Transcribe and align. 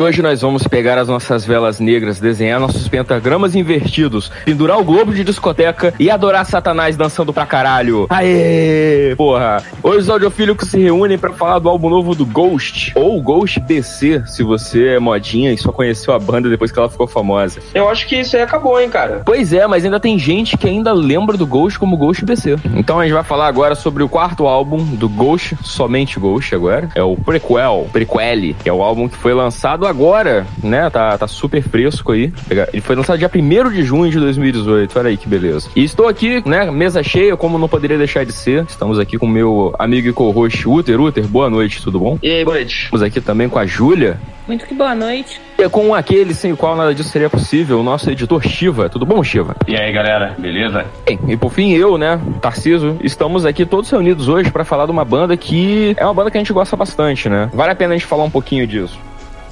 Hoje 0.00 0.22
nós 0.22 0.40
vamos 0.40 0.66
pegar 0.66 0.96
as 0.96 1.08
nossas 1.08 1.44
velas 1.44 1.78
negras, 1.78 2.18
desenhar 2.18 2.58
nossos 2.58 2.88
pentagramas 2.88 3.54
invertidos, 3.54 4.32
pendurar 4.46 4.80
o 4.80 4.82
globo 4.82 5.12
de 5.12 5.22
discoteca 5.22 5.92
e 6.00 6.10
adorar 6.10 6.46
Satanás 6.46 6.96
dançando 6.96 7.34
pra 7.34 7.44
caralho. 7.44 8.06
Aê! 8.08 9.14
Porra! 9.14 9.62
Hoje 9.82 9.98
os 9.98 10.08
audiofílicos 10.08 10.70
se 10.70 10.78
reúnem 10.80 11.18
para 11.18 11.34
falar 11.34 11.58
do 11.58 11.68
álbum 11.68 11.90
novo 11.90 12.14
do 12.14 12.24
Ghost, 12.24 12.92
ou 12.94 13.20
Ghost 13.20 13.60
BC, 13.60 14.22
se 14.26 14.42
você 14.42 14.94
é 14.94 14.98
modinha 14.98 15.52
e 15.52 15.58
só 15.58 15.70
conheceu 15.70 16.14
a 16.14 16.18
banda 16.18 16.48
depois 16.48 16.72
que 16.72 16.78
ela 16.78 16.88
ficou 16.88 17.06
famosa. 17.06 17.60
Eu 17.74 17.86
acho 17.86 18.06
que 18.06 18.16
isso 18.16 18.34
aí 18.36 18.42
acabou, 18.42 18.80
hein, 18.80 18.88
cara. 18.88 19.20
Pois 19.26 19.52
é, 19.52 19.66
mas 19.66 19.84
ainda 19.84 20.00
tem 20.00 20.18
gente 20.18 20.56
que 20.56 20.66
ainda 20.66 20.94
lembra 20.94 21.36
do 21.36 21.46
Ghost 21.46 21.78
como 21.78 21.98
Ghost 21.98 22.24
BC. 22.24 22.56
Então 22.74 22.98
a 22.98 23.02
gente 23.02 23.12
vai 23.12 23.22
falar 23.22 23.48
agora 23.48 23.74
sobre 23.74 24.02
o 24.02 24.08
quarto 24.08 24.46
álbum 24.46 24.82
do 24.82 25.10
Ghost, 25.10 25.58
somente 25.62 26.18
Ghost 26.18 26.54
agora. 26.54 26.88
É 26.94 27.02
o 27.02 27.16
Prequel, 27.16 27.86
Prequel, 27.92 28.54
que 28.62 28.66
é 28.66 28.72
o 28.72 28.82
álbum 28.82 29.06
que 29.06 29.18
foi 29.18 29.34
lançado 29.34 29.89
agora, 29.90 30.46
né? 30.62 30.88
Tá, 30.88 31.18
tá 31.18 31.26
super 31.26 31.62
fresco 31.62 32.12
aí. 32.12 32.32
Ele 32.72 32.80
foi 32.80 32.96
lançado 32.96 33.18
dia 33.18 33.30
1 33.32 33.70
de 33.72 33.82
junho 33.82 34.10
de 34.10 34.18
2018. 34.18 34.98
Olha 34.98 35.08
aí 35.08 35.16
que 35.16 35.28
beleza. 35.28 35.68
E 35.74 35.84
estou 35.84 36.08
aqui, 36.08 36.42
né? 36.48 36.70
Mesa 36.70 37.02
cheia, 37.02 37.36
como 37.36 37.58
não 37.58 37.68
poderia 37.68 37.98
deixar 37.98 38.24
de 38.24 38.32
ser. 38.32 38.64
Estamos 38.68 38.98
aqui 38.98 39.18
com 39.18 39.26
o 39.26 39.28
meu 39.28 39.74
amigo 39.78 40.08
e 40.08 40.12
co-host 40.12 40.66
Uter. 40.68 41.00
Uter, 41.00 41.26
boa 41.26 41.50
noite, 41.50 41.82
tudo 41.82 41.98
bom? 41.98 42.18
E 42.22 42.30
aí, 42.30 42.44
boa 42.44 42.56
noite. 42.56 42.84
Estamos 42.84 43.02
aqui 43.02 43.20
também 43.20 43.48
com 43.48 43.58
a 43.58 43.66
Júlia. 43.66 44.18
Muito 44.46 44.66
que 44.66 44.74
boa 44.74 44.94
noite. 44.94 45.40
E 45.58 45.68
com 45.68 45.94
aquele 45.94 46.34
sem 46.34 46.52
o 46.52 46.56
qual 46.56 46.74
nada 46.74 46.94
disso 46.94 47.10
seria 47.10 47.30
possível, 47.30 47.80
o 47.80 47.82
nosso 47.82 48.10
editor 48.10 48.42
Shiva. 48.42 48.88
Tudo 48.88 49.06
bom, 49.06 49.22
Shiva? 49.22 49.54
E 49.68 49.76
aí, 49.76 49.92
galera, 49.92 50.34
beleza? 50.38 50.86
Bem, 51.06 51.18
e 51.28 51.36
por 51.36 51.52
fim, 51.52 51.72
eu, 51.72 51.98
né, 51.98 52.20
Tarciso, 52.40 52.96
estamos 53.02 53.44
aqui 53.46 53.64
todos 53.64 53.90
reunidos 53.90 54.28
hoje 54.28 54.50
para 54.50 54.64
falar 54.64 54.86
de 54.86 54.90
uma 54.90 55.04
banda 55.04 55.36
que 55.36 55.94
é 55.96 56.04
uma 56.04 56.14
banda 56.14 56.30
que 56.30 56.36
a 56.38 56.40
gente 56.40 56.52
gosta 56.52 56.74
bastante, 56.76 57.28
né? 57.28 57.50
Vale 57.52 57.72
a 57.72 57.76
pena 57.76 57.94
a 57.94 57.96
gente 57.96 58.06
falar 58.06 58.24
um 58.24 58.30
pouquinho 58.30 58.66
disso. 58.66 58.98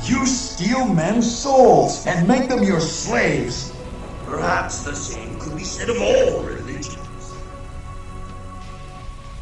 You 0.04 0.26
steal 0.26 0.86
men's 0.86 1.38
souls 1.38 2.06
and 2.06 2.26
make 2.28 2.48
them 2.48 2.62
your 2.62 2.80
slaves. 2.80 3.72
Perhaps 4.24 4.84
the 4.84 4.94
same 4.94 5.38
could 5.38 5.56
be 5.56 5.64
said 5.64 5.90
of 5.90 6.00
all 6.00 6.42
religions. 6.42 6.67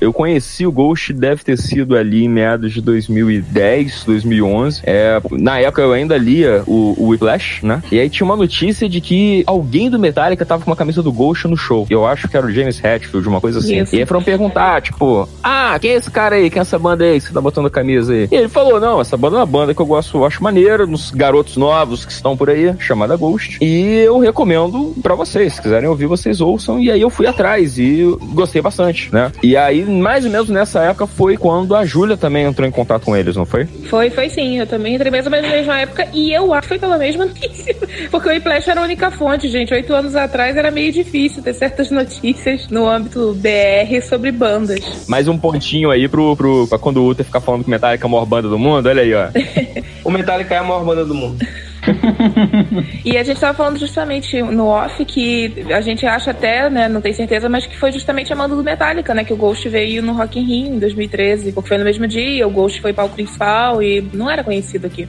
Eu 0.01 0.13
conheci 0.13 0.67
o 0.67 0.73
Ghost, 0.73 1.13
deve 1.13 1.43
ter 1.43 1.57
sido 1.57 1.97
ali 1.97 2.25
em 2.25 2.29
meados 2.29 2.73
de 2.73 2.81
2010, 2.81 4.05
2011. 4.05 4.83
É, 4.85 5.21
na 5.33 5.59
época 5.59 5.83
eu 5.83 5.93
ainda 5.93 6.17
lia 6.17 6.63
o, 6.67 6.95
o 6.99 7.09
Whiplash, 7.09 7.65
né? 7.65 7.83
E 7.91 7.99
aí 7.99 8.11
tinha 8.11 8.25
uma 8.25 8.37
notícia 8.37 8.89
de 8.89 9.01
que 9.01 9.43
alguém 9.47 9.89
do 9.89 9.99
Metallica 9.99 10.45
tava 10.45 10.65
com 10.65 10.71
uma 10.71 10.77
camisa 10.77 11.03
do 11.03 11.13
Ghost 11.13 11.49
no 11.49 11.57
show. 11.57 11.87
Eu 11.89 12.07
acho 12.07 12.29
que 12.29 12.37
era 12.37 12.47
o 12.47 12.53
James 12.53 12.83
Hetfield, 12.83 13.29
uma 13.29 13.41
coisa 13.41 13.59
assim. 13.59 13.81
Isso. 13.81 13.95
E 13.95 14.01
aí 14.01 14.07
foram 14.07 14.23
perguntar, 14.23 14.83
tipo, 14.83 15.29
ah, 15.43 15.79
quem 15.81 15.93
é 15.93 15.95
esse 15.95 16.11
cara 16.11 16.37
aí? 16.37 16.51
Quem 16.51 16.61
é 16.61 16.63
essa 16.63 16.79
banda 16.79 17.05
aí 17.05 17.21
que 17.21 17.29
você 17.29 17.33
tá 17.33 17.41
botando 17.41 17.67
a 17.67 17.71
camisa 17.71 18.13
aí? 18.13 18.29
E 18.31 18.35
ele 18.35 18.49
falou, 18.49 18.81
não, 18.81 19.01
essa 19.01 19.17
banda 19.17 19.37
é 19.37 19.41
uma 19.41 19.47
banda 19.47 19.75
que 19.75 19.81
eu 19.81 19.87
gosto, 19.87 20.19
eu 20.19 20.25
acho 20.27 20.43
maneira, 20.43 20.87
nos 20.87 21.11
garotos 21.11 21.57
novos 21.57 22.05
que 22.05 22.13
estão 22.13 22.37
por 22.37 22.51
aí, 22.51 22.75
chamada 22.79 23.17
Ghost. 23.17 23.59
E 23.63 23.99
eu 24.05 24.19
recomendo 24.19 24.95
para 25.03 25.15
vocês, 25.15 25.55
se 25.55 25.63
quiserem 25.63 25.89
ouvir, 25.89 26.07
vocês 26.07 26.41
ouçam. 26.41 26.79
E 26.79 26.91
aí 26.91 27.01
eu 27.01 27.11
fui 27.11 27.27
atrás 27.27 27.79
e 27.79 28.03
gostei 28.33 28.61
bastante, 28.61 29.13
né? 29.13 29.33
E 29.43 29.57
aí 29.57 29.86
mais 29.87 30.25
ou 30.25 30.31
menos 30.31 30.49
nessa 30.49 30.83
época 30.83 31.07
foi 31.07 31.37
quando 31.37 31.75
a 31.75 31.85
Júlia 31.85 32.17
também 32.17 32.45
entrou 32.45 32.67
em 32.67 32.71
contato 32.71 33.05
com 33.05 33.17
eles, 33.17 33.37
não 33.37 33.47
foi? 33.47 33.67
Foi, 33.89 34.11
foi 34.11 34.29
sim. 34.29 34.59
Eu 34.59 34.67
também 34.67 34.95
entrei 34.95 35.11
mais 35.11 35.25
ou 35.25 35.31
menos 35.31 35.49
na 35.49 35.57
mesma 35.57 35.81
época 35.81 36.09
e 36.13 36.33
eu 36.33 36.53
acho 36.53 36.63
que 36.63 36.69
foi 36.69 36.79
pela 36.79 36.99
mesma 36.99 37.27
notícia. 37.27 37.75
Porque 38.11 38.29
o 38.29 38.33
Whiplash 38.33 38.69
era 38.69 38.81
a 38.81 38.85
única 38.85 39.11
fonte, 39.11 39.49
gente. 39.49 39.73
Oito 39.73 39.95
anos 39.95 40.15
atrás 40.17 40.57
era 40.57 40.71
meio 40.71 40.93
difícil 40.93 41.43
ter 41.43 41.55
certas 41.55 41.91
notícias 41.91 42.69
no 42.69 42.89
âmbito 42.89 43.35
BR 43.35 44.03
sobre 44.09 44.31
bandas. 44.33 45.07
Mais 45.09 45.29
um 45.29 45.39
pontinho 45.39 45.91
aí 45.91 46.09
pro, 46.09 46.37
pro, 46.37 46.67
pra 46.67 46.79
quando 46.79 46.99
o 46.99 47.09
Uther 47.09 47.25
ficar 47.25 47.41
falando 47.41 47.65
que 47.65 47.71
Metallica 47.71 48.05
é 48.05 48.07
a 48.07 48.11
maior 48.11 48.27
banda 48.27 48.49
do 48.49 48.59
mundo, 48.59 48.89
olha 48.89 49.03
aí, 49.03 49.15
ó. 49.15 49.29
o 50.05 50.11
Metallica 50.11 50.55
é 50.55 50.59
a 50.59 50.63
maior 50.63 50.85
banda 50.85 51.05
do 51.05 51.15
mundo. 51.15 51.45
e 53.05 53.17
a 53.17 53.23
gente 53.23 53.37
estava 53.37 53.57
falando 53.57 53.79
justamente 53.79 54.41
no 54.43 54.67
off 54.67 55.05
que 55.05 55.67
a 55.73 55.81
gente 55.81 56.07
acha 56.07 56.31
até, 56.31 56.69
né, 56.69 56.89
não 56.89 57.01
tem 57.01 57.13
certeza, 57.13 57.49
mas 57.49 57.67
que 57.67 57.77
foi 57.77 57.93
justamente 57.93 58.33
a 58.33 58.37
manda 58.37 58.55
do 58.55 58.63
Metallica, 58.63 59.15
né, 59.15 59.25
que 59.25 59.33
o 59.33 59.37
Ghost 59.37 59.69
veio 59.69 60.03
no 60.03 60.13
Rock 60.13 60.39
in 60.39 60.45
Rio 60.45 60.75
em 60.75 60.79
2013, 60.79 61.53
porque 61.53 61.69
foi 61.69 61.79
no 61.79 61.85
mesmo 61.85 62.07
dia, 62.07 62.47
o 62.47 62.51
Ghost 62.51 62.81
foi 62.81 62.93
palco 62.93 63.15
principal 63.15 63.83
e 63.83 64.01
não 64.13 64.31
era 64.31 64.43
conhecido 64.43 64.87
aqui. 64.87 65.09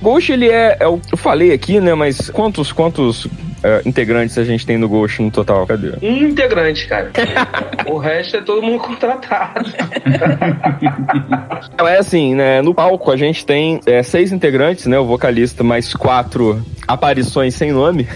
Ghost, 0.00 0.32
ele 0.32 0.48
é, 0.48 0.76
é, 0.80 0.84
eu 0.84 1.00
falei 1.16 1.52
aqui, 1.52 1.80
né, 1.80 1.94
mas 1.94 2.30
quantos, 2.30 2.72
quantos 2.72 3.28
uh, 3.64 3.88
integrantes 3.88 4.36
a 4.38 4.44
gente 4.44 4.66
tem 4.66 4.78
no 4.78 4.88
Ghost 4.88 5.22
no 5.22 5.30
total? 5.30 5.66
Cadê? 5.66 5.92
Um 6.02 6.28
integrante, 6.28 6.86
cara. 6.86 7.10
o 7.86 7.98
resto 7.98 8.36
é 8.36 8.40
todo 8.40 8.62
mundo 8.62 8.80
contratado. 8.80 9.72
é 11.80 11.98
assim, 11.98 12.34
né? 12.34 12.62
No 12.62 12.74
palco 12.74 13.10
a 13.10 13.16
gente 13.16 13.44
tem 13.44 13.80
é, 13.86 14.02
seis 14.02 14.32
integrantes, 14.32 14.86
né? 14.86 14.98
O 14.98 15.06
vocalista 15.06 15.62
mais 15.62 15.94
quatro 15.94 16.64
aparições 16.86 17.54
sem 17.54 17.72
nome. 17.72 18.06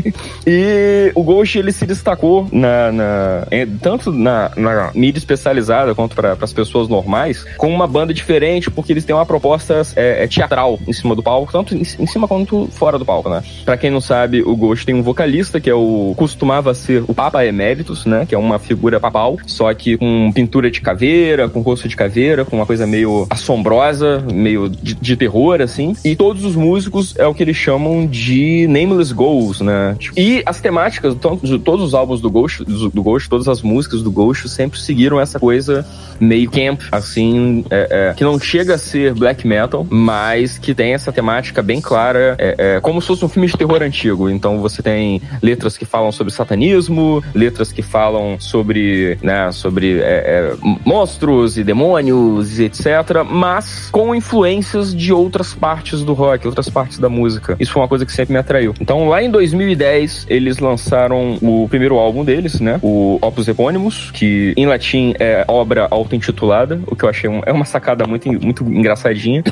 e 0.46 1.10
o 1.14 1.22
Ghost 1.22 1.58
ele 1.58 1.72
se 1.72 1.86
destacou 1.86 2.48
na, 2.52 2.92
na 2.92 3.46
tanto 3.80 4.12
na, 4.12 4.50
na, 4.56 4.90
mídia 4.94 5.18
especializada 5.18 5.94
quanto 5.94 6.14
para 6.14 6.36
as 6.40 6.52
pessoas 6.52 6.88
normais 6.88 7.44
com 7.56 7.72
uma 7.72 7.86
banda 7.86 8.12
diferente 8.12 8.70
porque 8.70 8.92
eles 8.92 9.04
têm 9.04 9.14
uma 9.14 9.26
proposta 9.26 9.82
é, 9.94 10.24
é 10.24 10.26
teatral 10.26 10.78
em 10.86 10.92
cima 10.92 11.14
do 11.14 11.22
palco, 11.22 11.52
tanto 11.52 11.74
em, 11.74 11.80
em, 11.80 12.06
cima 12.06 12.26
quanto 12.26 12.68
fora 12.72 12.98
do 12.98 13.04
palco, 13.04 13.28
né? 13.28 13.42
Para 13.64 13.76
quem 13.76 13.90
não 13.90 14.00
sabe, 14.00 14.42
o 14.42 14.56
Ghost 14.56 14.84
tem 14.84 14.95
um 14.96 15.02
vocalista 15.02 15.60
que 15.60 15.70
é 15.70 15.74
o 15.74 16.14
costumava 16.16 16.74
ser 16.74 17.04
o 17.06 17.14
Papa 17.14 17.44
Emeritus, 17.44 18.04
né? 18.06 18.26
Que 18.26 18.34
é 18.34 18.38
uma 18.38 18.58
figura 18.58 19.00
papal, 19.00 19.38
só 19.46 19.72
que 19.74 19.96
com 19.96 20.30
pintura 20.34 20.70
de 20.70 20.80
caveira, 20.80 21.48
com 21.48 21.60
rosto 21.60 21.88
de 21.88 21.96
caveira, 21.96 22.44
com 22.44 22.56
uma 22.56 22.66
coisa 22.66 22.86
meio 22.86 23.26
assombrosa, 23.30 24.20
meio 24.32 24.68
de, 24.68 24.94
de 24.94 25.16
terror 25.16 25.60
assim. 25.60 25.94
E 26.04 26.16
todos 26.16 26.44
os 26.44 26.56
músicos 26.56 27.14
é 27.18 27.26
o 27.26 27.34
que 27.34 27.42
eles 27.42 27.56
chamam 27.56 28.06
de 28.06 28.66
Nameless 28.68 29.12
Ghost, 29.12 29.62
né? 29.62 29.96
E 30.16 30.42
as 30.46 30.60
temáticas 30.60 31.14
de 31.14 31.58
todos 31.58 31.84
os 31.84 31.94
álbuns 31.94 32.20
do 32.20 32.30
Ghost, 32.30 32.64
do 32.64 33.02
Ghost, 33.02 33.28
todas 33.28 33.48
as 33.48 33.62
músicas 33.62 34.02
do 34.02 34.10
Ghost 34.10 34.48
sempre 34.48 34.78
seguiram 34.78 35.20
essa 35.20 35.38
coisa 35.38 35.86
meio 36.20 36.50
camp, 36.50 36.80
assim, 36.90 37.64
é, 37.70 38.08
é, 38.10 38.14
que 38.14 38.24
não 38.24 38.38
chega 38.38 38.74
a 38.74 38.78
ser 38.78 39.14
black 39.14 39.46
metal, 39.46 39.86
mas 39.88 40.58
que 40.58 40.74
tem 40.74 40.94
essa 40.94 41.12
temática 41.12 41.62
bem 41.62 41.80
clara, 41.80 42.34
é, 42.38 42.76
é 42.76 42.80
como 42.80 43.00
se 43.00 43.06
fosse 43.08 43.24
um 43.24 43.28
filme 43.28 43.48
de 43.48 43.56
terror 43.56 43.82
antigo. 43.82 44.30
Então 44.30 44.58
você 44.58 44.82
tem 44.86 45.20
letras 45.42 45.76
que 45.76 45.84
falam 45.84 46.12
sobre 46.12 46.32
satanismo, 46.32 47.20
letras 47.34 47.72
que 47.72 47.82
falam 47.82 48.38
sobre, 48.38 49.18
né, 49.20 49.50
sobre 49.50 49.98
é, 49.98 50.02
é, 50.02 50.56
monstros 50.84 51.58
e 51.58 51.64
demônios 51.64 52.60
e 52.60 52.66
etc, 52.66 53.24
mas 53.28 53.88
com 53.90 54.14
influências 54.14 54.94
de 54.94 55.12
outras 55.12 55.52
partes 55.52 56.04
do 56.04 56.12
rock, 56.12 56.46
outras 56.46 56.68
partes 56.68 57.00
da 57.00 57.08
música. 57.08 57.56
Isso 57.58 57.72
foi 57.72 57.82
uma 57.82 57.88
coisa 57.88 58.06
que 58.06 58.12
sempre 58.12 58.32
me 58.32 58.38
atraiu. 58.38 58.74
Então, 58.80 59.08
lá 59.08 59.20
em 59.20 59.28
2010, 59.28 60.26
eles 60.30 60.60
lançaram 60.60 61.36
o 61.42 61.66
primeiro 61.68 61.96
álbum 61.96 62.24
deles, 62.24 62.60
né? 62.60 62.78
O 62.80 63.18
Opus 63.20 63.48
Eponymus, 63.48 64.12
que 64.12 64.54
em 64.56 64.66
latim 64.66 65.14
é 65.18 65.44
obra 65.48 65.88
auto-intitulada, 65.90 66.80
o 66.86 66.94
que 66.94 67.04
eu 67.04 67.08
achei 67.08 67.28
um, 67.28 67.40
é 67.44 67.52
uma 67.52 67.64
sacada 67.64 68.06
muito, 68.06 68.28
muito 68.32 68.62
engraçadinha. 68.62 69.42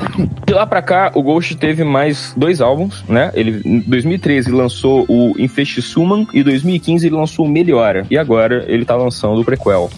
De 0.47 0.53
lá 0.53 0.65
pra 0.65 0.81
cá, 0.81 1.11
o 1.13 1.21
Ghost 1.21 1.57
teve 1.57 1.83
mais 1.83 2.33
dois 2.37 2.61
álbuns, 2.61 3.03
né? 3.09 3.31
Ele, 3.33 3.61
em 3.65 3.79
2013, 3.81 4.49
lançou 4.51 5.05
o 5.09 5.24
Infestisuman 5.37 6.27
e 6.33 6.39
em 6.39 6.43
2015 6.43 7.07
ele 7.07 7.15
lançou 7.15 7.45
o 7.45 7.49
Meliora. 7.49 8.05
E 8.09 8.17
agora 8.17 8.65
ele 8.67 8.85
tá 8.85 8.95
lançando 8.95 9.41
o 9.41 9.45
prequel 9.45 9.89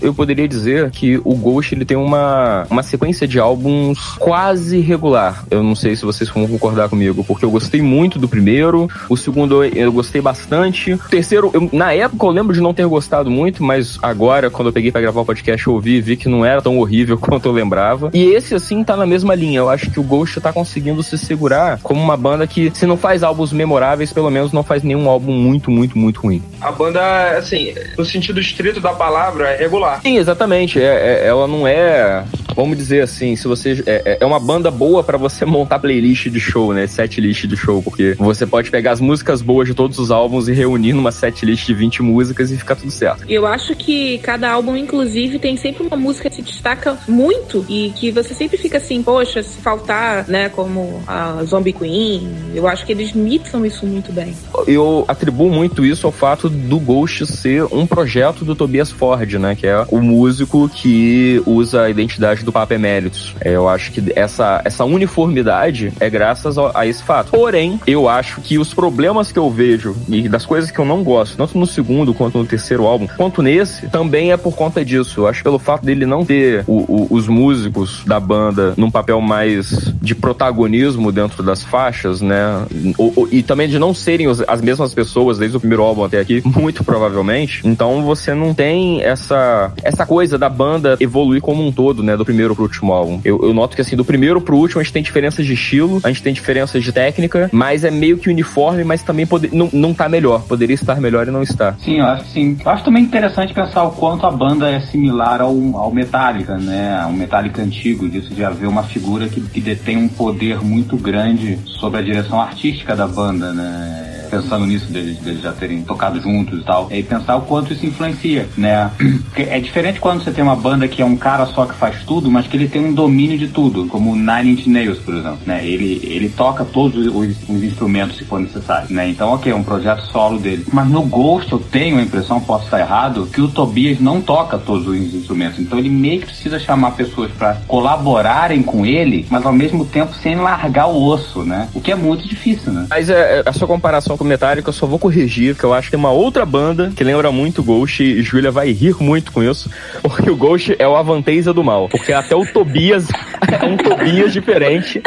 eu 0.00 0.14
poderia 0.14 0.46
dizer 0.46 0.90
que 0.90 1.20
o 1.24 1.34
Ghost 1.34 1.74
ele 1.74 1.84
tem 1.84 1.96
uma, 1.96 2.66
uma 2.70 2.82
sequência 2.82 3.26
de 3.26 3.38
álbuns 3.38 3.98
quase 4.18 4.80
regular. 4.80 5.44
Eu 5.50 5.62
não 5.62 5.74
sei 5.74 5.96
se 5.96 6.04
vocês 6.04 6.28
vão 6.30 6.46
concordar 6.46 6.88
comigo, 6.88 7.24
porque 7.24 7.44
eu 7.44 7.50
gostei 7.50 7.82
muito 7.82 8.18
do 8.18 8.28
primeiro, 8.28 8.88
o 9.08 9.16
segundo 9.16 9.64
eu 9.64 9.92
gostei 9.92 10.20
bastante. 10.20 10.94
O 10.94 11.08
terceiro, 11.08 11.50
eu, 11.52 11.68
na 11.72 11.92
época 11.92 12.26
eu 12.26 12.30
lembro 12.30 12.54
de 12.54 12.60
não 12.60 12.74
ter 12.74 12.86
gostado 12.86 13.30
muito, 13.30 13.62
mas 13.62 13.98
agora, 14.02 14.50
quando 14.50 14.68
eu 14.68 14.72
peguei 14.72 14.92
para 14.92 15.00
gravar 15.00 15.20
o 15.20 15.24
podcast, 15.24 15.66
eu 15.66 15.74
ouvi 15.74 15.96
e 15.96 16.00
vi 16.00 16.16
que 16.16 16.28
não 16.28 16.44
era 16.44 16.62
tão 16.62 16.78
horrível 16.78 17.16
quanto 17.18 17.46
eu 17.46 17.52
lembrava. 17.52 18.10
E 18.12 18.24
esse, 18.24 18.54
assim, 18.54 18.84
tá 18.84 18.96
na 18.96 19.06
mesma 19.06 19.34
linha. 19.34 19.58
Eu 19.58 19.70
acho 19.70 19.90
que 19.90 20.00
o 20.00 20.02
Ghost 20.02 20.40
tá 20.40 20.52
conseguindo 20.52 21.02
se 21.02 21.16
segurar 21.16 21.78
como 21.82 22.00
uma 22.00 22.16
banda 22.16 22.46
que, 22.46 22.70
se 22.74 22.86
não 22.86 22.96
faz 22.96 23.22
álbuns 23.22 23.52
memoráveis, 23.52 24.12
pelo 24.12 24.30
menos 24.30 24.52
não 24.52 24.62
faz 24.62 24.82
nenhum 24.82 25.08
álbum 25.08 25.32
muito, 25.32 25.70
muito, 25.70 25.98
muito 25.98 26.20
ruim. 26.20 26.42
A 26.60 26.70
banda, 26.70 27.30
assim, 27.38 27.74
no 27.96 28.04
sentido 28.04 28.40
estrito 28.40 28.80
da 28.80 28.92
palavra, 28.92 29.50
é 29.50 29.56
regular 29.56 29.85
Sim, 30.00 30.16
exatamente. 30.16 30.80
É, 30.80 31.22
é, 31.22 31.26
ela 31.26 31.46
não 31.46 31.66
é, 31.66 32.24
vamos 32.56 32.78
dizer 32.78 33.02
assim, 33.02 33.36
se 33.36 33.46
você 33.46 33.82
é, 33.86 34.02
é, 34.04 34.18
é 34.20 34.26
uma 34.26 34.40
banda 34.40 34.70
boa 34.70 35.04
para 35.04 35.18
você 35.18 35.44
montar 35.44 35.78
playlist 35.78 36.28
de 36.28 36.40
show, 36.40 36.72
né? 36.72 36.86
Set 36.86 37.20
list 37.20 37.46
de 37.46 37.56
show, 37.56 37.82
porque 37.82 38.16
você 38.18 38.46
pode 38.46 38.70
pegar 38.70 38.92
as 38.92 39.00
músicas 39.00 39.42
boas 39.42 39.68
de 39.68 39.74
todos 39.74 39.98
os 39.98 40.10
álbuns 40.10 40.48
e 40.48 40.52
reunir 40.52 40.94
numa 40.94 41.12
set 41.12 41.44
list 41.44 41.66
de 41.66 41.74
20 41.74 42.02
músicas 42.02 42.50
e 42.50 42.56
ficar 42.56 42.76
tudo 42.76 42.90
certo. 42.90 43.24
Eu 43.28 43.46
acho 43.46 43.76
que 43.76 44.18
cada 44.18 44.50
álbum, 44.50 44.74
inclusive, 44.74 45.38
tem 45.38 45.56
sempre 45.56 45.86
uma 45.86 45.96
música 45.96 46.30
que 46.30 46.36
se 46.36 46.42
destaca 46.42 46.96
muito 47.06 47.64
e 47.68 47.92
que 47.94 48.10
você 48.10 48.32
sempre 48.32 48.56
fica 48.56 48.78
assim, 48.78 49.02
poxa, 49.02 49.42
se 49.42 49.60
faltar, 49.60 50.26
né, 50.26 50.48
como 50.48 51.02
a 51.06 51.44
Zombie 51.44 51.74
Queen, 51.74 52.28
eu 52.54 52.66
acho 52.66 52.86
que 52.86 52.92
eles 52.92 53.12
mixam 53.12 53.66
isso 53.66 53.86
muito 53.86 54.12
bem. 54.12 54.34
Eu 54.66 55.04
atribuo 55.06 55.50
muito 55.50 55.84
isso 55.84 56.06
ao 56.06 56.12
fato 56.12 56.48
do 56.48 56.78
Ghost 56.78 57.26
ser 57.26 57.64
um 57.64 57.86
projeto 57.86 58.44
do 58.44 58.54
Tobias 58.54 58.90
Ford, 58.90 59.34
né, 59.34 59.54
que 59.54 59.66
é 59.66 59.84
o 59.90 60.00
músico 60.00 60.68
que 60.68 61.42
usa 61.44 61.82
a 61.82 61.90
identidade 61.90 62.45
do 62.46 62.52
Papa 62.52 62.74
Eméritos. 62.74 63.34
É, 63.40 63.50
eu 63.50 63.68
acho 63.68 63.92
que 63.92 64.12
essa, 64.16 64.62
essa 64.64 64.84
uniformidade 64.84 65.92
é 66.00 66.08
graças 66.08 66.56
a, 66.56 66.70
a, 66.74 66.86
esse 66.86 67.02
fato. 67.02 67.30
Porém, 67.32 67.78
eu 67.86 68.08
acho 68.08 68.40
que 68.40 68.58
os 68.58 68.72
problemas 68.72 69.30
que 69.30 69.38
eu 69.38 69.50
vejo 69.50 69.94
e 70.08 70.28
das 70.28 70.46
coisas 70.46 70.70
que 70.70 70.78
eu 70.78 70.84
não 70.84 71.02
gosto, 71.02 71.36
tanto 71.36 71.58
no 71.58 71.66
segundo 71.66 72.14
quanto 72.14 72.38
no 72.38 72.46
terceiro 72.46 72.86
álbum, 72.86 73.06
quanto 73.16 73.42
nesse, 73.42 73.88
também 73.88 74.32
é 74.32 74.36
por 74.36 74.54
conta 74.54 74.84
disso. 74.84 75.20
Eu 75.20 75.26
acho 75.26 75.42
pelo 75.42 75.58
fato 75.58 75.84
dele 75.84 76.06
não 76.06 76.24
ter 76.24 76.64
o, 76.66 76.76
o, 76.76 77.06
os 77.10 77.28
músicos 77.28 78.02
da 78.06 78.18
banda 78.18 78.74
num 78.76 78.90
papel 78.90 79.20
mais 79.20 79.92
de 80.00 80.14
protagonismo 80.14 81.10
dentro 81.10 81.42
das 81.42 81.62
faixas, 81.62 82.20
né? 82.20 82.64
O, 82.96 83.28
e 83.30 83.42
também 83.42 83.68
de 83.68 83.78
não 83.78 83.92
serem 83.92 84.26
as 84.26 84.60
mesmas 84.60 84.94
pessoas 84.94 85.38
desde 85.38 85.56
o 85.56 85.60
primeiro 85.60 85.82
álbum 85.82 86.04
até 86.04 86.20
aqui, 86.20 86.42
muito 86.46 86.84
provavelmente. 86.84 87.60
Então 87.64 88.02
você 88.02 88.32
não 88.34 88.54
tem 88.54 89.02
essa, 89.02 89.72
essa 89.82 90.06
coisa 90.06 90.38
da 90.38 90.48
banda 90.48 90.96
evoluir 91.00 91.40
como 91.40 91.66
um 91.66 91.72
todo, 91.72 92.02
né? 92.02 92.16
Do 92.16 92.24
primeiro 92.24 92.35
pro 92.54 92.64
último 92.64 92.92
álbum. 92.92 93.20
Eu, 93.24 93.40
eu 93.42 93.54
noto 93.54 93.74
que 93.74 93.82
assim, 93.82 93.96
do 93.96 94.04
primeiro 94.04 94.40
pro 94.40 94.56
último 94.56 94.80
a 94.80 94.84
gente 94.84 94.92
tem 94.92 95.02
diferenças 95.02 95.46
de 95.46 95.54
estilo, 95.54 96.00
a 96.02 96.08
gente 96.08 96.22
tem 96.22 96.32
diferenças 96.32 96.82
de 96.82 96.92
técnica, 96.92 97.48
mas 97.52 97.84
é 97.84 97.90
meio 97.90 98.18
que 98.18 98.28
uniforme, 98.28 98.84
mas 98.84 99.02
também 99.02 99.26
pode, 99.26 99.54
não, 99.54 99.68
não 99.72 99.94
tá 99.94 100.08
melhor. 100.08 100.42
Poderia 100.42 100.74
estar 100.74 101.00
melhor 101.00 101.26
e 101.26 101.30
não 101.30 101.42
está. 101.42 101.74
Sim, 101.84 101.98
eu 101.98 102.06
acho 102.06 102.26
sim. 102.26 102.56
Eu 102.64 102.70
acho 102.70 102.84
também 102.84 103.02
interessante 103.02 103.54
pensar 103.54 103.84
o 103.84 103.92
quanto 103.92 104.26
a 104.26 104.30
banda 104.30 104.70
é 104.70 104.80
similar 104.80 105.40
ao, 105.40 105.54
ao 105.76 105.92
Metallica, 105.92 106.56
né? 106.56 107.04
Um 107.06 107.12
Metallica 107.12 107.62
antigo, 107.62 108.08
disso 108.08 108.34
de 108.34 108.44
haver 108.44 108.68
uma 108.68 108.82
figura 108.82 109.28
que, 109.28 109.40
que 109.40 109.60
detém 109.60 109.96
um 109.96 110.08
poder 110.08 110.62
muito 110.62 110.96
grande 110.96 111.58
sobre 111.64 112.00
a 112.00 112.02
direção 112.02 112.40
artística 112.40 112.94
da 112.94 113.06
banda, 113.06 113.52
né? 113.52 114.15
Pensando 114.26 114.66
nisso, 114.66 114.90
deles, 114.92 115.18
deles 115.18 115.40
já 115.40 115.52
terem 115.52 115.82
tocado 115.82 116.20
juntos 116.20 116.60
e 116.60 116.64
tal, 116.64 116.88
e 116.90 117.02
pensar 117.02 117.36
o 117.36 117.42
quanto 117.42 117.72
isso 117.72 117.86
influencia, 117.86 118.48
né? 118.56 118.90
Porque 119.26 119.42
é 119.42 119.60
diferente 119.60 120.00
quando 120.00 120.22
você 120.22 120.30
tem 120.30 120.42
uma 120.42 120.56
banda 120.56 120.88
que 120.88 121.02
é 121.02 121.04
um 121.04 121.16
cara 121.16 121.46
só 121.46 121.66
que 121.66 121.74
faz 121.74 122.02
tudo, 122.04 122.30
mas 122.30 122.46
que 122.46 122.56
ele 122.56 122.68
tem 122.68 122.84
um 122.84 122.92
domínio 122.92 123.38
de 123.38 123.48
tudo, 123.48 123.86
como 123.86 124.12
o 124.12 124.16
Nine 124.16 124.52
Inch 124.52 124.66
Nails, 124.66 124.98
por 124.98 125.14
exemplo, 125.14 125.40
né? 125.46 125.64
Ele, 125.64 126.00
ele 126.04 126.28
toca 126.28 126.64
todos 126.64 127.06
os, 127.06 127.36
os 127.48 127.62
instrumentos 127.62 128.16
se 128.16 128.24
for 128.24 128.40
necessário, 128.40 128.88
né? 128.90 129.08
Então, 129.08 129.32
ok, 129.32 129.52
é 129.52 129.54
um 129.54 129.62
projeto 129.62 130.02
solo 130.06 130.38
dele. 130.38 130.66
Mas 130.72 130.88
no 130.88 131.02
Ghost 131.02 131.52
eu 131.52 131.58
tenho 131.58 131.98
a 131.98 132.02
impressão, 132.02 132.40
posso 132.40 132.64
estar 132.64 132.80
errado, 132.80 133.26
que 133.26 133.40
o 133.40 133.48
Tobias 133.48 134.00
não 134.00 134.20
toca 134.20 134.58
todos 134.58 134.86
os 134.86 134.96
instrumentos. 134.96 135.58
Então 135.58 135.78
ele 135.78 135.88
meio 135.88 136.20
que 136.20 136.26
precisa 136.26 136.58
chamar 136.58 136.92
pessoas 136.92 137.30
para 137.32 137.54
colaborarem 137.66 138.62
com 138.62 138.84
ele, 138.84 139.26
mas 139.30 139.44
ao 139.44 139.52
mesmo 139.52 139.84
tempo 139.84 140.14
sem 140.14 140.36
largar 140.36 140.86
o 140.86 141.02
osso, 141.02 141.44
né? 141.44 141.68
O 141.74 141.80
que 141.80 141.92
é 141.92 141.94
muito 141.94 142.26
difícil, 142.26 142.72
né? 142.72 142.86
Mas 142.88 143.10
é, 143.10 143.40
é 143.40 143.42
a 143.48 143.52
sua 143.52 143.66
comparação 143.66 144.15
com 144.16 144.24
Metallica, 144.24 144.68
eu 144.68 144.72
só 144.72 144.86
vou 144.86 144.98
corrigir, 144.98 145.56
que 145.56 145.64
eu 145.64 145.72
acho 145.72 145.88
que 145.88 145.92
tem 145.92 146.00
uma 146.00 146.10
outra 146.10 146.44
banda 146.44 146.92
que 146.94 147.04
lembra 147.04 147.30
muito 147.30 147.62
Ghost 147.62 148.02
e 148.02 148.22
Julia 148.22 148.50
vai 148.50 148.70
rir 148.72 148.96
muito 149.00 149.32
com 149.32 149.42
isso, 149.42 149.70
porque 150.02 150.30
o 150.30 150.36
Ghost 150.36 150.74
é 150.78 150.86
o 150.86 150.96
Avanteza 150.96 151.52
do 151.52 151.64
mal, 151.64 151.88
porque 151.88 152.12
até 152.12 152.34
o 152.34 152.44
Tobias 152.46 153.06
é 153.50 153.64
um 153.64 153.76
Tobias 153.76 154.32
diferente. 154.32 155.02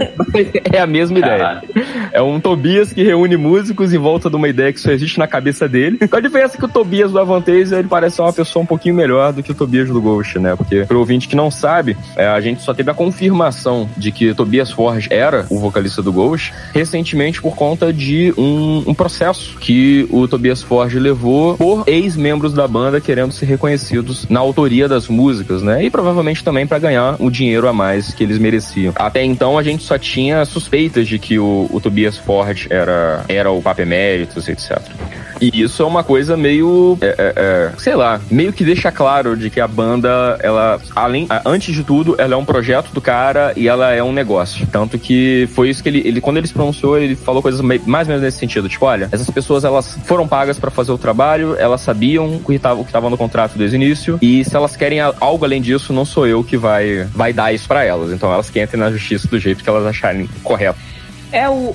é 0.72 0.78
a 0.78 0.86
mesma 0.86 1.18
ideia. 1.18 1.62
É 2.12 2.22
um 2.22 2.40
Tobias 2.40 2.92
que 2.92 3.02
reúne 3.02 3.36
músicos 3.36 3.92
em 3.92 3.98
volta 3.98 4.28
de 4.28 4.36
uma 4.36 4.48
ideia 4.48 4.72
que 4.72 4.80
só 4.80 4.90
existe 4.90 5.18
na 5.18 5.26
cabeça 5.26 5.68
dele. 5.68 5.98
Com 6.08 6.16
a 6.16 6.20
diferença 6.20 6.56
que 6.56 6.64
o 6.64 6.68
Tobias 6.68 7.12
do 7.12 7.18
Avanteza, 7.18 7.78
ele 7.78 7.88
parece 7.88 8.16
ser 8.16 8.22
uma 8.22 8.32
pessoa 8.32 8.62
um 8.62 8.66
pouquinho 8.66 8.94
melhor 8.94 9.32
do 9.32 9.42
que 9.42 9.52
o 9.52 9.54
Tobias 9.54 9.88
do 9.88 10.00
Ghost, 10.00 10.38
né? 10.38 10.56
Porque, 10.56 10.84
pro 10.84 10.98
ouvinte 10.98 11.28
que 11.28 11.36
não 11.36 11.50
sabe, 11.50 11.96
é, 12.16 12.26
a 12.26 12.40
gente 12.40 12.62
só 12.62 12.72
teve 12.74 12.90
a 12.90 12.94
confirmação 12.94 13.88
de 13.96 14.10
que 14.10 14.34
Tobias 14.34 14.70
Forge 14.70 15.08
era 15.10 15.46
o 15.50 15.58
vocalista 15.58 16.02
do 16.02 16.12
Ghost 16.12 16.52
recentemente 16.72 17.40
por 17.40 17.54
conta 17.54 17.92
de 17.92 18.32
um, 18.36 18.84
um 18.86 18.94
processo 18.94 19.56
que 19.58 20.06
o 20.10 20.26
Tobias 20.26 20.62
Forge 20.62 20.98
levou 20.98 21.56
por 21.56 21.84
ex-membros 21.86 22.52
da 22.52 22.66
banda 22.66 23.00
querendo 23.00 23.32
ser 23.32 23.46
reconhecidos 23.46 24.26
na 24.28 24.40
autoria 24.40 24.88
das 24.88 25.08
músicas, 25.08 25.62
né? 25.62 25.84
E 25.84 25.90
provavelmente 25.90 26.42
também 26.42 26.66
para 26.66 26.78
ganhar 26.78 27.16
o 27.18 27.30
dinheiro 27.30 27.68
a 27.68 27.72
mais 27.72 28.12
que 28.14 28.24
eles 28.24 28.38
mereciam. 28.38 28.92
Até 28.96 29.24
então 29.24 29.58
a 29.58 29.62
gente 29.62 29.84
só 29.90 29.98
tinha 29.98 30.44
suspeitas 30.44 31.08
de 31.08 31.18
que 31.18 31.36
o, 31.36 31.68
o 31.68 31.80
Tobias 31.80 32.16
Ford 32.16 32.66
era, 32.70 33.24
era 33.28 33.50
o 33.50 33.60
Papa 33.60 33.82
Eméritos, 33.82 34.48
etc. 34.48 34.80
E 35.40 35.62
isso 35.62 35.82
é 35.82 35.86
uma 35.86 36.04
coisa 36.04 36.36
meio, 36.36 36.98
é, 37.00 37.06
é, 37.06 37.32
é, 37.36 37.72
sei 37.78 37.94
lá, 37.94 38.20
meio 38.30 38.52
que 38.52 38.64
deixa 38.64 38.92
claro 38.92 39.36
de 39.36 39.48
que 39.48 39.60
a 39.60 39.66
banda, 39.66 40.38
ela, 40.40 40.80
além, 40.94 41.26
antes 41.44 41.74
de 41.74 41.82
tudo, 41.82 42.14
ela 42.18 42.34
é 42.34 42.36
um 42.36 42.44
projeto 42.44 42.90
do 42.92 43.00
cara 43.00 43.52
e 43.56 43.66
ela 43.66 43.92
é 43.92 44.02
um 44.02 44.12
negócio. 44.12 44.66
Tanto 44.66 44.98
que 44.98 45.48
foi 45.54 45.70
isso 45.70 45.82
que 45.82 45.88
ele, 45.88 46.02
ele 46.06 46.20
quando 46.20 46.36
ele 46.36 46.46
se 46.46 46.52
pronunciou, 46.52 46.98
ele 46.98 47.16
falou 47.16 47.40
coisas 47.40 47.60
mais 47.60 48.06
ou 48.06 48.12
menos 48.12 48.22
nesse 48.22 48.38
sentido, 48.38 48.68
tipo, 48.68 48.84
olha, 48.84 49.08
essas 49.10 49.30
pessoas 49.30 49.64
elas 49.64 49.98
foram 50.04 50.28
pagas 50.28 50.58
para 50.58 50.70
fazer 50.70 50.92
o 50.92 50.98
trabalho, 50.98 51.56
elas 51.58 51.80
sabiam 51.80 52.36
o 52.36 52.40
que 52.44 52.54
estava 52.54 53.10
no 53.10 53.16
contrato 53.16 53.56
desde 53.56 53.76
o 53.76 53.80
início 53.80 54.18
e 54.20 54.44
se 54.44 54.54
elas 54.54 54.76
querem 54.76 55.00
algo 55.00 55.44
além 55.44 55.62
disso, 55.62 55.92
não 55.92 56.04
sou 56.04 56.26
eu 56.26 56.44
que 56.44 56.56
vai, 56.56 57.04
vai 57.14 57.32
dar 57.32 57.52
isso 57.52 57.66
para 57.66 57.84
elas. 57.84 58.12
Então 58.12 58.32
elas 58.32 58.50
que 58.50 58.60
entrem 58.60 58.80
na 58.80 58.90
justiça 58.90 59.26
do 59.28 59.38
jeito 59.38 59.62
que 59.64 59.70
elas 59.70 59.86
acharem 59.86 60.28
correto. 60.42 60.78
É 61.32 61.48
o, 61.48 61.74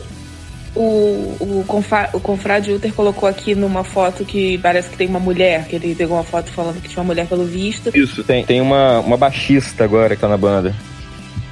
o, 0.75 1.37
o, 1.39 1.63
confra, 1.65 2.09
o 2.13 2.19
confrade 2.19 2.71
Uther 2.71 2.93
colocou 2.93 3.27
aqui 3.27 3.55
numa 3.55 3.83
foto 3.83 4.25
que 4.25 4.57
parece 4.57 4.89
que 4.89 4.97
tem 4.97 5.07
uma 5.07 5.19
mulher, 5.19 5.65
que 5.67 5.75
ele 5.75 5.95
pegou 5.95 6.17
uma 6.17 6.23
foto 6.23 6.51
falando 6.51 6.81
que 6.81 6.89
tinha 6.89 7.01
uma 7.01 7.07
mulher 7.07 7.27
pelo 7.27 7.45
visto. 7.45 7.95
Isso, 7.95 8.23
tem, 8.23 8.45
tem 8.45 8.61
uma, 8.61 8.99
uma 8.99 9.17
baixista 9.17 9.83
agora 9.83 10.15
que 10.15 10.21
tá 10.21 10.27
na 10.27 10.37
banda. 10.37 10.75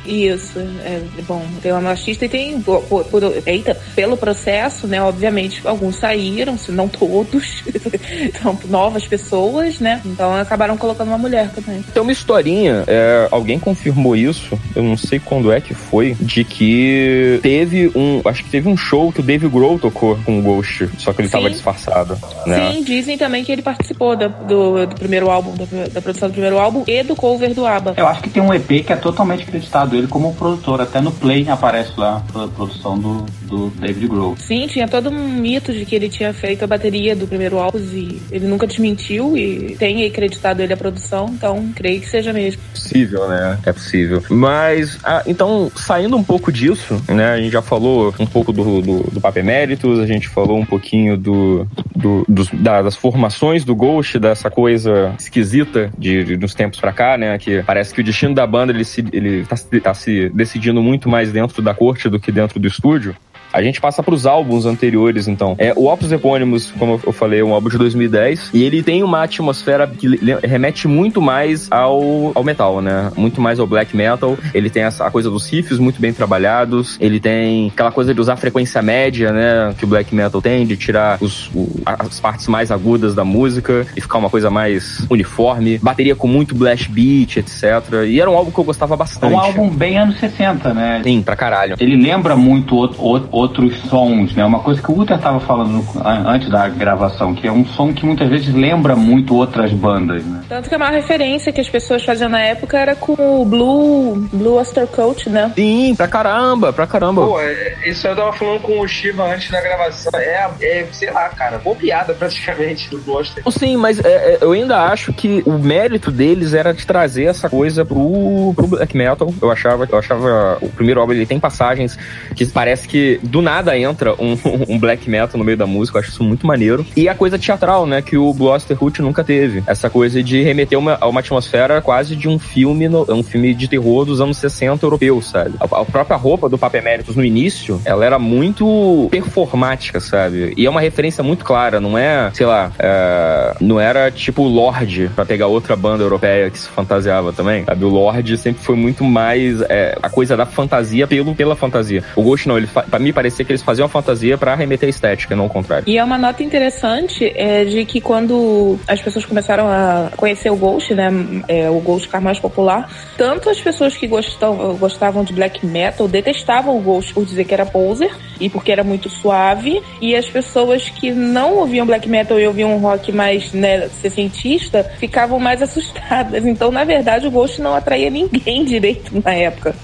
Isso, 0.05 0.59
é 0.59 1.01
bom. 1.27 1.45
Tem 1.61 1.71
uma 1.71 1.81
machista 1.81 2.25
e 2.25 2.29
tem, 2.29 2.61
por, 2.61 2.81
por, 2.83 3.21
eita, 3.45 3.75
pelo 3.95 4.17
processo, 4.17 4.87
né? 4.87 5.01
Obviamente, 5.01 5.61
alguns 5.65 5.97
saíram, 5.97 6.57
se 6.57 6.71
não 6.71 6.87
todos. 6.87 7.63
então, 8.21 8.57
novas 8.69 9.05
pessoas, 9.05 9.79
né? 9.79 10.01
Então 10.05 10.33
acabaram 10.35 10.77
colocando 10.77 11.07
uma 11.07 11.17
mulher 11.17 11.49
também. 11.51 11.81
Tem 11.81 12.01
uma 12.01 12.11
historinha, 12.11 12.83
é, 12.87 13.27
alguém 13.31 13.59
confirmou 13.59 14.15
isso, 14.15 14.59
eu 14.75 14.83
não 14.83 14.97
sei 14.97 15.19
quando 15.19 15.51
é 15.51 15.61
que 15.61 15.73
foi, 15.73 16.15
de 16.19 16.43
que 16.43 17.39
teve 17.41 17.91
um. 17.95 18.21
Acho 18.25 18.43
que 18.43 18.49
teve 18.49 18.67
um 18.67 18.77
show 18.77 19.11
que 19.11 19.19
o 19.19 19.23
Dave 19.23 19.47
Grohl 19.47 19.79
tocou 19.79 20.17
com 20.25 20.39
o 20.39 20.41
Ghost, 20.41 20.89
só 20.97 21.13
que 21.13 21.21
ele 21.21 21.27
Sim. 21.27 21.37
tava 21.37 21.49
disfarçado. 21.49 22.17
Né? 22.45 22.71
Sim, 22.71 22.83
dizem 22.83 23.17
também 23.17 23.43
que 23.43 23.51
ele 23.51 23.61
participou 23.61 24.15
do, 24.15 24.29
do, 24.29 24.87
do 24.87 24.95
primeiro 24.95 25.29
álbum, 25.29 25.53
da, 25.55 25.65
da 25.87 26.01
produção 26.01 26.29
do 26.29 26.33
primeiro 26.33 26.57
álbum 26.57 26.83
e 26.87 27.03
do 27.03 27.15
cover 27.15 27.53
do 27.53 27.65
ABBA. 27.65 27.95
Eu 27.97 28.07
acho 28.07 28.21
que 28.21 28.29
tem 28.29 28.41
um 28.41 28.53
EP 28.53 28.85
que 28.85 28.93
é 28.93 28.95
totalmente 28.95 29.43
acreditado 29.43 29.92
ele 29.95 30.07
como 30.07 30.33
produtor. 30.35 30.81
Até 30.81 31.01
no 31.01 31.11
Play 31.11 31.49
aparece 31.49 31.93
lá 31.97 32.23
a 32.35 32.47
produção 32.47 32.97
do, 32.97 33.25
do 33.53 33.69
David 33.69 34.07
Grohl. 34.07 34.35
Sim, 34.37 34.67
tinha 34.67 34.87
todo 34.87 35.09
um 35.09 35.29
mito 35.29 35.71
de 35.71 35.85
que 35.85 35.95
ele 35.95 36.09
tinha 36.09 36.33
feito 36.33 36.63
a 36.63 36.67
bateria 36.67 37.15
do 37.15 37.27
primeiro 37.27 37.59
álbum 37.59 37.77
e 37.77 38.21
ele 38.31 38.47
nunca 38.47 38.65
desmentiu 38.65 39.37
e 39.37 39.75
tem 39.77 40.05
acreditado 40.05 40.61
ele 40.61 40.73
a 40.73 40.77
produção, 40.77 41.29
então 41.33 41.71
creio 41.75 42.01
que 42.01 42.09
seja 42.09 42.33
mesmo. 42.33 42.61
Possível, 42.71 43.27
né? 43.27 43.59
É 43.65 43.71
possível. 43.71 44.23
Mas, 44.29 44.97
ah, 45.03 45.23
então, 45.27 45.71
saindo 45.75 46.17
um 46.17 46.23
pouco 46.23 46.51
disso, 46.51 47.01
né? 47.07 47.33
A 47.33 47.37
gente 47.37 47.51
já 47.51 47.61
falou 47.61 48.13
um 48.19 48.25
pouco 48.25 48.51
do, 48.51 48.81
do, 48.81 49.03
do 49.11 49.21
Papo 49.21 49.39
Eméritos, 49.39 49.99
a 49.99 50.07
gente 50.07 50.27
falou 50.27 50.57
um 50.57 50.65
pouquinho 50.65 51.15
do, 51.17 51.67
do 51.95 52.25
dos, 52.27 52.47
da, 52.51 52.81
das 52.81 52.95
formações 52.95 53.63
do 53.63 53.75
Ghost, 53.75 54.17
dessa 54.19 54.49
coisa 54.49 55.13
esquisita 55.19 55.91
de, 55.97 56.23
de 56.23 56.37
dos 56.37 56.53
tempos 56.53 56.79
pra 56.79 56.91
cá, 56.91 57.17
né? 57.17 57.37
Que 57.37 57.61
parece 57.63 57.93
que 57.93 58.01
o 58.01 58.03
destino 58.03 58.33
da 58.33 58.47
banda 58.47 58.71
ele, 58.71 58.83
se, 58.83 59.05
ele 59.13 59.45
tá, 59.45 59.55
tá 59.81 59.93
se 59.93 60.29
decidindo 60.29 60.81
muito 60.81 61.07
mais 61.07 61.31
dentro 61.31 61.61
da 61.61 61.73
corte 61.73 62.09
do 62.09 62.19
que 62.19 62.31
dentro 62.31 62.59
do 62.59 62.67
estúdio. 62.67 63.15
A 63.53 63.61
gente 63.61 63.79
passa 63.79 64.01
para 64.01 64.13
os 64.13 64.25
álbuns 64.25 64.65
anteriores, 64.65 65.27
então. 65.27 65.55
É, 65.59 65.73
o 65.75 65.85
Opus 65.87 66.11
Epônimos, 66.11 66.71
como 66.71 66.99
eu 67.05 67.13
falei, 67.13 67.41
é 67.41 67.43
um 67.43 67.53
álbum 67.53 67.69
de 67.69 67.77
2010, 67.77 68.49
e 68.53 68.63
ele 68.63 68.81
tem 68.81 69.03
uma 69.03 69.23
atmosfera 69.23 69.87
que 69.87 70.07
remete 70.43 70.87
muito 70.87 71.21
mais 71.21 71.71
ao, 71.71 72.31
ao 72.33 72.43
metal, 72.43 72.81
né? 72.81 73.11
Muito 73.15 73.39
mais 73.39 73.59
ao 73.59 73.67
black 73.67 73.95
metal. 73.95 74.37
Ele 74.53 74.69
tem 74.69 74.83
essa, 74.83 75.05
a 75.05 75.11
coisa 75.11 75.29
dos 75.29 75.47
riffs 75.49 75.77
muito 75.77 76.01
bem 76.01 76.11
trabalhados, 76.11 76.97
ele 76.99 77.19
tem 77.19 77.67
aquela 77.67 77.91
coisa 77.91 78.13
de 78.13 78.19
usar 78.19 78.35
frequência 78.37 78.81
média, 78.81 79.31
né? 79.31 79.73
Que 79.77 79.85
o 79.85 79.87
black 79.87 80.13
metal 80.15 80.41
tem, 80.41 80.65
de 80.65 80.75
tirar 80.75 81.17
os, 81.21 81.47
o, 81.53 81.69
as 81.85 82.19
partes 82.19 82.47
mais 82.47 82.71
agudas 82.71 83.13
da 83.13 83.23
música 83.23 83.85
e 83.95 84.01
ficar 84.01 84.17
uma 84.17 84.29
coisa 84.29 84.49
mais 84.49 85.05
uniforme. 85.09 85.77
Bateria 85.77 86.15
com 86.15 86.27
muito 86.27 86.55
blast 86.55 86.89
beat, 86.89 87.37
etc. 87.37 87.63
E 88.07 88.19
era 88.19 88.29
um 88.29 88.35
álbum 88.35 88.51
que 88.51 88.59
eu 88.59 88.63
gostava 88.63 88.95
bastante. 88.95 89.31
É 89.31 89.35
um 89.35 89.39
álbum 89.39 89.69
bem 89.69 89.97
anos 89.97 90.19
60, 90.19 90.73
né? 90.73 91.01
Sim, 91.03 91.21
pra 91.21 91.35
caralho. 91.35 91.75
Ele 91.79 91.95
lembra 91.95 92.35
muito 92.35 92.75
outro, 92.75 93.01
outro 93.03 93.27
outros 93.43 93.77
sons, 93.89 94.33
né? 94.33 94.45
Uma 94.45 94.59
coisa 94.59 94.81
que 94.81 94.91
o 94.91 94.99
Uther 94.99 95.17
estava 95.17 95.39
falando 95.39 95.83
antes 96.03 96.49
da 96.49 96.67
gravação, 96.67 97.33
que 97.33 97.47
é 97.47 97.51
um 97.51 97.65
som 97.65 97.93
que 97.93 98.05
muitas 98.05 98.29
vezes 98.29 98.53
lembra 98.53 98.95
muito 98.95 99.35
outras 99.35 99.71
bandas, 99.71 100.23
né? 100.25 100.41
Tanto 100.47 100.69
que 100.69 100.75
a 100.75 100.79
maior 100.79 100.93
referência 100.93 101.51
que 101.51 101.61
as 101.61 101.69
pessoas 101.69 102.03
faziam 102.03 102.29
na 102.29 102.39
época 102.39 102.77
era 102.77 102.95
com 102.95 103.41
o 103.41 103.45
Blue, 103.45 104.27
Blue 104.31 104.57
Oster 104.57 104.87
Coat, 104.87 105.29
né? 105.29 105.51
Sim, 105.55 105.93
pra 105.95 106.07
caramba, 106.07 106.71
pra 106.71 106.87
caramba. 106.87 107.25
Pô, 107.25 107.39
é, 107.39 107.75
isso 107.85 108.07
eu 108.07 108.15
tava 108.15 108.33
falando 108.33 108.61
com 108.61 108.79
o 108.79 108.87
Shiva 108.87 109.23
antes 109.23 109.51
da 109.51 109.61
gravação. 109.61 110.11
É, 110.15 110.49
é 110.61 110.87
sei 110.91 111.11
lá, 111.11 111.29
cara, 111.29 111.57
boa 111.57 111.75
piada 111.75 112.13
praticamente 112.13 112.89
do 112.89 112.99
Blue 112.99 113.17
Oster. 113.17 113.43
Sim, 113.51 113.77
mas 113.77 113.99
é, 113.99 114.07
é, 114.07 114.37
eu 114.41 114.51
ainda 114.53 114.79
acho 114.83 115.11
que 115.11 115.43
o 115.45 115.53
mérito 115.53 116.11
deles 116.11 116.53
era 116.53 116.73
de 116.73 116.85
trazer 116.85 117.25
essa 117.25 117.49
coisa 117.49 117.83
pro, 117.83 118.53
pro 118.55 118.67
black 118.67 118.95
metal. 118.95 119.33
Eu 119.41 119.51
achava, 119.51 119.87
eu 119.91 119.97
achava 119.97 120.57
o 120.61 120.69
primeiro 120.69 121.01
álbum 121.01 121.13
ele 121.13 121.25
tem 121.25 121.39
passagens 121.39 121.97
que 122.35 122.45
parece 122.45 122.87
que 122.87 123.19
do 123.33 123.41
nada 123.41 123.75
entra 123.75 124.13
um, 124.21 124.37
um 124.69 124.77
black 124.77 125.09
metal 125.09 125.39
no 125.39 125.43
meio 125.43 125.57
da 125.57 125.65
música, 125.65 125.97
eu 125.97 126.01
acho 126.01 126.11
isso 126.11 126.23
muito 126.23 126.45
maneiro. 126.45 126.85
E 126.95 127.09
a 127.09 127.15
coisa 127.15 127.39
teatral, 127.39 127.87
né, 127.87 127.99
que 127.99 128.15
o 128.15 128.29
Hood 128.29 129.01
nunca 129.01 129.23
teve. 129.23 129.63
Essa 129.65 129.89
coisa 129.89 130.21
de 130.21 130.43
remeter 130.43 130.77
a 130.99 131.07
uma 131.07 131.19
atmosfera 131.19 131.81
quase 131.81 132.15
de 132.15 132.29
um 132.29 132.37
filme, 132.37 132.87
no, 132.87 133.11
um 133.11 133.23
filme 133.23 133.55
de 133.55 133.67
terror 133.67 134.05
dos 134.05 134.21
anos 134.21 134.37
60 134.37 134.85
europeu, 134.85 135.19
sabe? 135.19 135.55
A, 135.59 135.63
a 135.63 135.85
própria 135.85 136.15
roupa 136.15 136.47
do 136.47 136.59
Papa 136.59 136.77
Emeritus 136.77 137.15
no 137.15 137.25
início, 137.25 137.81
ela 137.85 138.05
era 138.05 138.19
muito 138.19 139.07
performática, 139.09 139.99
sabe? 139.99 140.53
E 140.55 140.67
é 140.67 140.69
uma 140.69 140.81
referência 140.81 141.23
muito 141.23 141.43
clara, 141.43 141.79
não 141.79 141.97
é, 141.97 142.29
sei 142.35 142.45
lá, 142.45 142.71
é, 142.77 143.55
não 143.59 143.79
era 143.79 144.11
tipo 144.11 144.43
Lorde, 144.43 145.09
pra 145.15 145.25
pegar 145.25 145.47
outra 145.47 145.75
banda 145.75 146.03
europeia 146.03 146.51
que 146.51 146.59
se 146.59 146.67
fantasiava 146.67 147.33
também, 147.33 147.65
sabe? 147.65 147.83
O 147.83 147.89
Lorde 147.89 148.37
sempre 148.37 148.61
foi 148.63 148.75
muito 148.75 149.03
mais 149.03 149.59
é, 149.61 149.97
a 150.03 150.09
coisa 150.09 150.37
da 150.37 150.45
fantasia 150.45 151.07
pelo, 151.07 151.33
pela 151.33 151.55
fantasia. 151.55 152.03
O 152.15 152.21
Ghost 152.21 152.47
não, 152.47 152.57
ele, 152.57 152.67
pra 152.67 152.99
mim 152.99 153.11
parecia 153.13 153.45
que 153.45 153.51
eles 153.51 153.61
faziam 153.61 153.85
a 153.85 153.89
fantasia 153.89 154.37
para 154.37 154.55
remeter 154.55 154.87
a 154.87 154.89
estética, 154.89 155.35
não 155.35 155.45
o 155.45 155.49
contrário. 155.49 155.85
E 155.87 155.97
é 155.97 156.03
uma 156.03 156.17
nota 156.17 156.43
interessante 156.43 157.31
é, 157.35 157.63
de 157.63 157.85
que 157.85 158.01
quando 158.01 158.79
as 158.87 159.01
pessoas 159.01 159.25
começaram 159.25 159.67
a 159.67 160.09
conhecer 160.17 160.49
o 160.49 160.55
Ghost, 160.55 160.93
né, 160.93 161.09
é, 161.47 161.69
o 161.69 161.79
Ghost 161.79 162.07
ficar 162.07 162.21
mais 162.21 162.39
popular, 162.39 162.89
tanto 163.17 163.49
as 163.49 163.59
pessoas 163.59 163.95
que 163.95 164.07
gostam, 164.07 164.75
gostavam 164.75 165.23
de 165.23 165.33
black 165.33 165.65
metal 165.65 166.07
detestavam 166.07 166.77
o 166.77 166.81
Ghost 166.81 167.13
por 167.13 167.25
dizer 167.25 167.45
que 167.45 167.53
era 167.53 167.65
poser 167.65 168.11
e 168.39 168.49
porque 168.49 168.71
era 168.71 168.83
muito 168.83 169.09
suave, 169.09 169.81
e 170.01 170.15
as 170.15 170.29
pessoas 170.29 170.89
que 170.89 171.11
não 171.11 171.55
ouviam 171.55 171.85
black 171.85 172.09
metal 172.09 172.39
e 172.39 172.47
ouviam 172.47 172.75
um 172.75 172.79
rock 172.79 173.11
mais 173.11 173.53
né, 173.53 173.87
sessentista 174.01 174.83
ficavam 174.99 175.39
mais 175.39 175.61
assustadas. 175.63 176.45
Então, 176.45 176.71
na 176.71 176.83
verdade, 176.83 177.27
o 177.27 177.31
Ghost 177.31 177.61
não 177.61 177.73
atraía 177.75 178.09
ninguém 178.09 178.65
direito 178.65 179.21
na 179.23 179.33
época. 179.33 179.75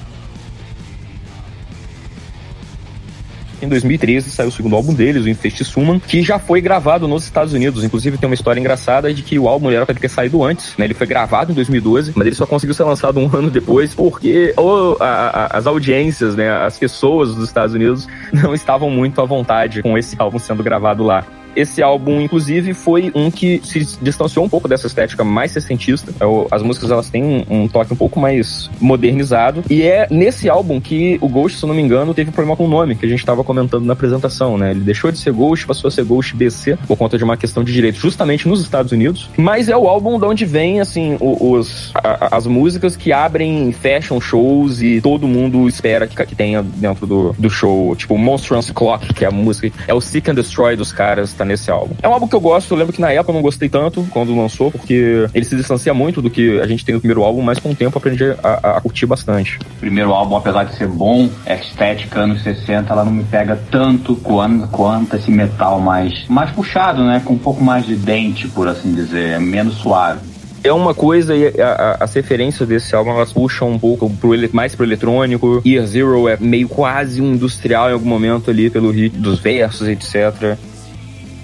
Em 3.61 3.67
2013 3.67 4.29
saiu 4.29 4.49
o 4.49 4.51
segundo 4.51 4.75
álbum 4.75 4.93
deles, 4.93 5.25
o 5.25 5.29
Infest 5.29 5.63
Suman, 5.63 5.99
que 5.99 6.21
já 6.21 6.39
foi 6.39 6.61
gravado 6.61 7.07
nos 7.07 7.23
Estados 7.23 7.53
Unidos. 7.53 7.83
Inclusive 7.83 8.17
tem 8.17 8.29
uma 8.29 8.33
história 8.33 8.59
engraçada 8.59 9.13
de 9.13 9.21
que 9.21 9.37
o 9.37 9.47
álbum 9.47 9.69
era 9.69 9.85
para 9.85 9.95
ter 9.95 10.09
saído 10.09 10.43
antes, 10.43 10.75
né? 10.77 10.85
Ele 10.85 10.93
foi 10.93 11.07
gravado 11.07 11.51
em 11.51 11.55
2012, 11.55 12.13
mas 12.15 12.27
ele 12.27 12.35
só 12.35 12.45
conseguiu 12.45 12.73
ser 12.73 12.83
lançado 12.83 13.19
um 13.19 13.29
ano 13.35 13.49
depois 13.49 13.93
porque 13.93 14.53
oh, 14.57 14.95
a, 14.99 15.05
a, 15.05 15.57
as 15.57 15.67
audiências, 15.67 16.35
né, 16.35 16.49
as 16.49 16.77
pessoas 16.77 17.35
dos 17.35 17.45
Estados 17.45 17.75
Unidos 17.75 18.07
não 18.31 18.53
estavam 18.53 18.89
muito 18.89 19.21
à 19.21 19.25
vontade 19.25 19.81
com 19.81 19.97
esse 19.97 20.15
álbum 20.19 20.39
sendo 20.39 20.63
gravado 20.63 21.03
lá. 21.03 21.25
Esse 21.59 21.83
álbum, 21.83 22.21
inclusive, 22.21 22.73
foi 22.73 23.11
um 23.13 23.29
que 23.29 23.59
se 23.65 23.97
distanciou 24.01 24.45
um 24.45 24.49
pouco 24.49 24.67
dessa 24.67 24.87
estética 24.87 25.25
mais 25.25 25.51
sessentista. 25.51 26.13
É 26.19 26.29
as 26.51 26.61
músicas 26.61 26.89
elas 26.89 27.09
têm 27.09 27.45
um, 27.49 27.67
toque 27.67 27.91
um 27.91 27.97
pouco 27.97 28.17
mais 28.17 28.69
modernizado. 28.79 29.63
E 29.69 29.81
é 29.81 30.07
nesse 30.09 30.47
álbum 30.47 30.79
que 30.79 31.17
o 31.19 31.27
Ghost, 31.27 31.57
se 31.57 31.65
eu 31.65 31.67
não 31.67 31.75
me 31.75 31.81
engano, 31.81 32.13
teve 32.13 32.29
um 32.29 32.33
problema 32.33 32.55
com 32.55 32.65
o 32.65 32.67
nome, 32.69 32.95
que 32.95 33.05
a 33.05 33.09
gente 33.09 33.19
estava 33.19 33.43
comentando 33.43 33.83
na 33.83 33.91
apresentação, 33.91 34.57
né? 34.57 34.71
Ele 34.71 34.79
deixou 34.79 35.11
de 35.11 35.17
ser 35.17 35.33
Ghost, 35.33 35.67
passou 35.67 35.89
a 35.89 35.91
ser 35.91 36.05
Ghost 36.05 36.33
BC, 36.35 36.77
por 36.87 36.95
conta 36.95 37.17
de 37.17 37.23
uma 37.23 37.35
questão 37.35 37.61
de 37.61 37.73
direitos, 37.73 37.99
justamente 37.99 38.47
nos 38.47 38.61
Estados 38.61 38.93
Unidos. 38.93 39.29
Mas 39.35 39.67
é 39.67 39.75
o 39.75 39.87
álbum 39.87 40.17
de 40.17 40.25
onde 40.25 40.45
vem, 40.45 40.79
assim, 40.79 41.17
os, 41.19 41.91
a, 41.95 42.37
as 42.37 42.47
músicas 42.47 42.95
que 42.95 43.11
abrem, 43.11 43.73
fecham 43.73 44.21
shows 44.21 44.81
e 44.81 45.01
todo 45.01 45.27
mundo 45.27 45.67
espera 45.67 46.07
que, 46.07 46.15
que 46.25 46.35
tenha 46.35 46.63
dentro 46.63 47.05
do, 47.05 47.35
do 47.37 47.49
show. 47.49 47.93
Tipo, 47.97 48.17
Monstrous 48.17 48.71
Clock, 48.71 49.13
que 49.13 49.25
é 49.25 49.27
a 49.27 49.31
música, 49.31 49.71
é 49.87 49.93
o 49.93 49.99
Seek 49.99 50.31
and 50.31 50.35
Destroy 50.35 50.77
dos 50.77 50.93
caras 50.93 51.33
tá 51.33 51.45
nesse 51.49 51.69
álbum. 51.69 51.95
É 52.01 52.07
um 52.07 52.13
álbum 52.13 52.27
que 52.27 52.35
eu 52.35 52.39
gosto, 52.39 52.73
eu 52.73 52.77
lembro 52.77 52.93
que 52.93 53.01
na 53.01 53.11
época 53.11 53.31
eu 53.31 53.35
não 53.35 53.41
gostei 53.41 53.67
tanto 53.67 54.07
quando 54.11 54.35
lançou, 54.35 54.71
porque 54.71 55.27
ele 55.33 55.45
se 55.45 55.55
distancia 55.55 55.93
muito 55.93 56.21
do 56.21 56.29
que 56.29 56.59
a 56.59 56.67
gente 56.67 56.85
tem 56.85 56.95
no 56.95 57.01
primeiro 57.01 57.23
álbum, 57.23 57.41
mas 57.41 57.59
com 57.59 57.71
o 57.71 57.75
tempo 57.75 57.97
aprendi 57.97 58.23
a, 58.43 58.77
a 58.77 58.81
curtir 58.81 59.05
bastante. 59.05 59.59
O 59.77 59.79
primeiro 59.79 60.13
álbum, 60.13 60.35
apesar 60.37 60.63
de 60.63 60.75
ser 60.75 60.87
bom, 60.87 61.29
a 61.45 61.53
estética 61.55 62.21
anos 62.21 62.41
60, 62.43 62.93
ela 62.93 63.03
não 63.03 63.11
me 63.11 63.23
pega 63.23 63.59
tanto 63.69 64.15
quanto, 64.15 64.67
quanto 64.67 65.15
esse 65.15 65.31
metal 65.31 65.79
mais, 65.79 66.25
mais 66.29 66.51
puxado, 66.51 67.03
né? 67.03 67.21
Com 67.25 67.33
um 67.33 67.37
pouco 67.37 67.63
mais 67.63 67.85
de 67.85 67.95
dente, 67.95 68.47
por 68.47 68.67
assim 68.67 68.93
dizer, 68.93 69.31
é 69.31 69.39
menos 69.39 69.75
suave 69.75 70.29
é 70.63 70.73
uma 70.73 70.93
coisa 70.93 71.35
e 71.35 71.61
a, 71.61 71.71
a, 71.71 72.03
as 72.03 72.13
referências 72.13 72.67
desse 72.67 72.95
álbum 72.95 73.11
elas 73.11 73.31
puxam 73.31 73.71
um 73.71 73.79
pouco 73.79 74.09
pro, 74.09 74.31
mais 74.51 74.75
pro 74.75 74.85
eletrônico. 74.85 75.61
Year 75.65 75.85
Zero 75.85 76.27
é 76.27 76.37
meio 76.39 76.67
quase 76.67 77.21
um 77.21 77.33
industrial 77.33 77.89
em 77.89 77.93
algum 77.93 78.09
momento 78.09 78.49
ali 78.49 78.69
pelo 78.69 78.91
ritmo 78.91 79.21
dos 79.21 79.39
versos, 79.39 79.87
etc 79.87 80.57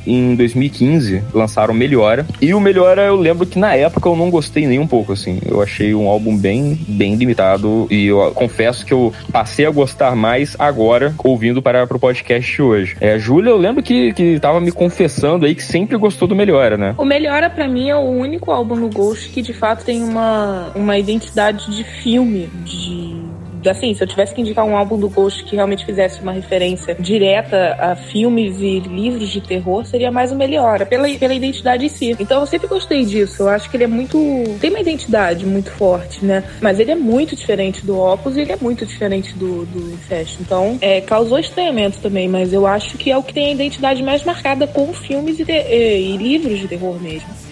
em 0.05 0.35
2015 0.35 1.24
lançaram 1.33 1.74
Melhora. 1.74 2.25
E 2.41 2.53
o 2.53 2.59
Melhora 2.59 3.03
eu 3.03 3.15
lembro 3.15 3.45
que 3.45 3.59
na 3.59 3.75
época 3.75 4.07
eu 4.09 4.15
não 4.15 4.29
gostei 4.29 4.65
nem 4.67 4.79
um 4.79 4.88
pouco, 4.88 5.13
assim. 5.13 5.39
Eu 5.45 5.62
achei 5.62 5.93
um 5.93 6.07
álbum 6.07 6.35
bem, 6.38 6.79
bem 6.88 7.15
limitado 7.15 7.88
e 7.89 8.07
eu 8.07 8.31
confesso 8.33 8.85
que 8.85 8.93
eu 8.93 9.13
passei 9.31 9.65
a 9.65 9.71
gostar 9.71 10.15
mais 10.15 10.55
agora 10.59 11.13
ouvindo 11.24 11.62
para 11.62 11.85
pro 11.88 12.00
podcast 12.00 12.62
hoje. 12.62 12.95
É, 13.00 13.17
Júlia, 13.19 13.50
eu 13.50 13.57
lembro 13.57 13.83
que, 13.83 14.13
que 14.13 14.39
tava 14.39 14.59
me 14.59 14.71
confessando 14.71 15.45
aí 15.45 15.55
que 15.55 15.63
sempre 15.63 15.97
gostou 15.97 16.27
do 16.27 16.35
Melhora, 16.35 16.77
né? 16.77 16.95
O 16.97 17.05
Melhora 17.05 17.50
para 17.50 17.67
mim 17.67 17.89
é 17.89 17.95
o 17.95 18.09
único 18.09 18.51
álbum 18.51 18.75
no 18.75 18.89
Ghost 18.89 19.29
que 19.29 19.41
de 19.41 19.53
fato 19.53 19.83
tem 19.83 20.03
uma, 20.03 20.71
uma 20.75 20.97
identidade 20.97 21.69
de 21.75 21.83
filme, 21.83 22.50
de 22.63 23.15
assim, 23.69 23.93
se 23.93 24.03
eu 24.03 24.07
tivesse 24.07 24.34
que 24.34 24.41
indicar 24.41 24.65
um 24.65 24.75
álbum 24.75 24.98
do 24.98 25.10
Ghost 25.10 25.43
que 25.43 25.55
realmente 25.55 25.86
fizesse 25.86 26.22
uma 26.22 26.31
referência 26.31 26.95
direta 27.00 27.75
a 27.79 27.95
filmes 27.95 28.60
e 28.60 28.79
livros 28.79 29.29
de 29.29 29.41
terror, 29.41 29.86
seria 29.86 30.12
mais 30.12 30.31
o 30.31 30.36
Meliora, 30.36 30.86
pela, 30.86 31.07
pela 31.10 31.34
identidade 31.34 31.86
em 31.86 31.89
si. 31.89 32.15
Então 32.19 32.41
eu 32.41 32.45
sempre 32.45 32.67
gostei 32.67 33.05
disso. 33.05 33.43
Eu 33.43 33.50
acho 33.50 33.69
que 33.69 33.77
ele 33.77 33.86
é 33.86 33.88
muito. 33.88 34.17
tem 34.60 34.69
uma 34.69 34.79
identidade 34.79 35.45
muito 35.45 35.72
forte, 35.72 36.24
né? 36.24 36.43
Mas 36.62 36.79
ele 36.79 36.91
é 36.91 36.95
muito 36.95 37.36
diferente 37.36 37.86
do 37.86 38.00
Opus 38.00 38.36
e 38.36 38.41
ele 38.41 38.51
é 38.51 38.57
muito 38.60 38.86
diferente 38.86 39.34
do, 39.34 39.65
do 39.65 39.93
Infest. 39.93 40.38
Então, 40.41 40.77
é, 40.81 41.01
causou 41.01 41.39
estranhamento 41.39 42.00
também, 42.00 42.27
mas 42.27 42.53
eu 42.53 42.65
acho 42.65 42.98
que 42.98 43.12
é 43.12 43.17
o 43.17 43.24
que 43.24 43.34
tem 43.34 43.48
a 43.48 43.51
identidade 43.51 44.01
mais 44.03 44.24
marcada 44.24 44.67
com 44.67 44.93
filmes 44.93 45.39
e, 45.39 45.45
e, 45.48 46.13
e 46.13 46.17
livros 46.17 46.60
de 46.60 46.67
terror 46.67 47.01
mesmo. 47.01 47.44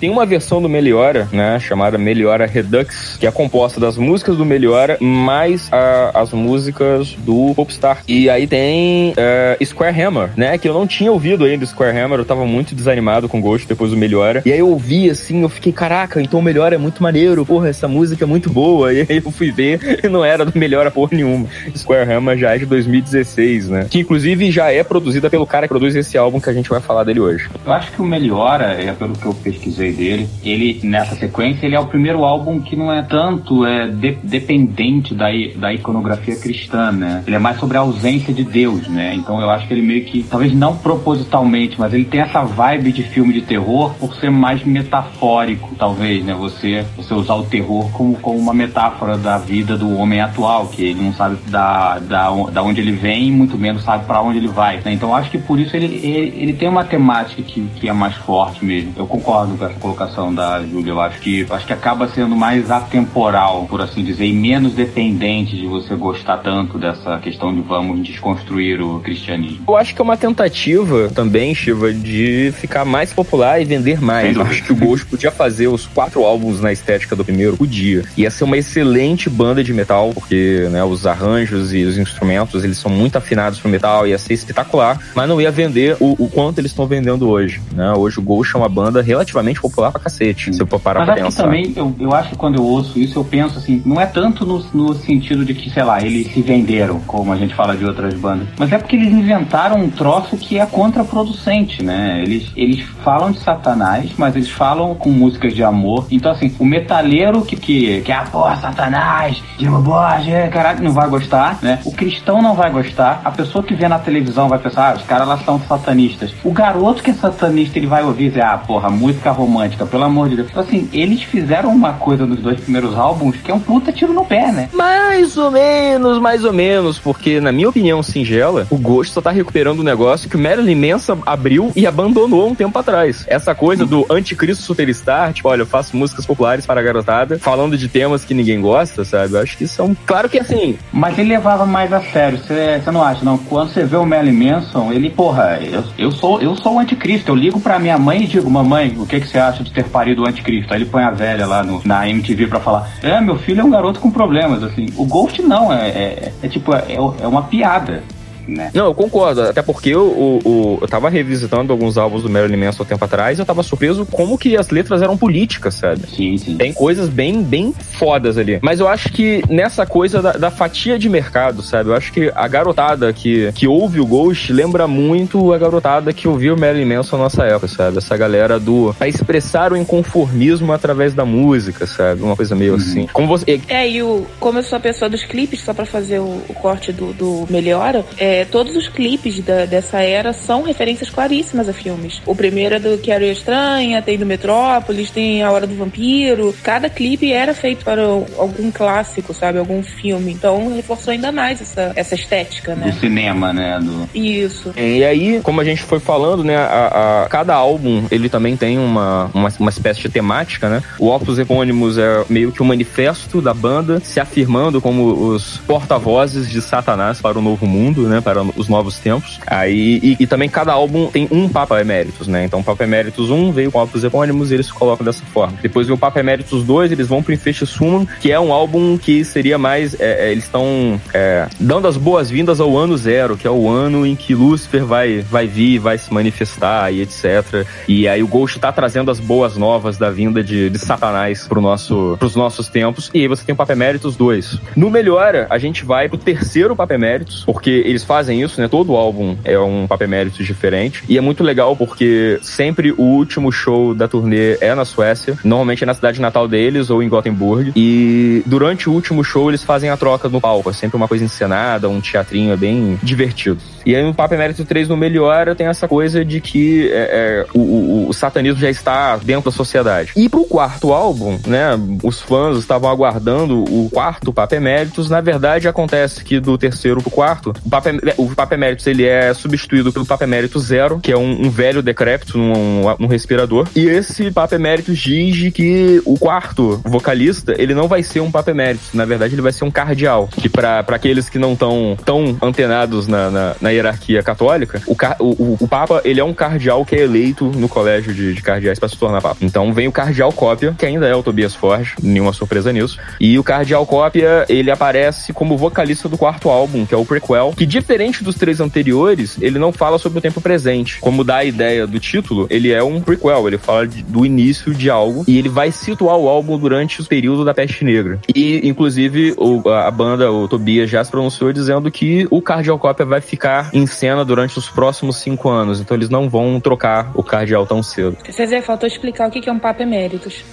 Tem 0.00 0.10
uma 0.10 0.24
versão 0.24 0.62
do 0.62 0.68
Meliora, 0.68 1.28
né, 1.32 1.58
chamada 1.58 1.98
Meliora 1.98 2.46
Redux, 2.46 3.16
que 3.18 3.26
é 3.26 3.30
composta 3.32 3.80
das 3.80 3.96
músicas 3.96 4.36
do 4.36 4.44
Meliora 4.44 4.96
mais 5.00 5.68
a, 5.72 6.12
as 6.14 6.32
músicas 6.32 7.14
do 7.18 7.52
Popstar. 7.56 8.02
E 8.06 8.30
aí 8.30 8.46
tem 8.46 9.10
uh, 9.10 9.64
Square 9.64 10.00
Hammer, 10.00 10.30
né, 10.36 10.56
que 10.56 10.68
eu 10.68 10.74
não 10.74 10.86
tinha 10.86 11.10
ouvido 11.10 11.44
ainda 11.44 11.66
Square 11.66 11.98
Hammer, 11.98 12.20
eu 12.20 12.24
tava 12.24 12.46
muito 12.46 12.76
desanimado 12.76 13.28
com 13.28 13.40
o 13.40 13.42
Ghost 13.42 13.66
depois 13.66 13.90
do 13.90 13.96
Meliora. 13.96 14.40
E 14.46 14.52
aí 14.52 14.60
eu 14.60 14.68
ouvi 14.68 15.10
assim, 15.10 15.42
eu 15.42 15.48
fiquei, 15.48 15.72
caraca, 15.72 16.22
então 16.22 16.38
o 16.38 16.42
Meliora 16.42 16.76
é 16.76 16.78
muito 16.78 17.02
maneiro, 17.02 17.44
porra, 17.44 17.68
essa 17.68 17.88
música 17.88 18.24
é 18.24 18.26
muito 18.26 18.48
boa. 18.50 18.92
E 18.92 19.00
aí 19.00 19.22
eu 19.24 19.32
fui 19.32 19.50
ver 19.50 20.00
e 20.04 20.08
não 20.08 20.24
era 20.24 20.44
do 20.44 20.56
Meliora 20.56 20.92
porra 20.92 21.10
nenhuma. 21.12 21.48
Square 21.76 22.08
Hammer 22.12 22.38
já 22.38 22.54
é 22.54 22.58
de 22.58 22.66
2016, 22.66 23.68
né, 23.68 23.86
que 23.90 23.98
inclusive 23.98 24.52
já 24.52 24.70
é 24.70 24.84
produzida 24.84 25.28
pelo 25.28 25.46
cara 25.46 25.66
que 25.66 25.72
produz 25.72 25.96
esse 25.96 26.16
álbum 26.16 26.38
que 26.38 26.48
a 26.48 26.52
gente 26.52 26.70
vai 26.70 26.80
falar 26.80 27.02
dele 27.02 27.18
hoje. 27.18 27.50
Eu 27.66 27.72
acho 27.72 27.90
que 27.90 28.00
o 28.00 28.04
Meliora, 28.04 28.76
é 28.80 28.92
pelo 28.92 29.14
que 29.14 29.26
eu 29.26 29.34
pesquisei 29.34 29.87
dele. 29.92 30.28
Ele, 30.42 30.80
nessa 30.82 31.14
sequência, 31.14 31.66
ele 31.66 31.74
é 31.74 31.80
o 31.80 31.86
primeiro 31.86 32.24
álbum 32.24 32.60
que 32.60 32.76
não 32.76 32.92
é 32.92 33.02
tanto 33.02 33.64
é, 33.64 33.88
de, 33.88 34.12
dependente 34.22 35.14
da, 35.14 35.26
da 35.56 35.72
iconografia 35.72 36.36
cristã, 36.36 36.92
né? 36.92 37.22
Ele 37.26 37.36
é 37.36 37.38
mais 37.38 37.58
sobre 37.58 37.76
a 37.76 37.80
ausência 37.80 38.32
de 38.32 38.44
Deus, 38.44 38.88
né? 38.88 39.14
Então 39.14 39.40
eu 39.40 39.50
acho 39.50 39.66
que 39.66 39.74
ele 39.74 39.82
meio 39.82 40.04
que, 40.04 40.22
talvez 40.22 40.52
não 40.52 40.76
propositalmente, 40.76 41.78
mas 41.78 41.92
ele 41.92 42.04
tem 42.04 42.20
essa 42.20 42.42
vibe 42.42 42.92
de 42.92 43.02
filme 43.02 43.32
de 43.32 43.42
terror 43.42 43.94
por 43.94 44.14
ser 44.14 44.30
mais 44.30 44.64
metafórico, 44.64 45.74
talvez, 45.78 46.24
né? 46.24 46.34
Você, 46.34 46.84
você 46.96 47.14
usar 47.14 47.34
o 47.34 47.44
terror 47.44 47.90
como, 47.92 48.14
como 48.16 48.38
uma 48.38 48.54
metáfora 48.54 49.16
da 49.16 49.38
vida 49.38 49.76
do 49.76 49.96
homem 49.96 50.20
atual, 50.20 50.66
que 50.68 50.82
ele 50.82 51.02
não 51.02 51.12
sabe 51.12 51.36
da, 51.48 51.98
da, 51.98 52.30
da 52.30 52.62
onde 52.62 52.80
ele 52.80 52.92
vem, 52.92 53.30
muito 53.30 53.58
menos 53.58 53.82
sabe 53.82 54.04
para 54.04 54.20
onde 54.20 54.38
ele 54.38 54.48
vai. 54.48 54.76
Né? 54.76 54.92
Então 54.92 55.14
acho 55.14 55.30
que 55.30 55.38
por 55.38 55.58
isso 55.58 55.76
ele, 55.76 55.86
ele, 55.86 56.34
ele 56.36 56.52
tem 56.52 56.68
uma 56.68 56.84
temática 56.84 57.42
que, 57.42 57.60
que 57.76 57.88
é 57.88 57.92
mais 57.92 58.14
forte 58.14 58.64
mesmo. 58.64 58.92
Eu 58.96 59.06
concordo 59.06 59.56
com 59.56 59.64
essa 59.64 59.77
colocação 59.78 60.34
da 60.34 60.62
Júlia. 60.62 60.90
Eu 60.90 61.00
acho 61.00 61.20
que, 61.20 61.46
acho 61.48 61.66
que 61.66 61.72
acaba 61.72 62.08
sendo 62.08 62.36
mais 62.36 62.70
atemporal, 62.70 63.66
por 63.68 63.80
assim 63.80 64.04
dizer, 64.04 64.26
e 64.26 64.32
menos 64.32 64.72
dependente 64.72 65.56
de 65.56 65.66
você 65.66 65.94
gostar 65.94 66.38
tanto 66.38 66.78
dessa 66.78 67.18
questão 67.18 67.54
de 67.54 67.60
vamos 67.60 68.06
desconstruir 68.06 68.80
o 68.80 69.00
cristianismo. 69.00 69.64
Eu 69.66 69.76
acho 69.76 69.94
que 69.94 70.00
é 70.00 70.04
uma 70.04 70.16
tentativa 70.16 71.08
também, 71.14 71.54
Shiva, 71.54 71.92
de 71.92 72.52
ficar 72.56 72.84
mais 72.84 73.12
popular 73.12 73.60
e 73.60 73.64
vender 73.64 74.00
mais. 74.00 74.36
Eu 74.36 74.42
acho 74.42 74.62
que 74.64 74.72
o 74.72 74.76
Ghost 74.76 75.06
podia 75.06 75.30
fazer 75.30 75.68
os 75.68 75.86
quatro 75.86 76.24
álbuns 76.24 76.60
na 76.60 76.72
estética 76.72 77.14
do 77.14 77.24
primeiro, 77.24 77.56
podia. 77.56 78.04
Ia 78.16 78.30
ser 78.30 78.44
uma 78.44 78.56
excelente 78.56 79.28
banda 79.30 79.62
de 79.62 79.72
metal, 79.72 80.12
porque 80.14 80.68
né, 80.70 80.82
os 80.84 81.06
arranjos 81.06 81.72
e 81.72 81.84
os 81.84 81.98
instrumentos, 81.98 82.64
eles 82.64 82.78
são 82.78 82.90
muito 82.90 83.16
afinados 83.16 83.58
pro 83.58 83.70
metal, 83.70 84.06
ia 84.06 84.18
ser 84.18 84.34
espetacular, 84.34 84.98
mas 85.14 85.28
não 85.28 85.40
ia 85.40 85.50
vender 85.50 85.96
o, 86.00 86.24
o 86.24 86.28
quanto 86.28 86.58
eles 86.58 86.70
estão 86.70 86.86
vendendo 86.86 87.28
hoje. 87.28 87.60
Né? 87.72 87.92
Hoje 87.92 88.18
o 88.18 88.22
Ghost 88.22 88.54
é 88.54 88.58
uma 88.58 88.68
banda 88.68 89.02
relativamente 89.02 89.60
popular 89.68 89.92
pra 89.92 90.00
cacete, 90.00 90.54
se 90.54 90.60
eu 90.60 90.66
parar 90.66 91.00
Mas 91.00 91.06
pra 91.06 91.14
acho 91.14 91.22
que 91.22 91.30
pensar. 91.30 91.42
também, 91.44 91.72
eu, 91.76 91.94
eu 91.98 92.14
acho 92.14 92.30
que 92.30 92.36
quando 92.36 92.56
eu 92.56 92.64
ouço 92.64 92.98
isso, 92.98 93.18
eu 93.18 93.24
penso 93.24 93.58
assim, 93.58 93.82
não 93.84 94.00
é 94.00 94.06
tanto 94.06 94.44
no, 94.44 94.58
no 94.72 94.94
sentido 94.94 95.44
de 95.44 95.54
que, 95.54 95.70
sei 95.70 95.82
lá, 95.82 96.00
eles 96.02 96.32
se 96.32 96.42
venderam, 96.42 97.00
como 97.00 97.32
a 97.32 97.36
gente 97.36 97.54
fala 97.54 97.76
de 97.76 97.84
outras 97.84 98.14
bandas, 98.14 98.48
mas 98.58 98.72
é 98.72 98.78
porque 98.78 98.96
eles 98.96 99.12
inventaram 99.12 99.76
um 99.76 99.90
troço 99.90 100.36
que 100.36 100.58
é 100.58 100.66
contraproducente, 100.66 101.82
né? 101.82 102.22
Eles, 102.22 102.50
eles 102.56 102.80
falam 103.04 103.30
de 103.30 103.38
Satanás, 103.40 104.10
mas 104.16 104.34
eles 104.36 104.50
falam 104.50 104.94
com 104.94 105.10
músicas 105.10 105.54
de 105.54 105.62
amor. 105.62 106.06
Então, 106.10 106.32
assim, 106.32 106.54
o 106.58 106.64
metaleiro 106.64 107.42
que, 107.42 107.56
que, 107.56 108.00
que 108.02 108.12
é, 108.12 108.20
porra, 108.24 108.56
Satanás, 108.56 109.42
Diego 109.58 109.78
Borges, 109.78 110.28
é, 110.32 110.48
caralho, 110.48 110.82
não 110.82 110.92
vai 110.92 111.08
gostar, 111.08 111.58
né? 111.62 111.80
O 111.84 111.92
cristão 111.92 112.42
não 112.42 112.54
vai 112.54 112.70
gostar, 112.70 113.20
a 113.24 113.30
pessoa 113.30 113.62
que 113.62 113.74
vê 113.74 113.88
na 113.88 113.98
televisão 113.98 114.48
vai 114.48 114.58
pensar, 114.58 114.92
ah, 114.92 114.96
os 114.96 115.02
caras 115.02 115.26
lá 115.28 115.38
são 115.38 115.60
satanistas. 115.60 116.32
O 116.44 116.52
garoto 116.52 117.02
que 117.02 117.10
é 117.10 117.14
satanista, 117.14 117.78
ele 117.78 117.86
vai 117.86 118.02
ouvir 118.02 118.26
e 118.26 118.28
dizer, 118.28 118.42
ah, 118.42 118.58
porra, 118.58 118.90
música 118.90 119.30
romântica, 119.30 119.57
pelo 119.90 120.04
amor 120.04 120.28
de 120.28 120.36
Deus. 120.36 120.48
Então, 120.50 120.62
assim, 120.62 120.88
eles 120.92 121.22
fizeram 121.22 121.70
uma 121.70 121.94
coisa 121.94 122.26
nos 122.26 122.40
dois 122.40 122.60
primeiros 122.60 122.96
álbuns 122.96 123.36
que 123.36 123.50
é 123.50 123.54
um 123.54 123.60
puta 123.60 123.92
tiro 123.92 124.12
no 124.12 124.24
pé, 124.24 124.52
né? 124.52 124.68
Mais 124.72 125.36
ou 125.36 125.50
menos, 125.50 126.18
mais 126.18 126.44
ou 126.44 126.52
menos, 126.52 126.98
porque 126.98 127.40
na 127.40 127.52
minha 127.52 127.68
opinião 127.68 128.02
singela, 128.02 128.66
o 128.70 128.76
Ghost 128.76 129.12
só 129.12 129.20
tá 129.20 129.30
recuperando 129.30 129.80
um 129.80 129.84
negócio 129.84 130.28
que 130.28 130.36
o 130.36 130.38
Marilyn 130.38 130.92
Manson 130.92 131.18
abriu 131.24 131.72
e 131.74 131.86
abandonou 131.86 132.48
um 132.48 132.54
tempo 132.54 132.78
atrás. 132.78 133.24
Essa 133.26 133.54
coisa 133.54 133.84
do 133.84 134.06
anticristo 134.10 134.62
superstar, 134.62 135.32
tipo, 135.32 135.48
olha, 135.48 135.62
eu 135.62 135.66
faço 135.66 135.96
músicas 135.96 136.26
populares 136.26 136.66
para 136.66 136.80
a 136.80 136.82
garotada, 136.82 137.38
falando 137.38 137.76
de 137.76 137.88
temas 137.88 138.24
que 138.24 138.34
ninguém 138.34 138.60
gosta, 138.60 139.04
sabe? 139.04 139.34
Eu 139.34 139.40
acho 139.40 139.56
que 139.56 139.66
são. 139.66 139.96
Claro 140.06 140.28
que 140.28 140.38
assim. 140.38 140.78
Mas 140.92 141.18
ele 141.18 141.30
levava 141.30 141.66
mais 141.66 141.92
a 141.92 142.00
sério, 142.00 142.38
você 142.38 142.82
não 142.90 143.02
acha, 143.02 143.24
não? 143.24 143.38
Quando 143.38 143.72
você 143.72 143.84
vê 143.84 143.96
o 143.96 144.06
Marilyn 144.06 144.52
Manson, 144.52 144.92
ele, 144.92 145.10
porra, 145.10 145.58
eu, 145.62 145.84
eu 145.96 146.12
sou 146.12 146.40
eu 146.40 146.56
sou 146.56 146.74
o 146.74 146.78
anticristo. 146.78 147.30
Eu 147.30 147.36
ligo 147.36 147.60
pra 147.60 147.78
minha 147.78 147.98
mãe 147.98 148.24
e 148.24 148.26
digo, 148.26 148.50
mamãe, 148.50 148.94
o 148.98 149.06
que, 149.06 149.20
que 149.20 149.28
você 149.28 149.38
acha 149.38 149.47
de 149.52 149.72
ter 149.72 149.84
parido 149.84 150.22
o 150.22 150.26
anticristo? 150.26 150.72
Aí 150.72 150.80
ele 150.80 150.90
põe 150.90 151.02
a 151.02 151.10
velha 151.10 151.46
lá 151.46 151.62
no, 151.62 151.80
na 151.84 152.08
MTV 152.08 152.46
pra 152.46 152.60
falar, 152.60 152.88
é, 153.02 153.20
meu 153.20 153.38
filho 153.38 153.60
é 153.60 153.64
um 153.64 153.70
garoto 153.70 154.00
com 154.00 154.10
problemas, 154.10 154.62
assim. 154.62 154.86
O 154.96 155.04
Ghost 155.04 155.42
não, 155.42 155.72
é, 155.72 155.88
é, 155.88 156.32
é 156.42 156.48
tipo, 156.48 156.74
é, 156.74 156.94
é 156.94 157.26
uma 157.26 157.42
piada. 157.42 158.02
Né? 158.48 158.70
Não, 158.72 158.86
eu 158.86 158.94
concordo. 158.94 159.42
Até 159.42 159.60
porque 159.60 159.90
eu, 159.90 160.06
o, 160.06 160.40
o, 160.44 160.78
eu 160.80 160.88
tava 160.88 161.10
revisitando 161.10 161.72
alguns 161.72 161.98
álbuns 161.98 162.22
do 162.22 162.30
Marilyn 162.30 162.56
Manson 162.56 162.82
um 162.82 162.86
tempo 162.86 163.04
atrás 163.04 163.38
e 163.38 163.42
eu 163.42 163.46
tava 163.46 163.62
surpreso 163.62 164.06
como 164.06 164.38
que 164.38 164.56
as 164.56 164.70
letras 164.70 165.02
eram 165.02 165.18
políticas, 165.18 165.74
sabe? 165.74 166.08
Sim, 166.08 166.38
sim. 166.38 166.56
Tem 166.56 166.72
coisas 166.72 167.08
bem, 167.08 167.42
bem 167.42 167.72
fodas 167.72 168.38
ali. 168.38 168.58
Mas 168.62 168.80
eu 168.80 168.88
acho 168.88 169.10
que 169.12 169.42
nessa 169.50 169.84
coisa 169.84 170.22
da, 170.22 170.32
da 170.32 170.50
fatia 170.50 170.98
de 170.98 171.08
mercado, 171.08 171.62
sabe? 171.62 171.90
Eu 171.90 171.94
acho 171.94 172.10
que 172.10 172.32
a 172.34 172.48
garotada 172.48 173.12
que, 173.12 173.52
que 173.52 173.66
ouve 173.66 174.00
o 174.00 174.06
Ghost 174.06 174.52
lembra 174.52 174.88
muito 174.88 175.52
a 175.52 175.58
garotada 175.58 176.12
que 176.12 176.26
ouviu 176.26 176.54
o 176.54 176.58
Marilyn 176.58 176.96
Manson 176.96 177.18
na 177.18 177.24
nossa 177.24 177.44
época, 177.44 177.68
sabe? 177.68 177.98
Essa 177.98 178.16
galera 178.16 178.58
do... 178.58 178.94
pra 178.96 179.06
expressar 179.08 179.72
o 179.72 179.76
inconformismo 179.76 180.72
através 180.72 181.12
da 181.12 181.24
música, 181.24 181.86
sabe? 181.86 182.22
Uma 182.22 182.36
coisa 182.36 182.54
meio 182.54 182.72
uhum. 182.72 182.78
assim. 182.78 183.06
Como 183.12 183.28
você... 183.28 183.60
É, 183.68 183.88
e 183.88 184.02
o, 184.02 184.26
como 184.40 184.58
eu 184.58 184.62
sou 184.62 184.76
a 184.76 184.80
pessoa 184.80 185.10
dos 185.10 185.24
clipes, 185.24 185.60
só 185.60 185.74
pra 185.74 185.84
fazer 185.84 186.18
o, 186.18 186.42
o 186.48 186.54
corte 186.54 186.92
do, 186.92 187.12
do 187.12 187.46
Melhora, 187.50 188.04
é, 188.16 188.37
todos 188.44 188.76
os 188.76 188.88
clipes 188.88 189.40
da, 189.40 189.64
dessa 189.64 190.00
era 190.00 190.32
são 190.32 190.62
referências 190.62 191.10
claríssimas 191.10 191.68
a 191.68 191.72
filmes. 191.72 192.20
O 192.26 192.34
primeiro 192.34 192.74
é 192.74 192.78
do 192.78 192.98
Carrie 192.98 193.30
Estranha, 193.30 194.02
tem 194.02 194.18
do 194.18 194.26
Metrópolis, 194.26 195.10
tem 195.10 195.42
A 195.42 195.50
Hora 195.50 195.66
do 195.66 195.74
Vampiro. 195.74 196.54
Cada 196.62 196.88
clipe 196.88 197.32
era 197.32 197.54
feito 197.54 197.84
para 197.84 198.02
algum 198.02 198.70
clássico, 198.70 199.32
sabe? 199.32 199.58
Algum 199.58 199.82
filme. 199.82 200.32
Então 200.32 200.74
reforçou 200.74 201.12
ainda 201.12 201.30
mais 201.32 201.60
essa, 201.60 201.92
essa 201.94 202.14
estética, 202.14 202.74
né? 202.74 202.90
Do 202.90 203.00
cinema, 203.00 203.52
né? 203.52 203.78
Do... 203.80 204.08
Isso. 204.14 204.72
E 204.76 205.04
aí, 205.04 205.40
como 205.42 205.60
a 205.60 205.64
gente 205.64 205.82
foi 205.82 206.00
falando, 206.00 206.44
né? 206.44 206.56
A, 206.56 207.24
a, 207.24 207.28
cada 207.28 207.54
álbum, 207.54 208.04
ele 208.10 208.28
também 208.28 208.56
tem 208.56 208.78
uma, 208.78 209.30
uma, 209.34 209.48
uma 209.58 209.70
espécie 209.70 210.00
de 210.00 210.08
temática, 210.08 210.68
né? 210.68 210.82
O 210.98 211.08
Opus 211.08 211.38
Epônimos 211.38 211.98
é 211.98 212.24
meio 212.28 212.52
que 212.52 212.62
um 212.62 212.66
manifesto 212.66 213.40
da 213.40 213.54
banda 213.54 214.00
se 214.00 214.20
afirmando 214.20 214.80
como 214.80 215.32
os 215.32 215.58
porta-vozes 215.58 216.48
de 216.50 216.60
Satanás 216.60 217.20
para 217.20 217.38
o 217.38 217.42
novo 217.42 217.66
mundo, 217.66 218.08
né? 218.08 218.20
Para 218.28 218.42
os 218.42 218.68
novos 218.68 218.98
tempos. 218.98 219.40
Aí, 219.46 220.00
e, 220.02 220.16
e, 220.20 220.26
também 220.26 220.50
cada 220.50 220.74
álbum 220.74 221.06
tem 221.06 221.26
um 221.30 221.48
Papa 221.48 221.80
Eméritos, 221.80 222.28
né? 222.28 222.44
Então, 222.44 222.62
Papa 222.62 222.84
Eméritos 222.84 223.30
1 223.30 223.52
veio 223.52 223.72
com 223.72 223.82
Opus 223.82 224.04
Epônimos 224.04 224.50
e 224.50 224.54
eles 224.54 224.70
colocam 224.70 225.02
dessa 225.02 225.24
forma. 225.32 225.56
Depois 225.62 225.86
veio 225.86 225.96
o 225.96 225.98
Papa 225.98 226.20
Eméritos 226.20 226.62
2, 226.62 226.92
eles 226.92 227.08
vão 227.08 227.22
pro 227.22 227.32
Infest 227.32 227.64
Summon, 227.64 228.06
que 228.20 228.30
é 228.30 228.38
um 228.38 228.52
álbum 228.52 228.98
que 228.98 229.24
seria 229.24 229.56
mais. 229.56 229.98
É, 229.98 230.28
é, 230.28 230.32
eles 230.32 230.44
estão 230.44 231.00
é, 231.14 231.46
dando 231.58 231.88
as 231.88 231.96
boas-vindas 231.96 232.60
ao 232.60 232.76
ano 232.76 232.98
zero, 232.98 233.34
que 233.34 233.46
é 233.46 233.50
o 233.50 233.68
ano 233.68 234.06
em 234.06 234.14
que 234.14 234.34
Lúcifer 234.34 234.84
vai, 234.84 235.20
vai 235.20 235.46
vir, 235.46 235.78
vai 235.78 235.96
se 235.96 236.12
manifestar 236.12 236.92
e 236.92 237.00
etc. 237.00 237.66
E 237.88 238.06
aí 238.06 238.22
o 238.22 238.28
Ghost 238.28 238.58
tá 238.58 238.70
trazendo 238.70 239.10
as 239.10 239.18
boas 239.18 239.56
novas 239.56 239.96
da 239.96 240.10
vinda 240.10 240.44
de, 240.44 240.68
de 240.68 240.78
Satanás 240.78 241.48
pro 241.48 241.62
nosso, 241.62 242.16
pros 242.18 242.36
nossos 242.36 242.68
tempos. 242.68 243.10
E 243.14 243.20
aí 243.20 243.28
você 243.28 243.42
tem 243.42 243.54
o 243.54 243.56
Papa 243.56 243.72
Eméritos 243.72 244.16
2. 244.16 244.60
No 244.76 244.90
Melhora, 244.90 245.46
a 245.48 245.56
gente 245.56 245.84
vai 245.84 246.10
pro 246.10 246.18
terceiro 246.18 246.76
Papa 246.76 246.94
Eméritos, 246.94 247.44
porque 247.44 247.70
eles 247.70 248.04
fazem 248.08 248.40
isso, 248.40 248.58
né? 248.58 248.66
Todo 248.66 248.96
álbum 248.96 249.36
é 249.44 249.58
um 249.58 249.86
Papa 249.86 250.04
Eméritos 250.04 250.46
diferente. 250.46 251.04
E 251.06 251.18
é 251.18 251.20
muito 251.20 251.44
legal 251.44 251.76
porque 251.76 252.38
sempre 252.40 252.90
o 252.92 253.02
último 253.02 253.52
show 253.52 253.94
da 253.94 254.08
turnê 254.08 254.56
é 254.62 254.74
na 254.74 254.86
Suécia. 254.86 255.38
Normalmente 255.44 255.84
é 255.84 255.86
na 255.86 255.92
cidade 255.92 256.18
natal 256.18 256.48
deles 256.48 256.88
ou 256.88 257.02
em 257.02 257.08
Gothenburg. 257.08 257.72
E 257.76 258.42
durante 258.46 258.88
o 258.88 258.92
último 258.94 259.22
show 259.22 259.50
eles 259.50 259.62
fazem 259.62 259.90
a 259.90 259.96
troca 259.96 260.26
no 260.30 260.40
palco. 260.40 260.70
É 260.70 260.72
sempre 260.72 260.96
uma 260.96 261.06
coisa 261.06 261.22
encenada, 261.22 261.86
um 261.86 262.00
teatrinho, 262.00 262.50
é 262.50 262.56
bem 262.56 262.98
divertido. 263.02 263.58
E 263.84 263.94
aí 263.94 264.02
no 264.02 264.14
Papa 264.14 264.34
Emérito 264.34 264.64
3 264.64 264.88
no 264.88 264.96
Melhora 264.96 265.54
tem 265.54 265.66
essa 265.66 265.86
coisa 265.86 266.24
de 266.24 266.40
que 266.40 266.90
é, 266.90 266.94
é, 266.94 267.46
o, 267.54 267.58
o, 267.58 268.08
o, 268.08 268.12
satanismo 268.12 268.60
já 268.60 268.70
está 268.70 269.16
dentro 269.16 269.50
da 269.50 269.56
sociedade. 269.56 270.12
E 270.16 270.28
pro 270.28 270.44
quarto 270.44 270.92
álbum, 270.92 271.38
né, 271.46 271.70
os 272.02 272.20
fãs 272.20 272.58
estavam 272.58 272.90
aguardando 272.90 273.64
o 273.64 273.88
quarto 273.90 274.32
Papa 274.32 274.56
Eméritos. 274.56 275.08
Na 275.08 275.20
verdade, 275.20 275.68
acontece 275.68 276.24
que 276.24 276.40
do 276.40 276.58
terceiro 276.58 277.00
pro 277.00 277.10
quarto, 277.10 277.54
o 277.64 277.70
Papa, 277.70 277.90
o 278.16 278.34
Papa 278.34 278.54
Eméritos 278.54 278.86
ele 278.86 279.04
é 279.04 279.32
substituído 279.34 279.92
pelo 279.92 280.06
Papa 280.06 280.24
Emérito 280.24 280.58
Zero, 280.58 281.00
que 281.00 281.12
é 281.12 281.16
um, 281.16 281.46
um 281.46 281.50
velho 281.50 281.82
decrépito 281.82 282.38
num, 282.38 282.82
num, 282.98 283.06
respirador. 283.06 283.68
E 283.74 283.86
esse 283.86 284.30
Papa 284.30 284.54
Eméritos 284.54 284.98
diz 284.98 285.52
que 285.52 286.00
o 286.04 286.18
quarto 286.18 286.80
vocalista, 286.84 287.54
ele 287.58 287.74
não 287.74 287.88
vai 287.88 288.02
ser 288.02 288.20
um 288.20 288.30
Papa 288.30 288.50
Eméritos. 288.50 288.90
Na 288.92 289.04
verdade, 289.04 289.34
ele 289.34 289.42
vai 289.42 289.52
ser 289.52 289.64
um 289.64 289.70
cardeal. 289.70 290.28
Que 290.28 290.48
para 290.48 290.80
aqueles 290.88 291.28
que 291.28 291.38
não 291.38 291.52
estão 291.52 291.96
tão 292.04 292.36
antenados 292.42 293.06
na, 293.06 293.30
na, 293.30 293.56
na 293.60 293.70
hierarquia 293.70 294.22
católica, 294.22 294.82
o, 294.86 294.96
o, 295.20 295.56
o, 295.60 295.68
Papa, 295.68 296.00
ele 296.04 296.20
é 296.20 296.24
um 296.24 296.34
cardeal 296.34 296.84
que 296.84 296.94
é 296.94 297.00
eleito 297.00 297.46
no 297.46 297.68
colégio 297.68 298.14
de, 298.14 298.34
de 298.34 298.42
cardeais 298.42 298.78
para 298.78 298.88
se 298.88 298.96
tornar 298.96 299.20
Papa. 299.20 299.38
Então 299.40 299.72
vem 299.72 299.88
o 299.88 299.92
cardeal 299.92 300.32
Cópia, 300.32 300.74
que 300.78 300.86
ainda 300.86 301.06
é 301.06 301.14
o 301.14 301.22
Tobias 301.22 301.54
Forge, 301.54 301.94
nenhuma 302.02 302.32
surpresa 302.32 302.72
nisso. 302.72 302.98
E 303.20 303.38
o 303.38 303.44
cardeal 303.44 303.86
Cópia, 303.86 304.44
ele 304.48 304.70
aparece 304.70 305.32
como 305.32 305.56
vocalista 305.56 306.08
do 306.08 306.18
quarto 306.18 306.48
álbum, 306.48 306.86
que 306.86 306.94
é 306.94 306.96
o 306.96 307.04
Prequel, 307.04 307.54
que 307.56 307.66
diferente 307.88 308.22
dos 308.22 308.34
três 308.36 308.60
anteriores, 308.60 309.38
ele 309.40 309.58
não 309.58 309.72
fala 309.72 309.96
sobre 309.96 310.18
o 310.18 310.20
tempo 310.20 310.42
presente. 310.42 311.00
Como 311.00 311.24
dá 311.24 311.36
a 311.36 311.44
ideia 311.44 311.86
do 311.86 311.98
título, 311.98 312.46
ele 312.50 312.70
é 312.70 312.82
um 312.82 313.00
prequel, 313.00 313.48
ele 313.48 313.56
fala 313.56 313.88
de, 313.88 314.02
do 314.02 314.26
início 314.26 314.74
de 314.74 314.90
algo 314.90 315.24
e 315.26 315.38
ele 315.38 315.48
vai 315.48 315.72
situar 315.72 316.18
o 316.18 316.28
álbum 316.28 316.58
durante 316.58 317.00
o 317.00 317.06
período 317.06 317.46
da 317.46 317.54
peste 317.54 317.86
negra. 317.86 318.20
E, 318.34 318.60
inclusive, 318.68 319.32
o, 319.38 319.66
a 319.70 319.90
banda, 319.90 320.30
o 320.30 320.46
Tobias, 320.46 320.90
já 320.90 321.02
se 321.02 321.10
pronunciou 321.10 321.50
dizendo 321.50 321.90
que 321.90 322.28
o 322.30 322.42
Cardial 322.42 322.78
Cópia 322.78 323.06
vai 323.06 323.22
ficar 323.22 323.70
em 323.72 323.86
cena 323.86 324.22
durante 324.22 324.58
os 324.58 324.68
próximos 324.68 325.16
cinco 325.16 325.48
anos, 325.48 325.80
então 325.80 325.96
eles 325.96 326.10
não 326.10 326.28
vão 326.28 326.60
trocar 326.60 327.10
o 327.14 327.22
Cardial 327.22 327.66
tão 327.66 327.82
cedo. 327.82 328.18
César, 328.30 328.60
faltou 328.60 328.86
explicar 328.86 329.28
o 329.28 329.30
que 329.30 329.48
é 329.48 329.52
um 329.52 329.58
Papa 329.58 329.82
Eméritos. 329.82 330.44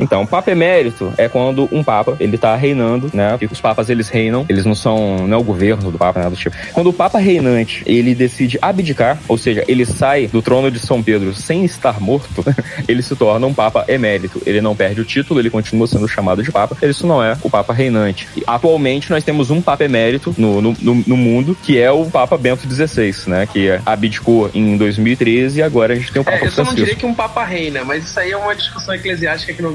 Então, 0.00 0.26
Papa 0.26 0.50
Emérito 0.50 1.12
é 1.16 1.28
quando 1.28 1.68
um 1.70 1.84
Papa, 1.84 2.16
ele 2.18 2.38
tá 2.38 2.56
reinando, 2.56 3.10
né? 3.12 3.36
E 3.40 3.46
os 3.46 3.60
Papas, 3.60 3.90
eles 3.90 4.08
reinam, 4.08 4.46
eles 4.48 4.64
não 4.64 4.74
são, 4.74 5.28
não 5.28 5.36
é 5.36 5.40
o 5.40 5.44
governo 5.44 5.90
do 5.90 5.98
Papa, 5.98 6.20
nada 6.20 6.30
do 6.30 6.36
tipo. 6.36 6.56
Quando 6.72 6.88
o 6.88 6.92
Papa 6.92 7.18
reinante, 7.18 7.82
ele 7.86 8.14
decide 8.14 8.58
abdicar, 8.62 9.18
ou 9.28 9.36
seja, 9.36 9.64
ele 9.68 9.84
sai 9.84 10.26
do 10.26 10.40
trono 10.40 10.70
de 10.70 10.78
São 10.78 11.02
Pedro 11.02 11.34
sem 11.34 11.64
estar 11.64 12.00
morto, 12.00 12.44
ele 12.88 13.02
se 13.02 13.14
torna 13.14 13.46
um 13.46 13.54
Papa 13.54 13.84
Emérito. 13.86 14.42
Ele 14.46 14.60
não 14.60 14.74
perde 14.74 15.00
o 15.00 15.04
título, 15.04 15.38
ele 15.38 15.50
continua 15.50 15.86
sendo 15.86 16.08
chamado 16.08 16.42
de 16.42 16.50
Papa, 16.50 16.76
isso 16.82 17.06
não 17.06 17.22
é 17.22 17.36
o 17.42 17.50
Papa 17.50 17.72
reinante. 17.72 18.26
E, 18.36 18.42
atualmente, 18.46 19.10
nós 19.10 19.22
temos 19.22 19.50
um 19.50 19.60
Papa 19.60 19.84
Emérito 19.84 20.34
no, 20.38 20.62
no, 20.62 20.76
no, 20.80 20.94
no 21.06 21.16
mundo, 21.16 21.56
que 21.62 21.78
é 21.78 21.90
o 21.90 22.06
Papa 22.06 22.38
Bento 22.38 22.66
XVI, 22.68 23.14
né? 23.26 23.46
Que 23.46 23.78
abdicou 23.84 24.50
em 24.54 24.76
2013 24.76 25.58
e 25.58 25.62
agora 25.62 25.92
a 25.92 25.96
gente 25.96 26.12
tem 26.12 26.22
o 26.22 26.24
Papa 26.24 26.38
é, 26.38 26.46
eu 26.46 26.50
só 26.50 26.64
não 26.64 26.74
diria 26.74 26.94
que 26.94 27.06
um 27.06 27.14
Papa 27.14 27.44
reina, 27.44 27.84
mas 27.84 28.04
isso 28.04 28.18
aí 28.18 28.30
é 28.30 28.36
uma 28.36 28.54
discussão 28.54 28.94
eclesiástica 28.94 29.52
que 29.52 29.62
não 29.62 29.74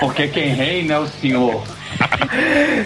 Porque 0.00 0.28
quem 0.28 0.48
reina 0.48 0.94
é 0.94 0.98
o 0.98 1.06
senhor. 1.06 1.62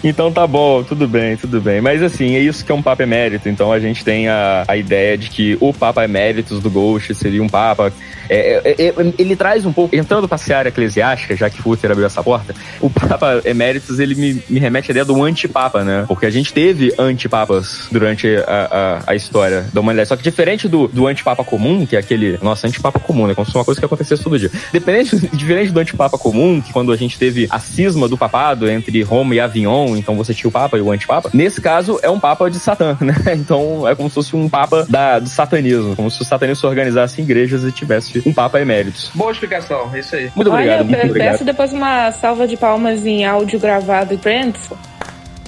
então 0.05 0.31
tá 0.31 0.47
bom, 0.47 0.83
tudo 0.83 1.09
bem, 1.09 1.37
tudo 1.37 1.61
bem. 1.61 1.81
Mas 1.81 2.03
assim, 2.03 2.37
é 2.37 2.41
isso 2.41 2.65
que 2.65 2.73
é 2.73 2.75
um 2.75 2.83
Papa 2.83 3.03
Emérito. 3.03 3.49
Então 3.49 3.73
a 3.73 3.81
gente 3.81 4.05
tem 4.05 4.29
a, 4.29 4.65
a 4.67 4.77
ideia 4.77 5.17
de 5.19 5.31
que 5.31 5.57
o 5.61 5.73
Papa 5.73 6.05
Eméritos 6.05 6.61
do 6.61 6.71
Ghost 6.71 7.15
seria 7.15 7.43
um 7.43 7.49
Papa. 7.49 7.93
É, 8.31 8.63
é, 8.65 8.87
é, 8.87 8.95
ele 9.19 9.35
traz 9.35 9.67
um 9.67 9.73
pouco, 9.73 9.95
entrando 9.95 10.29
pra 10.29 10.39
seara 10.39 10.69
eclesiástica, 10.69 11.35
já 11.35 11.51
que 11.51 11.61
Futter 11.61 11.91
abriu 11.91 12.07
essa 12.07 12.23
porta, 12.23 12.55
o 12.81 12.89
Papa 12.89 13.43
Eméritos 13.45 13.99
ele 13.99 14.15
me, 14.15 14.43
me 14.49 14.61
remete 14.61 14.91
à 14.91 14.93
ideia 14.93 15.05
do 15.05 15.21
antipapa, 15.23 15.83
né? 15.83 16.05
Porque 16.07 16.27
a 16.27 16.31
gente 16.31 16.53
teve 16.53 16.95
antipapas 16.97 17.89
durante 17.91 18.29
a, 18.47 19.03
a, 19.07 19.13
a 19.13 19.15
história 19.17 19.67
da 19.73 19.81
humanidade. 19.81 20.09
Só 20.09 20.17
que 20.17 20.23
diferente 20.23 20.69
do, 20.69 20.87
do 20.87 21.09
antipapa 21.09 21.43
comum, 21.43 21.85
que 21.85 21.97
é 21.97 21.99
aquele. 21.99 22.39
Nossa, 22.41 22.69
antipapa 22.69 23.01
comum, 23.01 23.27
né? 23.27 23.35
Como 23.35 23.45
se 23.45 23.51
fosse 23.51 23.59
uma 23.59 23.65
coisa 23.65 23.81
que 23.81 23.85
acontecesse 23.85 24.23
todo 24.23 24.39
dia. 24.39 24.51
Diferente, 24.73 25.17
diferente 25.35 25.73
do 25.73 25.81
antipapa 25.81 26.17
comum, 26.17 26.61
que 26.61 26.73
quando 26.73 26.93
a 26.93 26.97
gente 26.97 27.19
teve 27.19 27.49
a 27.51 27.59
cisma 27.59 28.09
do 28.09 28.17
papado 28.17 28.71
entre 28.71 29.03
Roma 29.03 29.35
e 29.35 29.41
Avignon, 29.41 29.97
então 29.97 30.17
você 30.17 30.33
tinha 30.33 30.49
o 30.49 30.53
Papa 30.53 30.79
e 30.79 30.81
o 30.81 30.93
Antipapa. 30.93 31.31
Nesse 31.35 31.61
caso, 31.61 31.99
é 32.01 32.09
um 32.09 32.21
Papa 32.21 32.49
de 32.49 32.61
Satã, 32.61 32.97
né? 33.01 33.15
Então 33.41 33.89
é 33.89 33.95
como 33.95 34.09
se 34.09 34.15
fosse 34.15 34.37
um 34.37 34.49
Papa 34.49 34.87
da, 34.89 35.19
do 35.19 35.29
satanismo, 35.29 35.97
como 35.97 36.11
se 36.11 36.21
o 36.21 36.25
satanismo 36.25 36.69
organizasse 36.69 37.21
igrejas 37.21 37.65
e 37.65 37.73
tivesse 37.73 38.20
um 38.27 38.33
Papa 38.33 38.61
eméritos. 38.61 39.11
Boa 39.15 39.33
explicação, 39.33 39.91
é 39.95 39.99
isso 40.01 40.17
aí. 40.17 40.31
Muito 40.35 40.51
obrigado, 40.51 40.77
Olha, 40.81 40.85
muito 40.85 40.97
eu 40.99 41.07
obrigado. 41.07 41.33
peço 41.33 41.45
depois 41.45 41.73
uma 41.73 42.11
salva 42.13 42.47
de 42.47 42.57
palmas 42.57 43.05
em 43.05 43.25
áudio 43.25 43.59
gravado 43.59 44.15
em 44.15 44.19
Friends. 44.19 44.71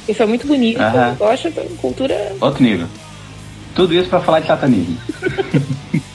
E 0.09 0.15
foi 0.15 0.27
muito 0.27 0.47
bonito. 0.47 0.81
Aham. 0.81 1.11
Eu 1.11 1.15
gosto 1.17 1.51
da 1.51 1.63
cultura. 1.81 2.33
Outro 2.41 2.63
nível. 2.63 2.87
Tudo 3.75 3.95
isso 3.95 4.09
pra 4.09 4.21
falar 4.21 4.41
de 4.41 4.47
satanismo. 4.47 4.97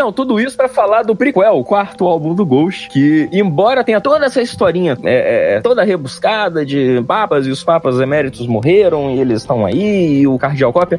Não, 0.00 0.10
tudo 0.10 0.40
isso 0.40 0.56
pra 0.56 0.66
falar 0.66 1.02
do 1.02 1.14
prequel, 1.14 1.58
o 1.58 1.62
quarto 1.64 2.06
álbum 2.06 2.34
do 2.34 2.46
Ghost, 2.46 2.88
que, 2.88 3.28
embora 3.30 3.84
tenha 3.84 4.00
toda 4.00 4.24
essa 4.24 4.40
historinha 4.40 4.96
é, 5.04 5.56
é, 5.56 5.60
toda 5.60 5.84
rebuscada 5.84 6.64
de 6.64 7.02
papas 7.06 7.46
e 7.46 7.50
os 7.50 7.62
papas 7.62 8.00
eméritos 8.00 8.46
morreram 8.46 9.10
e 9.10 9.20
eles 9.20 9.42
estão 9.42 9.66
aí, 9.66 10.20
e 10.20 10.26
o 10.26 10.38
cardeal 10.38 10.72
cópia, 10.72 10.98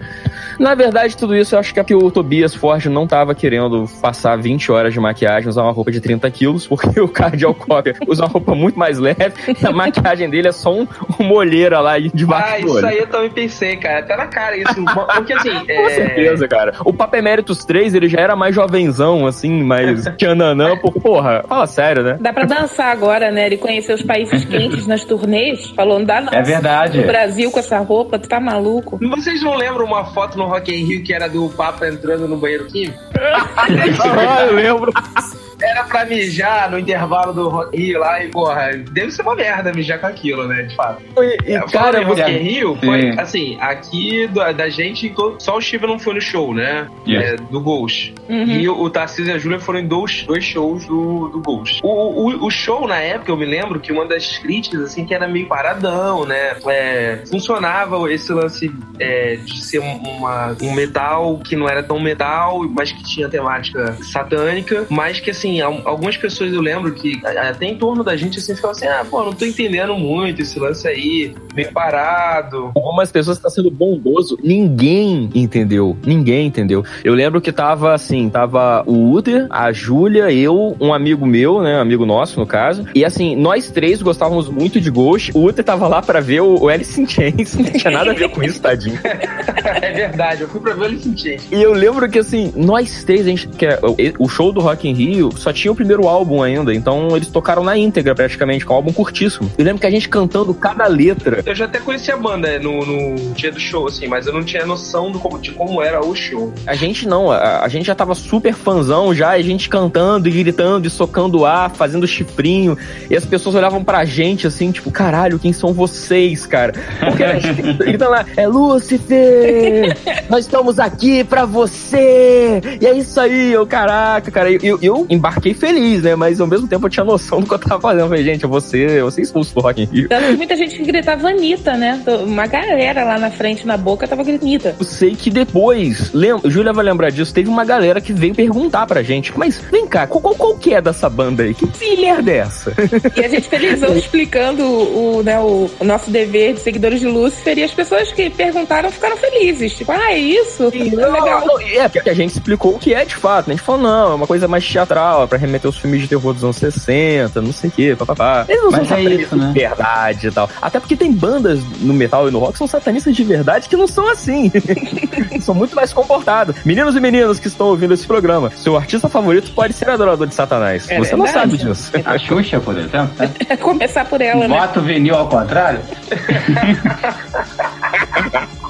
na 0.60 0.76
verdade, 0.76 1.18
tudo 1.18 1.36
isso 1.36 1.56
eu 1.56 1.60
acho 1.60 1.74
que 1.74 1.80
é 1.80 1.84
que 1.84 1.96
o 1.96 2.12
Tobias 2.12 2.54
Forge 2.54 2.90
não 2.90 3.08
tava 3.08 3.34
querendo 3.34 3.90
passar 4.00 4.38
20 4.38 4.72
horas 4.72 4.94
de 4.94 5.00
maquiagem, 5.00 5.50
usar 5.50 5.64
uma 5.64 5.72
roupa 5.72 5.92
de 5.92 6.00
30 6.00 6.30
quilos, 6.30 6.68
porque 6.68 7.00
o 7.02 7.08
cardeal 7.08 7.56
cópia 7.56 7.96
usa 8.08 8.24
uma 8.24 8.30
roupa 8.30 8.54
muito 8.54 8.78
mais 8.78 9.00
leve 9.00 9.34
e 9.60 9.66
a 9.66 9.72
maquiagem 9.72 10.30
dele 10.30 10.50
é 10.50 10.52
só 10.52 10.72
um, 10.74 10.88
uma 11.18 11.34
olheira 11.34 11.80
lá 11.80 11.98
debaixo 11.98 12.54
Ah, 12.54 12.60
do 12.60 12.66
isso 12.68 12.76
olho. 12.76 12.88
aí 12.88 12.98
eu 13.00 13.08
também 13.08 13.32
pensei, 13.32 13.78
cara. 13.78 14.04
Tá 14.04 14.16
na 14.16 14.28
cara 14.28 14.56
isso. 14.56 14.76
Porque 15.16 15.34
assim. 15.34 15.50
Com 15.66 15.72
é... 15.72 15.90
certeza, 15.90 16.48
cara. 16.48 16.76
O 16.86 16.94
Papa 16.94 17.18
Eméritos 17.18 17.66
3, 17.66 17.96
ele 17.96 18.08
já 18.08 18.20
era 18.20 18.36
mais 18.36 18.54
jovenzão, 18.91 19.25
assim, 19.25 19.63
mais 19.63 20.06
tchananã. 20.17 20.77
Porra, 20.77 21.43
fala 21.47 21.65
sério, 21.65 22.04
né? 22.04 22.17
Dá 22.19 22.34
pra 22.34 22.45
dançar 22.45 22.91
agora, 22.91 23.32
né? 23.32 23.47
Ele 23.47 23.58
conheceu 23.58 23.95
os 23.95 24.04
países 24.04 24.45
quentes 24.45 24.86
nas 24.86 25.04
turnês. 25.04 25.69
Falou, 25.71 25.99
não 25.99 26.06
dá 26.06 26.21
não. 26.21 26.34
É 26.34 26.41
verdade. 26.41 26.99
No 26.99 27.08
Brasil 27.08 27.49
com 27.51 27.60
essa 27.60 27.80
roupa, 27.80 28.19
tu 28.19 28.27
tá 28.27 28.39
maluco? 28.39 28.99
Vocês 29.01 29.41
não 29.41 29.56
lembram 29.56 29.86
uma 29.86 30.06
foto 30.06 30.38
no 30.38 30.45
Rock 30.45 30.71
in 30.71 30.86
Rio 30.86 31.04
que 31.04 31.13
era 31.13 31.27
do 31.27 31.49
Papa 31.49 31.88
entrando 31.88 32.27
no 32.27 32.38
banheiro 32.38 32.65
químico? 32.65 32.97
Ah, 33.54 34.45
eu 34.45 34.56
lembro. 34.56 34.91
Era 35.62 35.84
pra 35.84 36.06
mijar 36.06 36.69
no 36.71 36.80
intervalo 36.80 37.34
do 37.34 37.69
Rio 37.69 38.00
lá 38.00 38.24
e, 38.24 38.30
porra, 38.30 38.71
deve 38.91 39.12
ser 39.12 39.21
uma 39.21 39.36
merda 39.36 39.71
mijar 39.74 40.00
com 40.00 40.08
aquilo, 40.08 40.47
né? 40.47 40.63
De 40.63 40.76
fato. 40.76 41.02
E, 41.17 41.54
É, 41.54 41.60
cara, 41.71 42.04
Rock 42.04 42.21
in 42.21 42.38
Rio 42.38 42.78
foi, 42.84 43.02
Sim. 43.02 43.19
assim, 43.19 43.58
aqui 43.60 44.28
da, 44.28 44.52
da 44.52 44.69
gente, 44.69 45.13
só 45.39 45.58
o 45.58 45.62
Shiva 45.62 45.88
não 45.88 46.00
foi 46.00 46.15
no 46.15 46.21
show, 46.21 46.54
né? 46.54 46.88
Yes. 47.08 47.34
É, 47.34 47.36
do 47.36 47.60
Ghost. 47.62 48.13
Uhum. 48.30 48.45
E 48.45 48.69
o, 48.69 48.80
o 48.82 48.89
Tarcísio 48.89 49.32
e 49.32 49.36
a 49.36 49.38
Júlia 49.38 49.60
foram 49.60 49.80
em 49.80 49.88
dois, 49.88 50.24
dois 50.24 50.43
shows 50.43 50.86
do, 50.86 51.30
do 51.30 51.39
Ghost. 51.41 51.80
O, 51.84 51.88
o, 52.30 52.45
o 52.45 52.50
show, 52.52 52.88
na 52.88 52.97
época, 53.00 53.32
eu 53.32 53.38
me 53.38 53.45
lembro 53.45 53.80
que 53.80 53.91
uma 53.91 54.06
das 54.06 54.38
críticas, 54.39 54.82
assim, 54.82 55.06
que 55.06 55.13
era 55.13 55.28
meio 55.28 55.47
paradão, 55.47 56.26
né? 56.26 56.56
É, 56.67 57.24
funcionava 57.30 58.12
esse 58.12 58.32
lance 58.32 58.71
é, 59.00 59.36
de 59.36 59.63
ser 59.63 59.80
um- 59.80 59.97
uma, 59.97 60.56
um 60.62 60.74
metal 60.74 61.39
que 61.39 61.56
não 61.56 61.67
era 61.67 61.84
tão 61.84 62.00
metal, 62.00 62.62
mas 62.69 62.91
que 62.91 63.04
tinha 63.04 63.28
temática 63.30 63.93
satânica, 64.04 64.86
mas 64.89 65.19
que, 65.19 65.30
assim, 65.32 65.51
al- 65.60 65.82
algumas 65.86 66.16
pessoas 66.16 66.54
eu 66.54 66.62
lembro 66.62 66.94
que 66.94 67.20
até 67.26 67.66
em 67.66 67.76
torno 67.76 68.04
da 68.04 68.16
gente, 68.16 68.38
assim, 68.38 68.56
ficavam 68.56 68.72
assim, 68.72 68.86
ah, 68.86 69.06
pô, 69.10 69.24
não 69.24 69.34
tô 69.34 69.46
entendendo 69.46 69.96
muito 69.96 70.42
esse 70.42 70.60
lance 70.60 70.88
aí, 70.88 71.34
meio 71.56 71.72
parado. 71.74 72.72
Algumas 72.76 73.12
pessoas 73.12 73.40
tá 73.40 73.50
sendo 73.50 73.70
bondoso. 73.72 74.38
Ninguém 74.44 75.30
entendeu. 75.34 75.98
Ninguém 76.06 76.48
entendeu. 76.48 76.84
Eu 77.04 77.14
lembro 77.14 77.42
que 77.42 77.52
tava 77.52 77.94
assim, 77.94 78.30
tava 78.30 78.84
o 78.86 79.12
Uter, 79.12 79.48
a 79.50 79.72
Júlia, 79.72 80.32
eu, 80.32 80.76
um 80.80 80.94
amigo 80.94 81.26
meu, 81.26 81.62
né? 81.62 81.80
Amigo 81.80 82.06
nosso, 82.06 82.40
no 82.40 82.46
caso. 82.46 82.86
E 82.94 83.04
assim, 83.04 83.36
nós 83.36 83.72
três 83.72 84.02
gostávamos 84.02 84.48
muito 84.48 84.80
de 84.80 84.90
Ghost. 84.90 85.32
O 85.34 85.46
Uter 85.46 85.64
tava 85.66 85.88
lá 85.88 86.02
pra 86.02 86.20
ver 86.20 86.42
o, 86.42 86.62
o 86.64 86.70
Alice 86.70 87.02
in 87.02 87.08
Chains. 87.08 87.56
Não 87.58 87.66
tinha 87.66 87.92
nada 87.92 88.12
a 88.12 88.14
ver 88.14 88.30
com 88.30 88.44
isso, 88.44 88.62
tadinho. 88.62 89.00
é 89.04 89.92
verdade, 89.92 90.42
eu 90.42 90.48
fui 90.48 90.60
pra 90.62 90.74
ver 90.74 90.86
ele 90.86 91.00
sentir. 91.00 91.40
E 91.52 91.62
eu 91.62 91.74
lembro 91.74 92.08
que 92.10 92.20
assim, 92.20 92.54
nós 92.56 93.04
três, 93.04 93.22
a 93.22 93.30
gente. 93.30 93.48
Que 93.48 93.66
é, 93.66 93.80
o, 94.18 94.26
o 94.26 94.30
show 94.30 94.52
do 94.52 94.60
Rock 94.62 94.88
in 94.88 94.94
Rio 94.94 95.32
só 95.41 95.51
tinha 95.51 95.71
o 95.71 95.75
primeiro 95.75 96.08
álbum 96.08 96.41
ainda. 96.41 96.73
Então 96.73 97.15
eles 97.15 97.27
tocaram 97.27 97.63
na 97.63 97.77
íntegra, 97.77 98.15
praticamente, 98.15 98.65
com 98.65 98.73
um 98.73 98.77
álbum 98.77 98.93
curtíssimo. 98.93 99.51
Eu 99.58 99.65
lembro 99.65 99.82
que 99.82 99.88
a 99.88 99.91
gente 99.91 100.08
cantando 100.08 100.54
cada 100.54 100.88
letra. 100.88 101.41
Eu 101.45 101.56
já 101.56 101.65
até 101.65 101.80
conheci 101.80 102.12
a 102.12 102.17
banda 102.17 102.60
no, 102.60 102.86
no 102.86 103.34
dia 103.34 103.51
do 103.51 103.60
show, 103.60 103.88
assim, 103.88 104.08
mas 104.08 104.27
eu 104.27 104.34
não 104.34 104.43
tinha 104.43 104.65
noção 104.65 105.12
do 105.12 105.19
como, 105.19 105.39
de 105.39 105.51
como 105.51 105.82
era 105.82 106.04
o 106.04 106.15
show. 106.15 106.54
A 106.65 106.75
gente 106.75 107.08
não, 107.08 107.32
a, 107.32 107.63
a 107.63 107.67
gente 107.67 107.86
já 107.86 107.95
tava 107.95 108.15
super 108.15 108.54
fanzão 108.54 109.13
já, 109.13 109.38
e 109.38 109.41
a 109.41 109.43
gente 109.43 109.67
cantando 109.67 110.30
e 110.30 110.32
gritando 110.32 110.88
e 110.88 110.89
socando 110.89 111.45
ar, 111.45 111.71
fazendo 111.71 112.08
chifrinho, 112.08 112.77
e 113.10 113.15
as 113.15 113.25
pessoas 113.25 113.56
olhavam 113.56 113.84
pra 113.84 114.06
gente 114.06 114.47
assim, 114.47 114.71
tipo, 114.71 114.91
caralho, 114.91 115.39
quem 115.39 115.54
são 115.54 115.73
vocês, 115.73 116.45
cara? 116.45 116.73
Porque 116.99 117.23
a 117.23 117.39
gente 117.39 117.62
grita 117.73 118.08
lá, 118.08 118.25
é 118.38 118.47
Lúcifer! 118.47 119.97
Nós 120.30 120.45
estamos 120.45 120.80
aqui 120.80 121.23
pra 121.23 121.45
você! 121.45 122.62
E 122.80 122.86
é 122.86 122.93
isso 122.93 123.19
aí, 123.19 123.51
eu, 123.51 123.65
caraca, 123.65 124.30
cara, 124.32 124.51
eu, 124.51 124.77
eu 124.82 125.06
embarquei 125.10 125.31
feliz, 125.54 126.04
né? 126.04 126.15
Mas 126.15 126.41
ao 126.41 126.48
mesmo 126.48 126.67
tempo 126.67 126.86
eu 126.86 126.89
tinha 126.89 127.04
noção 127.04 127.39
do 127.39 127.48
que 127.48 127.54
eu 127.54 127.60
tava 127.60 127.82
fazendo. 127.82 128.02
Eu 128.02 128.10
falei, 128.10 128.24
gente, 128.24 128.44
eu 128.44 128.50
vou 128.50 128.62
ser, 128.62 128.89
eu 128.91 129.04
vou 129.04 129.12
ser 129.12 129.22
expulso 129.22 129.54
do 129.56 129.62
Rock 129.62 129.82
in 129.82 129.86
Rio. 129.86 130.10
Tanto 130.10 130.28
que 130.28 130.38
muita 130.38 130.56
gente 130.56 130.76
que 130.76 130.84
gritava 130.84 131.30
Anitta, 131.30 131.78
né? 131.78 132.02
Uma 132.24 132.48
galera 132.48 133.04
lá 133.04 133.17
na 133.17 133.32
frente, 133.32 133.65
na 133.65 133.78
boca, 133.78 134.08
tava 134.08 134.24
gritando 134.24 134.41
Anitta. 134.44 134.76
Eu 134.80 134.86
sei 134.86 135.15
que 135.15 135.30
depois, 135.30 136.12
lembra, 136.13 136.50
Júlia 136.50 136.74
vai 136.74 136.84
lembrar 136.84 137.12
disso, 137.12 137.34
teve 137.34 137.50
uma 137.50 137.63
galera 137.63 138.02
que 138.02 138.13
veio 138.13 138.34
perguntar 138.34 138.86
pra 138.88 139.04
gente, 139.04 139.32
mas 139.38 139.60
vem 139.72 139.88
cá, 139.88 140.08
qual, 140.08 140.22
qual, 140.22 140.36
qual 140.36 140.56
que 140.56 140.74
é 140.74 140.82
dessa 140.82 141.10
banda 141.10 141.44
aí? 141.44 141.54
Que 141.54 141.65
merda 142.12 142.32
é 142.32 142.38
essa? 142.38 142.74
E 143.15 143.24
a 143.24 143.30
gente 143.30 143.48
felizão 143.48 143.96
explicando 143.98 144.63
o, 144.63 145.22
né, 145.24 145.39
o, 145.39 145.70
o 145.80 145.84
nosso 145.84 146.10
dever 146.10 146.54
de 146.54 146.60
seguidores 146.60 147.00
de 147.00 147.08
Lúcifer 147.08 147.58
e 147.58 147.63
as 147.63 147.72
pessoas 147.72 148.12
que 148.12 148.30
perguntaram 148.30 148.91
ficaram 148.91 149.17
felizes. 149.17 149.76
Tipo, 149.76 149.91
ah, 149.91 150.12
é 150.12 150.17
isso? 150.17 150.63
É 150.74 151.08
legal. 151.08 151.46
Não, 151.46 151.60
é, 151.60 151.88
porque 151.88 152.10
a 152.10 152.13
gente 152.13 152.32
explicou 152.32 152.76
o 152.76 152.80
que 152.80 152.94
é 152.94 153.06
de 153.06 153.15
fato. 153.15 153.48
né? 153.48 153.54
A 153.54 153.58
gente 153.58 153.65
falou, 153.65 153.82
não, 153.82 154.12
é 154.12 154.15
uma 154.15 154.28
coisa 154.28 154.48
mais 154.48 154.67
teatral, 154.67 155.11
é 155.24 155.28
pra 155.28 155.38
remeter 155.38 155.69
os 155.69 155.78
filmes 155.78 156.02
de 156.02 156.08
terror 156.08 156.34
dos 156.34 156.43
anos 156.43 156.56
60, 156.58 157.41
não 157.41 157.54
sei 157.54 157.69
o 157.69 157.74
que, 157.74 157.95
papapá. 157.95 158.45
Eles 158.47 158.63
não 158.63 158.71
Mas 158.71 158.88
são 158.88 158.97
é 158.97 159.02
satanistas 159.02 159.28
isso, 159.28 159.36
né? 159.36 159.47
de 159.47 159.54
verdade 159.54 160.28
e 160.28 160.32
tal. 160.32 160.50
Até 160.62 160.80
porque 160.80 160.95
tem 160.95 161.12
bandas 161.12 161.60
no 161.80 161.93
metal 161.93 162.28
e 162.28 162.32
no 162.32 162.39
rock 162.39 162.54
que 162.54 162.58
são 162.60 162.67
satanistas 162.67 163.15
de 163.15 163.24
verdade 163.24 163.67
que 163.67 163.76
não 163.76 163.88
são 163.88 164.08
assim. 164.10 164.52
são 165.41 165.56
muito 165.56 165.76
mais 165.76 165.91
comportados. 165.93 166.56
Meninos 166.63 166.95
e 166.95 167.00
meninas 167.00 167.39
que 167.39 167.47
estão 167.47 167.67
ouvindo 167.67 167.93
esse 167.93 168.08
programa, 168.08 168.52
seu 168.56 168.78
artista 168.78 169.10
favorito 169.10 169.52
pode 169.52 169.74
ser 169.74 169.89
adorador 169.89 170.28
de 170.28 170.36
Satanás. 170.36 170.89
É 170.89 170.97
Você 170.97 171.15
não 171.15 171.28
sabe 171.28 171.58
disso. 171.58 171.91
A 172.06 172.17
Xuxa, 172.17 172.60
por 172.60 172.78
exemplo, 172.78 173.12
né? 173.17 173.32
Começar 173.58 174.06
por 174.06 174.21
ela, 174.21 174.47
né? 174.47 174.60
Voto 174.60 174.82
vinil 174.82 175.15
ao 175.15 175.28
contrário? 175.28 175.82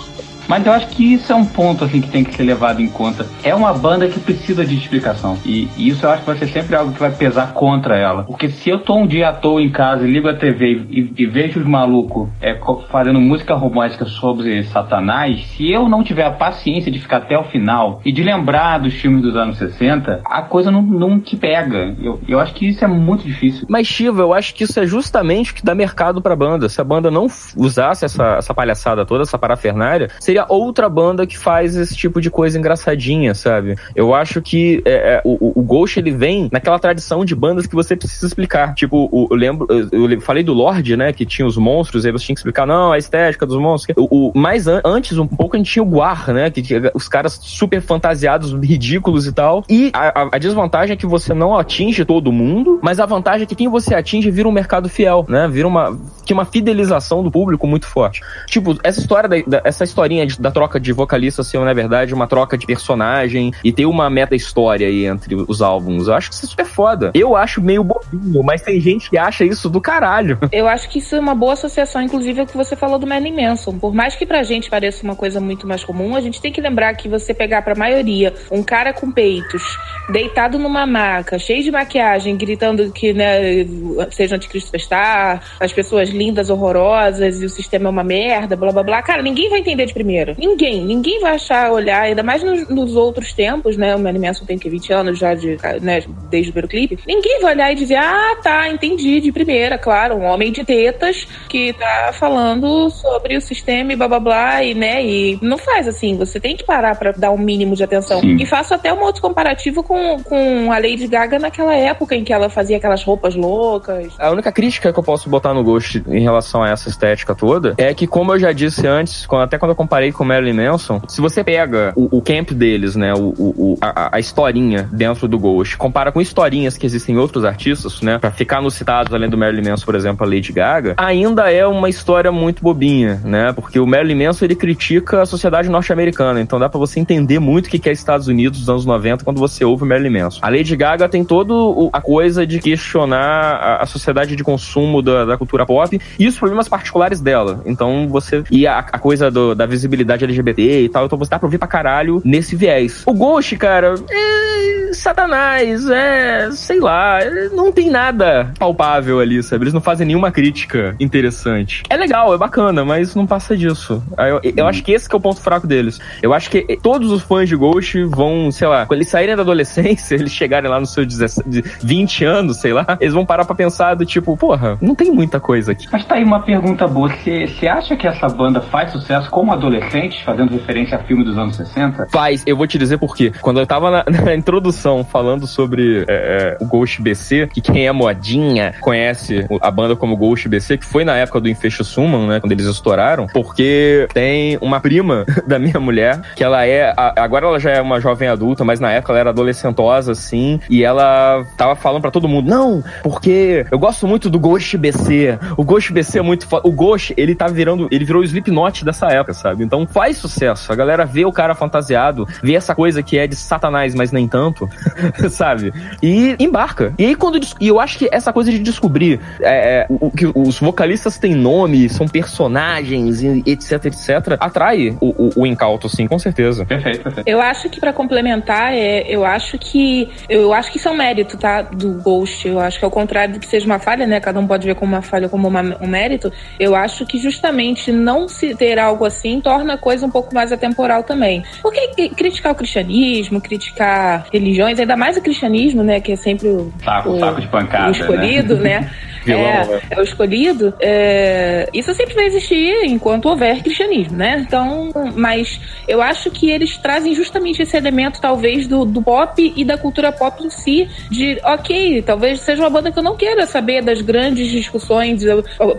Mas 0.51 0.65
eu 0.65 0.73
acho 0.73 0.89
que 0.89 1.13
isso 1.13 1.31
é 1.31 1.35
um 1.35 1.45
ponto 1.45 1.85
assim 1.85 2.01
que 2.01 2.09
tem 2.09 2.25
que 2.25 2.35
ser 2.35 2.43
levado 2.43 2.81
em 2.81 2.87
conta. 2.89 3.25
É 3.41 3.55
uma 3.55 3.71
banda 3.71 4.09
que 4.09 4.19
precisa 4.19 4.65
de 4.65 4.75
explicação. 4.75 5.37
E, 5.45 5.69
e 5.77 5.87
isso 5.87 6.05
eu 6.05 6.09
acho 6.09 6.23
que 6.23 6.27
vai 6.27 6.37
ser 6.37 6.47
sempre 6.47 6.75
algo 6.75 6.91
que 6.91 6.99
vai 6.99 7.09
pesar 7.09 7.53
contra 7.53 7.97
ela. 7.97 8.25
Porque 8.25 8.49
se 8.49 8.69
eu 8.69 8.79
tô 8.79 8.97
um 8.97 9.07
dia 9.07 9.29
à 9.29 9.33
toa 9.33 9.61
em 9.61 9.69
casa 9.71 10.05
e 10.05 10.11
ligo 10.11 10.27
a 10.27 10.33
TV 10.33 10.87
e, 10.89 11.13
e 11.17 11.25
vejo 11.25 11.61
os 11.61 11.65
malucos 11.65 12.27
é, 12.41 12.59
fazendo 12.89 13.21
música 13.21 13.55
romântica 13.55 14.03
sobre 14.03 14.61
Satanás, 14.63 15.41
se 15.55 15.71
eu 15.71 15.87
não 15.87 16.03
tiver 16.03 16.25
a 16.25 16.31
paciência 16.31 16.91
de 16.91 16.99
ficar 16.99 17.19
até 17.19 17.37
o 17.37 17.45
final 17.45 18.01
e 18.03 18.11
de 18.11 18.21
lembrar 18.21 18.79
dos 18.79 18.93
filmes 18.93 19.21
dos 19.21 19.37
anos 19.37 19.57
60, 19.57 20.19
a 20.25 20.41
coisa 20.41 20.69
não, 20.69 20.81
não 20.81 21.17
te 21.17 21.37
pega. 21.37 21.95
Eu, 22.03 22.19
eu 22.27 22.41
acho 22.41 22.53
que 22.55 22.67
isso 22.67 22.83
é 22.83 22.89
muito 22.89 23.23
difícil. 23.23 23.65
Mas, 23.69 23.87
Shiva, 23.87 24.21
eu 24.23 24.33
acho 24.33 24.53
que 24.53 24.65
isso 24.65 24.77
é 24.77 24.85
justamente 24.85 25.53
o 25.53 25.55
que 25.55 25.63
dá 25.63 25.73
mercado 25.73 26.21
pra 26.21 26.35
banda. 26.35 26.67
Se 26.67 26.81
a 26.81 26.83
banda 26.83 27.09
não 27.09 27.27
usasse 27.55 28.03
essa, 28.03 28.35
essa 28.35 28.53
palhaçada 28.53 29.05
toda, 29.05 29.23
essa 29.23 29.39
parafernália, 29.39 30.09
seria 30.19 30.40
outra 30.49 30.89
banda 30.89 31.25
que 31.25 31.37
faz 31.37 31.75
esse 31.75 31.95
tipo 31.95 32.21
de 32.21 32.29
coisa 32.29 32.57
engraçadinha, 32.57 33.33
sabe? 33.33 33.75
Eu 33.95 34.13
acho 34.13 34.41
que 34.41 34.81
é, 34.85 34.91
é, 34.91 35.21
o, 35.23 35.59
o 35.59 35.63
Ghost 35.63 35.99
ele 35.99 36.11
vem 36.11 36.49
naquela 36.51 36.79
tradição 36.79 37.23
de 37.25 37.35
bandas 37.35 37.65
que 37.67 37.75
você 37.75 37.95
precisa 37.95 38.25
explicar. 38.25 38.73
Tipo, 38.73 39.09
o, 39.11 39.27
eu 39.29 39.37
lembro, 39.37 39.67
eu, 39.69 40.09
eu 40.09 40.21
falei 40.21 40.43
do 40.43 40.53
Lorde, 40.53 40.95
né? 40.95 41.11
Que 41.13 41.25
tinha 41.25 41.45
os 41.45 41.57
monstros, 41.57 42.05
aí 42.05 42.11
você 42.11 42.25
tinha 42.25 42.35
que 42.35 42.39
explicar, 42.39 42.65
não, 42.65 42.91
a 42.91 42.97
estética 42.97 43.45
dos 43.45 43.57
monstros. 43.57 43.95
O, 43.97 44.29
o 44.29 44.37
mais 44.37 44.67
an 44.67 44.81
antes, 44.83 45.17
um 45.17 45.27
pouco, 45.27 45.55
a 45.55 45.59
gente 45.59 45.71
tinha 45.71 45.83
o 45.83 45.85
Guar, 45.85 46.31
né? 46.31 46.49
Que 46.49 46.61
tinha 46.61 46.91
os 46.93 47.07
caras 47.07 47.39
super 47.41 47.81
fantasiados, 47.81 48.51
ridículos 48.53 49.27
e 49.27 49.31
tal. 49.31 49.63
E 49.69 49.91
a, 49.93 50.23
a, 50.23 50.29
a 50.33 50.37
desvantagem 50.37 50.93
é 50.93 50.97
que 50.97 51.05
você 51.05 51.33
não 51.33 51.57
atinge 51.57 52.05
todo 52.05 52.31
mundo, 52.31 52.79
mas 52.81 52.99
a 52.99 53.05
vantagem 53.05 53.43
é 53.43 53.45
que 53.45 53.55
quem 53.55 53.67
você 53.67 53.95
atinge 53.95 54.29
vira 54.31 54.47
um 54.47 54.51
mercado 54.51 54.89
fiel, 54.89 55.25
né? 55.27 55.47
Vira 55.47 55.67
uma, 55.67 55.97
que 56.25 56.33
uma 56.33 56.45
fidelização 56.45 57.23
do 57.23 57.31
público 57.31 57.67
muito 57.67 57.87
forte. 57.87 58.21
Tipo, 58.47 58.77
essa 58.83 58.99
história, 58.99 59.27
da, 59.29 59.35
da, 59.45 59.61
essa 59.63 59.83
historinha 59.83 60.25
da 60.37 60.51
troca 60.51 60.79
de 60.79 60.93
vocalista 60.93 61.43
ser, 61.43 61.59
na 61.59 61.73
verdade, 61.73 62.13
uma 62.13 62.27
troca 62.27 62.57
de 62.57 62.65
personagem 62.65 63.51
e 63.63 63.71
ter 63.71 63.85
uma 63.85 64.09
meta-história 64.09 64.87
aí 64.87 65.05
entre 65.05 65.35
os 65.35 65.61
álbuns, 65.61 66.07
eu 66.07 66.13
acho 66.13 66.29
que 66.29 66.35
isso 66.35 66.45
é 66.45 66.49
super 66.49 66.65
foda. 66.65 67.11
Eu 67.13 67.35
acho 67.35 67.61
meio 67.61 67.83
bobinho, 67.83 68.43
mas 68.43 68.61
tem 68.61 68.79
gente 68.79 69.09
que 69.09 69.17
acha 69.17 69.43
isso 69.43 69.69
do 69.69 69.81
caralho. 69.81 70.37
Eu 70.51 70.67
acho 70.67 70.89
que 70.89 70.99
isso 70.99 71.15
é 71.15 71.19
uma 71.19 71.33
boa 71.33 71.53
associação, 71.53 72.01
inclusive, 72.01 72.41
o 72.41 72.45
que 72.45 72.55
você 72.55 72.75
falou 72.75 72.99
do 72.99 73.07
Marilyn 73.07 73.35
Manson. 73.35 73.77
Por 73.79 73.93
mais 73.93 74.15
que 74.15 74.25
pra 74.25 74.43
gente 74.43 74.69
pareça 74.69 75.03
uma 75.03 75.15
coisa 75.15 75.39
muito 75.39 75.65
mais 75.65 75.83
comum, 75.83 76.15
a 76.15 76.21
gente 76.21 76.41
tem 76.41 76.51
que 76.51 76.61
lembrar 76.61 76.93
que 76.93 77.07
você 77.07 77.33
pegar 77.33 77.61
pra 77.61 77.73
maioria 77.73 78.33
um 78.51 78.61
cara 78.61 78.93
com 78.93 79.11
peitos, 79.11 79.63
deitado 80.11 80.59
numa 80.59 80.85
maca, 80.85 81.39
cheio 81.39 81.63
de 81.63 81.71
maquiagem, 81.71 82.35
gritando 82.37 82.91
que, 82.91 83.13
né, 83.13 83.65
seja 84.11 84.35
anticristo 84.35 84.67
superstar, 84.67 85.41
as 85.59 85.71
pessoas 85.71 86.09
lindas, 86.09 86.49
horrorosas 86.49 87.41
e 87.41 87.45
o 87.45 87.49
sistema 87.49 87.87
é 87.87 87.89
uma 87.89 88.03
merda, 88.03 88.55
blá 88.55 88.71
blá 88.71 88.83
blá. 88.83 89.01
Cara, 89.01 89.21
ninguém 89.21 89.49
vai 89.49 89.59
entender 89.59 89.85
de 89.85 89.93
primeira. 89.93 90.10
Ninguém. 90.37 90.85
Ninguém 90.85 91.19
vai 91.21 91.35
achar, 91.35 91.71
olhar, 91.71 92.01
ainda 92.03 92.23
mais 92.23 92.43
nos, 92.43 92.67
nos 92.69 92.95
outros 92.95 93.33
tempos, 93.33 93.77
né? 93.77 93.95
O 93.95 93.99
Marilyn 93.99 94.27
Manson 94.27 94.45
tem 94.45 94.57
que 94.57 94.69
20 94.69 94.93
anos 94.93 95.19
já 95.19 95.33
de, 95.33 95.57
né, 95.81 96.03
desde 96.29 96.49
o 96.49 96.53
primeiro 96.53 96.67
clipe. 96.67 96.99
Ninguém 97.07 97.41
vai 97.41 97.53
olhar 97.53 97.71
e 97.71 97.75
dizer, 97.75 97.95
ah, 97.95 98.35
tá, 98.43 98.67
entendi 98.69 99.19
de 99.19 99.31
primeira, 99.31 99.77
claro, 99.77 100.15
um 100.15 100.23
homem 100.25 100.51
de 100.51 100.63
tetas 100.63 101.27
que 101.49 101.73
tá 101.73 102.11
falando 102.13 102.89
sobre 102.89 103.37
o 103.37 103.41
sistema 103.41 103.93
e 103.93 103.95
blá 103.95 104.07
blá 104.07 104.19
blá, 104.19 104.63
e 104.63 104.73
né, 104.73 105.03
e 105.03 105.39
não 105.41 105.57
faz 105.57 105.87
assim, 105.87 106.15
você 106.17 106.39
tem 106.39 106.55
que 106.55 106.63
parar 106.63 106.95
pra 106.97 107.11
dar 107.11 107.31
um 107.31 107.37
mínimo 107.37 107.75
de 107.75 107.83
atenção. 107.83 108.19
Sim. 108.21 108.37
E 108.39 108.45
faço 108.45 108.73
até 108.73 108.93
um 108.93 109.01
outro 109.01 109.21
comparativo 109.21 109.83
com, 109.83 110.21
com 110.23 110.71
a 110.71 110.75
Lady 110.77 111.07
Gaga 111.07 111.37
naquela 111.39 111.75
época 111.75 112.15
em 112.15 112.23
que 112.23 112.33
ela 112.33 112.49
fazia 112.49 112.77
aquelas 112.77 113.03
roupas 113.03 113.35
loucas. 113.35 114.13
A 114.17 114.31
única 114.31 114.51
crítica 114.51 114.91
que 114.91 114.97
eu 114.99 115.03
posso 115.03 115.29
botar 115.29 115.53
no 115.53 115.63
Ghost 115.63 116.03
em 116.07 116.21
relação 116.21 116.63
a 116.63 116.69
essa 116.69 116.89
estética 116.89 117.35
toda 117.35 117.73
é 117.77 117.93
que, 117.93 118.07
como 118.07 118.33
eu 118.33 118.39
já 118.39 118.51
disse 118.51 118.87
antes, 118.87 119.25
quando- 119.25 119.43
até 119.43 119.57
quando 119.57 119.71
eu 119.71 119.75
comparei 119.75 120.00
com 120.09 120.23
o 120.23 120.27
Marilyn 120.27 120.53
Manson, 120.53 121.01
se 121.09 121.19
você 121.19 121.43
pega 121.43 121.91
o, 121.97 122.17
o 122.17 122.21
camp 122.21 122.51
deles, 122.51 122.95
né, 122.95 123.13
o, 123.13 123.33
o- 123.37 123.77
a, 123.81 124.15
a 124.15 124.19
historinha 124.21 124.87
dentro 124.91 125.27
do 125.27 125.37
Ghost, 125.37 125.75
compara 125.75 126.11
com 126.13 126.21
historinhas 126.21 126.77
que 126.77 126.85
existem 126.85 127.15
em 127.15 127.17
outros 127.17 127.43
artistas, 127.43 128.01
né, 128.01 128.17
pra 128.17 128.31
ficar 128.31 128.61
nos 128.61 128.73
citados, 128.75 129.13
além 129.13 129.29
do 129.29 129.37
Marilyn 129.37 129.69
Manson, 129.69 129.85
por 129.85 129.95
exemplo, 129.95 130.25
a 130.25 130.29
Lady 130.29 130.53
Gaga, 130.53 130.93
ainda 130.97 131.51
é 131.51 131.67
uma 131.67 131.89
história 131.89 132.31
muito 132.31 132.63
bobinha, 132.63 133.19
né, 133.25 133.51
porque 133.53 133.79
o 133.79 133.85
Marilyn 133.85 134.25
Manson, 134.27 134.45
ele 134.45 134.55
critica 134.55 135.21
a 135.21 135.25
sociedade 135.25 135.67
norte-americana, 135.69 136.39
então 136.39 136.57
dá 136.57 136.69
pra 136.69 136.79
você 136.79 136.99
entender 136.99 137.39
muito 137.39 137.65
o 137.65 137.69
que 137.69 137.79
que 137.79 137.89
é 137.89 137.91
Estados 137.91 138.27
Unidos 138.27 138.59
dos 138.59 138.69
anos 138.69 138.85
90 138.85 139.23
quando 139.25 139.39
você 139.39 139.65
ouve 139.65 139.83
o 139.83 139.85
Marilyn 139.85 140.21
Manson. 140.21 140.39
A 140.41 140.49
Lady 140.49 140.75
Gaga 140.77 141.09
tem 141.09 141.25
toda 141.25 141.53
a 141.91 141.99
coisa 141.99 142.45
de 142.47 142.59
questionar 142.59 143.55
a, 143.55 143.83
a 143.83 143.85
sociedade 143.85 144.35
de 144.35 144.43
consumo 144.43 145.01
da, 145.01 145.25
da 145.25 145.37
cultura 145.37 145.65
pop 145.65 145.99
e 146.19 146.27
os 146.27 146.37
problemas 146.37 146.67
particulares 146.69 147.19
dela. 147.21 147.61
Então 147.65 148.07
você. 148.07 148.43
E 148.51 148.67
a, 148.67 148.79
a 148.79 148.99
coisa 148.99 149.29
do- 149.31 149.55
da 149.55 149.65
visibilidade 149.65 149.90
LGBT 150.25 150.83
e 150.83 150.89
tal. 150.89 151.05
Então 151.05 151.17
você 151.17 151.29
dá 151.29 151.39
pra 151.39 151.47
ouvir 151.47 151.57
pra 151.57 151.67
caralho 151.67 152.21
nesse 152.23 152.55
viés. 152.55 153.03
O 153.05 153.13
Ghost, 153.13 153.55
cara, 153.57 153.95
é. 154.09 154.80
Satanás, 154.93 155.89
é. 155.89 156.51
Sei 156.51 156.79
lá, 156.79 157.19
não 157.53 157.71
tem 157.71 157.89
nada 157.89 158.51
palpável 158.57 159.19
ali, 159.19 159.41
sabe? 159.41 159.63
Eles 159.63 159.73
não 159.73 159.81
fazem 159.81 160.05
nenhuma 160.07 160.31
crítica 160.31 160.95
interessante. 160.99 161.83
É 161.89 161.97
legal, 161.97 162.33
é 162.33 162.37
bacana, 162.37 162.83
mas 162.83 163.15
não 163.15 163.25
passa 163.25 163.55
disso. 163.55 164.03
Eu, 164.17 164.53
eu 164.55 164.67
acho 164.67 164.83
que 164.83 164.91
esse 164.91 165.07
que 165.07 165.15
é 165.15 165.17
o 165.17 165.21
ponto 165.21 165.41
fraco 165.41 165.67
deles. 165.67 165.99
Eu 166.21 166.33
acho 166.33 166.49
que 166.49 166.77
todos 166.81 167.11
os 167.11 167.23
fãs 167.23 167.47
de 167.47 167.55
Ghost 167.55 168.03
vão, 168.05 168.51
sei 168.51 168.67
lá, 168.67 168.85
quando 168.85 168.99
eles 168.99 169.09
saírem 169.09 169.35
da 169.35 169.41
adolescência, 169.41 170.15
eles 170.15 170.31
chegarem 170.31 170.69
lá 170.69 170.79
nos 170.79 170.93
seus 170.93 171.07
17, 171.07 171.63
20 171.83 172.25
anos, 172.25 172.57
sei 172.57 172.73
lá, 172.73 172.97
eles 172.99 173.13
vão 173.13 173.25
parar 173.25 173.45
pra 173.45 173.55
pensar 173.55 173.95
do 173.95 174.05
tipo, 174.05 174.35
porra, 174.37 174.77
não 174.81 174.95
tem 174.95 175.11
muita 175.11 175.39
coisa 175.39 175.71
aqui. 175.71 175.87
Mas 175.91 176.05
tá 176.05 176.15
aí 176.15 176.23
uma 176.23 176.41
pergunta 176.41 176.87
boa. 176.87 177.09
Você 177.09 177.67
acha 177.67 177.95
que 177.95 178.07
essa 178.07 178.27
banda 178.27 178.61
faz 178.61 178.91
sucesso 178.91 179.29
como 179.29 179.51
adolescentes, 179.51 180.21
fazendo 180.21 180.51
referência 180.51 180.97
a 180.97 181.03
filme 181.03 181.23
dos 181.23 181.37
anos 181.37 181.55
60? 181.55 182.07
Faz, 182.09 182.43
eu 182.45 182.55
vou 182.55 182.67
te 182.67 182.77
dizer 182.77 182.97
por 182.97 183.15
quê. 183.15 183.31
Quando 183.41 183.59
eu 183.59 183.67
tava 183.67 183.91
na, 183.91 184.05
na 184.23 184.35
introdução 184.35 184.80
falando 185.03 185.47
sobre 185.47 186.03
é, 186.07 186.57
é, 186.59 186.63
o 186.63 186.65
Ghost 186.65 187.01
BC, 187.01 187.47
que 187.53 187.61
quem 187.61 187.87
é 187.87 187.91
modinha 187.91 188.73
conhece 188.81 189.45
a 189.61 189.71
banda 189.71 189.95
como 189.95 190.15
Ghost 190.17 190.47
BC, 190.47 190.77
que 190.77 190.85
foi 190.85 191.03
na 191.05 191.15
época 191.15 191.39
do 191.39 191.49
Infecho 191.49 191.83
Summon, 191.83 192.27
né? 192.27 192.39
Quando 192.39 192.51
eles 192.51 192.65
estouraram, 192.65 193.27
porque 193.27 194.07
tem 194.13 194.57
uma 194.61 194.79
prima 194.79 195.25
da 195.47 195.57
minha 195.59 195.79
mulher, 195.79 196.19
que 196.35 196.43
ela 196.43 196.65
é. 196.65 196.93
a- 196.95 197.13
agora 197.17 197.45
ela 197.47 197.59
já 197.59 197.71
é 197.71 197.81
uma 197.81 197.99
jovem 197.99 198.27
adulta, 198.27 198.63
mas 198.63 198.79
na 198.79 198.91
época 198.91 199.13
ela 199.13 199.19
era 199.19 199.29
adolescentosa, 199.29 200.11
assim, 200.11 200.59
e 200.69 200.83
ela 200.83 201.45
tava 201.57 201.75
falando 201.75 202.01
pra 202.01 202.11
todo 202.11 202.27
mundo: 202.27 202.49
não, 202.49 202.83
porque 203.03 203.65
eu 203.71 203.79
gosto 203.79 204.07
muito 204.07 204.29
do 204.29 204.39
Ghost 204.39 204.77
BC. 204.77 205.37
O 205.57 205.63
Ghost 205.63 205.91
BC 205.93 206.19
é 206.19 206.21
muito 206.21 206.47
foda. 206.47 206.67
O 206.67 206.71
Ghost, 206.71 207.13
ele 207.17 207.35
tá 207.35 207.47
virando. 207.47 207.87
Ele 207.91 208.05
virou 208.05 208.21
o 208.21 208.25
Slipknot 208.25 208.83
dessa 208.85 209.07
época, 209.07 209.33
sabe? 209.33 209.63
Então 209.63 209.85
faz 209.87 210.17
sucesso. 210.17 210.71
A 210.71 210.75
galera 210.75 211.05
vê 211.05 211.25
o 211.25 211.31
cara 211.31 211.53
fantasiado, 211.55 212.27
vê 212.41 212.55
essa 212.55 212.73
coisa 212.75 213.01
que 213.03 213.17
é 213.17 213.27
de 213.27 213.35
satanás, 213.35 213.93
mas 213.95 214.11
nem 214.11 214.27
tanto, 214.27 214.69
sabe? 215.29 215.73
E 216.01 216.35
embarca. 216.39 216.93
E 216.97 217.05
aí 217.05 217.15
quando. 217.15 217.39
E 217.59 217.67
eu 217.67 217.79
acho 217.79 217.97
que 217.97 218.09
essa 218.11 218.31
coisa 218.33 218.51
de 218.51 218.59
descobrir 218.59 219.19
é, 219.41 219.81
é, 219.81 219.85
o, 219.89 220.09
que 220.11 220.25
os 220.33 220.59
vocalistas 220.59 221.17
têm 221.17 221.33
nome, 221.35 221.89
são 221.89 222.07
personagens, 222.07 223.21
etc, 223.45 223.85
etc, 223.85 224.37
atrai 224.39 224.97
o, 224.99 225.07
o, 225.09 225.29
o 225.41 225.45
incauto, 225.47 225.87
sim, 225.89 226.07
com 226.07 226.17
certeza. 226.19 226.65
Perfeito, 226.65 227.03
perfeito. 227.03 227.27
Eu 227.27 227.41
acho 227.41 227.69
que 227.69 227.79
pra 227.79 227.93
complementar, 227.93 228.73
é, 228.73 229.01
eu 229.07 229.25
acho 229.25 229.57
que 229.57 230.09
eu 230.29 230.53
acho 230.53 230.71
que 230.71 230.77
isso 230.77 230.87
é 230.87 230.91
um 230.91 230.97
mérito, 230.97 231.37
tá? 231.37 231.61
Do 231.61 231.93
Ghost. 232.01 232.47
Eu 232.47 232.59
acho 232.59 232.79
que 232.79 232.85
ao 232.85 232.91
contrário 232.91 233.35
do 233.35 233.39
que 233.39 233.47
seja 233.47 233.65
uma 233.65 233.79
falha, 233.79 234.05
né? 234.05 234.19
Cada 234.19 234.39
um 234.39 234.47
pode 234.47 234.65
ver 234.65 234.75
como 234.75 234.93
uma 234.95 235.01
falha 235.01 235.25
ou 235.25 235.29
como 235.29 235.47
uma- 235.47 235.77
um 235.81 235.87
mérito. 235.87 236.31
Eu 236.59 236.75
acho 236.75 237.05
que 237.05 237.17
justamente 237.17 237.91
não 237.91 238.27
se 238.27 238.55
ter 238.55 238.79
algo 238.79 239.05
assim 239.05 239.39
torna 239.41 239.73
a 239.73 239.77
coisa 239.77 240.05
um 240.05 240.09
pouco 240.09 240.33
mais 240.33 240.51
atemporal 240.51 241.03
também. 241.03 241.43
Porque 241.61 241.87
cri- 241.89 242.09
criticar 242.09 242.51
o 242.51 242.55
cristianismo, 242.55 243.39
criticar 243.41 244.25
religiões, 244.61 244.79
ainda 244.79 244.95
mais 244.95 245.17
o 245.17 245.21
cristianismo, 245.21 245.83
né? 245.83 245.99
Que 245.99 246.13
é 246.13 246.15
sempre 246.15 246.47
o, 246.47 246.71
Saco, 246.83 247.09
o, 247.09 247.39
de 247.39 247.47
pancada. 247.47 247.87
o 247.87 247.91
escolhido, 247.91 248.57
né? 248.57 248.89
Vilão, 249.23 249.41
é, 249.41 249.65
né? 249.65 249.81
é 249.89 249.99
o 249.99 250.03
escolhido. 250.03 250.73
é, 250.79 251.69
isso 251.73 251.93
sempre 251.93 252.13
vai 252.13 252.25
existir 252.25 252.85
enquanto 252.85 253.27
houver 253.27 253.61
cristianismo, 253.61 254.17
né? 254.17 254.43
Então, 254.45 254.91
mas 255.15 255.59
eu 255.87 256.01
acho 256.01 256.29
que 256.31 256.49
eles 256.49 256.77
trazem 256.77 257.13
justamente 257.13 257.61
esse 257.61 257.75
elemento, 257.75 258.19
talvez, 258.19 258.67
do, 258.67 258.85
do 258.85 259.01
pop 259.01 259.53
e 259.55 259.63
da 259.63 259.77
cultura 259.77 260.11
pop 260.11 260.43
em 260.43 260.49
si, 260.49 260.89
de, 261.09 261.39
ok, 261.43 262.01
talvez 262.01 262.41
seja 262.41 262.61
uma 262.61 262.69
banda 262.69 262.91
que 262.91 262.99
eu 262.99 263.03
não 263.03 263.15
queira 263.15 263.45
saber 263.45 263.81
das 263.81 264.01
grandes 264.01 264.49
discussões 264.49 265.21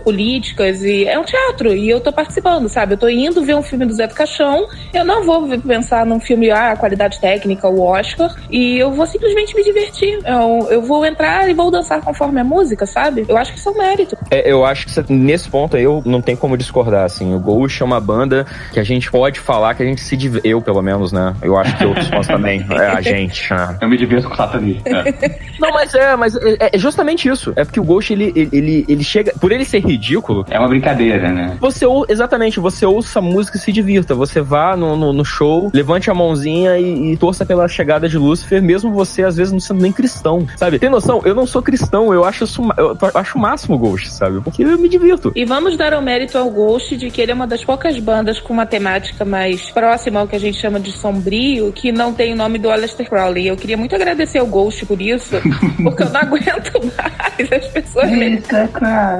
políticas, 0.03 0.83
e 0.83 1.05
é 1.05 1.17
um 1.19 1.23
teatro, 1.23 1.73
e 1.73 1.89
eu 1.89 1.99
tô 1.99 2.11
participando, 2.11 2.67
sabe? 2.69 2.93
Eu 2.93 2.97
tô 2.97 3.09
indo 3.09 3.43
ver 3.43 3.55
um 3.55 3.63
filme 3.63 3.85
do 3.85 3.93
Zé 3.93 4.07
do 4.07 4.13
Caixão, 4.13 4.67
eu 4.93 5.03
não 5.03 5.23
vou 5.23 5.47
pensar 5.59 6.05
num 6.05 6.19
filme, 6.19 6.51
ah, 6.51 6.75
qualidade 6.75 7.19
técnica, 7.19 7.67
o 7.67 7.81
Oscar, 7.81 8.35
e 8.49 8.77
eu 8.77 8.91
vou 8.91 9.05
simplesmente 9.05 9.55
me 9.55 9.63
divertir. 9.63 10.19
Eu, 10.25 10.67
eu 10.69 10.81
vou 10.81 11.05
entrar 11.05 11.49
e 11.49 11.53
vou 11.53 11.71
dançar 11.71 12.01
conforme 12.01 12.39
a 12.39 12.43
música, 12.43 12.85
sabe? 12.85 13.25
Eu 13.33 13.37
acho 13.39 13.53
que 13.53 13.59
isso 13.59 13.69
é 13.69 13.71
um 13.71 13.77
mérito. 13.77 14.17
É, 14.29 14.51
eu 14.51 14.65
acho 14.65 14.85
que 14.85 14.91
você- 14.91 15.03
nesse 15.09 15.49
ponto 15.49 15.75
aí 15.75 15.83
eu 15.83 16.01
não 16.05 16.21
tem 16.21 16.35
como 16.35 16.55
discordar, 16.57 17.03
assim. 17.05 17.33
O 17.33 17.39
Ghost 17.39 17.81
é 17.81 17.85
uma 17.85 17.99
banda 17.99 18.45
que 18.71 18.79
a 18.79 18.83
gente 18.83 19.09
pode 19.11 19.39
falar 19.39 19.73
que 19.75 19.83
a 19.83 19.85
gente 19.85 20.01
se 20.01 20.15
div... 20.15 20.37
Eu, 20.43 20.61
pelo 20.61 20.81
menos, 20.81 21.11
né? 21.11 21.35
Eu 21.41 21.57
acho 21.57 21.75
que 21.77 21.85
outros 21.85 22.07
fãs 22.07 22.27
também. 22.27 22.65
É 22.73 22.87
a 22.87 23.01
gente. 23.01 23.51
né? 23.53 23.77
Eu 23.81 23.89
me 23.89 23.97
divirto 23.97 24.27
com 24.29 24.35
satanismo. 24.35 24.81
É. 24.85 25.39
Não, 25.59 25.71
mas 25.71 25.93
é, 25.93 26.15
mas 26.15 26.35
é, 26.35 26.69
é 26.73 26.77
justamente 26.77 27.27
isso. 27.29 27.53
É 27.55 27.63
porque 27.63 27.79
o 27.79 27.83
Ghost, 27.83 28.11
ele, 28.11 28.31
ele, 28.35 28.85
ele, 28.87 29.03
chega. 29.03 29.33
Por 29.39 29.51
ele 29.51 29.63
ser 29.65 29.79
ridículo, 29.79 30.45
É 30.49 30.59
uma 30.59 30.67
brincadeira, 30.67 31.31
né? 31.31 31.57
você 31.59 31.85
ou, 31.85 32.05
exatamente, 32.09 32.59
você 32.59 32.85
ouça 32.85 33.19
a 33.19 33.21
música 33.21 33.57
e 33.57 33.61
se 33.61 33.71
divirta. 33.71 34.13
Você 34.15 34.41
vá 34.41 34.75
no, 34.75 34.95
no, 34.95 35.13
no 35.13 35.23
show, 35.25 35.69
levante 35.73 36.09
a 36.09 36.13
mãozinha 36.13 36.77
e, 36.77 37.13
e 37.13 37.17
torça 37.17 37.45
pela 37.45 37.67
chegada 37.67 38.07
de 38.09 38.17
Lúcifer, 38.17 38.61
mesmo 38.61 38.91
você, 38.91 39.23
às 39.23 39.35
vezes, 39.37 39.51
não 39.53 39.59
sendo 39.59 39.81
nem 39.81 39.91
cristão. 39.91 40.45
Sabe? 40.57 40.79
Tem 40.79 40.89
noção? 40.89 41.21
Eu 41.23 41.33
não 41.35 41.45
sou 41.47 41.61
cristão, 41.61 42.13
eu 42.13 42.23
acho 42.25 42.43
isso, 42.43 42.61
ma- 42.61 42.75
eu 42.77 42.95
acho 43.23 43.33
acho 43.33 43.37
o 43.37 43.41
máximo 43.41 43.75
o 43.75 43.79
Ghost, 43.79 44.11
sabe? 44.11 44.39
Porque 44.41 44.63
eu 44.63 44.77
me 44.77 44.87
divirto. 44.87 45.31
E 45.35 45.45
vamos 45.45 45.75
dar 45.75 45.93
o 45.93 46.01
mérito 46.01 46.37
ao 46.37 46.49
Ghost 46.49 46.95
de 46.95 47.09
que 47.09 47.21
ele 47.21 47.31
é 47.31 47.35
uma 47.35 47.47
das 47.47 47.65
poucas 47.65 47.97
bandas 47.99 48.39
com 48.39 48.53
uma 48.53 48.65
temática 48.65 49.25
mais 49.25 49.71
próxima 49.71 50.19
ao 50.19 50.27
que 50.27 50.35
a 50.35 50.39
gente 50.39 50.57
chama 50.57 50.79
de 50.79 50.91
sombrio, 50.91 51.71
que 51.71 51.91
não 51.91 52.13
tem 52.13 52.33
o 52.33 52.35
nome 52.35 52.59
do 52.59 52.69
Aleister 52.69 53.09
Crowley. 53.09 53.47
Eu 53.47 53.57
queria 53.57 53.77
muito 53.77 53.95
agradecer 53.95 54.37
ao 54.37 54.45
Ghost 54.45 54.85
por 54.85 55.01
isso, 55.01 55.35
porque 55.83 56.03
eu 56.03 56.09
não 56.09 56.21
aguento 56.21 56.71
mais 56.95 57.51
as 57.51 57.67
pessoas. 57.67 58.09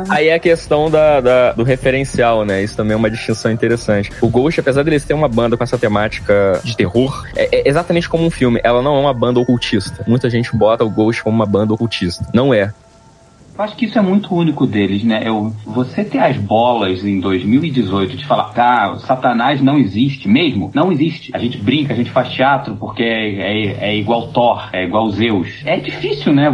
Aí 0.10 0.28
é 0.28 0.36
a 0.36 0.40
questão 0.40 0.90
da, 0.90 1.20
da, 1.20 1.52
do 1.54 1.64
referencial, 1.64 2.46
né? 2.46 2.64
Isso 2.64 2.78
também 2.78 2.94
é 2.94 2.98
uma 2.98 3.10
distinção 3.10 3.52
interessante. 3.52 4.12
O 4.22 4.30
Ghost, 4.30 4.60
apesar 4.60 4.84
deles 4.84 5.04
ter 5.04 5.14
uma 5.14 5.28
banda 5.28 5.58
com 5.58 5.64
essa 5.64 5.78
temática 5.78 6.60
de 6.64 6.76
terror, 6.76 7.26
é, 7.36 7.50
é 7.52 7.70
exatamente 7.70 8.08
como 8.08 8.26
um 8.26 8.32
filme. 8.32 8.60
Ela 8.64 8.82
não 8.82 8.98
é 8.98 9.00
uma 9.00 9.14
banda 9.14 9.40
ocultista. 9.40 10.04
Muita 10.08 10.30
gente 10.30 10.56
bota 10.56 10.84
o 10.84 10.90
Ghost 10.90 11.24
como 11.24 11.36
uma 11.36 11.46
banda 11.46 11.74
ocultista. 11.74 12.26
Não 12.34 12.54
é. 12.54 12.74
Eu 13.56 13.64
acho 13.64 13.76
que 13.76 13.86
isso 13.86 14.00
é 14.00 14.02
muito 14.02 14.34
único 14.34 14.66
deles, 14.66 15.04
né? 15.04 15.22
Eu, 15.24 15.54
você 15.66 16.04
ter 16.04 16.18
as 16.18 16.38
bolas 16.38 17.04
em 17.04 17.20
2018 17.20 18.18
de 18.18 18.26
falar, 18.26 18.94
o 18.94 19.00
Satanás 19.00 19.62
não 19.62 19.78
existe 19.78 20.28
mesmo? 20.28 20.72
Não 20.74 20.92
existe. 20.92 21.32
A 21.34 21.38
gente 21.38 21.58
brinca, 21.58 21.94
a 21.94 21.96
gente 21.96 22.10
faz 22.10 22.30
teatro 22.30 22.76
porque 22.76 23.04
é, 23.04 23.36
é, 23.40 23.90
é 23.90 23.96
igual 23.96 24.30
Thor, 24.30 24.70
é 24.74 24.84
igual 24.84 25.10
Zeus. 25.12 25.62
É 25.66 25.78
difícil, 25.78 26.34
né? 26.34 26.50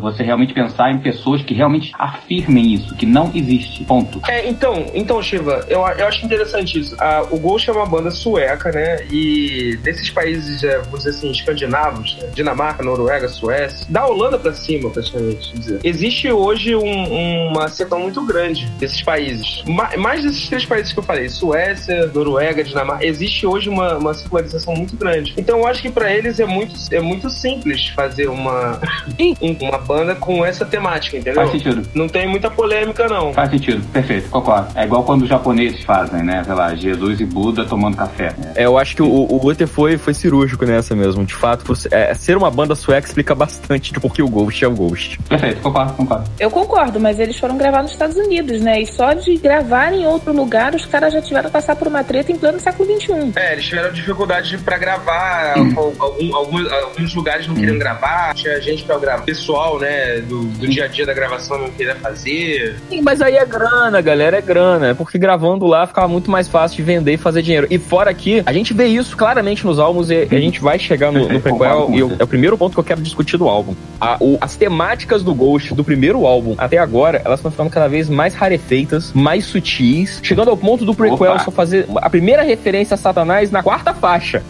Você 0.00 0.24
realmente 0.24 0.52
pensar 0.52 0.90
em 0.90 0.98
pessoas 0.98 1.42
que 1.42 1.54
realmente 1.54 1.92
afirmem 1.96 2.72
isso, 2.72 2.96
que 2.96 3.06
não 3.06 3.30
existe. 3.32 3.84
Ponto. 3.84 4.20
É, 4.28 4.48
então, 4.48 4.86
então, 4.92 5.22
Shiva, 5.22 5.64
eu, 5.68 5.80
eu 5.80 6.08
acho 6.08 6.24
interessante 6.24 6.80
isso. 6.80 6.96
Ah, 6.98 7.24
o 7.30 7.38
Ghost 7.38 7.70
é 7.70 7.72
uma 7.72 7.86
banda 7.86 8.10
sueca, 8.10 8.72
né? 8.72 9.06
E 9.08 9.78
desses 9.82 10.10
países, 10.10 10.64
é, 10.64 10.78
vamos 10.78 11.04
dizer 11.04 11.10
assim, 11.10 11.30
escandinavos, 11.30 12.16
né? 12.20 12.30
Dinamarca, 12.34 12.82
Noruega, 12.82 13.28
Suécia, 13.28 13.86
da 13.88 14.04
Holanda 14.06 14.38
pra 14.38 14.52
cima, 14.52 14.90
praticamente, 14.90 15.54
dizer. 15.54 15.80
Existe 15.84 16.23
existe 16.24 16.32
hoje 16.32 16.74
um, 16.74 17.48
uma 17.48 17.68
seção 17.68 18.00
muito 18.00 18.22
grande 18.22 18.66
desses 18.78 19.02
países. 19.02 19.62
Ma 19.66 19.90
mais 19.98 20.22
desses 20.22 20.48
três 20.48 20.64
países 20.64 20.92
que 20.92 20.98
eu 20.98 21.02
falei, 21.02 21.28
Suécia, 21.28 22.10
Noruega, 22.12 22.64
Dinamarca, 22.64 23.04
existe 23.04 23.46
hoje 23.46 23.68
uma, 23.68 23.96
uma 23.96 24.14
circularização 24.14 24.74
muito 24.74 24.96
grande. 24.96 25.34
Então 25.36 25.58
eu 25.58 25.66
acho 25.66 25.82
que 25.82 25.90
para 25.90 26.12
eles 26.12 26.40
é 26.40 26.46
muito, 26.46 26.74
é 26.90 27.00
muito 27.00 27.28
simples 27.30 27.88
fazer 27.88 28.28
uma, 28.28 28.80
uma 29.60 29.78
banda 29.78 30.14
com 30.14 30.44
essa 30.44 30.64
temática, 30.64 31.16
entendeu? 31.16 31.34
Faz 31.34 31.50
sentido. 31.50 31.82
Não 31.94 32.08
tem 32.08 32.28
muita 32.28 32.50
polêmica, 32.50 33.08
não. 33.08 33.32
Faz 33.32 33.50
sentido, 33.50 33.84
perfeito, 33.92 34.28
concordo. 34.30 34.68
É 34.74 34.84
igual 34.84 35.04
quando 35.04 35.22
os 35.22 35.28
japoneses 35.28 35.82
fazem, 35.84 36.22
né? 36.22 36.42
Sei 36.44 36.54
lá, 36.54 36.74
Jesus 36.74 37.20
e 37.20 37.24
Buda 37.24 37.64
tomando 37.64 37.96
café. 37.96 38.34
É, 38.54 38.64
eu 38.64 38.78
acho 38.78 38.96
que 38.96 39.02
o, 39.02 39.06
o 39.08 39.66
foi, 39.66 39.96
foi 39.96 40.14
cirúrgico 40.14 40.64
nessa 40.64 40.94
mesmo. 40.94 41.24
De 41.24 41.34
fato, 41.34 41.64
por, 41.64 41.76
é, 41.90 42.14
ser 42.14 42.36
uma 42.36 42.50
banda 42.50 42.74
sueca 42.74 43.06
explica 43.06 43.34
bastante 43.34 43.92
de 43.92 44.00
por 44.00 44.12
que 44.12 44.22
o 44.22 44.28
Ghost 44.28 44.64
é 44.64 44.68
o 44.68 44.74
Ghost. 44.74 45.18
Perfeito, 45.28 45.60
concordo, 45.60 45.92
concordo. 45.94 46.13
Eu 46.38 46.50
concordo, 46.50 47.00
mas 47.00 47.18
eles 47.18 47.38
foram 47.38 47.56
gravar 47.56 47.82
nos 47.82 47.92
Estados 47.92 48.16
Unidos, 48.16 48.60
né? 48.60 48.80
E 48.80 48.86
só 48.86 49.12
de 49.12 49.36
gravar 49.36 49.92
em 49.92 50.06
outro 50.06 50.32
lugar, 50.32 50.74
os 50.74 50.84
caras 50.84 51.12
já 51.12 51.20
tiveram 51.20 51.46
que 51.46 51.52
passar 51.52 51.76
por 51.76 51.88
uma 51.88 52.04
treta 52.04 52.32
em 52.32 52.36
pleno 52.36 52.60
século 52.60 52.88
XXI. 53.00 53.32
É, 53.36 53.52
eles 53.52 53.64
tiveram 53.64 53.92
dificuldade 53.92 54.56
pra 54.58 54.78
gravar, 54.78 55.58
hum. 55.58 55.72
algum, 55.76 56.36
alguns, 56.36 56.72
alguns, 56.72 57.14
lugares 57.14 57.46
não 57.46 57.54
queriam 57.54 57.76
hum. 57.76 57.78
gravar, 57.78 58.34
tinha 58.34 58.60
gente 58.60 58.84
pra 58.84 58.98
gravar. 58.98 59.24
Pessoal, 59.24 59.78
né, 59.78 60.20
do, 60.20 60.44
do, 60.44 60.68
dia 60.68 60.84
a 60.84 60.88
dia 60.88 61.06
da 61.06 61.14
gravação 61.14 61.58
não 61.58 61.70
queria 61.70 61.94
fazer. 61.96 62.76
Sim, 62.88 63.00
mas 63.02 63.20
aí 63.20 63.36
é 63.36 63.46
grana, 63.46 64.00
galera, 64.00 64.38
é 64.38 64.42
grana. 64.42 64.88
É 64.88 64.94
porque 64.94 65.18
gravando 65.18 65.66
lá 65.66 65.86
ficava 65.86 66.08
muito 66.08 66.30
mais 66.30 66.48
fácil 66.48 66.76
de 66.76 66.82
vender 66.82 67.14
e 67.14 67.16
fazer 67.16 67.42
dinheiro. 67.42 67.66
E 67.70 67.78
fora 67.78 68.10
aqui, 68.10 68.42
a 68.44 68.52
gente 68.52 68.74
vê 68.74 68.86
isso 68.86 69.16
claramente 69.16 69.64
nos 69.64 69.78
álbuns 69.78 70.10
e 70.10 70.28
a 70.30 70.40
gente 70.40 70.60
vai 70.60 70.78
chegar 70.78 71.10
no, 71.10 71.28
no 71.28 71.40
prequel 71.40 71.90
e 71.92 71.98
eu, 71.98 72.12
é 72.18 72.24
o 72.24 72.26
primeiro 72.26 72.58
ponto 72.58 72.74
que 72.74 72.80
eu 72.80 72.84
quero 72.84 73.00
discutir 73.00 73.36
do 73.36 73.48
álbum. 73.48 73.74
A, 74.00 74.16
o, 74.20 74.38
as 74.40 74.56
temáticas 74.56 75.22
do 75.22 75.34
Ghost 75.34 75.74
do 75.74 75.84
primeiro 75.84 76.03
álbum 76.12 76.26
álbum 76.26 76.54
até 76.58 76.78
agora, 76.78 77.22
elas 77.24 77.40
estão 77.40 77.50
ficando 77.50 77.70
cada 77.70 77.88
vez 77.88 78.08
mais 78.08 78.34
rarefeitas, 78.34 79.12
mais 79.12 79.44
sutis, 79.44 80.20
chegando 80.22 80.50
ao 80.50 80.56
ponto 80.56 80.84
do 80.84 80.94
prequel 80.94 81.32
Opa. 81.32 81.38
só 81.38 81.50
fazer 81.50 81.86
a 81.96 82.10
primeira 82.10 82.42
referência 82.42 82.94
a 82.94 82.98
Satanás 82.98 83.50
na 83.50 83.62
quarta 83.62 83.94
faixa. 83.94 84.42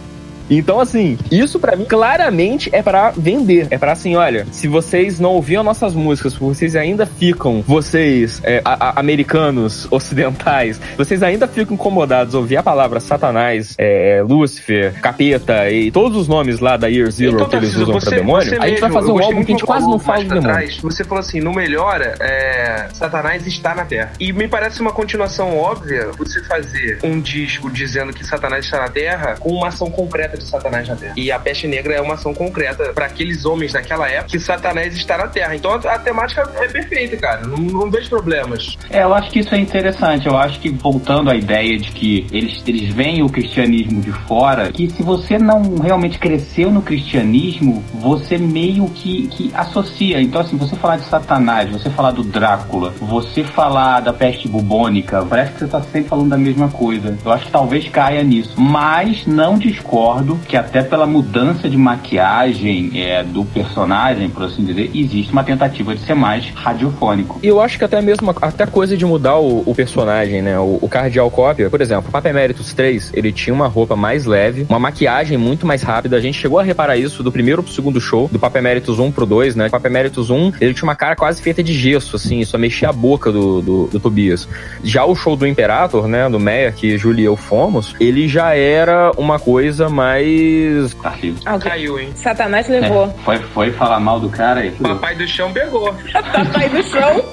Então, 0.49 0.79
assim, 0.79 1.17
isso 1.31 1.59
para 1.59 1.75
mim 1.75 1.85
claramente 1.85 2.69
é 2.71 2.81
para 2.81 3.11
vender. 3.11 3.67
É 3.71 3.77
para 3.77 3.91
assim, 3.91 4.15
olha, 4.15 4.45
se 4.51 4.67
vocês 4.67 5.19
não 5.19 5.31
ouviam 5.31 5.63
nossas 5.63 5.93
músicas, 5.93 6.33
vocês 6.33 6.75
ainda 6.75 7.05
ficam, 7.05 7.63
vocês, 7.65 8.41
é, 8.43 8.61
a, 8.63 8.89
a, 8.89 8.99
americanos 8.99 9.87
ocidentais, 9.91 10.79
vocês 10.97 11.23
ainda 11.23 11.47
ficam 11.47 11.73
incomodados 11.73 12.35
a 12.35 12.39
ouvir 12.39 12.57
a 12.57 12.63
palavra 12.63 12.99
Satanás, 12.99 13.75
é, 13.77 14.23
Lúcifer, 14.27 14.93
Capeta 15.01 15.69
e 15.69 15.91
todos 15.91 16.17
os 16.17 16.27
nomes 16.27 16.59
lá 16.59 16.77
da 16.77 16.87
Year 16.87 17.09
Zero 17.11 17.35
então, 17.35 17.49
que 17.49 17.55
eles 17.55 17.75
usam 17.75 17.93
você, 17.93 18.09
pra 18.09 18.17
demônio, 18.17 18.61
a 18.61 18.67
gente 18.67 18.81
vai 18.81 18.91
fazer 18.91 19.11
um 19.11 19.23
álbum 19.23 19.43
que 19.43 19.51
a 19.51 19.55
gente 19.55 19.65
quase 19.65 19.87
não 19.87 19.99
fala 19.99 20.19
de 20.19 20.29
demônio. 20.29 20.51
Trás, 20.51 20.77
você 20.77 21.03
falou 21.03 21.19
assim, 21.19 21.39
no 21.39 21.53
Melhora, 21.53 22.15
é, 22.19 22.87
Satanás 22.93 23.45
está 23.47 23.73
na 23.73 23.85
Terra. 23.85 24.13
E 24.19 24.31
me 24.31 24.47
parece 24.47 24.81
uma 24.81 24.91
continuação 24.91 25.57
óbvia 25.57 26.11
você 26.17 26.43
fazer 26.43 26.99
um 27.03 27.19
disco 27.19 27.69
dizendo 27.69 28.13
que 28.13 28.23
Satanás 28.23 28.65
está 28.65 28.79
na 28.79 28.89
Terra 28.89 29.35
com 29.39 29.49
uma 29.49 29.67
ação 29.67 29.89
concreta 29.89 30.34
de 30.37 30.45
Satanás 30.45 30.87
na 30.87 30.95
Terra. 30.95 31.13
E 31.17 31.31
a 31.31 31.39
peste 31.39 31.67
negra 31.67 31.95
é 31.95 32.01
uma 32.01 32.15
ação 32.15 32.33
concreta 32.33 32.91
para 32.93 33.05
aqueles 33.05 33.45
homens 33.45 33.73
daquela 33.73 34.09
época 34.09 34.31
que 34.31 34.39
Satanás 34.39 34.95
está 34.95 35.17
na 35.17 35.27
Terra. 35.27 35.55
Então 35.55 35.71
a, 35.71 35.75
a 35.75 35.99
temática 35.99 36.49
é 36.57 36.67
perfeita, 36.67 37.17
cara. 37.17 37.41
Não, 37.41 37.57
não, 37.57 37.91
vejo 37.91 38.09
problemas. 38.09 38.77
É, 38.89 39.03
eu 39.03 39.13
acho 39.13 39.29
que 39.31 39.39
isso 39.39 39.53
é 39.53 39.59
interessante. 39.59 40.27
Eu 40.27 40.37
acho 40.37 40.59
que 40.59 40.69
voltando 40.69 41.29
à 41.29 41.35
ideia 41.35 41.77
de 41.77 41.91
que 41.91 42.27
eles, 42.31 42.61
eles 42.67 42.93
veem 42.93 43.23
o 43.23 43.29
cristianismo 43.29 44.01
de 44.01 44.11
fora, 44.11 44.71
que 44.71 44.89
se 44.89 45.03
você 45.03 45.37
não 45.37 45.75
realmente 45.77 46.17
cresceu 46.17 46.71
no 46.71 46.81
cristianismo, 46.81 47.83
você 47.93 48.37
meio 48.37 48.87
que, 48.89 49.27
que 49.27 49.51
associa. 49.53 50.21
Então, 50.21 50.41
assim, 50.41 50.57
você 50.57 50.75
falar 50.75 50.97
de 50.97 51.05
Satanás, 51.05 51.69
você 51.69 51.89
falar 51.89 52.11
do 52.11 52.23
Drácula, 52.23 52.93
você 52.99 53.43
falar 53.43 53.99
da 54.01 54.13
peste 54.13 54.47
bubônica, 54.47 55.25
parece 55.25 55.53
que 55.53 55.59
você 55.59 55.65
está 55.65 55.81
sempre 55.81 56.09
falando 56.09 56.29
da 56.29 56.37
mesma 56.37 56.69
coisa. 56.69 57.17
Eu 57.23 57.31
acho 57.31 57.45
que 57.45 57.51
talvez 57.51 57.87
caia 57.89 58.23
nisso. 58.23 58.59
Mas 58.59 59.25
não 59.25 59.57
discordo 59.57 60.24
que 60.47 60.57
até 60.57 60.81
pela 60.81 61.05
mudança 61.05 61.69
de 61.69 61.77
maquiagem 61.77 62.91
é, 62.95 63.23
do 63.23 63.45
personagem, 63.45 64.29
por 64.29 64.43
assim 64.43 64.63
dizer, 64.63 64.89
existe 64.93 65.31
uma 65.31 65.43
tentativa 65.43 65.93
de 65.93 66.01
ser 66.01 66.15
mais 66.15 66.49
radiofônico. 66.55 67.39
E 67.43 67.47
eu 67.47 67.61
acho 67.61 67.77
que 67.77 67.83
até 67.83 68.01
mesmo 68.01 68.33
até 68.41 68.65
coisa 68.65 68.95
de 68.95 69.05
mudar 69.05 69.37
o, 69.37 69.63
o 69.65 69.75
personagem, 69.75 70.41
né? 70.41 70.57
O, 70.59 70.79
o 70.81 70.89
Cardial 70.89 71.29
Cópia, 71.29 71.69
por 71.69 71.81
exemplo, 71.81 72.09
o 72.09 72.11
Papa 72.11 72.29
Emeritus 72.29 72.73
3, 72.73 73.11
ele 73.13 73.31
tinha 73.31 73.53
uma 73.53 73.67
roupa 73.67 73.95
mais 73.95 74.25
leve, 74.25 74.65
uma 74.69 74.79
maquiagem 74.79 75.37
muito 75.37 75.67
mais 75.67 75.81
rápida. 75.83 76.15
A 76.15 76.21
gente 76.21 76.39
chegou 76.39 76.59
a 76.59 76.63
reparar 76.63 76.97
isso 76.97 77.21
do 77.21 77.31
primeiro 77.31 77.61
pro 77.61 77.71
segundo 77.71 77.99
show, 77.99 78.29
do 78.31 78.39
Papa 78.39 78.59
Emeritus 78.59 78.97
1 78.97 79.11
pro 79.11 79.25
2, 79.25 79.55
né? 79.55 79.67
O 79.67 79.71
Papa 79.71 79.87
Emeritus 79.87 80.29
1, 80.29 80.53
ele 80.61 80.73
tinha 80.73 80.87
uma 80.87 80.95
cara 80.95 81.15
quase 81.15 81.41
feita 81.41 81.61
de 81.61 81.73
gesso, 81.73 82.15
assim, 82.15 82.43
só 82.45 82.57
mexia 82.57 82.89
a 82.89 82.93
boca 82.93 83.31
do, 83.31 83.61
do, 83.61 83.87
do 83.87 83.99
Tobias. 83.99 84.47
Já 84.83 85.05
o 85.05 85.15
show 85.15 85.35
do 85.35 85.45
Imperator, 85.45 86.07
né? 86.07 86.29
Do 86.29 86.39
Meia, 86.39 86.71
que 86.71 86.97
Julie 86.97 87.25
e 87.25 87.25
eu 87.25 87.35
fomos, 87.35 87.95
ele 87.99 88.27
já 88.27 88.53
era 88.53 89.11
uma 89.17 89.39
coisa 89.39 89.89
mais 89.89 90.14
mais. 90.15 90.93
Caiu. 90.93 91.35
Ah, 91.45 91.59
Caiu, 91.59 91.99
hein? 91.99 92.13
Satanás 92.15 92.67
levou. 92.67 93.05
É, 93.07 93.23
foi, 93.23 93.39
foi 93.39 93.71
falar 93.73 93.99
mal 93.99 94.19
do 94.19 94.29
cara 94.29 94.61
aí. 94.61 94.71
Papai 94.71 95.15
do 95.15 95.27
chão 95.27 95.51
pegou. 95.51 95.93
Papai 96.13 96.69
do 96.69 96.83
chão. 96.83 97.25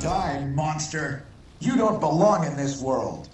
Die, 0.00 0.46
monster. 0.54 1.22
You 1.60 1.76
don't 1.76 2.00
belong 2.00 2.46
in 2.46 2.56
this 2.56 2.80
world. 2.80 3.28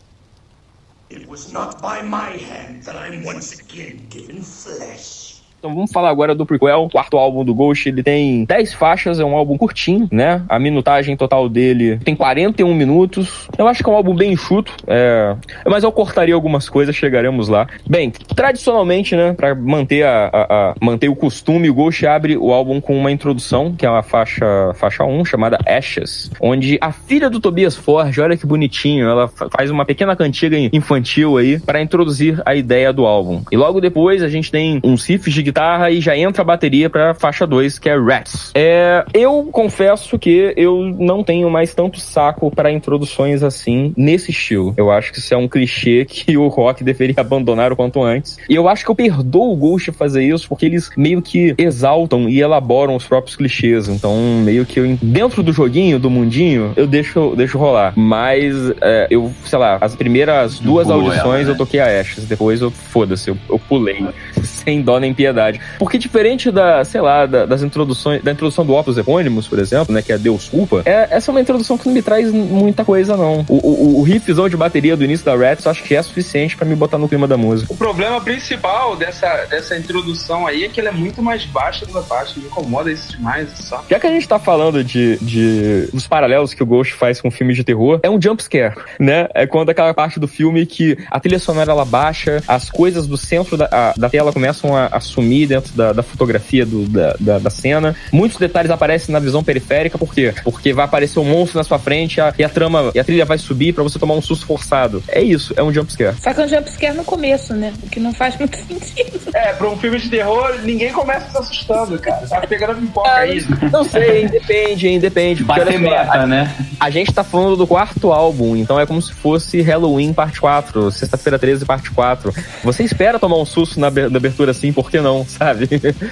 It 1.08 1.28
was 1.28 1.52
not 1.52 1.80
by 1.80 2.02
my 2.02 2.36
hand 2.36 2.82
that 2.82 2.96
I'm 2.96 3.24
once 3.24 3.60
again 3.60 4.06
given 4.10 4.42
flesh. 4.42 5.35
Então 5.58 5.74
vamos 5.74 5.90
falar 5.90 6.10
agora 6.10 6.34
do 6.34 6.46
prequel, 6.46 6.88
quarto 6.90 7.16
álbum 7.16 7.44
do 7.44 7.54
Ghost. 7.54 7.88
Ele 7.88 8.02
tem 8.02 8.44
10 8.44 8.74
faixas, 8.74 9.18
é 9.18 9.24
um 9.24 9.34
álbum 9.34 9.56
curtinho, 9.56 10.08
né? 10.12 10.42
A 10.48 10.58
minutagem 10.58 11.16
total 11.16 11.48
dele 11.48 11.98
tem 11.98 12.14
41 12.14 12.72
minutos. 12.74 13.48
Eu 13.56 13.66
acho 13.66 13.82
que 13.82 13.88
é 13.88 13.92
um 13.92 13.96
álbum 13.96 14.14
bem 14.14 14.32
enxuto, 14.32 14.72
é... 14.86 15.34
mas 15.66 15.82
eu 15.82 15.90
cortaria 15.90 16.34
algumas 16.34 16.68
coisas, 16.68 16.94
chegaremos 16.94 17.48
lá. 17.48 17.66
Bem, 17.88 18.10
tradicionalmente, 18.10 19.16
né, 19.16 19.32
para 19.32 19.54
manter 19.54 20.04
a, 20.04 20.30
a, 20.32 20.42
a, 20.42 20.74
manter 20.80 21.08
o 21.08 21.16
costume, 21.16 21.70
o 21.70 21.74
Ghost 21.74 22.06
abre 22.06 22.36
o 22.36 22.52
álbum 22.52 22.80
com 22.80 22.96
uma 22.96 23.10
introdução, 23.10 23.72
que 23.72 23.86
é 23.86 23.90
uma 23.90 24.02
faixa 24.02 24.46
faixa 24.74 25.04
1, 25.04 25.24
chamada 25.24 25.58
Ashes, 25.66 26.30
onde 26.40 26.78
a 26.80 26.92
filha 26.92 27.30
do 27.30 27.40
Tobias 27.40 27.74
Forge, 27.76 28.20
olha 28.20 28.36
que 28.36 28.46
bonitinho, 28.46 29.08
ela 29.08 29.28
faz 29.28 29.70
uma 29.70 29.84
pequena 29.84 30.14
cantiga 30.14 30.56
infantil 30.72 31.38
aí 31.38 31.58
para 31.58 31.80
introduzir 31.80 32.40
a 32.44 32.54
ideia 32.54 32.92
do 32.92 33.06
álbum. 33.06 33.42
E 33.50 33.56
logo 33.56 33.80
depois 33.80 34.22
a 34.22 34.28
gente 34.28 34.50
tem 34.50 34.80
uns 34.84 35.04
riffs 35.06 35.32
de 35.32 35.42
guitarra 35.46 35.90
e 35.90 36.00
já 36.00 36.16
entra 36.16 36.42
a 36.42 36.44
bateria 36.44 36.90
pra 36.90 37.14
faixa 37.14 37.46
2, 37.46 37.78
que 37.78 37.88
é 37.88 37.96
Rats. 37.96 38.50
É, 38.54 39.04
eu 39.14 39.48
confesso 39.52 40.18
que 40.18 40.52
eu 40.56 40.82
não 40.98 41.22
tenho 41.22 41.48
mais 41.50 41.74
tanto 41.74 42.00
saco 42.00 42.50
para 42.50 42.70
introduções 42.70 43.42
assim, 43.42 43.92
nesse 43.96 44.30
estilo. 44.30 44.74
Eu 44.76 44.90
acho 44.90 45.12
que 45.12 45.18
isso 45.18 45.32
é 45.32 45.36
um 45.36 45.48
clichê 45.48 46.04
que 46.08 46.36
o 46.36 46.48
rock 46.48 46.82
deveria 46.82 47.14
abandonar 47.18 47.72
o 47.72 47.76
quanto 47.76 48.02
antes. 48.02 48.38
E 48.48 48.54
eu 48.54 48.68
acho 48.68 48.84
que 48.84 48.90
eu 48.90 48.94
perdoo 48.94 49.52
o 49.52 49.56
Ghost 49.56 49.92
fazer 49.92 50.24
isso, 50.24 50.48
porque 50.48 50.66
eles 50.66 50.90
meio 50.96 51.22
que 51.22 51.54
exaltam 51.58 52.28
e 52.28 52.40
elaboram 52.40 52.96
os 52.96 53.04
próprios 53.04 53.36
clichês. 53.36 53.88
Então, 53.88 54.16
meio 54.42 54.66
que 54.66 54.80
eu, 54.80 54.98
dentro 55.00 55.42
do 55.42 55.52
joguinho, 55.52 55.98
do 55.98 56.10
mundinho, 56.10 56.72
eu 56.76 56.86
deixo, 56.86 57.34
deixo 57.36 57.58
rolar. 57.58 57.92
Mas, 57.96 58.54
é, 58.80 59.06
eu, 59.10 59.32
sei 59.44 59.58
lá, 59.58 59.78
as 59.80 59.94
primeiras 59.94 60.58
duas 60.58 60.86
Boa 60.86 60.96
audições 60.96 61.42
ela, 61.42 61.44
né? 61.44 61.50
eu 61.50 61.56
toquei 61.56 61.80
a 61.80 62.00
Ashes, 62.00 62.24
depois 62.26 62.60
eu, 62.60 62.70
foda-se, 62.70 63.30
eu, 63.30 63.38
eu 63.48 63.58
pulei. 63.58 64.04
sem 64.66 64.82
dó 64.82 64.98
nem 64.98 65.14
piedade. 65.14 65.35
Porque 65.78 65.98
diferente 65.98 66.50
da, 66.50 66.84
sei 66.84 67.00
lá, 67.00 67.26
da, 67.26 67.46
das 67.46 67.62
introduções, 67.62 68.22
da 68.22 68.32
introdução 68.32 68.64
do 68.64 68.74
Opus 68.74 68.98
Epônimos, 68.98 69.48
por 69.48 69.58
exemplo, 69.58 69.94
né, 69.94 70.02
que 70.02 70.12
é 70.12 70.18
Deus 70.18 70.48
Culpa, 70.48 70.82
é, 70.84 71.08
essa 71.10 71.30
é 71.30 71.32
uma 71.32 71.40
introdução 71.40 71.76
que 71.76 71.86
não 71.86 71.94
me 71.94 72.02
traz 72.02 72.30
muita 72.32 72.84
coisa, 72.84 73.16
não. 73.16 73.44
O, 73.48 73.54
o, 73.54 74.00
o 74.00 74.02
riffzão 74.02 74.48
de 74.48 74.56
bateria 74.56 74.96
do 74.96 75.04
início 75.04 75.24
da 75.24 75.36
Rats, 75.36 75.66
acho 75.66 75.82
que 75.82 75.94
é 75.94 76.02
suficiente 76.02 76.56
para 76.56 76.66
me 76.66 76.74
botar 76.74 76.98
no 76.98 77.08
clima 77.08 77.26
da 77.26 77.36
música. 77.36 77.72
O 77.72 77.76
problema 77.76 78.20
principal 78.20 78.96
dessa, 78.96 79.46
dessa 79.46 79.76
introdução 79.76 80.46
aí 80.46 80.64
é 80.64 80.68
que 80.68 80.80
ele 80.80 80.88
é 80.88 80.92
muito 80.92 81.22
mais 81.22 81.44
baixa 81.44 81.86
da 81.86 82.02
faixa, 82.02 82.38
me 82.38 82.46
incomoda 82.46 82.90
isso 82.90 83.16
demais, 83.16 83.48
só. 83.58 83.84
Já 83.88 83.98
que 83.98 84.06
a 84.06 84.10
gente 84.10 84.26
tá 84.26 84.38
falando 84.38 84.82
de, 84.82 85.18
de 85.18 85.88
dos 85.92 86.06
paralelos 86.06 86.54
que 86.54 86.62
o 86.62 86.66
Ghost 86.66 86.94
faz 86.94 87.20
com 87.20 87.30
filmes 87.30 87.56
de 87.56 87.64
terror, 87.64 88.00
é 88.02 88.10
um 88.10 88.20
jump 88.20 88.42
scare, 88.42 88.74
né? 88.98 89.28
É 89.34 89.46
quando 89.46 89.70
aquela 89.70 89.92
parte 89.92 90.18
do 90.18 90.28
filme 90.28 90.66
que 90.66 90.96
a 91.10 91.20
trilha 91.20 91.38
sonora 91.38 91.70
ela 91.70 91.84
baixa, 91.84 92.42
as 92.46 92.70
coisas 92.70 93.06
do 93.06 93.16
centro 93.16 93.56
da, 93.56 93.68
a, 93.70 93.94
da 93.96 94.08
tela 94.08 94.32
começam 94.32 94.76
a, 94.76 94.86
a 94.86 95.00
sumir 95.00 95.25
dentro 95.46 95.72
da, 95.74 95.92
da 95.92 96.02
fotografia 96.02 96.64
do, 96.64 96.86
da, 96.86 97.16
da, 97.18 97.38
da, 97.38 97.50
cena. 97.50 97.94
Muitos 98.12 98.38
detalhes 98.38 98.70
aparecem 98.70 99.12
na 99.12 99.18
visão 99.18 99.42
periférica, 99.42 99.98
por 99.98 100.14
quê? 100.14 100.34
Porque 100.44 100.72
vai 100.72 100.84
aparecer 100.84 101.18
um 101.18 101.24
monstro 101.24 101.58
na 101.58 101.64
sua 101.64 101.78
frente 101.78 102.20
a, 102.20 102.32
e 102.38 102.44
a 102.44 102.48
trama, 102.48 102.90
e 102.94 102.98
a 102.98 103.04
trilha 103.04 103.24
vai 103.24 103.38
subir 103.38 103.72
para 103.72 103.82
você 103.82 103.98
tomar 103.98 104.14
um 104.14 104.22
susto 104.22 104.46
forçado. 104.46 105.02
É 105.08 105.22
isso, 105.22 105.52
é 105.56 105.62
um 105.62 105.72
jumpscare. 105.72 106.16
Só 106.22 106.32
que 106.32 106.40
é 106.40 106.44
um 106.44 106.48
jumpscare 106.48 106.96
no 106.96 107.04
começo, 107.04 107.54
né? 107.54 107.72
O 107.82 107.88
que 107.88 107.98
não 107.98 108.12
faz 108.12 108.38
muito 108.38 108.56
sentido. 108.66 109.20
É, 109.34 109.52
pra 109.52 109.68
um 109.68 109.76
filme 109.76 109.98
de 109.98 110.08
terror, 110.08 110.54
ninguém 110.62 110.92
começa 110.92 111.30
se 111.30 111.38
assustando, 111.38 111.98
cara. 111.98 112.26
Tá 112.26 112.40
pegando 112.40 112.72
a 112.72 112.74
pipoca 112.74 113.08
ah, 113.08 113.18
aí. 113.18 113.44
Não 113.72 113.84
sei, 113.84 114.28
depende, 114.28 114.88
hein, 114.88 114.98
depende. 114.98 115.44
Bater 115.44 115.78
meta, 115.78 116.12
a, 116.12 116.26
né? 116.26 116.54
A 116.78 116.90
gente 116.90 117.12
tá 117.12 117.24
falando 117.24 117.56
do 117.56 117.66
quarto 117.66 118.12
álbum, 118.12 118.56
então 118.56 118.78
é 118.78 118.86
como 118.86 119.00
se 119.00 119.12
fosse 119.12 119.60
Halloween 119.60 120.12
parte 120.12 120.40
4, 120.40 120.90
sexta-feira 120.90 121.38
13 121.38 121.64
parte 121.64 121.90
4. 121.90 122.32
Você 122.64 122.82
espera 122.82 123.18
tomar 123.18 123.36
um 123.36 123.44
susto 123.44 123.78
na, 123.80 123.90
na 123.90 124.16
abertura 124.16 124.50
assim, 124.50 124.72
por 124.72 124.90
que 124.90 125.00
não, 125.00 125.15
sabe? 125.24 125.66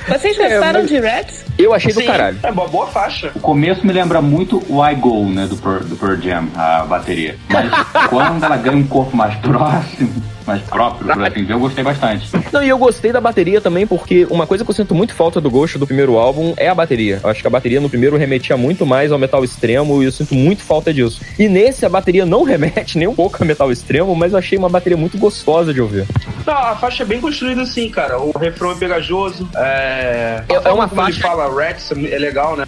Vocês 0.08 0.36
gostaram 0.36 0.80
é, 0.80 0.82
mas... 0.82 0.88
de 0.88 0.98
Rats? 0.98 1.44
Eu 1.58 1.74
achei 1.74 1.92
Sim, 1.92 2.00
do 2.00 2.06
caralho. 2.06 2.38
É 2.42 2.50
uma 2.50 2.66
boa 2.66 2.86
faixa. 2.86 3.30
O 3.34 3.40
começo 3.40 3.86
me 3.86 3.92
lembra 3.92 4.20
muito 4.20 4.62
o 4.68 4.84
I 4.84 4.94
Go, 4.94 5.24
né, 5.26 5.46
do 5.46 5.56
Pearl, 5.56 5.84
do 5.84 5.96
Pearl 5.96 6.20
Jam, 6.20 6.48
a 6.56 6.84
bateria. 6.84 7.36
Mas 7.48 7.70
quando 8.08 8.42
ela 8.42 8.56
ganha 8.56 8.76
um 8.76 8.86
corpo 8.86 9.16
mais 9.16 9.34
próximo, 9.36 10.10
mais 10.46 10.62
próprio 10.62 11.06
pro 11.06 11.24
assim, 11.24 11.46
eu 11.48 11.58
gostei 11.58 11.84
bastante. 11.84 12.28
Não, 12.52 12.62
e 12.62 12.68
eu 12.68 12.78
gostei 12.78 13.12
da 13.12 13.20
bateria 13.20 13.60
também, 13.60 13.86
porque 13.86 14.26
uma 14.30 14.46
coisa 14.46 14.64
que 14.64 14.70
eu 14.70 14.74
sinto 14.74 14.94
muito 14.94 15.14
falta 15.14 15.40
do 15.40 15.50
Ghost 15.50 15.78
do 15.78 15.86
primeiro 15.86 16.16
álbum 16.16 16.54
é 16.56 16.68
a 16.68 16.74
bateria. 16.74 17.20
Eu 17.22 17.30
acho 17.30 17.40
que 17.40 17.46
a 17.46 17.50
bateria 17.50 17.80
no 17.80 17.88
primeiro 17.88 18.16
remetia 18.16 18.56
muito 18.56 18.84
mais 18.84 19.12
ao 19.12 19.18
metal 19.18 19.44
extremo 19.44 20.02
e 20.02 20.06
eu 20.06 20.12
sinto 20.12 20.34
muito 20.34 20.62
falta 20.62 20.92
disso. 20.92 21.20
E 21.38 21.48
nesse 21.48 21.86
a 21.86 21.88
bateria 21.88 22.26
não 22.26 22.42
remete 22.44 22.98
nem 22.98 23.08
um 23.08 23.14
pouco 23.14 23.36
a 23.40 23.44
metal 23.44 23.70
extremo, 23.70 24.14
mas 24.14 24.32
eu 24.32 24.38
achei 24.38 24.58
uma 24.58 24.68
bateria 24.68 24.96
muito 24.96 25.18
gostosa 25.18 25.72
de 25.72 25.80
ouvir. 25.80 26.06
Não, 26.46 26.54
a 26.54 26.76
faixa 26.76 27.02
é 27.02 27.06
bem 27.06 27.20
construída 27.20 27.62
assim, 27.62 27.88
cara. 27.88 28.18
O 28.18 28.36
refrão 28.36 28.72
é 28.72 28.74
pegajoso. 28.74 29.48
É, 29.56 30.42
é, 30.48 30.54
é 30.64 30.72
uma 30.72 30.88
faixa. 30.88 31.18
Ele 31.18 31.20
fala 31.20 31.48
Rats 31.48 31.90
é 31.90 32.18
legal, 32.18 32.56
né? 32.56 32.64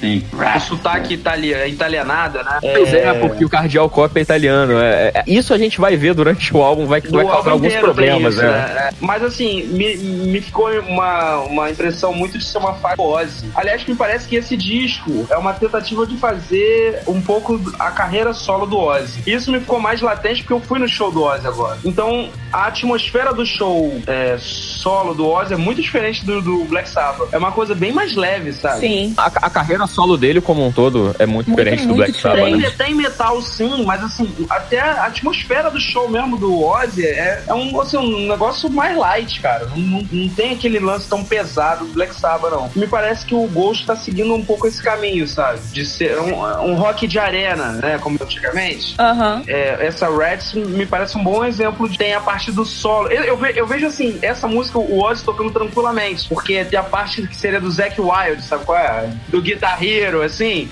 Sim. 0.00 0.24
O 0.32 0.60
sotaque 0.60 1.14
itali... 1.14 1.52
É 1.52 1.68
italianada, 1.68 2.42
né? 2.42 2.58
Pois 2.60 2.92
é, 2.94 3.04
é, 3.04 3.14
porque 3.14 3.44
o 3.44 3.48
Cardial 3.48 3.88
Cop 3.90 4.16
é 4.18 4.22
italiano. 4.22 4.78
É, 4.78 5.12
é, 5.14 5.24
isso 5.26 5.52
a 5.52 5.58
gente 5.58 5.80
vai 5.80 5.96
ver 5.96 6.14
durante 6.14 6.54
o 6.54 6.62
álbum, 6.62 6.86
vai, 6.86 7.01
vai 7.10 7.24
causar 7.24 7.50
alguns 7.52 7.74
problemas, 7.74 8.34
isso, 8.34 8.42
né? 8.42 8.50
né? 8.74 8.90
Mas 9.00 9.22
assim, 9.22 9.64
me, 9.64 9.96
me 9.96 10.40
ficou 10.40 10.70
uma, 10.80 11.38
uma 11.40 11.70
impressão 11.70 12.12
muito 12.12 12.38
de 12.38 12.44
ser 12.44 12.58
uma 12.58 12.74
fase. 12.74 13.50
Aliás, 13.54 13.84
me 13.84 13.94
parece 13.94 14.28
que 14.28 14.36
esse 14.36 14.56
disco 14.56 15.26
é 15.30 15.36
uma 15.36 15.52
tentativa 15.52 16.06
de 16.06 16.16
fazer 16.16 17.02
um 17.06 17.20
pouco 17.20 17.60
a 17.78 17.90
carreira 17.90 18.32
solo 18.32 18.66
do 18.66 18.78
Ozzy. 18.78 19.22
Isso 19.26 19.50
me 19.50 19.60
ficou 19.60 19.80
mais 19.80 20.00
latente 20.00 20.42
porque 20.42 20.52
eu 20.52 20.60
fui 20.60 20.78
no 20.78 20.88
show 20.88 21.10
do 21.10 21.22
Ozzy 21.22 21.46
agora. 21.46 21.78
Então, 21.84 22.28
a 22.52 22.66
atmosfera 22.66 23.32
do 23.32 23.44
show 23.44 24.00
é, 24.06 24.36
solo 24.38 25.14
do 25.14 25.26
Ozzy 25.26 25.54
é 25.54 25.56
muito 25.56 25.80
diferente 25.80 26.24
do, 26.24 26.40
do, 26.40 26.64
Black 26.64 26.88
Sabbath. 26.88 27.28
É 27.32 27.38
uma 27.38 27.52
coisa 27.52 27.74
bem 27.74 27.92
mais 27.92 28.14
leve, 28.14 28.52
sabe? 28.52 28.80
Sim. 28.80 29.14
A, 29.16 29.26
a 29.26 29.50
carreira 29.50 29.86
solo 29.86 30.16
dele 30.16 30.40
como 30.40 30.66
um 30.66 30.72
todo 30.72 31.14
é 31.18 31.26
muito, 31.26 31.50
muito 31.50 31.58
diferente 31.58 31.86
muito 31.86 31.88
do 31.88 31.96
Black 31.96 32.20
Sabbath. 32.20 32.44
Tem, 32.44 32.70
tem 32.70 32.94
metal 32.94 33.40
sim, 33.42 33.84
mas 33.84 34.02
assim, 34.02 34.32
até 34.48 34.80
a 34.80 35.06
atmosfera 35.06 35.70
do 35.70 35.80
show 35.80 36.08
mesmo 36.08 36.36
do 36.36 36.62
Ozzy 36.62 36.91
é, 37.00 37.44
é 37.46 37.54
um, 37.54 37.80
assim, 37.80 37.96
um 37.96 38.28
negócio 38.28 38.70
mais 38.70 38.96
light, 38.96 39.40
cara. 39.40 39.66
Não, 39.66 39.78
não, 39.78 40.06
não, 40.10 40.28
tem 40.30 40.52
aquele 40.52 40.78
lance 40.78 41.08
tão 41.08 41.24
pesado 41.24 41.86
do 41.86 41.92
Black 41.92 42.14
Sabbath, 42.14 42.50
não. 42.50 42.70
Me 42.74 42.86
parece 42.86 43.24
que 43.24 43.34
o 43.34 43.46
Ghost 43.46 43.86
tá 43.86 43.96
seguindo 43.96 44.34
um 44.34 44.44
pouco 44.44 44.66
esse 44.66 44.82
caminho, 44.82 45.26
sabe? 45.26 45.60
De 45.72 45.84
ser 45.84 46.18
um, 46.18 46.34
um 46.64 46.74
rock 46.74 47.06
de 47.06 47.18
arena, 47.18 47.72
né? 47.72 47.98
Como 47.98 48.18
antigamente. 48.20 48.96
Uhum. 49.00 49.44
É, 49.46 49.86
essa 49.86 50.08
Reds 50.08 50.52
me 50.54 50.86
parece 50.86 51.16
um 51.16 51.24
bom 51.24 51.44
exemplo 51.44 51.88
de 51.88 51.98
tem 51.98 52.14
a 52.14 52.20
parte 52.20 52.50
do 52.50 52.64
solo. 52.64 53.08
Eu, 53.08 53.22
eu, 53.24 53.46
eu, 53.46 53.66
vejo 53.66 53.86
assim, 53.86 54.18
essa 54.22 54.46
música, 54.46 54.78
o 54.78 55.02
Ozzy 55.02 55.24
tocando 55.24 55.50
tranquilamente. 55.50 56.28
Porque 56.28 56.64
tem 56.64 56.78
a 56.78 56.82
parte 56.82 57.26
que 57.26 57.36
seria 57.36 57.60
do 57.60 57.70
Zack 57.70 58.00
Wild, 58.00 58.42
sabe 58.42 58.64
qual 58.64 58.78
é? 58.78 59.10
Do 59.28 59.40
Guitar 59.40 59.82
Hero, 59.82 60.22
assim. 60.22 60.68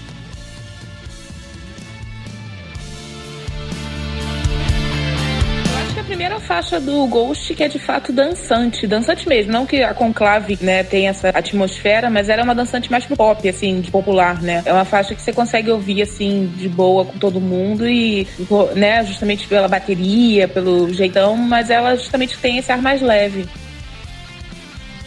Primeira 6.21 6.39
faixa 6.39 6.79
do 6.79 7.07
Ghost 7.07 7.55
que 7.55 7.64
é 7.64 7.68
de 7.68 7.79
fato 7.79 8.12
dançante, 8.12 8.87
dançante 8.87 9.27
mesmo, 9.27 9.51
não 9.51 9.64
que 9.64 9.83
a 9.83 9.95
Conclave, 9.95 10.59
né, 10.61 10.85
tem 10.85 11.09
essa 11.09 11.31
atmosfera, 11.31 12.11
mas 12.11 12.29
ela 12.29 12.43
é 12.43 12.45
uma 12.45 12.55
dançante 12.55 12.91
mais 12.91 13.07
pop, 13.07 13.49
assim, 13.49 13.81
de 13.81 13.91
popular, 13.91 14.43
né? 14.43 14.62
É 14.66 14.73
uma 14.73 14.85
faixa 14.85 15.14
que 15.14 15.23
você 15.23 15.33
consegue 15.33 15.71
ouvir 15.71 16.03
assim 16.03 16.53
de 16.55 16.68
boa 16.68 17.07
com 17.07 17.16
todo 17.18 17.41
mundo 17.41 17.89
e, 17.89 18.29
né, 18.77 19.03
justamente 19.03 19.49
pela 19.49 19.66
bateria, 19.66 20.47
pelo 20.47 20.93
jeitão, 20.93 21.39
mas 21.39 21.71
ela 21.71 21.97
justamente 21.97 22.37
tem 22.37 22.59
esse 22.59 22.71
ar 22.71 22.83
mais 22.83 23.01
leve 23.01 23.49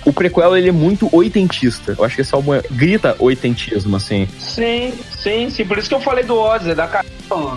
o 0.06 0.12
prequel 0.12 0.58
ele 0.58 0.68
é 0.68 0.72
muito 0.72 1.08
oitentista. 1.16 1.96
Eu 1.98 2.04
acho 2.04 2.16
que 2.16 2.22
esse 2.22 2.36
álbum 2.36 2.56
é, 2.56 2.62
grita 2.72 3.16
oitentismo, 3.20 3.96
assim. 3.96 4.28
Sim, 4.38 4.94
sim, 5.18 5.50
sim. 5.50 5.64
Por 5.64 5.78
isso 5.78 5.88
que 5.88 5.96
eu 5.96 6.02
falei 6.02 6.26
do 6.26 6.36
Ozzy, 6.36 6.72
é 6.72 6.76
da 6.76 6.88
cara 6.88 7.06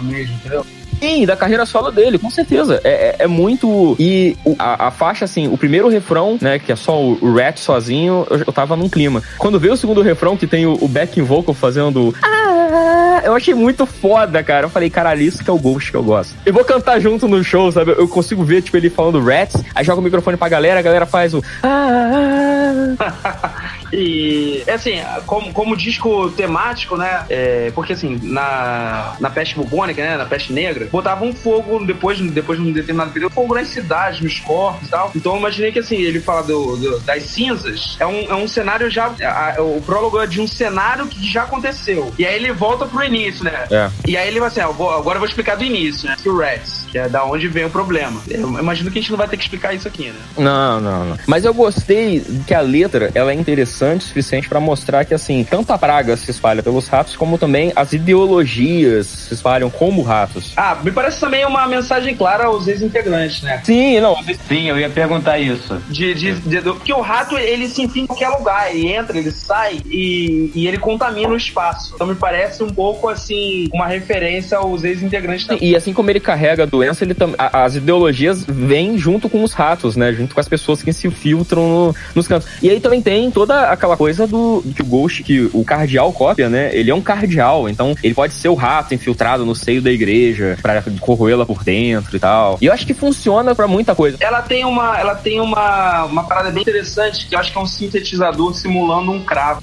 mesmo, 0.05 0.37
entendeu? 0.37 0.65
Sim, 1.01 1.27
da 1.27 1.37
carreira 1.37 1.67
solo 1.67 1.91
dele, 1.91 2.19
com 2.19 2.31
certeza. 2.31 2.81
É, 2.85 2.91
é, 2.91 3.17
é 3.21 3.27
muito. 3.27 3.97
E 3.99 4.37
a, 4.59 4.89
a, 4.89 4.91
faixa, 4.91 5.25
assim, 5.25 5.49
o 5.49 5.57
primeiro 5.57 5.89
refrão, 5.89 6.39
né, 6.41 6.59
que 6.59 6.73
é 6.73 6.77
só 6.77 7.01
o, 7.01 7.19
o 7.21 7.35
Rat 7.35 7.59
sozinho, 7.59 8.27
eu, 8.31 8.39
eu 8.47 8.53
tava 8.53 8.77
num 8.77 8.89
clima. 8.89 9.23
Quando 9.39 9.61
veio 9.61 9.75
o 9.75 9.77
segundo 9.77 10.03
refrão, 10.03 10.37
que 10.37 10.47
tem 10.47 10.67
o, 10.67 10.73
o 10.81 10.89
backing 10.89 11.23
vocal 11.23 11.55
fazendo. 11.55 12.15
Ah, 12.23 13.06
eu 13.25 13.35
achei 13.35 13.55
muito 13.55 13.87
foda, 13.87 14.43
cara. 14.43 14.67
Eu 14.67 14.71
falei, 14.71 14.91
caralho, 14.91 15.23
isso 15.23 15.43
que 15.43 15.51
é 15.51 15.53
o 15.53 15.59
Ghost 15.59 15.91
que 15.91 15.97
eu 15.97 16.03
gosto. 16.03 16.35
Eu 16.45 16.53
vou 16.53 16.65
cantar 16.65 17.01
junto 17.01 17.29
no 17.29 17.43
show, 17.43 17.71
sabe? 17.71 17.93
Eu 17.93 18.09
consigo 18.09 18.45
ver, 18.45 18.63
tipo, 18.63 18.77
ele 18.77 18.91
falando 18.91 19.23
Rats, 19.23 19.63
aí 19.75 19.85
joga 19.85 20.01
o 20.01 20.05
microfone 20.05 20.37
pra 20.37 20.49
galera, 20.49 20.81
a 20.81 20.83
galera 20.83 21.07
faz 21.07 21.35
o. 21.35 21.43
Ah, 21.63 22.97
e, 23.93 24.63
assim, 24.69 25.01
como, 25.27 25.53
como 25.53 25.77
disco 25.77 26.31
temático, 26.31 26.97
né? 26.97 27.25
É, 27.29 27.71
porque, 27.75 27.93
assim, 27.93 28.19
na, 28.23 29.15
na 29.21 29.31
peste 29.31 29.55
bubônica, 29.55 30.03
né? 30.03 30.17
Na 30.17 30.27
peste 30.27 30.53
negra, 30.53 30.89
botavam 30.91 31.33
fogo 31.33 31.85
depois, 31.85 32.21
depois 32.21 32.59
de 32.59 32.67
um 32.67 32.73
determinado 32.73 33.13
período, 33.13 33.33
fogo 33.33 33.55
nas 33.55 33.69
cidades, 33.69 34.21
nos 34.21 34.41
corpos 34.41 34.89
e 34.89 34.91
tal. 34.91 35.13
Então 35.15 35.33
eu 35.33 35.39
imaginei 35.39 35.73
que, 35.73 35.79
assim, 35.79 35.97
ele 35.97 36.21
fala 36.21 36.43
do, 36.43 36.77
do 36.77 37.01
das 37.01 37.25
cinzas, 37.25 37.97
é 38.01 38.07
um, 38.07 38.31
é 38.31 38.35
um 38.35 38.49
cenário 38.49 38.91
já. 38.91 39.13
A, 39.23 39.61
o 39.63 39.81
prólogo 39.81 40.21
é 40.21 40.27
de 40.27 40.41
um 40.41 40.47
cenário 40.47 41.07
que 41.07 41.25
já 41.27 41.43
aconteceu. 41.43 42.13
E 42.19 42.27
aí 42.27 42.35
ele 42.35 42.53
volta 42.53 42.87
pro 42.87 43.03
início, 43.07 43.45
né? 43.45 43.67
É. 43.71 43.91
E 44.07 44.17
aí 44.17 44.29
ele 44.29 44.41
vai 44.41 44.49
assim, 44.49 44.61
ó, 44.61 44.71
agora 44.71 45.17
eu 45.17 45.21
vou 45.21 45.29
explicar 45.29 45.57
do 45.57 45.65
início, 45.65 46.09
né? 46.09 46.17
O 46.27 46.39
Rats, 46.39 46.87
que 46.91 46.99
é 46.99 47.09
da 47.09 47.25
onde 47.25 47.49
vem 47.49 47.65
o 47.65 47.71
problema. 47.71 48.21
Eu 48.29 48.49
imagino 48.59 48.91
que 48.91 48.99
a 48.99 49.01
gente 49.01 49.11
não 49.11 49.19
vai 49.19 49.29
ter 49.29 49.37
que 49.37 49.45
explicar 49.45 49.75
isso 49.75 49.87
aqui, 49.87 50.09
né? 50.09 50.21
Não, 50.37 50.81
não, 50.81 51.05
não. 51.05 51.19
Mas 51.27 51.45
eu 51.45 51.55
gostei 51.55 52.25
que 52.47 52.55
a 52.55 52.61
letra, 52.61 53.11
ela 53.15 53.33
é 53.33 53.35
interessante 53.35 54.03
o 54.03 54.09
suficiente 54.09 54.49
para 54.49 54.61
mostrar 54.61 55.05
que, 55.05 55.15
assim, 55.15 55.45
tanto 55.49 55.73
a 55.73 55.79
praga 55.79 56.17
se 56.17 56.31
espalha 56.31 56.63
pelos 56.63 56.89
ratos, 56.89 57.17
como 57.17 57.39
também 57.39 57.73
as 57.77 57.93
ideologias 57.93 59.07
se 59.07 59.35
espalham 59.35 59.71
como 59.71 60.03
ratos. 60.03 60.53
Ah, 60.57 60.77
me 60.83 60.91
parece 60.91 61.21
também 61.21 61.45
uma 61.45 61.67
mensagem 61.67 62.15
clara 62.17 62.47
aos 62.47 62.67
ex-integrantes, 62.67 63.43
né? 63.43 63.61
Sim, 63.65 64.01
não. 64.01 64.17
Sim, 64.49 64.69
eu 64.69 64.79
ia 64.79 64.91
perguntar 64.91 65.39
isso. 65.39 65.81
De, 65.89 66.15
de, 66.15 66.35
de, 66.35 66.61
porque 66.63 66.93
o 66.93 67.01
rato, 67.01 67.37
ele 67.37 67.69
se 67.69 67.83
enfia 67.83 68.03
em 68.03 68.07
qualquer 68.07 68.29
lugar. 68.29 68.75
Ele 68.75 68.93
entra, 68.93 69.19
ele 69.19 69.31
sai 69.31 69.81
e, 69.87 70.51
e 70.55 70.67
ele 70.67 70.79
contamina 70.79 71.29
o 71.29 71.37
espaço. 71.37 71.93
Então 71.95 72.07
me 72.07 72.15
parece 72.15 72.63
um 72.63 72.71
pouco, 72.71 72.96
assim, 73.09 73.69
uma 73.73 73.87
referência 73.87 74.59
aos 74.59 74.85
ex-integrantes 74.85 75.47
também. 75.47 75.69
E 75.69 75.77
assim 75.77 75.93
como 75.93 76.11
ele 76.11 76.21
carrega 76.21 76.63
a 76.63 76.67
doença, 76.67 77.05
ele 77.05 77.15
tam... 77.15 77.35
as 77.39 77.77
ideologias 77.77 78.45
vêm 78.45 78.99
junto 78.99 79.29
com 79.29 79.43
os 79.43 79.53
ratos, 79.53 79.97
né? 79.97 80.13
Junto 80.13 80.35
com 80.35 80.41
as 80.41 80.49
pessoas 80.49 80.83
que 80.83 80.93
se 80.93 81.11
filtram 81.11 81.69
no, 81.69 81.95
nos 82.15 82.27
cantos. 82.27 82.49
E 82.63 82.71
aí 82.71 82.81
também 82.81 83.03
tem 83.03 83.31
toda 83.31 83.71
aquela 83.71 83.97
coisa 83.97 84.27
do 84.27 84.63
que 84.75 84.83
o 84.83 84.87
Ghost, 84.87 85.23
que 85.23 85.51
o 85.53 85.65
cardeal 85.65 86.13
cópia, 86.13 86.49
né? 86.49 86.71
Ele 86.73 86.91
é 86.91 86.95
um 86.95 87.01
cardeal, 87.01 87.69
então 87.69 87.95
ele 88.03 88.15
pode 88.15 88.35
ser 88.35 88.49
o 88.49 88.55
rato 88.55 88.95
infiltrado 88.95 89.45
no 89.45 89.55
seio 89.55 89.83
da 89.83 89.91
igreja 89.91 90.57
para 90.63 90.83
corroê-la 91.01 91.47
por 91.47 91.63
dentro 91.63 92.17
e 92.17 92.21
tal. 92.21 92.59
E 92.61 92.67
eu 92.67 92.73
acho 92.73 92.87
que 92.87 92.95
funciona 92.95 93.55
para 93.55 93.67
muita 93.67 93.95
coisa. 93.95 94.17
Ela 94.21 94.43
tem 94.43 94.65
uma, 94.65 94.99
ela 94.99 95.15
tem 95.15 95.41
uma, 95.41 96.05
uma 96.05 96.25
parada 96.25 96.51
bem 96.51 96.63
interessante 96.63 97.27
que 97.27 97.35
eu 97.35 97.39
acho 97.39 97.53
que 97.53 97.59
é 97.59 97.61
um 97.61 97.67
sintetizador 97.67 98.55
simulando 98.55 99.13
um 99.13 99.23
cravo. 99.23 99.63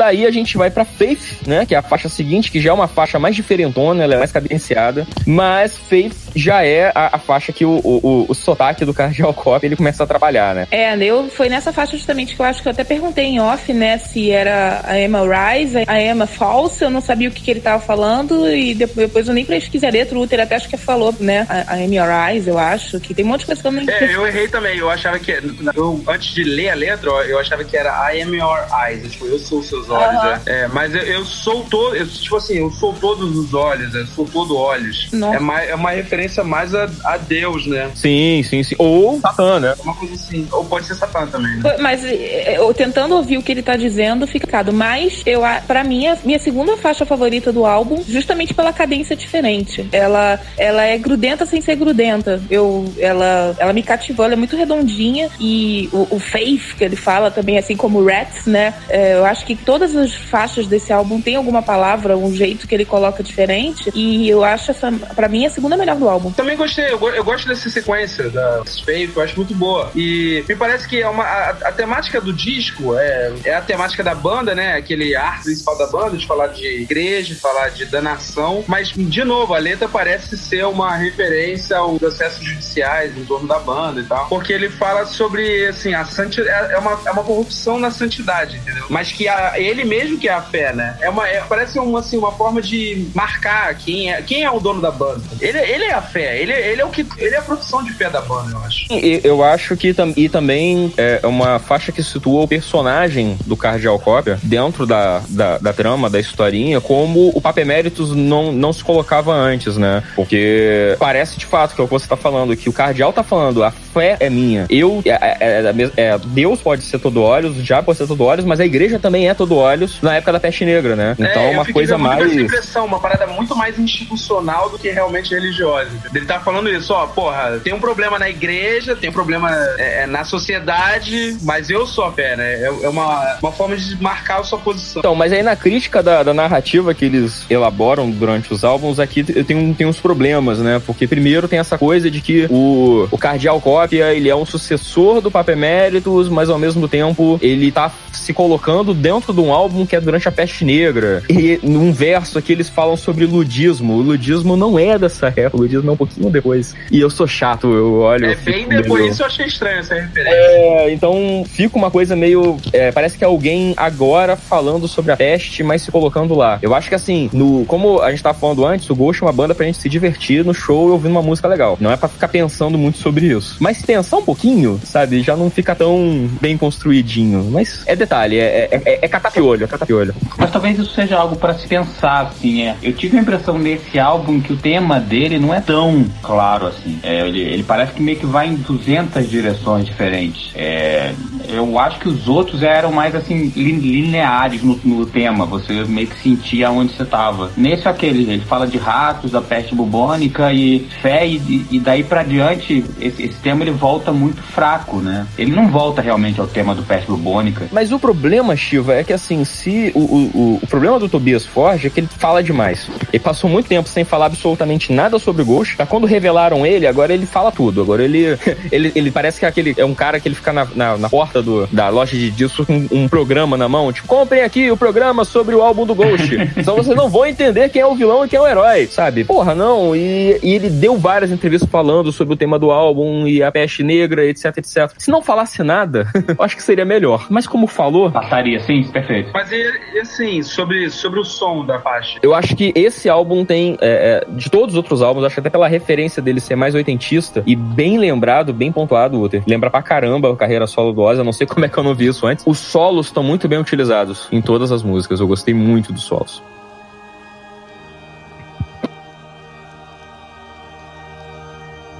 Daí 0.00 0.24
a 0.24 0.30
gente 0.30 0.56
vai 0.56 0.70
para 0.70 0.82
Faith, 0.82 1.46
né? 1.46 1.66
Que 1.66 1.74
é 1.74 1.78
a 1.78 1.82
faixa 1.82 2.08
seguinte, 2.08 2.50
que 2.50 2.58
já 2.58 2.70
é 2.70 2.72
uma 2.72 2.88
faixa 2.88 3.18
mais 3.18 3.36
diferentona, 3.36 4.02
ela 4.02 4.14
é 4.14 4.16
mais 4.18 4.32
cadenciada. 4.32 5.06
Mas 5.26 5.76
Faith 5.76 6.29
já 6.34 6.64
é 6.64 6.92
a, 6.94 7.16
a 7.16 7.18
faixa 7.18 7.52
que 7.52 7.64
o, 7.64 7.80
o, 7.82 8.26
o, 8.28 8.34
sotaque 8.34 8.84
do 8.84 8.94
Cardial 8.94 9.32
Cop 9.34 9.64
ele 9.64 9.76
começa 9.76 10.04
a 10.04 10.06
trabalhar, 10.06 10.54
né? 10.54 10.66
É, 10.70 10.96
eu 11.02 11.28
foi 11.28 11.48
nessa 11.48 11.72
faixa 11.72 11.96
justamente 11.96 12.34
que 12.34 12.40
eu 12.40 12.46
acho 12.46 12.62
que 12.62 12.68
eu 12.68 12.72
até 12.72 12.84
perguntei 12.84 13.24
em 13.24 13.40
off, 13.40 13.72
né, 13.72 13.98
se 13.98 14.30
era 14.30 14.80
a 14.84 15.00
Emma 15.00 15.20
Rise, 15.20 15.84
a 15.86 16.00
Emma 16.00 16.26
False, 16.26 16.82
eu 16.82 16.90
não 16.90 17.00
sabia 17.00 17.28
o 17.28 17.32
que, 17.32 17.42
que 17.42 17.50
ele 17.50 17.60
tava 17.60 17.82
falando 17.82 18.48
e 18.48 18.74
depois 18.74 19.28
eu 19.28 19.34
nem 19.34 19.44
pesquisei 19.44 19.88
a 19.88 19.92
letra, 19.92 20.16
o 20.16 20.20
Luther 20.20 20.40
até 20.40 20.56
acho 20.56 20.68
que 20.68 20.76
falou, 20.76 21.14
né, 21.20 21.46
a, 21.48 21.74
a 21.74 21.82
Emma 21.82 22.28
Rise, 22.28 22.48
eu 22.48 22.58
acho, 22.58 23.00
que 23.00 23.14
tem 23.14 23.24
um 23.24 23.28
monte 23.28 23.40
de 23.40 23.46
coisa 23.46 23.60
que 23.60 23.66
eu 23.66 23.72
não 23.72 23.82
É, 23.88 24.14
eu 24.14 24.26
errei 24.26 24.48
também, 24.48 24.78
eu 24.78 24.90
achava 24.90 25.18
que, 25.18 25.32
eu, 25.74 26.02
antes 26.08 26.34
de 26.34 26.44
ler 26.44 26.70
a 26.70 26.74
letra, 26.74 27.10
eu 27.10 27.38
achava 27.38 27.64
que 27.64 27.76
era 27.76 28.12
I 28.12 28.22
am 28.22 28.34
your 28.34 28.58
eyes, 28.84 29.10
tipo, 29.10 29.26
eu 29.26 29.38
sou 29.38 29.60
os 29.60 29.68
seus 29.68 29.88
olhos, 29.88 30.22
uh 30.22 30.26
-huh. 30.26 30.40
é. 30.46 30.60
é. 30.62 30.68
mas 30.68 30.94
eu, 30.94 31.02
eu 31.02 31.24
sou 31.24 31.64
todo, 31.64 31.96
eu, 31.96 32.06
tipo 32.06 32.36
assim, 32.36 32.58
eu 32.58 32.70
sou 32.70 32.92
todos 32.94 33.36
os 33.36 33.54
olhos, 33.54 33.94
eu 33.94 34.06
sou 34.06 34.26
todo 34.26 34.56
olhos. 34.56 35.08
Nossa. 35.12 35.36
É, 35.36 35.40
mais, 35.40 35.68
é 35.68 35.74
uma 35.74 35.90
referência 35.90 36.19
mais 36.44 36.74
a, 36.74 36.88
a 37.04 37.16
Deus, 37.16 37.66
né? 37.66 37.90
Sim, 37.94 38.42
sim, 38.42 38.62
sim. 38.62 38.74
Ou 38.78 39.20
Satã, 39.20 39.60
né? 39.60 39.74
Uma 39.82 39.94
coisa 39.94 40.14
assim. 40.14 40.46
Ou 40.52 40.64
pode 40.64 40.86
ser 40.86 40.94
Satã 40.94 41.26
também. 41.26 41.56
Né? 41.58 41.76
Mas 41.78 42.02
eu 42.04 42.72
tentando 42.74 43.14
ouvir 43.14 43.38
o 43.38 43.42
que 43.42 43.52
ele 43.52 43.62
tá 43.62 43.76
dizendo, 43.76 44.26
fica 44.26 44.46
cado. 44.46 44.72
Mas 44.72 45.22
eu, 45.24 45.42
para 45.66 45.84
mim, 45.84 46.06
a 46.06 46.16
minha 46.24 46.38
segunda 46.38 46.76
faixa 46.76 47.06
favorita 47.06 47.52
do 47.52 47.64
álbum, 47.64 48.02
justamente 48.06 48.52
pela 48.52 48.72
cadência 48.72 49.16
diferente. 49.16 49.88
Ela, 49.92 50.40
ela 50.56 50.84
é 50.84 50.98
grudenta 50.98 51.46
sem 51.46 51.60
ser 51.60 51.76
grudenta. 51.76 52.42
Eu, 52.50 52.92
ela, 52.98 53.54
ela 53.58 53.72
me 53.72 53.82
cativou, 53.82 54.24
ela 54.24 54.34
é 54.34 54.36
muito 54.36 54.56
redondinha 54.56 55.28
e 55.38 55.88
o, 55.92 56.16
o 56.16 56.18
Faith 56.18 56.74
que 56.76 56.84
ele 56.84 56.96
fala 56.96 57.30
também, 57.30 57.58
assim 57.58 57.76
como 57.76 58.04
Rats, 58.04 58.46
né? 58.46 58.74
É, 58.88 59.14
eu 59.14 59.24
acho 59.24 59.44
que 59.46 59.54
todas 59.54 59.94
as 59.96 60.14
faixas 60.14 60.66
desse 60.66 60.92
álbum 60.92 61.20
tem 61.20 61.36
alguma 61.36 61.62
palavra, 61.62 62.16
um 62.16 62.34
jeito 62.34 62.66
que 62.66 62.74
ele 62.74 62.84
coloca 62.84 63.22
diferente 63.22 63.90
e 63.94 64.28
eu 64.28 64.44
acho 64.44 64.70
essa, 64.70 64.92
para 65.14 65.28
mim, 65.28 65.46
a 65.46 65.50
segunda 65.50 65.76
melhor 65.76 65.96
do 65.96 66.08
álbum. 66.10 66.32
Também 66.32 66.56
gostei, 66.56 66.92
eu, 66.92 66.98
eu 67.08 67.24
gosto 67.24 67.48
dessa 67.48 67.68
sequência 67.70 68.28
da 68.30 68.62
Faith, 68.84 69.12
eu 69.14 69.22
acho 69.22 69.36
muito 69.36 69.54
boa. 69.54 69.90
E 69.94 70.44
me 70.48 70.56
parece 70.56 70.88
que 70.88 71.00
é 71.00 71.08
uma, 71.08 71.24
a, 71.24 71.50
a, 71.50 71.72
temática 71.72 72.20
do 72.20 72.32
disco 72.32 72.96
é, 72.96 73.32
é 73.44 73.54
a 73.54 73.60
temática 73.60 74.02
da 74.02 74.14
banda, 74.14 74.54
né? 74.54 74.74
Aquele 74.74 75.14
ar 75.14 75.42
principal 75.42 75.76
da 75.76 75.86
banda, 75.86 76.16
de 76.16 76.26
falar 76.26 76.48
de 76.48 76.66
igreja, 76.82 77.34
de 77.34 77.40
falar 77.40 77.70
de 77.70 77.84
danação. 77.86 78.64
Mas, 78.66 78.88
de 78.88 79.24
novo, 79.24 79.54
a 79.54 79.58
letra 79.58 79.88
parece 79.88 80.36
ser 80.36 80.64
uma 80.66 80.96
referência 80.96 81.76
aos 81.76 81.98
processos 81.98 82.44
judiciais 82.44 83.16
em 83.16 83.24
torno 83.24 83.46
da 83.46 83.58
banda 83.58 84.00
e 84.00 84.04
tal. 84.04 84.28
Porque 84.28 84.52
ele 84.52 84.68
fala 84.68 85.06
sobre, 85.06 85.66
assim, 85.66 85.94
a 85.94 86.04
santidade. 86.04 86.48
É, 86.48 86.74
é 86.74 86.78
uma, 86.78 87.00
é 87.04 87.10
uma 87.10 87.24
corrupção 87.24 87.78
na 87.78 87.90
santidade, 87.90 88.56
entendeu? 88.56 88.86
Mas 88.88 89.12
que 89.12 89.28
a, 89.28 89.58
ele 89.58 89.84
mesmo 89.84 90.18
que 90.18 90.28
é 90.28 90.32
a 90.32 90.42
fé, 90.42 90.72
né? 90.72 90.96
É 91.00 91.08
uma, 91.08 91.28
é, 91.28 91.40
parece 91.42 91.78
uma, 91.78 92.00
assim, 92.00 92.16
uma 92.16 92.32
forma 92.32 92.60
de 92.60 93.08
marcar 93.14 93.74
quem 93.74 94.12
é, 94.12 94.22
quem 94.22 94.44
é 94.44 94.50
o 94.50 94.60
dono 94.60 94.80
da 94.80 94.90
banda. 94.90 95.22
Ele, 95.40 95.58
ele 95.58 95.84
é 95.84 95.99
a 96.00 96.02
fé, 96.02 96.40
ele, 96.40 96.52
ele 96.52 96.80
é 96.80 96.84
o 96.84 96.90
que. 96.90 97.06
Ele 97.18 97.34
é 97.34 97.38
a 97.38 97.42
profissão 97.42 97.84
de 97.84 97.92
fé 97.92 98.08
da 98.08 98.20
banda, 98.20 98.52
eu 98.52 98.64
acho. 98.64 98.86
Eu 99.24 99.44
acho 99.44 99.76
que 99.76 99.94
e 100.16 100.28
também 100.28 100.92
é 100.96 101.26
uma 101.26 101.58
faixa 101.58 101.92
que 101.92 102.02
situa 102.02 102.42
o 102.42 102.48
personagem 102.48 103.36
do 103.46 103.56
Cardial 103.56 103.98
Cópia 103.98 104.38
dentro 104.42 104.86
da, 104.86 105.22
da, 105.28 105.58
da, 105.58 105.72
trama, 105.72 106.08
da 106.08 106.18
historinha, 106.18 106.80
como 106.80 107.30
o 107.34 107.40
Papeméritos 107.40 108.14
não, 108.14 108.52
não 108.52 108.72
se 108.72 108.82
colocava 108.82 109.32
antes, 109.32 109.76
né? 109.76 110.02
Porque 110.14 110.96
parece 110.98 111.38
de 111.38 111.46
fato 111.46 111.74
que 111.74 111.80
é 111.80 111.84
o 111.84 111.86
que 111.86 111.92
você 111.92 112.06
tá 112.06 112.16
falando, 112.16 112.56
que 112.56 112.68
o 112.68 112.72
Cardial 112.72 113.12
tá 113.12 113.22
falando, 113.22 113.62
a 113.62 113.70
fé 113.70 114.16
é 114.20 114.30
minha. 114.30 114.66
Eu, 114.70 115.02
é, 115.04 115.10
é, 115.10 115.74
é, 115.96 116.02
é 116.04 116.18
Deus 116.18 116.60
pode 116.60 116.82
ser 116.82 116.98
todo 116.98 117.22
olhos, 117.22 117.58
o 117.58 117.62
diabo 117.62 117.86
pode 117.86 117.98
ser 117.98 118.06
todo 118.06 118.24
olhos, 118.24 118.44
mas 118.44 118.60
a 118.60 118.64
igreja 118.64 118.98
também 118.98 119.28
é 119.28 119.34
todo 119.34 119.56
olhos 119.56 120.00
na 120.00 120.16
época 120.16 120.32
da 120.32 120.40
peste 120.40 120.64
negra, 120.64 120.96
né? 120.96 121.16
Então 121.18 121.42
é, 121.42 121.50
uma 121.50 121.64
coisa 121.66 121.98
mais. 121.98 122.24
Essa 122.24 122.40
impressão, 122.40 122.86
uma 122.86 123.00
parada 123.00 123.26
muito 123.26 123.54
mais 123.56 123.78
institucional 123.78 124.70
do 124.70 124.78
que 124.78 124.90
realmente 124.90 125.34
religiosa. 125.34 125.89
Ele 126.14 126.26
tá 126.26 126.40
falando 126.40 126.68
isso, 126.68 126.92
ó, 126.92 127.06
porra, 127.06 127.60
tem 127.62 127.72
um 127.72 127.80
problema 127.80 128.18
na 128.18 128.28
igreja, 128.28 128.96
tem 128.96 129.10
um 129.10 129.12
problema 129.12 129.50
é, 129.78 130.02
é, 130.02 130.06
na 130.06 130.24
sociedade, 130.24 131.36
mas 131.42 131.70
eu 131.70 131.86
sou 131.86 132.04
a 132.04 132.12
fé, 132.12 132.36
né? 132.36 132.54
É, 132.54 132.64
é, 132.64 132.88
uma, 132.88 133.38
uma 133.42 133.52
forma 133.52 133.76
de 133.76 134.00
marcar 134.02 134.40
a 134.40 134.44
sua 134.44 134.58
posição. 134.58 135.00
Então, 135.00 135.14
mas 135.14 135.32
aí 135.32 135.42
na 135.42 135.56
crítica 135.56 136.02
da, 136.02 136.22
da 136.22 136.34
narrativa 136.34 136.94
que 136.94 137.04
eles 137.04 137.44
elaboram 137.48 138.10
durante 138.10 138.52
os 138.52 138.64
álbuns, 138.64 138.98
aqui 138.98 139.22
tem, 139.22 139.74
tem 139.74 139.86
uns 139.86 140.00
problemas, 140.00 140.58
né? 140.58 140.80
Porque 140.84 141.06
primeiro 141.06 141.48
tem 141.48 141.58
essa 141.58 141.78
coisa 141.78 142.10
de 142.10 142.20
que 142.20 142.46
o, 142.50 143.08
o 143.10 143.18
Cardial 143.18 143.60
Cópia, 143.60 144.12
ele 144.14 144.28
é 144.28 144.36
um 144.36 144.46
sucessor 144.46 145.20
do 145.20 145.30
Papeméritos, 145.30 146.28
mas 146.28 146.48
ao 146.48 146.58
mesmo 146.58 146.88
tempo 146.88 147.38
ele 147.42 147.70
tá 147.70 147.90
se 148.12 148.32
colocando 148.32 148.94
dentro 148.94 149.32
de 149.32 149.40
um 149.40 149.52
álbum 149.52 149.86
que 149.86 149.96
é 149.96 150.00
durante 150.00 150.28
a 150.28 150.32
peste 150.32 150.64
negra. 150.64 151.22
E 151.28 151.58
num 151.62 151.92
verso 151.92 152.38
aqui 152.38 152.52
eles 152.52 152.68
falam 152.68 152.96
sobre 152.96 153.26
ludismo. 153.26 153.94
O 153.94 154.02
ludismo 154.02 154.56
não 154.56 154.78
é 154.78 154.98
dessa 154.98 155.28
época, 155.28 155.56
o 155.56 155.60
ludismo 155.60 155.90
é 155.90 155.92
um 155.92 155.96
pouquinho 155.96 156.30
depois. 156.30 156.74
E 156.90 157.00
eu 157.00 157.10
sou 157.10 157.26
chato, 157.26 157.72
eu 157.72 158.00
olho. 158.00 158.26
É 158.26 158.34
bem 158.36 158.68
depois, 158.68 159.02
meio... 159.02 159.12
isso 159.12 159.22
eu 159.22 159.26
achei 159.26 159.46
estranho 159.46 159.78
essa 159.80 159.94
referência. 159.94 160.34
É, 160.34 160.92
então 160.92 161.44
fica 161.46 161.76
uma 161.76 161.90
coisa 161.90 162.14
meio. 162.16 162.56
É, 162.72 162.92
parece 162.92 163.16
que 163.16 163.24
é 163.24 163.26
alguém 163.26 163.74
agora 163.76 164.36
falando 164.36 164.86
sobre 164.88 165.12
a 165.12 165.16
peste, 165.16 165.62
mas 165.62 165.82
se 165.82 165.90
colocando 165.90 166.34
lá. 166.34 166.58
Eu 166.62 166.74
acho 166.74 166.88
que 166.88 166.94
assim, 166.94 167.30
no, 167.32 167.64
como 167.66 168.00
a 168.00 168.10
gente 168.10 168.22
tava 168.22 168.38
falando 168.38 168.64
antes, 168.64 168.88
o 168.90 168.94
Ghost 168.94 169.22
é 169.22 169.26
uma 169.26 169.32
banda 169.32 169.54
pra 169.54 169.66
gente 169.66 169.78
se 169.78 169.88
divertir 169.88 170.44
no 170.44 170.54
show 170.54 170.90
ouvindo 170.90 171.12
uma 171.12 171.22
música 171.22 171.48
legal. 171.48 171.76
Não 171.80 171.90
é 171.90 171.96
pra 171.96 172.08
ficar 172.08 172.28
pensando 172.28 172.76
muito 172.76 172.98
sobre 172.98 173.26
isso. 173.26 173.56
Mas 173.60 173.78
se 173.78 173.84
pensar 173.84 174.16
um 174.16 174.22
pouquinho, 174.22 174.80
sabe, 174.84 175.22
já 175.22 175.36
não 175.36 175.50
fica 175.50 175.74
tão 175.74 176.28
bem 176.40 176.56
construidinho. 176.56 177.48
Mas 177.50 177.82
é 177.86 177.96
detalhe, 178.00 178.38
é, 178.38 178.68
é, 178.70 178.82
é, 178.84 178.98
é 179.02 179.08
catapiolho, 179.08 179.64
é 179.64 179.66
catapiolho. 179.66 180.14
Mas 180.38 180.50
talvez 180.50 180.78
isso 180.78 180.92
seja 180.94 181.16
algo 181.16 181.36
para 181.36 181.54
se 181.54 181.66
pensar, 181.66 182.22
assim, 182.22 182.62
é. 182.62 182.76
Eu 182.82 182.92
tive 182.92 183.16
a 183.16 183.20
impressão 183.20 183.58
nesse 183.58 183.98
álbum 183.98 184.40
que 184.40 184.52
o 184.52 184.56
tema 184.56 184.98
dele 184.98 185.38
não 185.38 185.54
é 185.54 185.60
tão 185.60 186.04
claro 186.22 186.66
assim. 186.66 186.98
É, 187.02 187.20
ele, 187.26 187.40
ele 187.40 187.62
parece 187.62 187.92
que 187.92 188.02
meio 188.02 188.18
que 188.18 188.26
vai 188.26 188.48
em 188.48 188.54
200 188.54 189.28
direções 189.28 189.84
diferentes. 189.84 190.50
É, 190.54 191.12
eu 191.48 191.78
acho 191.78 191.98
que 191.98 192.08
os 192.08 192.28
outros 192.28 192.62
eram 192.62 192.92
mais 192.92 193.14
assim 193.14 193.52
lineares 193.54 194.62
no, 194.62 194.78
no 194.84 195.06
tema. 195.06 195.44
Você 195.46 195.84
meio 195.84 196.06
que 196.06 196.18
sentia 196.20 196.70
onde 196.70 196.92
você 196.94 197.02
estava. 197.02 197.50
Nesse 197.56 197.88
aquele, 197.88 198.30
ele 198.30 198.44
fala 198.44 198.66
de 198.66 198.78
ratos, 198.78 199.30
da 199.30 199.40
peste 199.40 199.74
bubônica 199.74 200.52
e 200.52 200.86
fé 201.02 201.26
e, 201.26 201.66
e 201.70 201.80
daí 201.80 202.02
para 202.04 202.22
diante 202.22 202.84
esse, 203.00 203.22
esse, 203.22 203.40
tema 203.40 203.62
ele 203.62 203.70
volta 203.70 204.12
muito 204.12 204.42
fraco, 204.42 204.98
né? 204.98 205.26
Ele 205.36 205.52
não 205.52 205.68
volta 205.68 206.00
realmente 206.02 206.40
ao 206.40 206.46
tema 206.46 206.74
do 206.74 206.82
peste 206.82 207.06
bubônica. 207.06 207.68
Mas 207.72 207.89
o 207.92 207.98
problema, 207.98 208.56
Shiva, 208.56 208.94
é 208.94 209.04
que 209.04 209.12
assim, 209.12 209.44
se 209.44 209.92
o, 209.94 210.00
o, 210.00 210.60
o 210.62 210.66
problema 210.66 210.98
do 210.98 211.08
Tobias 211.08 211.46
Forge 211.46 211.86
é 211.86 211.90
que 211.90 212.00
ele 212.00 212.08
fala 212.18 212.42
demais. 212.42 212.88
Ele 213.12 213.22
passou 213.22 213.48
muito 213.48 213.68
tempo 213.68 213.88
sem 213.88 214.04
falar 214.04 214.26
absolutamente 214.26 214.92
nada 214.92 215.18
sobre 215.18 215.42
o 215.42 215.44
Ghost. 215.44 215.76
Tá? 215.76 215.86
Quando 215.86 216.06
revelaram 216.06 216.66
ele, 216.66 216.86
agora 216.86 217.12
ele 217.12 217.26
fala 217.26 217.50
tudo. 217.50 217.80
Agora 217.80 218.02
ele, 218.02 218.38
ele, 218.70 218.92
ele 218.94 219.10
parece 219.10 219.38
que 219.38 219.44
é 219.44 219.48
aquele 219.48 219.74
é 219.76 219.84
um 219.84 219.94
cara 219.94 220.20
que 220.20 220.28
ele 220.28 220.34
fica 220.34 220.52
na, 220.52 220.66
na, 220.74 220.98
na 220.98 221.08
porta 221.08 221.42
do, 221.42 221.66
da 221.68 221.88
loja 221.88 222.16
de 222.16 222.30
discos 222.30 222.66
com 222.66 222.86
um, 222.90 223.08
programa 223.08 223.56
na 223.56 223.68
mão. 223.68 223.92
Tipo, 223.92 224.08
comprem 224.08 224.42
aqui 224.42 224.70
o 224.70 224.76
programa 224.76 225.24
sobre 225.24 225.54
o 225.54 225.62
álbum 225.62 225.86
do 225.86 225.94
Ghost. 225.94 226.30
Então 226.60 226.76
vocês 226.76 226.96
não 226.96 227.08
vão 227.08 227.24
entender 227.26 227.68
quem 227.70 227.80
é 227.80 227.86
o 227.86 227.94
vilão 227.94 228.24
e 228.24 228.28
quem 228.28 228.38
é 228.38 228.42
o 228.42 228.46
herói, 228.46 228.86
sabe? 228.86 229.24
Porra, 229.24 229.54
não. 229.54 229.94
E, 229.96 230.38
e 230.42 230.54
ele 230.54 230.68
deu 230.68 230.96
várias 230.98 231.30
entrevistas 231.30 231.68
falando 231.68 232.12
sobre 232.12 232.34
o 232.34 232.36
tema 232.36 232.58
do 232.58 232.70
álbum 232.70 233.26
e 233.26 233.42
a 233.42 233.50
peste 233.50 233.82
negra, 233.82 234.26
etc, 234.26 234.58
etc. 234.58 234.90
Se 234.98 235.10
não 235.10 235.22
falasse 235.22 235.62
nada, 235.62 236.06
eu 236.36 236.44
acho 236.44 236.56
que 236.56 236.62
seria 236.62 236.84
melhor. 236.84 237.26
Mas 237.30 237.46
como 237.46 237.66
falou. 237.80 238.10
Passaria, 238.10 238.60
sim, 238.60 238.82
perfeito. 238.84 239.30
Mas 239.32 239.50
e, 239.50 239.98
assim, 239.98 240.42
sobre, 240.42 240.90
sobre 240.90 241.18
o 241.18 241.24
som 241.24 241.64
da 241.64 241.78
faixa. 241.78 242.18
Eu 242.22 242.34
acho 242.34 242.54
que 242.54 242.72
esse 242.74 243.08
álbum 243.08 243.42
tem. 243.42 243.78
É, 243.80 244.26
é, 244.28 244.30
de 244.30 244.50
todos 244.50 244.74
os 244.74 244.76
outros 244.76 245.00
álbuns, 245.00 245.24
acho 245.24 245.34
que 245.34 245.40
até 245.40 245.48
pela 245.48 245.66
referência 245.66 246.20
dele 246.20 246.40
ser 246.40 246.56
mais 246.56 246.74
oitentista 246.74 247.42
e 247.46 247.56
bem 247.56 247.98
lembrado, 247.98 248.52
bem 248.52 248.70
pontuado, 248.70 249.18
Luther. 249.18 249.42
Lembra 249.46 249.70
pra 249.70 249.82
caramba 249.82 250.30
a 250.30 250.36
carreira 250.36 250.66
solo 250.66 250.92
do 250.92 251.00
Ozzy. 251.00 251.20
Eu 251.20 251.24
não 251.24 251.32
sei 251.32 251.46
como 251.48 251.64
é 251.64 251.68
que 251.68 251.78
eu 251.78 251.82
não 251.82 251.94
vi 251.94 252.06
isso 252.06 252.26
antes. 252.26 252.44
Os 252.46 252.58
solos 252.58 253.06
estão 253.06 253.22
muito 253.22 253.48
bem 253.48 253.58
utilizados 253.58 254.28
em 254.30 254.42
todas 254.42 254.70
as 254.70 254.82
músicas. 254.82 255.20
Eu 255.20 255.26
gostei 255.26 255.54
muito 255.54 255.92
dos 255.92 256.02
solos. 256.02 256.42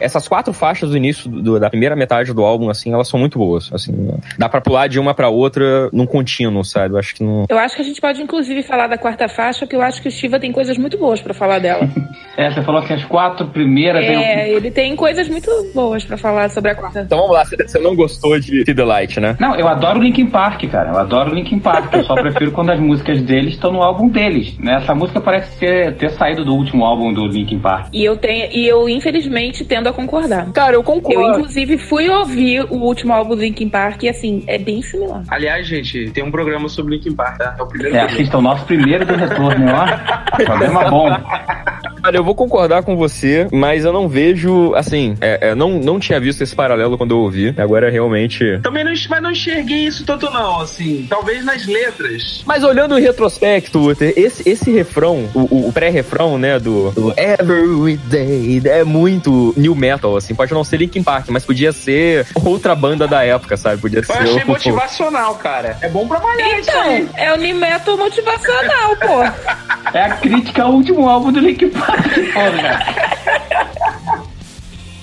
Essas 0.00 0.26
quatro 0.26 0.52
faixas 0.52 0.90
do 0.90 0.96
início 0.96 1.30
do, 1.30 1.58
da 1.58 1.68
primeira 1.68 1.94
metade 1.94 2.32
do 2.32 2.44
álbum, 2.44 2.70
assim, 2.70 2.92
elas 2.92 3.08
são 3.08 3.18
muito 3.18 3.38
boas. 3.38 3.70
Assim, 3.72 4.10
dá 4.38 4.48
pra 4.48 4.60
pular 4.60 4.88
de 4.88 4.98
uma 4.98 5.14
pra 5.14 5.28
outra 5.28 5.88
num 5.92 6.06
contínuo, 6.06 6.64
sabe? 6.64 6.94
Eu 6.94 6.98
acho 6.98 7.14
que 7.14 7.22
não. 7.22 7.46
Eu 7.48 7.58
acho 7.58 7.76
que 7.76 7.82
a 7.82 7.84
gente 7.84 8.00
pode, 8.00 8.22
inclusive, 8.22 8.62
falar 8.62 8.86
da 8.86 8.98
quarta 8.98 9.28
faixa, 9.28 9.60
porque 9.60 9.76
eu 9.76 9.82
acho 9.82 10.02
que 10.02 10.08
o 10.08 10.10
Shiva 10.10 10.40
tem 10.40 10.52
coisas 10.52 10.76
muito 10.78 10.98
boas 10.98 11.20
pra 11.20 11.34
falar 11.34 11.58
dela. 11.58 11.88
é, 12.36 12.50
você 12.50 12.62
falou 12.62 12.82
que 12.82 12.92
as 12.92 13.04
quatro 13.04 13.46
primeiras. 13.48 14.04
É, 14.04 14.06
tem... 14.06 14.52
ele 14.52 14.70
tem 14.70 14.96
coisas 14.96 15.28
muito 15.28 15.50
boas 15.74 16.04
pra 16.04 16.16
falar 16.16 16.50
sobre 16.50 16.70
a 16.70 16.74
quarta. 16.74 17.00
Então 17.00 17.18
vamos 17.18 17.34
lá, 17.34 17.44
você 17.44 17.78
não 17.78 17.94
gostou 17.94 18.38
de 18.38 18.64
See 18.64 18.74
the 18.74 18.84
Light, 18.84 19.20
né? 19.20 19.36
Não, 19.38 19.54
eu 19.56 19.68
adoro 19.68 20.00
Linkin 20.00 20.26
Park, 20.26 20.64
cara. 20.70 20.90
Eu 20.90 20.98
adoro 20.98 21.34
Linkin 21.34 21.58
Park. 21.58 21.92
Eu 21.92 22.04
só 22.04 22.14
prefiro 22.14 22.52
quando 22.52 22.70
as 22.70 22.80
músicas 22.80 23.22
deles 23.22 23.54
estão 23.54 23.72
no 23.72 23.82
álbum 23.82 24.08
deles. 24.08 24.56
Né? 24.58 24.76
Essa 24.76 24.94
música 24.94 25.20
parece 25.20 25.58
ter, 25.58 25.94
ter 25.96 26.10
saído 26.10 26.44
do 26.44 26.54
último 26.54 26.84
álbum 26.84 27.12
do 27.12 27.26
Linkin 27.26 27.58
Park. 27.58 27.88
E 27.92 28.04
eu 28.04 28.16
tenho, 28.16 28.50
e 28.52 28.66
eu, 28.66 28.88
infelizmente, 28.88 29.64
tendo 29.64 29.89
a 29.90 29.94
concordar. 29.94 30.50
Cara, 30.52 30.74
eu 30.74 30.82
concordo. 30.82 31.20
Eu, 31.20 31.30
inclusive, 31.30 31.78
fui 31.78 32.08
ouvir 32.08 32.64
o 32.70 32.76
último 32.76 33.12
álbum 33.12 33.36
do 33.36 33.42
Linkin 33.42 33.68
Park 33.68 34.02
e, 34.02 34.08
assim, 34.08 34.42
é 34.46 34.58
bem 34.58 34.82
similar. 34.82 35.22
Aliás, 35.28 35.66
gente, 35.66 36.10
tem 36.10 36.24
um 36.24 36.30
programa 36.30 36.68
sobre 36.68 36.96
Linkin 36.96 37.14
Park, 37.14 37.38
tá? 37.38 37.56
É 37.58 37.62
o 37.62 37.66
primeiro. 37.66 37.96
É, 37.96 38.00
assista 38.02 38.38
o 38.38 38.42
nosso 38.42 38.64
primeiro 38.64 39.04
do 39.04 39.14
retorno, 39.14 39.66
ó. 39.72 39.86
Programa 40.44 40.84
bom. 40.90 41.08
Olha, 42.02 42.16
eu 42.16 42.24
vou 42.24 42.34
concordar 42.34 42.82
com 42.82 42.96
você, 42.96 43.46
mas 43.52 43.84
eu 43.84 43.92
não 43.92 44.08
vejo, 44.08 44.74
assim, 44.74 45.16
é, 45.20 45.48
é, 45.50 45.54
não, 45.54 45.78
não 45.78 45.98
tinha 46.00 46.18
visto 46.20 46.42
esse 46.42 46.54
paralelo 46.54 46.96
quando 46.96 47.12
eu 47.12 47.18
ouvi. 47.18 47.54
Agora 47.56 47.90
realmente. 47.90 48.58
Também 48.62 48.84
não, 48.84 48.92
mas 49.08 49.22
não 49.22 49.30
enxerguei 49.30 49.86
isso 49.86 50.04
tanto, 50.04 50.30
não, 50.30 50.60
assim. 50.60 51.06
Talvez 51.08 51.44
nas 51.44 51.66
letras. 51.66 52.42
Mas 52.46 52.64
olhando 52.64 52.98
em 52.98 53.02
retrospecto, 53.02 53.78
Uther, 53.90 54.12
esse, 54.16 54.48
esse 54.48 54.70
refrão, 54.70 55.28
o, 55.34 55.68
o 55.68 55.72
pré-refrão, 55.72 56.38
né, 56.38 56.58
do, 56.58 56.90
do 56.90 57.12
Every 57.16 57.96
Day, 57.96 58.62
é 58.64 58.84
muito 58.84 59.54
new 59.56 59.74
metal, 59.74 60.16
assim. 60.16 60.34
Pode 60.34 60.52
não 60.52 60.64
ser 60.64 60.78
Linkin 60.78 61.02
Park, 61.02 61.28
mas 61.28 61.44
podia 61.44 61.72
ser 61.72 62.26
outra 62.44 62.74
banda 62.74 63.06
da 63.06 63.22
época, 63.24 63.56
sabe? 63.56 63.80
Podia 63.80 64.00
eu 64.00 64.04
ser. 64.04 64.12
achei 64.12 64.42
o- 64.42 64.46
motivacional, 64.46 65.34
cara. 65.36 65.76
É 65.80 65.88
bom 65.88 66.06
pra 66.08 66.18
malhar 66.20 66.58
isso 66.58 66.70
aí. 66.70 67.02
Então, 67.02 67.14
é 67.16 67.32
o 67.32 67.36
new 67.36 67.56
metal 67.56 67.96
motivacional, 67.96 68.96
pô. 68.96 69.60
É 69.92 70.02
a 70.02 70.10
crítica 70.16 70.62
ao 70.62 70.72
último 70.74 71.08
álbum 71.08 71.32
do 71.32 71.40
Linkin 71.40 71.70
Park. 71.70 71.89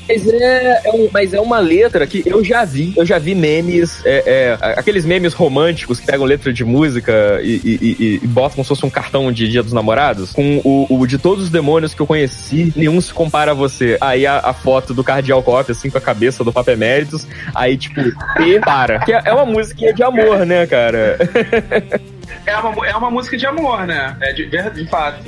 Mas 0.09 0.25
é, 0.25 0.81
é 0.85 0.91
um- 0.93 1.09
mas 1.11 1.33
é 1.33 1.41
uma 1.41 1.59
letra 1.59 2.07
que 2.07 2.23
eu 2.25 2.41
já 2.41 2.63
vi, 2.63 2.93
eu 2.95 3.05
já 3.05 3.19
vi 3.19 3.35
memes, 3.35 4.01
é, 4.05 4.23
é, 4.25 4.57
aqueles 4.79 5.03
memes 5.03 5.33
românticos 5.33 5.99
que 5.99 6.05
pegam 6.05 6.25
letra 6.25 6.53
de 6.53 6.63
música 6.63 7.41
e, 7.43 7.59
e, 7.61 7.95
e- 7.99 8.19
e 8.23 8.27
botam 8.27 8.51
como 8.55 8.63
se 8.63 8.69
fosse 8.69 8.85
um 8.85 8.89
cartão 8.89 9.29
de 9.33 9.49
Dia 9.49 9.61
dos 9.61 9.73
Namorados, 9.73 10.31
com 10.31 10.61
o, 10.63 10.87
o 10.89 11.05
de 11.05 11.17
todos 11.17 11.43
os 11.45 11.49
demônios 11.49 11.93
que 11.93 11.99
eu 12.01 12.07
conheci, 12.07 12.71
nenhum 12.73 13.01
se 13.01 13.13
compara 13.13 13.51
a 13.51 13.53
você. 13.53 13.97
Aí 13.99 14.25
a, 14.25 14.39
a 14.39 14.53
foto 14.53 14.93
do 14.93 15.03
Cardial 15.03 15.43
Cop, 15.43 15.69
assim, 15.69 15.89
com 15.89 15.97
a 15.97 16.01
cabeça 16.01 16.41
do 16.41 16.53
Papa 16.53 16.71
Eméritos, 16.71 17.27
aí 17.53 17.75
tipo, 17.75 17.99
e 18.41 18.61
para. 18.61 18.99
Que 18.99 19.11
é, 19.11 19.21
é 19.25 19.33
uma 19.33 19.45
musiquinha 19.45 19.93
de 19.93 20.03
amor, 20.03 20.45
né, 20.45 20.65
cara? 20.67 21.17
É 22.45 22.55
uma, 22.55 22.87
é 22.87 22.95
uma 22.95 23.11
música 23.11 23.35
de 23.37 23.45
amor, 23.45 23.85
né? 23.85 24.15
É 24.21 24.31
de, 24.31 24.45
de 24.45 24.87
fato. 24.89 25.21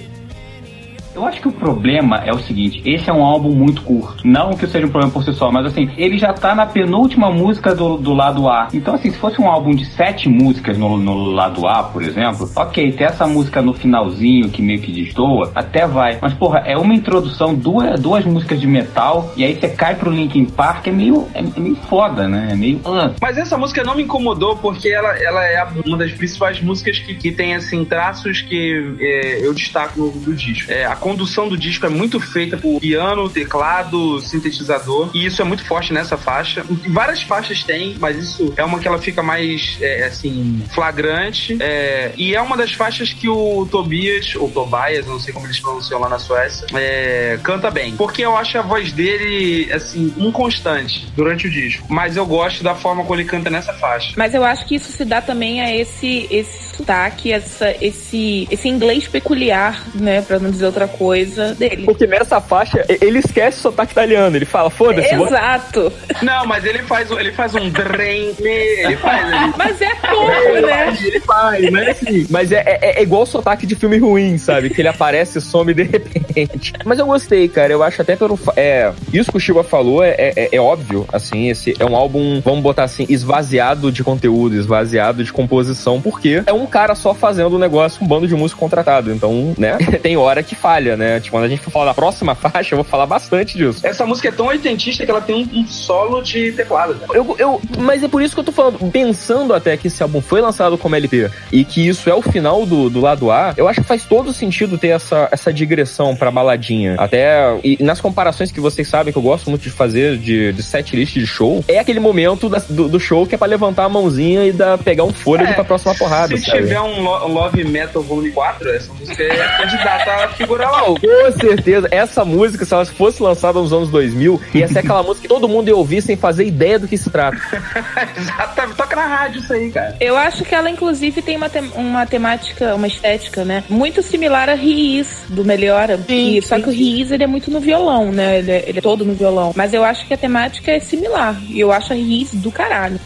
Eu 1.19 1.25
acho 1.25 1.41
que 1.41 1.49
o 1.49 1.51
problema 1.51 2.23
é 2.25 2.31
o 2.31 2.39
seguinte, 2.39 2.81
esse 2.85 3.09
é 3.09 3.13
um 3.13 3.21
álbum 3.21 3.53
muito 3.53 3.81
curto. 3.81 4.25
Não 4.25 4.51
que 4.51 4.65
seja 4.65 4.87
um 4.87 4.89
problema 4.89 5.11
por 5.11 5.21
si 5.21 5.33
só, 5.33 5.51
mas 5.51 5.65
assim, 5.65 5.91
ele 5.97 6.17
já 6.17 6.31
tá 6.31 6.55
na 6.55 6.65
penúltima 6.65 7.29
música 7.29 7.75
do, 7.75 7.97
do 7.97 8.13
lado 8.13 8.47
A. 8.47 8.69
Então, 8.73 8.95
assim, 8.95 9.11
se 9.11 9.17
fosse 9.17 9.41
um 9.41 9.49
álbum 9.49 9.71
de 9.71 9.85
sete 9.85 10.29
músicas 10.29 10.77
no, 10.77 10.97
no 10.97 11.15
lado 11.31 11.67
A, 11.67 11.83
por 11.83 12.01
exemplo, 12.03 12.49
ok, 12.55 12.93
ter 12.93 13.03
essa 13.03 13.27
música 13.27 13.61
no 13.61 13.73
finalzinho 13.73 14.49
que 14.49 14.61
meio 14.61 14.79
que 14.79 14.93
destoa, 14.93 15.51
até 15.53 15.85
vai. 15.85 16.19
Mas, 16.21 16.33
porra, 16.33 16.59
é 16.59 16.77
uma 16.77 16.95
introdução, 16.95 17.53
duas, 17.53 17.99
duas 17.99 18.23
músicas 18.23 18.61
de 18.61 18.65
metal, 18.65 19.33
e 19.35 19.43
aí 19.43 19.59
você 19.59 19.67
cai 19.67 19.95
pro 19.95 20.09
Linkin 20.09 20.45
Park, 20.45 20.87
é 20.87 20.91
meio, 20.91 21.27
é, 21.33 21.39
é 21.39 21.59
meio 21.59 21.75
foda, 21.89 22.29
né? 22.29 22.47
É 22.51 22.55
meio. 22.55 22.79
ah. 22.85 23.11
Mas 23.21 23.37
essa 23.37 23.57
música 23.57 23.83
não 23.83 23.93
me 23.93 24.03
incomodou 24.03 24.55
porque 24.55 24.87
ela, 24.87 25.09
ela 25.21 25.45
é 25.45 25.67
uma 25.85 25.97
das 25.97 26.13
principais 26.13 26.61
músicas 26.61 26.97
que, 26.99 27.13
que 27.15 27.29
tem 27.29 27.55
assim 27.55 27.83
traços 27.83 28.41
que 28.41 28.95
é, 29.01 29.45
eu 29.45 29.53
destaco 29.53 29.99
no, 29.99 30.11
do 30.11 30.33
disco. 30.33 30.71
É, 30.71 30.85
a 30.85 30.95
condução 31.09 31.49
do 31.49 31.57
disco 31.57 31.87
é 31.87 31.89
muito 31.89 32.19
feita 32.19 32.55
por 32.55 32.79
piano, 32.79 33.27
teclado, 33.27 34.21
sintetizador 34.21 35.09
e 35.11 35.25
isso 35.25 35.41
é 35.41 35.45
muito 35.45 35.65
forte 35.65 35.91
nessa 35.91 36.15
faixa. 36.15 36.63
Várias 36.87 37.23
faixas 37.23 37.63
tem, 37.63 37.95
mas 37.99 38.15
isso 38.15 38.53
é 38.55 38.63
uma 38.63 38.77
que 38.77 38.87
ela 38.87 38.99
fica 38.99 39.23
mais 39.23 39.79
é, 39.81 40.05
assim 40.05 40.63
flagrante 40.71 41.57
é, 41.59 42.11
e 42.15 42.35
é 42.35 42.41
uma 42.41 42.55
das 42.55 42.73
faixas 42.73 43.11
que 43.11 43.27
o 43.27 43.67
Tobias 43.71 44.35
ou 44.35 44.51
Tobias, 44.51 45.07
não 45.07 45.19
sei 45.19 45.33
como 45.33 45.47
eles 45.47 45.59
pronunciam 45.59 45.99
lá 45.99 46.07
na 46.07 46.19
Suécia, 46.19 46.67
é, 46.75 47.39
canta 47.41 47.71
bem. 47.71 47.95
Porque 47.95 48.21
eu 48.21 48.37
acho 48.37 48.59
a 48.59 48.61
voz 48.61 48.91
dele 48.91 49.71
assim 49.73 50.13
inconstante 50.15 51.07
durante 51.15 51.47
o 51.47 51.49
disco, 51.49 51.87
mas 51.89 52.15
eu 52.15 52.25
gosto 52.25 52.63
da 52.63 52.75
forma 52.75 53.03
como 53.03 53.19
ele 53.19 53.27
canta 53.27 53.49
nessa 53.49 53.73
faixa. 53.73 54.13
Mas 54.15 54.35
eu 54.35 54.43
acho 54.43 54.63
que 54.67 54.75
isso 54.75 54.91
se 54.91 55.03
dá 55.03 55.21
também 55.21 55.59
a 55.59 55.75
esse, 55.75 56.27
esse 56.29 56.69
sotaque, 56.75 57.31
essa, 57.31 57.75
esse, 57.81 58.47
esse 58.51 58.69
inglês 58.69 59.07
peculiar, 59.07 59.83
né? 59.95 60.21
Pra 60.21 60.39
não 60.39 60.49
dizer 60.49 60.65
outra 60.65 60.88
coisa 60.89 61.53
dele. 61.55 61.85
Porque 61.85 62.05
nessa 62.05 62.41
faixa, 62.41 62.85
ele 63.01 63.19
esquece 63.19 63.59
o 63.59 63.61
sotaque 63.61 63.91
italiano. 63.91 64.35
Ele 64.35 64.45
fala, 64.45 64.69
foda-se, 64.69 65.13
Exato. 65.13 65.91
Não, 66.21 66.45
mas 66.45 66.65
ele 66.65 66.79
faz, 66.79 67.09
ele 67.11 67.31
faz 67.31 67.55
um 67.55 67.69
drem, 67.69 68.35
ele 68.39 68.97
faz. 68.97 69.27
Ele... 69.27 69.53
Mas 69.57 69.81
é 69.81 69.95
pouco, 69.95 70.67
né? 70.67 70.97
Ele 71.01 71.19
faz, 71.21 71.71
mas 71.71 71.87
assim. 71.87 72.27
Mas 72.29 72.51
é, 72.51 72.63
é, 72.65 72.99
é 72.99 73.03
igual 73.03 73.23
o 73.23 73.25
sotaque 73.25 73.65
de 73.65 73.75
filme 73.75 73.97
ruim, 73.97 74.37
sabe? 74.37 74.69
Que 74.69 74.81
ele 74.81 74.87
aparece 74.87 75.37
e 75.37 75.41
some 75.41 75.73
de 75.73 75.83
repente. 75.83 76.73
Mas 76.85 76.99
eu 76.99 77.05
gostei, 77.05 77.47
cara. 77.47 77.71
Eu 77.71 77.83
acho 77.83 78.01
até 78.01 78.15
pelo. 78.15 78.39
É, 78.55 78.91
isso 79.13 79.31
que 79.31 79.37
o 79.37 79.39
Shiba 79.39 79.63
falou 79.63 80.03
é, 80.03 80.15
é, 80.17 80.49
é 80.51 80.59
óbvio, 80.59 81.05
assim. 81.11 81.49
Esse 81.49 81.75
é 81.79 81.85
um 81.85 81.95
álbum, 81.95 82.41
vamos 82.41 82.61
botar 82.61 82.83
assim, 82.83 83.05
esvaziado 83.09 83.91
de 83.91 84.03
conteúdo, 84.03 84.55
esvaziado 84.55 85.23
de 85.23 85.31
composição, 85.31 86.01
porque 86.01 86.43
é 86.45 86.53
um 86.53 86.65
cara 86.65 86.95
só 86.95 87.13
fazendo 87.13 87.55
o 87.55 87.59
negócio, 87.59 88.03
um 88.03 88.07
bando 88.07 88.27
de 88.27 88.35
músico 88.35 88.59
contratado. 88.59 89.11
Então, 89.11 89.53
né? 89.57 89.77
Tem 90.01 90.17
hora 90.17 90.43
que 90.43 90.55
falha, 90.79 90.95
né? 90.97 91.19
Tipo, 91.19 91.35
quando 91.35 91.43
a 91.43 91.47
gente 91.49 91.61
for 91.61 91.71
falar 91.71 91.85
da 91.85 91.93
próxima 91.93 92.33
faixa, 92.35 92.73
eu 92.73 92.77
vou 92.77 92.85
falar 92.85 93.05
bastante 93.05 93.57
disso. 93.57 93.85
Essa 93.85 94.05
música 94.05 94.29
é 94.29 94.31
tão 94.31 94.47
oitentista 94.47 95.03
que 95.05 95.11
ela 95.11 95.21
tem 95.21 95.35
um, 95.35 95.59
um 95.59 95.67
solo 95.67 96.21
de 96.21 96.51
teclado. 96.53 96.93
né? 96.95 97.07
Eu, 97.13 97.35
eu, 97.37 97.61
mas 97.77 98.03
é 98.03 98.07
por 98.07 98.21
isso 98.21 98.33
que 98.33 98.39
eu 98.39 98.43
tô 98.43 98.51
falando, 98.51 98.79
pensando 98.91 99.53
até 99.53 99.75
que 99.75 99.87
esse 99.87 100.01
álbum 100.01 100.21
foi 100.21 100.41
lançado 100.41 100.77
como 100.77 100.95
LP 100.95 101.29
e 101.51 101.65
que 101.65 101.87
isso 101.87 102.09
é 102.09 102.13
o 102.13 102.21
final 102.21 102.65
do, 102.65 102.89
do 102.89 103.01
lado 103.01 103.29
A, 103.31 103.53
eu 103.57 103.67
acho 103.67 103.81
que 103.81 103.87
faz 103.87 104.05
todo 104.05 104.33
sentido 104.33 104.77
ter 104.77 104.89
essa, 104.89 105.27
essa 105.31 105.51
digressão 105.51 106.15
pra 106.15 106.31
baladinha. 106.31 106.95
Até, 106.97 107.59
e 107.63 107.81
nas 107.83 107.99
comparações 107.99 108.51
que 108.51 108.59
vocês 108.59 108.87
sabem 108.87 109.11
que 109.11 109.19
eu 109.19 109.23
gosto 109.23 109.49
muito 109.49 109.63
de 109.63 109.69
fazer 109.69 110.17
de, 110.17 110.53
de 110.53 110.63
set 110.63 110.95
list 110.95 111.13
de 111.13 111.27
show, 111.27 111.63
é 111.67 111.79
aquele 111.79 111.99
momento 111.99 112.47
da- 112.49 112.61
do, 112.69 112.87
do 112.87 112.99
show 112.99 113.25
que 113.27 113.35
é 113.35 113.37
pra 113.37 113.47
levantar 113.47 113.85
a 113.85 113.89
mãozinha 113.89 114.45
e 114.45 114.51
dar, 114.51 114.77
pegar 114.77 115.03
um 115.03 115.13
fôlego 115.13 115.49
É, 115.49 115.53
pra 115.53 115.63
próxima 115.63 115.93
porrada, 115.95 116.35
Se 116.37 116.43
sabe? 116.45 116.59
tiver 116.63 116.79
um 116.81 117.01
Lo- 117.01 117.27
Love 117.27 117.63
Metal 117.63 118.01
Volume 118.01 118.31
4, 118.31 118.69
essa 118.71 118.93
música 118.93 119.23
é 119.23 119.57
candidata 119.57 120.11
a 120.25 120.27
figurar. 120.29 120.68
Não, 120.71 120.95
com 120.95 121.39
certeza. 121.39 121.87
Essa 121.91 122.23
música, 122.25 122.65
se 122.65 122.73
ela 122.73 122.85
fosse 122.85 123.21
lançada 123.21 123.59
nos 123.59 123.73
anos 123.73 123.89
2000, 123.89 124.39
ia 124.53 124.67
ser 124.67 124.79
aquela 124.79 125.01
música 125.03 125.21
que 125.23 125.27
todo 125.27 125.47
mundo 125.47 125.67
ia 125.67 125.75
ouvir 125.75 126.01
sem 126.01 126.15
fazer 126.15 126.45
ideia 126.45 126.77
do 126.79 126.87
que 126.87 126.97
se 126.97 127.09
trata. 127.09 127.37
Exatamente. 128.17 128.75
Toca 128.77 128.95
na 128.95 129.07
rádio 129.07 129.41
isso 129.41 129.53
aí, 129.53 129.71
cara. 129.71 129.95
Eu 129.99 130.17
acho 130.17 130.43
que 130.43 130.53
ela, 130.55 130.69
inclusive, 130.69 131.21
tem 131.21 131.37
uma, 131.37 131.49
tem- 131.49 131.71
uma 131.75 132.05
temática, 132.05 132.75
uma 132.75 132.87
estética, 132.87 133.43
né? 133.43 133.63
Muito 133.69 134.01
similar 134.01 134.49
a 134.49 134.53
Riz, 134.53 135.07
do 135.29 135.43
Melhora. 135.43 135.97
Sim, 136.07 136.37
E- 136.37 136.41
só 136.41 136.55
sim, 136.55 136.61
que 136.63 136.69
o 136.69 136.71
Riz, 136.71 137.11
ele 137.11 137.23
é 137.23 137.27
muito 137.27 137.49
no 137.51 137.59
violão, 137.59 138.11
né? 138.11 138.39
Ele 138.39 138.51
é, 138.51 138.63
ele 138.67 138.79
é 138.79 138.81
todo 138.81 139.03
no 139.05 139.13
violão. 139.13 139.51
Mas 139.55 139.73
eu 139.73 139.83
acho 139.83 140.05
que 140.07 140.13
a 140.13 140.17
temática 140.17 140.71
é 140.71 140.79
similar. 140.79 141.35
E 141.49 141.59
eu 141.59 141.71
acho 141.71 141.93
a 141.93 141.95
Riz 141.95 142.33
do 142.33 142.51
caralho. 142.51 142.99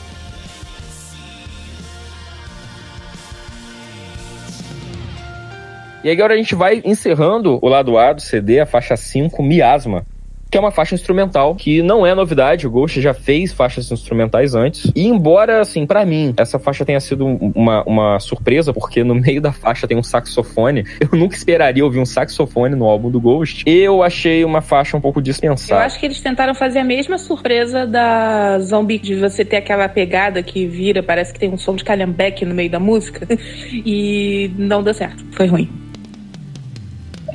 E 6.03 6.09
agora 6.11 6.33
a 6.33 6.37
gente 6.37 6.53
vai 6.55 6.81
encerrando 6.83 7.59
o 7.61 7.67
lado 7.69 7.97
A 7.97 8.11
do 8.13 8.21
CD, 8.21 8.59
a 8.59 8.65
faixa 8.65 8.95
5, 8.97 9.41
Miasma. 9.41 10.05
Que 10.51 10.57
é 10.57 10.59
uma 10.61 10.69
faixa 10.69 10.93
instrumental, 10.93 11.55
que 11.55 11.81
não 11.81 12.05
é 12.05 12.13
novidade, 12.13 12.67
o 12.67 12.69
Ghost 12.69 13.01
já 13.01 13.11
fez 13.11 13.51
faixas 13.51 13.91
instrumentais 13.91 14.53
antes. 14.53 14.91
E 14.95 15.07
embora, 15.07 15.59
assim, 15.61 15.83
pra 15.83 16.05
mim, 16.05 16.31
essa 16.37 16.59
faixa 16.59 16.85
tenha 16.85 16.99
sido 16.99 17.25
um- 17.25 17.51
uma, 17.55 17.83
uma 17.85 18.19
surpresa, 18.19 18.71
porque 18.71 19.03
no 19.03 19.15
meio 19.15 19.41
da 19.41 19.51
faixa 19.51 19.87
tem 19.87 19.97
um 19.97 20.03
saxofone, 20.03 20.83
eu 21.01 21.17
nunca 21.17 21.35
esperaria 21.35 21.83
ouvir 21.83 21.97
um 21.99 22.05
saxofone 22.05 22.75
no 22.75 22.85
álbum 22.85 23.09
do 23.09 23.19
Ghost. 23.19 23.63
Eu 23.65 24.03
achei 24.03 24.45
uma 24.45 24.61
faixa 24.61 24.95
um 24.95 25.01
pouco 25.01 25.17
Eu 25.17 25.23
dispensável. 25.23 25.85
acho 25.87 25.99
que 25.99 26.05
eles 26.05 26.21
tentaram 26.21 26.53
fazer 26.53 26.79
a 26.79 26.83
mesma 26.83 27.17
surpresa 27.17 27.87
da 27.87 28.59
Zombie, 28.59 28.99
de 28.99 29.15
você 29.15 29.43
ter 29.43 29.55
aquela 29.55 29.89
pegada 29.89 30.43
que 30.43 30.67
vira, 30.67 31.01
parece 31.01 31.33
que 31.33 31.39
tem 31.39 31.49
um 31.49 31.57
som 31.57 31.75
de 31.75 31.83
calhambeque 31.83 32.45
no 32.45 32.53
meio 32.53 32.69
da 32.69 32.79
música. 32.79 33.25
E 33.85 34.51
não 34.55 34.83
deu 34.83 34.93
certo. 34.93 35.25
Foi 35.31 35.47
ruim. 35.47 35.67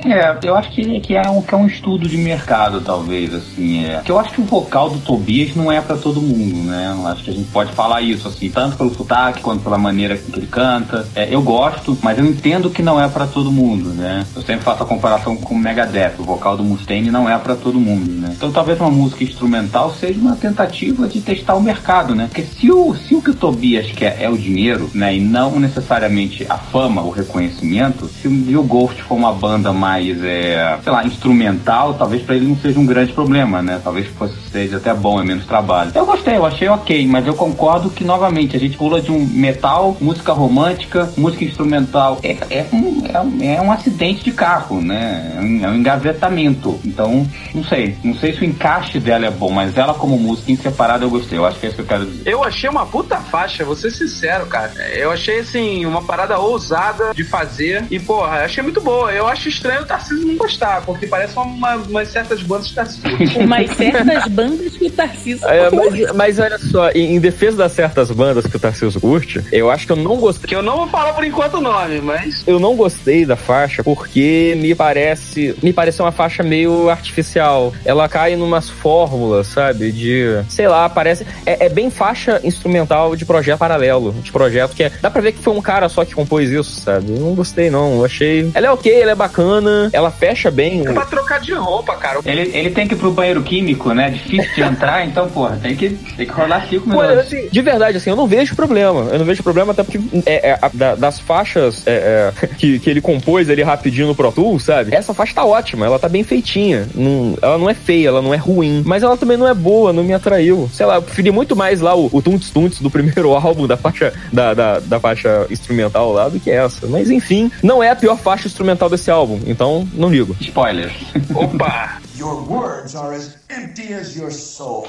É, 0.05 0.37
eu 0.47 0.55
acho 0.55 0.71
que, 0.71 0.99
que, 1.01 1.15
é 1.15 1.29
um, 1.29 1.41
que 1.41 1.53
é 1.53 1.57
um 1.57 1.67
estudo 1.67 2.07
de 2.07 2.17
mercado, 2.17 2.81
talvez, 2.81 3.33
assim. 3.33 3.85
É. 3.85 4.01
Que 4.03 4.11
eu 4.11 4.19
acho 4.19 4.31
que 4.31 4.41
o 4.41 4.45
vocal 4.45 4.89
do 4.89 4.99
Tobias 4.99 5.55
não 5.55 5.71
é 5.71 5.81
pra 5.81 5.97
todo 5.97 6.21
mundo, 6.21 6.63
né? 6.63 6.95
Eu 6.97 7.07
acho 7.07 7.23
que 7.23 7.29
a 7.29 7.33
gente 7.33 7.49
pode 7.49 7.71
falar 7.73 8.01
isso, 8.01 8.27
assim, 8.27 8.49
tanto 8.49 8.77
pelo 8.77 8.93
sotaque 8.93 9.41
quanto 9.41 9.63
pela 9.63 9.77
maneira 9.77 10.17
que 10.17 10.37
ele 10.37 10.47
canta. 10.47 11.07
É, 11.15 11.33
eu 11.33 11.41
gosto, 11.41 11.97
mas 12.01 12.17
eu 12.17 12.25
entendo 12.25 12.69
que 12.69 12.81
não 12.81 13.01
é 13.01 13.07
pra 13.07 13.27
todo 13.27 13.51
mundo, 13.51 13.89
né? 13.89 14.25
Eu 14.35 14.41
sempre 14.41 14.63
faço 14.63 14.83
a 14.83 14.85
comparação 14.85 15.35
com 15.35 15.53
o 15.53 15.57
Megadeth, 15.57 16.13
o 16.19 16.23
vocal 16.23 16.55
do 16.55 16.63
Mustaine 16.63 17.11
não 17.11 17.29
é 17.29 17.37
pra 17.37 17.55
todo 17.55 17.79
mundo, 17.79 18.11
né? 18.11 18.33
Então 18.35 18.51
talvez 18.51 18.79
uma 18.79 18.89
música 18.89 19.23
instrumental 19.23 19.93
seja 19.93 20.19
uma 20.19 20.35
tentativa 20.35 21.07
de 21.07 21.21
testar 21.21 21.55
o 21.55 21.61
mercado, 21.61 22.15
né? 22.15 22.27
Porque 22.27 22.43
se 22.43 22.71
o, 22.71 22.95
se 22.95 23.15
o 23.15 23.21
que 23.21 23.31
o 23.31 23.35
Tobias 23.35 23.91
quer 23.91 24.17
é 24.19 24.29
o 24.29 24.37
dinheiro, 24.37 24.89
né? 24.93 25.15
E 25.15 25.19
não 25.19 25.59
necessariamente 25.59 26.45
a 26.49 26.57
fama, 26.57 27.01
o 27.01 27.09
reconhecimento, 27.09 28.07
se 28.07 28.27
o 28.27 28.63
Ghost 28.63 29.01
for 29.03 29.15
uma 29.15 29.33
banda 29.33 29.73
mais, 29.73 29.88
é, 29.97 30.77
sei 30.83 30.91
lá, 30.91 31.03
instrumental, 31.03 31.93
talvez 31.93 32.21
pra 32.21 32.35
ele 32.35 32.47
não 32.47 32.57
seja 32.57 32.79
um 32.79 32.85
grande 32.85 33.13
problema, 33.13 33.61
né? 33.61 33.79
Talvez 33.83 34.07
fosse, 34.07 34.35
seja 34.51 34.77
até 34.77 34.93
bom, 34.93 35.19
é 35.19 35.23
menos 35.23 35.45
trabalho. 35.45 35.91
Eu 35.95 36.05
gostei, 36.05 36.35
eu 36.35 36.45
achei 36.45 36.67
ok, 36.67 37.07
mas 37.07 37.25
eu 37.25 37.33
concordo 37.33 37.89
que, 37.89 38.03
novamente, 38.03 38.55
a 38.55 38.59
gente 38.59 38.77
pula 38.77 39.01
de 39.01 39.11
um 39.11 39.25
metal, 39.25 39.95
música 40.01 40.33
romântica, 40.33 41.09
música 41.17 41.43
instrumental. 41.45 42.19
É, 42.23 42.37
é, 42.49 42.65
um, 42.73 43.03
é, 43.11 43.19
um- 43.19 43.43
é 43.43 43.61
um 43.61 43.71
acidente 43.71 44.23
de 44.23 44.31
carro, 44.31 44.81
né? 44.81 45.33
É 45.37 45.41
um, 45.41 45.65
é 45.65 45.69
um 45.69 45.75
engavetamento. 45.75 46.79
Então, 46.85 47.27
não 47.53 47.63
sei. 47.63 47.95
Não 48.03 48.15
sei 48.15 48.33
se 48.33 48.41
o 48.41 48.45
encaixe 48.45 48.99
dela 48.99 49.25
é 49.25 49.31
bom, 49.31 49.49
mas 49.51 49.77
ela 49.77 49.93
como 49.93 50.17
música 50.17 50.51
em 50.51 50.55
separado 50.55 51.05
eu 51.05 51.09
gostei. 51.09 51.37
Eu 51.37 51.45
acho 51.45 51.59
que 51.59 51.65
é 51.65 51.69
isso 51.69 51.75
que 51.75 51.81
eu 51.83 51.85
quero 51.87 52.05
dizer. 52.05 52.29
Eu 52.29 52.43
achei 52.43 52.69
uma 52.69 52.85
puta 52.85 53.17
faixa, 53.17 53.63
vou 53.63 53.75
ser 53.75 53.91
sincero, 53.91 54.45
cara. 54.47 54.71
Eu 54.93 55.11
achei, 55.11 55.39
assim, 55.39 55.85
uma 55.85 56.01
parada 56.01 56.37
ousada 56.39 57.13
de 57.13 57.23
fazer. 57.23 57.85
E, 57.89 57.99
porra, 57.99 58.43
achei 58.45 58.63
muito 58.63 58.81
boa. 58.81 59.11
Eu 59.11 59.27
acho 59.27 59.49
estranho 59.49 59.78
o 59.81 59.85
Tarcísio 59.85 60.27
não 60.27 60.37
gostar, 60.37 60.81
porque 60.85 61.07
parece 61.07 61.37
uma, 61.37 61.75
umas 61.75 62.07
certas 62.09 62.41
bandas 62.41 62.69
de 62.69 62.75
Tarcísio. 62.75 63.09
Umas 63.39 63.69
certas 63.71 64.27
bandas 64.27 64.77
que 64.77 64.85
o 64.85 64.91
Tarcísio 64.91 65.47
É, 65.47 65.69
mas, 65.71 66.13
mas 66.15 66.39
olha 66.39 66.57
só, 66.57 66.89
em, 66.91 67.15
em 67.15 67.19
defesa 67.19 67.57
das 67.57 67.71
certas 67.71 68.11
bandas 68.11 68.45
que 68.45 68.55
o 68.55 68.59
Tarcísio 68.59 68.99
curte, 68.99 69.43
eu 69.51 69.69
acho 69.69 69.85
que 69.85 69.91
eu 69.91 69.95
não 69.95 70.17
gostei. 70.17 70.47
Que 70.47 70.55
eu 70.55 70.61
não 70.61 70.77
vou 70.77 70.87
falar 70.87 71.13
por 71.13 71.23
enquanto 71.23 71.55
o 71.55 71.61
nome, 71.61 72.01
mas. 72.01 72.43
Eu 72.47 72.59
não 72.59 72.75
gostei 72.75 73.25
da 73.25 73.35
faixa 73.35 73.83
porque 73.83 74.55
me 74.57 74.73
parece. 74.75 75.55
Me 75.61 75.73
pareceu 75.73 76.05
uma 76.05 76.11
faixa 76.11 76.43
meio 76.43 76.89
artificial. 76.89 77.73
Ela 77.85 78.07
cai 78.07 78.35
numas 78.35 78.69
fórmulas, 78.69 79.47
sabe? 79.47 79.91
De. 79.91 80.43
Sei 80.49 80.67
lá, 80.67 80.89
parece. 80.89 81.25
É, 81.45 81.65
é 81.65 81.69
bem 81.69 81.89
faixa 81.89 82.39
instrumental 82.43 83.15
de 83.15 83.25
projeto 83.25 83.59
paralelo. 83.59 84.11
De 84.13 84.31
projeto 84.31 84.75
que 84.75 84.83
é. 84.83 84.91
Dá 85.01 85.09
pra 85.09 85.21
ver 85.21 85.33
que 85.33 85.43
foi 85.43 85.53
um 85.53 85.61
cara 85.61 85.89
só 85.89 86.05
que 86.05 86.13
compôs 86.13 86.49
isso, 86.49 86.81
sabe? 86.81 87.11
Eu 87.11 87.19
não 87.19 87.35
gostei, 87.35 87.69
não. 87.69 87.97
Eu 87.97 88.05
achei. 88.05 88.49
Ela 88.53 88.67
é 88.67 88.71
ok, 88.71 89.01
ela 89.01 89.11
é 89.11 89.15
bacana, 89.15 89.68
ela 89.93 90.11
fecha 90.11 90.49
bem. 90.51 90.81
É 90.87 90.91
pra 90.93 91.05
trocar 91.05 91.39
de 91.39 91.53
roupa, 91.53 91.95
cara. 91.95 92.19
Ele, 92.25 92.51
ele 92.53 92.69
tem 92.71 92.87
que 92.87 92.93
ir 92.93 92.97
pro 92.97 93.11
banheiro 93.11 93.41
químico, 93.41 93.93
né? 93.93 94.09
Difícil 94.09 94.53
de 94.55 94.61
entrar, 94.61 95.05
então, 95.05 95.27
porra, 95.29 95.57
tem 95.61 95.75
que, 95.75 95.89
tem 95.89 96.25
que 96.25 96.31
rolar 96.31 96.65
cinco 96.69 96.89
Pô, 96.89 97.01
minutos. 97.01 97.19
assim, 97.19 97.47
de 97.51 97.61
verdade, 97.61 97.97
assim, 97.97 98.09
eu 98.09 98.15
não 98.15 98.27
vejo 98.27 98.55
problema. 98.55 99.01
Eu 99.11 99.19
não 99.19 99.25
vejo 99.25 99.43
problema, 99.43 99.71
até 99.71 99.83
porque 99.83 99.99
é, 100.25 100.49
é, 100.51 100.59
a- 100.61 100.69
da- 100.73 100.95
das 100.95 101.19
faixas 101.19 101.83
é, 101.85 102.31
é, 102.43 102.47
que, 102.57 102.79
que 102.79 102.89
ele 102.89 103.01
compôs 103.01 103.49
ali 103.49 103.61
rapidinho 103.63 104.07
no 104.07 104.15
Pro 104.15 104.31
Tools, 104.31 104.63
sabe? 104.63 104.93
Essa 104.95 105.13
faixa 105.13 105.33
tá 105.33 105.45
ótima, 105.45 105.85
ela 105.85 105.99
tá 105.99 106.09
bem 106.09 106.23
feitinha. 106.23 106.87
Não- 106.95 107.37
ela 107.41 107.57
não 107.57 107.69
é 107.69 107.73
feia, 107.73 108.09
ela 108.09 108.21
não 108.21 108.33
é 108.33 108.37
ruim. 108.37 108.83
Mas 108.85 109.03
ela 109.03 109.17
também 109.17 109.37
não 109.37 109.47
é 109.47 109.53
boa, 109.53 109.91
não 109.93 110.03
me 110.03 110.13
atraiu. 110.13 110.69
Sei 110.73 110.85
lá, 110.85 110.95
eu 110.95 111.01
preferi 111.01 111.31
muito 111.31 111.55
mais 111.55 111.81
lá 111.81 111.95
o, 111.95 112.09
o 112.11 112.21
Tunts 112.21 112.49
Tunts 112.49 112.79
do 112.79 112.89
primeiro 112.89 113.33
álbum, 113.35 113.67
da 113.67 113.77
faixa, 113.77 114.13
da, 114.31 114.53
da, 114.53 114.79
da 114.79 114.99
faixa 114.99 115.45
instrumental 115.49 116.11
lá, 116.11 116.29
do 116.29 116.39
que 116.39 116.49
essa. 116.51 116.87
Mas 116.87 117.09
enfim, 117.09 117.51
não 117.63 117.81
é 117.83 117.89
a 117.89 117.95
pior 117.95 118.17
faixa 118.17 118.47
instrumental 118.47 118.89
desse 118.89 119.09
álbum, 119.11 119.39
então 119.59 119.85
não 119.93 120.09
ligo. 120.09 120.33
Spoilers. 120.39 120.93
Opa! 121.35 121.99
Your 122.15 122.41
words 122.47 122.95
are 122.95 123.13
as 123.13 123.35
empty 123.49 123.93
as 123.93 124.15
your 124.15 124.31
soul. 124.31 124.87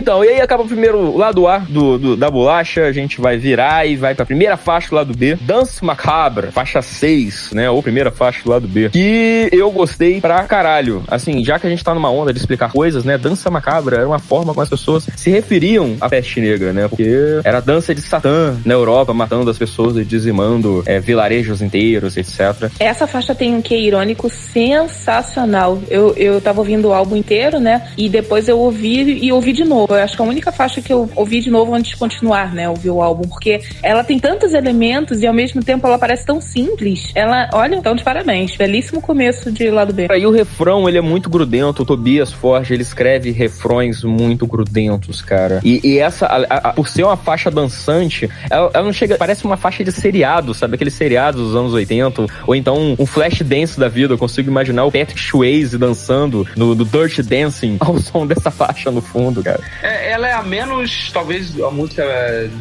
Então, 0.00 0.24
e 0.24 0.28
aí 0.28 0.40
acaba 0.40 0.62
o 0.62 0.66
primeiro 0.66 1.16
lado 1.16 1.46
A 1.46 1.58
do, 1.58 1.98
do- 1.98 2.16
da 2.16 2.30
bolacha, 2.30 2.84
a 2.84 2.92
gente 2.92 3.20
vai 3.20 3.36
virar 3.36 3.86
e 3.86 3.96
vai 3.96 4.14
pra 4.14 4.26
primeira 4.26 4.56
faixa 4.56 4.88
do 4.90 4.96
lado 4.96 5.14
B, 5.16 5.36
Dance 5.40 5.84
Macabra, 5.84 6.50
faixa 6.52 6.82
6, 6.82 7.50
né, 7.52 7.70
ou 7.70 7.82
primeira 7.82 8.10
faixa 8.10 8.42
do 8.44 8.50
lado 8.50 8.66
B, 8.68 8.90
que 8.90 9.48
eu 9.52 9.70
gostei 9.70 10.20
pra 10.20 10.42
caralho. 10.44 11.02
Assim, 11.08 11.44
já 11.44 11.58
que 11.58 11.66
a 11.66 11.70
gente 11.70 11.82
tá 11.84 11.94
numa 11.94 12.10
onda 12.10 12.32
de 12.32 12.38
explicar 12.38 12.70
coisas, 12.72 13.04
né, 13.04 13.16
Dança 13.16 13.50
Macabra 13.50 13.96
era 13.98 14.06
uma 14.06 14.18
forma 14.18 14.52
como 14.52 14.60
as 14.62 14.68
pessoas 14.68 15.06
se 15.16 15.30
referiam 15.30 15.96
à 16.00 16.08
peste 16.08 16.40
negra, 16.40 16.72
né, 16.72 16.88
porque 16.88 17.40
era 17.44 17.60
dança 17.60 17.94
de 17.94 18.02
Satã 18.02 18.56
na 18.64 18.74
Europa, 18.74 19.14
matando 19.14 19.50
as 19.50 19.58
pessoas 19.58 19.96
e 19.96 20.04
dizimando 20.04 20.82
é, 20.86 20.98
vilarejos 21.00 21.62
inteiros, 21.62 22.16
etc. 22.16 22.70
Essa 22.78 23.06
faixa 23.06 23.34
tem 23.34 23.54
um 23.54 23.62
que 23.62 23.76
irônico 23.76 24.28
sensacional. 24.30 25.80
Eu, 25.88 26.14
eu 26.16 26.40
tava 26.40 26.60
ouvindo 26.60 26.88
o 26.88 26.92
álbum 26.92 27.16
inteiro, 27.16 27.58
né? 27.60 27.88
E 27.96 28.08
depois 28.08 28.48
eu 28.48 28.58
ouvi 28.58 29.24
e 29.24 29.32
ouvi 29.32 29.52
de 29.52 29.64
novo. 29.64 29.83
Eu 29.88 29.96
acho 29.96 30.16
que 30.16 30.22
a 30.22 30.24
única 30.24 30.52
faixa 30.52 30.80
que 30.80 30.92
eu 30.92 31.10
ouvi 31.14 31.40
de 31.40 31.50
novo 31.50 31.74
antes 31.74 31.90
de 31.92 31.96
continuar, 31.96 32.54
né? 32.54 32.68
Ouvir 32.68 32.90
o 32.90 33.02
álbum. 33.02 33.28
Porque 33.28 33.60
ela 33.82 34.02
tem 34.04 34.18
tantos 34.18 34.52
elementos 34.52 35.20
e 35.22 35.26
ao 35.26 35.34
mesmo 35.34 35.62
tempo 35.62 35.86
ela 35.86 35.98
parece 35.98 36.24
tão 36.26 36.40
simples. 36.40 37.10
Ela, 37.14 37.48
olha, 37.52 37.74
então 37.76 37.94
de 37.94 38.02
parabéns. 38.02 38.56
Belíssimo 38.56 39.00
começo 39.00 39.50
de 39.50 39.70
lado 39.70 39.92
B. 39.92 40.06
E 40.16 40.26
o 40.26 40.30
refrão, 40.30 40.88
ele 40.88 40.98
é 40.98 41.00
muito 41.00 41.28
grudento. 41.30 41.82
O 41.82 41.86
Tobias 41.86 42.32
Forge, 42.32 42.74
ele 42.74 42.82
escreve 42.82 43.30
refrões 43.30 44.02
muito 44.02 44.46
grudentos, 44.46 45.20
cara. 45.22 45.60
E, 45.64 45.80
e 45.84 45.98
essa, 45.98 46.26
a- 46.26 46.68
a- 46.70 46.72
por 46.72 46.88
ser 46.88 47.04
uma 47.04 47.16
faixa 47.16 47.50
dançante, 47.50 48.28
ela, 48.50 48.70
ela 48.72 48.84
não 48.84 48.92
chega. 48.92 49.16
Parece 49.16 49.44
uma 49.44 49.56
faixa 49.56 49.82
de 49.84 49.92
seriado, 49.92 50.54
sabe? 50.54 50.74
Aqueles 50.74 50.94
seriados 50.94 51.40
dos 51.48 51.56
anos 51.56 51.72
80. 51.72 52.26
Ou 52.46 52.54
então 52.54 52.96
um 52.98 53.06
flash 53.06 53.40
dance 53.42 53.78
da 53.78 53.88
vida. 53.88 54.14
Eu 54.14 54.18
consigo 54.18 54.50
imaginar 54.50 54.84
o 54.84 54.92
Patrick 54.92 55.20
Swayze 55.20 55.76
dançando 55.78 56.46
no, 56.56 56.74
no 56.74 56.84
Dancing 56.84 57.76
ao 57.80 57.98
som 57.98 58.26
dessa 58.26 58.50
faixa 58.50 58.90
no 58.90 59.00
fundo, 59.00 59.42
cara. 59.42 59.60
É, 59.82 60.12
ela 60.12 60.28
é 60.28 60.32
a 60.32 60.42
menos, 60.42 61.10
talvez, 61.12 61.58
a 61.60 61.70
música 61.70 62.04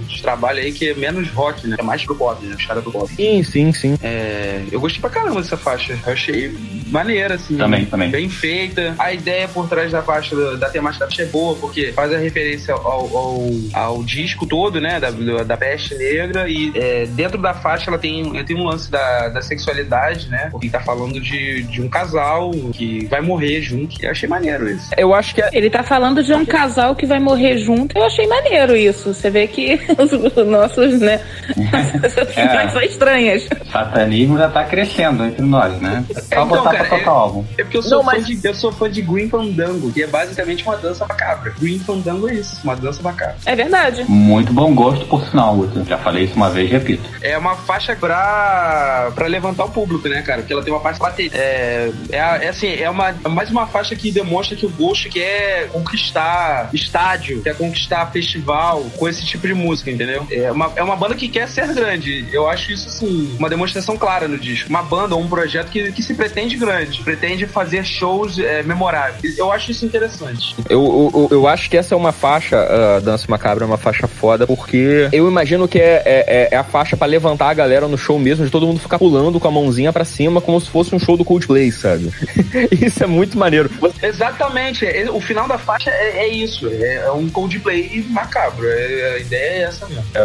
de 0.07 0.21
trabalho 0.21 0.59
aí 0.59 0.71
que 0.71 0.89
é 0.89 0.93
menos 0.93 1.29
rock, 1.31 1.67
né? 1.67 1.75
É 1.79 1.83
mais 1.83 2.03
pro 2.03 2.15
pop, 2.15 2.45
né? 2.45 2.55
Caras 2.67 2.83
do 2.83 2.91
pop. 2.91 3.13
Sim, 3.13 3.43
sim, 3.43 3.71
sim. 3.71 3.97
É, 4.01 4.63
eu 4.71 4.79
gostei 4.79 5.01
pra 5.01 5.09
caramba 5.09 5.41
dessa 5.41 5.57
faixa. 5.57 5.97
Eu 6.05 6.13
achei 6.13 6.55
maneira, 6.89 7.35
assim. 7.35 7.57
Também, 7.57 7.85
também. 7.85 8.09
Bem 8.09 8.29
feita. 8.29 8.95
A 8.97 9.13
ideia 9.13 9.47
por 9.47 9.67
trás 9.67 9.91
da 9.91 10.01
faixa, 10.01 10.35
da, 10.35 10.55
da 10.55 10.69
temática 10.69 11.05
da 11.05 11.09
faixa 11.09 11.23
é 11.23 11.25
boa, 11.25 11.55
porque 11.55 11.91
faz 11.91 12.13
a 12.13 12.17
referência 12.17 12.73
ao, 12.73 13.17
ao, 13.17 13.49
ao 13.73 14.03
disco 14.03 14.45
todo, 14.45 14.79
né? 14.79 14.99
Da, 14.99 15.11
da, 15.11 15.43
da 15.43 15.57
peste 15.57 15.95
negra. 15.95 16.49
E 16.49 16.71
é, 16.75 17.05
dentro 17.07 17.41
da 17.41 17.53
faixa 17.53 17.89
ela 17.89 17.97
tem, 17.97 18.43
tem 18.43 18.55
um 18.55 18.63
lance 18.63 18.89
da, 18.89 19.29
da 19.29 19.41
sexualidade, 19.41 20.29
né? 20.29 20.49
Porque 20.51 20.69
tá 20.69 20.79
falando 20.79 21.19
de, 21.19 21.63
de 21.63 21.81
um 21.81 21.89
casal 21.89 22.51
que 22.73 23.05
vai 23.07 23.21
morrer 23.21 23.61
junto. 23.61 24.01
E 24.01 24.05
eu 24.05 24.11
achei 24.11 24.27
maneiro 24.27 24.69
isso. 24.69 24.89
Eu 24.97 25.13
acho 25.13 25.33
que 25.35 25.41
é. 25.41 25.49
Ele 25.51 25.69
tá 25.69 25.83
falando 25.83 26.23
de 26.23 26.33
um 26.33 26.45
casal 26.45 26.95
que 26.95 27.02
vai 27.05 27.19
morrer 27.19 27.57
junto. 27.57 27.97
Eu 27.97 28.03
achei 28.03 28.27
maneiro 28.27 28.75
isso. 28.75 29.13
Você 29.13 29.29
vê 29.29 29.47
que 29.47 29.79
os 29.97 30.45
nossos, 30.47 30.99
né? 30.99 31.19
Nossas 31.57 32.17
opiniões 32.17 32.65
É. 32.65 32.69
são 32.69 32.81
estranhas. 32.81 33.49
Satanismo 33.71 34.37
já 34.37 34.49
tá 34.49 34.63
crescendo 34.63 35.25
entre 35.25 35.41
nós, 35.43 35.73
né? 35.81 36.03
Só 36.13 36.19
Então, 36.21 36.47
botar 36.47 36.71
cara, 36.71 36.83
pra 36.85 36.97
tocar 36.99 37.11
o 37.13 37.15
álbum. 37.17 37.45
É 37.57 37.63
porque 37.63 37.77
eu 37.77 37.81
sou, 37.83 37.97
Não, 37.99 38.05
fã 38.05 38.11
mas- 38.17 38.25
de, 38.27 38.39
eu 38.47 38.53
sou 38.53 38.71
fã 38.71 38.89
de 38.89 39.01
Green 39.01 39.29
Fandango, 39.29 39.91
que 39.91 40.03
é 40.03 40.07
basicamente 40.07 40.63
uma 40.63 40.77
dança 40.77 41.05
macabra. 41.05 41.53
Green 41.59 41.79
Fandango 41.79 42.29
é 42.29 42.33
isso, 42.35 42.57
uma 42.63 42.75
dança 42.75 43.01
macabra. 43.01 43.35
É 43.45 43.55
verdade. 43.55 44.03
Muito 44.07 44.53
bom 44.53 44.73
gosto, 44.73 45.05
por 45.05 45.23
sinal, 45.27 45.55
Guto. 45.55 45.83
Já 45.85 45.97
falei 45.97 46.25
isso 46.25 46.35
uma 46.35 46.49
vez, 46.49 46.69
repito. 46.71 47.03
É 47.21 47.37
uma 47.37 47.55
faixa 47.55 47.95
pra, 47.95 49.11
pra 49.15 49.27
levantar 49.27 49.65
o 49.65 49.69
público, 49.69 50.07
né, 50.07 50.21
cara? 50.21 50.39
Porque 50.41 50.53
ela 50.53 50.63
tem 50.63 50.73
uma 50.73 50.81
faixa 50.81 50.99
bater. 50.99 51.31
É, 51.33 51.89
é, 52.11 52.17
é 52.17 52.47
assim, 52.49 52.73
é 52.73 52.89
uma, 52.89 53.09
é 53.09 53.27
mais 53.29 53.49
uma 53.49 53.65
faixa 53.67 53.95
que 53.95 54.11
demonstra 54.11 54.55
que 54.55 54.65
o 54.65 54.69
Ghost 54.69 55.09
quer 55.09 55.67
conquistar 55.69 56.69
estádio, 56.93 57.41
quer 57.41 57.55
conquistar 57.55 58.05
festival 58.11 58.85
com 58.97 59.09
esse 59.09 59.25
tipo 59.25 59.47
de 59.47 59.53
música, 59.53 59.89
entendeu? 59.89 60.25
É 60.29 60.51
uma, 60.51 60.71
é 60.75 60.83
uma 60.83 60.95
banda 60.95 61.15
que 61.15 61.27
quer 61.27 61.47
ser 61.47 61.73
grande. 61.73 62.25
Eu 62.31 62.47
acho 62.47 62.71
isso, 62.71 62.87
assim, 62.87 63.35
uma 63.39 63.49
demonstração 63.49 63.97
clara 63.97 64.27
no 64.27 64.37
disco. 64.37 64.69
Uma 64.69 64.83
banda 64.83 65.15
ou 65.15 65.21
um 65.21 65.27
projeto 65.27 65.69
que, 65.69 65.91
que 65.91 66.03
se 66.03 66.13
pretende 66.13 66.55
grande, 66.55 67.01
pretende 67.01 67.47
fazer 67.47 67.83
shows 67.83 68.37
é, 68.37 68.61
memoráveis. 68.61 69.37
Eu 69.37 69.51
acho 69.51 69.71
isso 69.71 69.85
interessante. 69.85 70.55
Eu, 70.69 71.11
eu, 71.13 71.27
eu 71.31 71.47
acho 71.47 71.69
que 71.69 71.77
essa 71.77 71.95
é 71.95 71.97
uma 71.97 72.11
faixa, 72.11 72.57
a 72.57 72.99
Dança 72.99 73.25
Macabra 73.27 73.63
é 73.63 73.67
uma 73.67 73.77
faixa 73.77 74.07
foda, 74.07 74.45
porque 74.45 75.09
eu 75.11 75.27
imagino 75.27 75.67
que 75.67 75.79
é, 75.79 76.03
é, 76.05 76.49
é 76.51 76.57
a 76.57 76.63
faixa 76.63 76.95
pra 76.95 77.07
levantar 77.07 77.49
a 77.49 77.53
galera 77.53 77.87
no 77.87 77.97
show 77.97 78.19
mesmo, 78.19 78.45
de 78.45 78.51
todo 78.51 78.67
mundo 78.67 78.79
ficar 78.79 78.99
pulando 78.99 79.39
com 79.39 79.47
a 79.47 79.51
mãozinha 79.51 79.91
pra 79.91 80.05
cima, 80.05 80.39
como 80.39 80.59
se 80.61 80.69
fosse 80.69 80.93
um 80.93 80.99
show 80.99 81.17
do 81.17 81.25
Coldplay, 81.25 81.71
sabe? 81.71 82.11
Isso 82.71 83.03
é 83.03 83.07
muito 83.07 83.37
maneiro. 83.37 83.69
Exatamente, 84.01 84.85
é- 84.85 85.09
o 85.09 85.19
final 85.19 85.47
da 85.47 85.57
faixa 85.57 85.89
é, 85.89 86.25
é 86.25 86.27
isso, 86.27 86.67
é, 86.83 87.11
um 87.11 87.29
Coldplay 87.29 88.05
macabro, 88.09 88.65
é- 88.67 89.15
a 89.15 89.19
ideia 89.19 89.49
é 89.49 89.61
essa 89.63 89.85
mesmo. 89.87 90.03
É, 90.13 90.19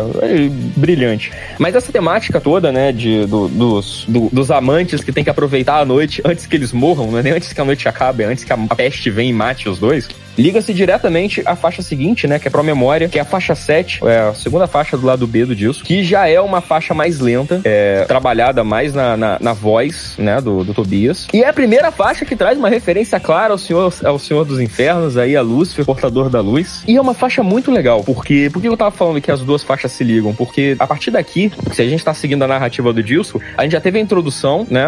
é 0.46 0.48
brilhante. 0.76 1.32
Mas 1.58 1.74
essa 1.74 1.92
temática 1.92 2.40
toda, 2.40 2.70
né, 2.72 2.92
de, 2.92 3.26
do- 3.26 3.48
dos, 3.48 4.04
do- 4.06 4.28
dos 4.32 4.50
amantes 4.50 5.02
que 5.02 5.12
tem 5.12 5.24
que 5.24 5.30
aproveitar 5.30 5.78
a 5.80 5.84
noite 5.84 6.20
antes 6.24 6.46
que 6.46 6.56
eles 6.56 6.72
morram, 6.72 7.10
não 7.10 7.18
é 7.18 7.22
nem 7.22 7.32
antes 7.32 7.52
que 7.52 7.60
a 7.60 7.64
noite 7.64 7.88
acabe, 7.88 8.22
é 8.22 8.26
antes 8.26 8.44
que 8.44 8.52
a 8.52 8.56
peste 8.76 9.10
venha 9.10 9.30
e 9.30 9.32
mate 9.32 9.68
os 9.68 9.78
dois, 9.78 10.08
liga-se 10.38 10.72
diretamente 10.72 11.42
à 11.44 11.56
faixa 11.56 11.82
seguinte, 11.82 12.26
né, 12.26 12.38
que 12.38 12.46
é 12.48 12.50
Pro 12.50 12.62
Memória, 12.62 13.08
que 13.08 13.18
é 13.18 13.22
a 13.22 13.24
faixa 13.24 13.54
7, 13.54 14.00
é 14.06 14.20
a 14.30 14.34
segunda 14.34 14.66
faixa 14.66 14.96
do 14.96 15.04
lado 15.06 15.26
B 15.26 15.44
do 15.44 15.54
disco, 15.54 15.84
que 15.84 16.02
já 16.04 16.28
é 16.28 16.40
uma 16.40 16.60
faixa 16.60 16.94
mais 16.94 17.18
lenta, 17.20 17.60
é, 17.64 18.04
trabalhada 18.06 18.62
mais 18.62 18.94
na, 18.94 19.16
na, 19.16 19.36
na 19.40 19.52
voz, 19.52 20.14
né, 20.18 20.40
do, 20.40 20.64
do 20.64 20.72
Tobias. 20.72 21.26
E 21.32 21.42
é 21.42 21.48
a 21.48 21.52
primeira 21.52 21.90
faixa 21.90 22.24
que 22.24 22.36
traz 22.36 22.56
uma 22.58 22.68
referência 22.68 23.18
clara 23.18 23.52
ao 23.52 23.58
Senhor, 23.58 23.92
ao 24.04 24.18
Senhor 24.18 24.44
dos 24.44 24.60
Infernos, 24.60 25.16
aí 25.16 25.36
a 25.36 25.42
Lúcifer, 25.42 25.84
portador 25.84 26.28
da 26.30 26.40
luz. 26.40 26.82
E 26.86 26.96
é 26.96 27.00
uma 27.00 27.14
faixa 27.14 27.42
muito 27.42 27.70
legal, 27.70 28.04
porque 28.04 28.48
por 28.52 28.62
que 28.62 28.68
eu 28.68 28.76
tava 28.76 28.90
falando 28.90 29.20
que 29.20 29.30
as 29.30 29.40
duas 29.40 29.64
faixas 29.64 29.92
se 29.92 30.04
ligam? 30.04 30.34
Porque 30.34 30.76
a 30.78 30.86
partir 30.86 31.10
daqui, 31.10 31.50
se 31.72 31.82
a 31.82 31.86
gente 31.88 32.04
tá 32.04 32.14
seguindo 32.14 32.42
a 32.42 32.46
narrativa 32.46 32.92
do 32.92 33.02
disco, 33.02 33.40
a 33.56 33.62
gente 33.64 33.72
já 33.72 33.80
teve 33.80 33.98
a 33.98 34.02
introdução, 34.02 34.66
né, 34.70 34.86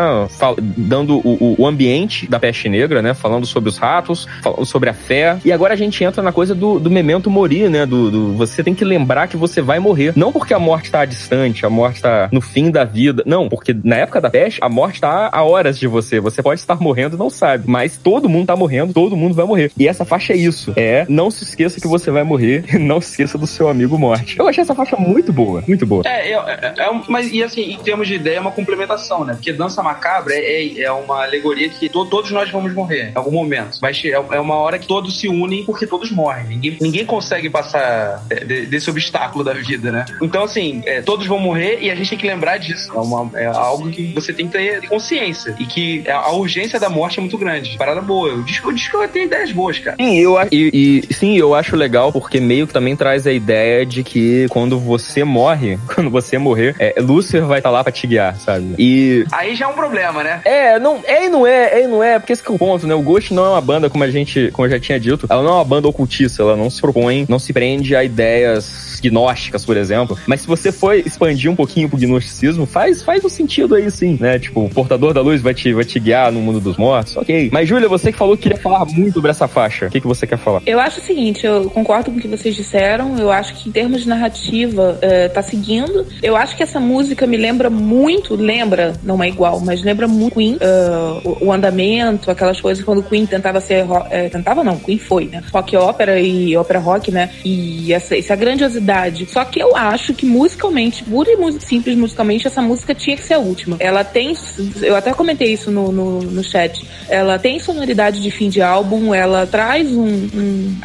dando 0.76 1.18
o- 1.18 1.56
o 1.58 1.66
ambiente 1.66 2.28
da 2.28 2.38
peste 2.38 2.68
negra, 2.68 3.02
né, 3.02 3.14
falando 3.14 3.46
sobre 3.46 3.68
os 3.68 3.78
ratos, 3.78 4.26
falando 4.42 4.64
sobre 4.66 4.88
a 4.90 4.94
fé, 4.94 5.38
e 5.44 5.52
agora 5.52 5.74
a 5.74 5.76
gente 5.76 6.02
entra 6.02 6.22
na 6.22 6.32
coisa 6.32 6.54
do, 6.54 6.78
do 6.78 6.90
memento 6.90 7.30
mori, 7.30 7.68
né, 7.68 7.86
do, 7.86 8.10
do- 8.10 8.32
você 8.34 8.62
tem 8.62 8.74
que 8.74 8.84
lembrar 8.84 9.28
que 9.28 9.36
você 9.36 9.60
vai 9.60 9.78
morrer, 9.78 10.12
não 10.16 10.32
porque 10.32 10.54
a 10.54 10.58
morte 10.58 10.90
tá 10.90 11.04
distante, 11.04 11.64
a 11.66 11.70
morte 11.70 12.00
tá 12.02 12.28
no 12.32 12.40
fim 12.40 12.70
da 12.70 12.84
vida, 12.84 13.22
não, 13.26 13.48
porque 13.48 13.74
na 13.84 13.96
época 13.96 14.20
da 14.20 14.30
peste, 14.30 14.58
a 14.62 14.68
morte 14.68 15.00
tá 15.00 15.28
a 15.32 15.42
horas 15.42 15.78
de 15.78 15.86
você, 15.86 16.20
você 16.20 16.42
pode 16.42 16.60
estar 16.60 16.80
morrendo 16.80 17.16
e 17.16 17.18
não 17.18 17.30
sabe, 17.30 17.64
mas 17.66 17.96
todo 17.98 18.28
mundo 18.28 18.46
tá 18.46 18.56
morrendo, 18.56 18.92
todo 18.92 19.16
mundo 19.16 19.34
vai 19.34 19.44
morrer. 19.46 19.70
E 19.78 19.86
essa 19.88 20.04
faixa 20.04 20.32
é 20.32 20.36
isso, 20.36 20.72
é 20.76 21.06
não 21.08 21.30
se 21.30 21.44
esqueça 21.44 21.80
que 21.80 21.88
você 21.88 22.10
vai 22.10 22.22
morrer, 22.22 22.64
não 22.78 23.00
se 23.00 23.10
esqueça 23.10 23.36
do 23.38 23.46
seu 23.46 23.68
amigo 23.68 23.98
morte. 23.98 24.38
Eu 24.38 24.48
achei 24.48 24.62
essa 24.62 24.74
faixa 24.74 24.96
muito 24.96 25.32
boa, 25.32 25.62
muito 25.66 25.86
boa. 25.86 26.02
É, 26.06 26.32
é, 26.32 26.34
é- 26.34 26.74
é 26.78 26.90
mas 27.08 27.32
e 27.32 27.42
assim, 27.42 27.72
em 27.72 27.78
termos 27.78 28.06
de 28.08 28.14
ideia, 28.14 28.36
é 28.36 28.40
uma 28.40 28.50
complementação, 28.52 29.24
né? 29.24 29.34
Porque 29.34 29.52
dança 29.52 29.82
macabra 29.82 30.34
é, 30.34 30.66
é, 30.66 30.82
é 30.82 30.92
uma 30.92 31.22
alegoria 31.24 31.68
que 31.68 31.88
to- 31.88 32.06
todos 32.06 32.30
nós 32.30 32.50
vamos 32.50 32.72
morrer 32.74 33.10
em 33.10 33.16
algum 33.18 33.30
momento. 33.30 33.78
Mas 33.80 34.00
é, 34.04 34.10
é 34.10 34.40
uma 34.40 34.54
hora 34.56 34.78
que 34.78 34.86
todos 34.86 35.18
se 35.18 35.28
unem 35.30 35.64
porque 35.64 35.86
todos 35.86 36.10
morrem. 36.10 36.46
Ninguém, 36.46 36.76
ninguém 36.80 37.04
consegue 37.04 37.48
passar 37.48 38.24
de, 38.28 38.66
desse 38.66 38.90
obstáculo 38.90 39.44
da 39.44 39.52
vida, 39.52 39.90
né? 39.90 40.04
Então, 40.22 40.44
assim, 40.44 40.82
é, 40.84 41.00
todos 41.00 41.26
vão 41.26 41.38
morrer 41.38 41.78
e 41.80 41.90
a 41.90 41.94
gente 41.94 42.10
tem 42.10 42.18
que 42.18 42.26
lembrar 42.26 42.58
disso. 42.58 42.92
É, 42.92 42.98
uma, 42.98 43.30
é 43.38 43.46
algo 43.46 43.90
que 43.90 44.12
você 44.14 44.32
tem 44.32 44.46
que 44.46 44.52
ter 44.52 44.88
consciência. 44.88 45.54
E 45.58 45.66
que 45.66 46.08
a 46.08 46.32
urgência 46.32 46.78
da 46.78 46.88
morte 46.88 47.18
é 47.18 47.20
muito 47.20 47.38
grande. 47.38 47.76
Parada 47.76 48.00
boa. 48.00 48.34
O 48.34 48.42
disco, 48.42 48.68
o 48.68 48.72
disco 48.72 48.98
tem 49.08 49.24
ideias 49.24 49.52
boas, 49.52 49.78
cara. 49.78 49.96
Sim, 49.96 50.18
eu, 50.18 50.36
e, 50.50 51.02
e, 51.08 51.14
sim, 51.14 51.36
eu 51.36 51.54
acho 51.54 51.76
legal 51.76 52.12
porque 52.12 52.40
meio 52.40 52.66
que 52.66 52.72
também 52.72 52.96
traz 52.96 53.26
a 53.26 53.32
ideia 53.32 53.84
de 53.84 54.02
que 54.02 54.46
quando 54.48 54.78
você 54.78 55.24
morre, 55.24 55.78
quando 55.94 56.10
você 56.10 56.38
morrer, 56.38 56.74
é, 56.78 56.94
Lúcifer 57.00 57.44
vai 57.44 57.58
estar 57.58 57.70
tá 57.70 57.72
lá 57.72 57.82
pra 57.84 57.92
te 57.92 58.06
guiar, 58.06 58.36
sabe? 58.36 58.74
E. 58.78 59.24
Aí 59.32 59.54
já 59.54 59.66
é 59.66 59.68
um 59.68 59.74
problema, 59.74 60.22
né? 60.22 60.40
É, 60.44 60.78
não, 60.78 61.00
é 61.04 61.26
e 61.26 61.28
não 61.28 61.46
é, 61.46 61.80
é 61.80 61.84
e 61.84 61.86
não 61.86 62.02
é, 62.02 62.18
porque 62.18 62.32
esse 62.32 62.42
que 62.42 62.50
é 62.50 62.54
o 62.54 62.58
ponto, 62.58 62.86
né? 62.86 62.94
O 62.94 63.02
Ghost 63.02 63.32
não 63.32 63.44
é 63.44 63.48
uma 63.50 63.60
banda, 63.60 63.90
como 63.90 64.04
a 64.04 64.10
gente, 64.10 64.50
como 64.52 64.66
eu 64.66 64.70
já 64.70 64.80
tinha 64.80 64.98
dito, 64.98 65.09
ela 65.28 65.42
não 65.42 65.50
é 65.50 65.54
uma 65.54 65.64
banda 65.64 65.88
ocultista, 65.88 66.42
ela 66.42 66.56
não 66.56 66.70
se 66.70 66.80
propõe, 66.80 67.26
não 67.28 67.38
se 67.38 67.52
prende 67.52 67.94
a 67.94 68.04
ideias 68.04 68.89
gnósticas, 69.00 69.64
por 69.64 69.76
exemplo. 69.76 70.18
Mas 70.26 70.42
se 70.42 70.46
você 70.46 70.72
for 70.72 70.94
expandir 70.94 71.50
um 71.50 71.56
pouquinho 71.56 71.88
pro 71.88 71.98
gnosticismo, 71.98 72.66
faz, 72.66 73.02
faz 73.02 73.24
um 73.24 73.28
sentido 73.28 73.74
aí 73.74 73.90
sim, 73.90 74.16
né? 74.20 74.38
Tipo, 74.38 74.64
o 74.64 74.68
portador 74.68 75.12
da 75.12 75.20
luz 75.20 75.40
vai 75.40 75.54
te, 75.54 75.72
vai 75.72 75.84
te 75.84 75.98
guiar 75.98 76.32
no 76.32 76.40
mundo 76.40 76.60
dos 76.60 76.76
mortos, 76.76 77.16
ok. 77.16 77.50
Mas, 77.52 77.68
Júlia, 77.68 77.88
você 77.88 78.12
que 78.12 78.18
falou 78.18 78.36
que 78.36 78.44
queria 78.44 78.58
falar 78.58 78.84
muito 78.86 79.14
sobre 79.14 79.30
essa 79.30 79.48
faixa, 79.48 79.86
o 79.86 79.90
que, 79.90 80.00
que 80.00 80.06
você 80.06 80.26
quer 80.26 80.38
falar? 80.38 80.62
Eu 80.66 80.80
acho 80.80 81.00
o 81.00 81.02
seguinte, 81.02 81.46
eu 81.46 81.70
concordo 81.70 82.10
com 82.10 82.18
o 82.18 82.20
que 82.20 82.28
vocês 82.28 82.54
disseram, 82.54 83.18
eu 83.18 83.30
acho 83.30 83.54
que 83.54 83.68
em 83.68 83.72
termos 83.72 84.02
de 84.02 84.08
narrativa, 84.08 84.98
uh, 84.98 85.32
tá 85.32 85.42
seguindo. 85.42 86.06
Eu 86.22 86.36
acho 86.36 86.56
que 86.56 86.62
essa 86.62 86.80
música 86.80 87.26
me 87.26 87.36
lembra 87.36 87.70
muito, 87.70 88.34
lembra, 88.34 88.94
não 89.02 89.22
é 89.22 89.28
igual, 89.28 89.60
mas 89.60 89.82
lembra 89.82 90.08
muito 90.08 90.40
Queen, 90.40 90.54
uh, 90.54 91.28
o, 91.28 91.46
o, 91.46 91.52
andamento, 91.52 92.30
aquelas 92.30 92.60
coisas 92.60 92.82
quando 92.82 93.02
Queen 93.02 93.26
tentava 93.26 93.60
ser, 93.60 93.84
uh, 93.84 94.30
tentava 94.30 94.64
não, 94.64 94.78
Queen 94.78 94.98
foi, 94.98 95.26
né? 95.26 95.42
Rock 95.52 95.76
ópera 95.76 96.18
e 96.18 96.56
ópera 96.56 96.78
rock, 96.78 97.10
né? 97.10 97.30
E 97.44 97.92
essa, 97.92 98.16
essa 98.16 98.34
grandiosidade. 98.34 98.89
Só 99.26 99.44
que 99.44 99.60
eu 99.60 99.76
acho 99.76 100.14
que 100.14 100.26
musicalmente, 100.26 101.04
pura 101.04 101.30
e 101.30 101.60
simples 101.60 101.96
musicalmente, 101.96 102.46
essa 102.46 102.62
música 102.62 102.94
tinha 102.94 103.16
que 103.16 103.22
ser 103.22 103.34
a 103.34 103.38
última. 103.38 103.76
Ela 103.78 104.04
tem, 104.04 104.36
eu 104.82 104.96
até 104.96 105.12
comentei 105.12 105.52
isso 105.52 105.70
no, 105.70 105.92
no, 105.92 106.20
no 106.20 106.44
chat, 106.44 106.84
ela 107.08 107.38
tem 107.38 107.58
sonoridade 107.58 108.22
de 108.22 108.30
fim 108.30 108.48
de 108.48 108.62
álbum, 108.62 109.14
ela 109.14 109.46
traz 109.46 109.90
um, 109.92 110.06
um, 110.06 110.78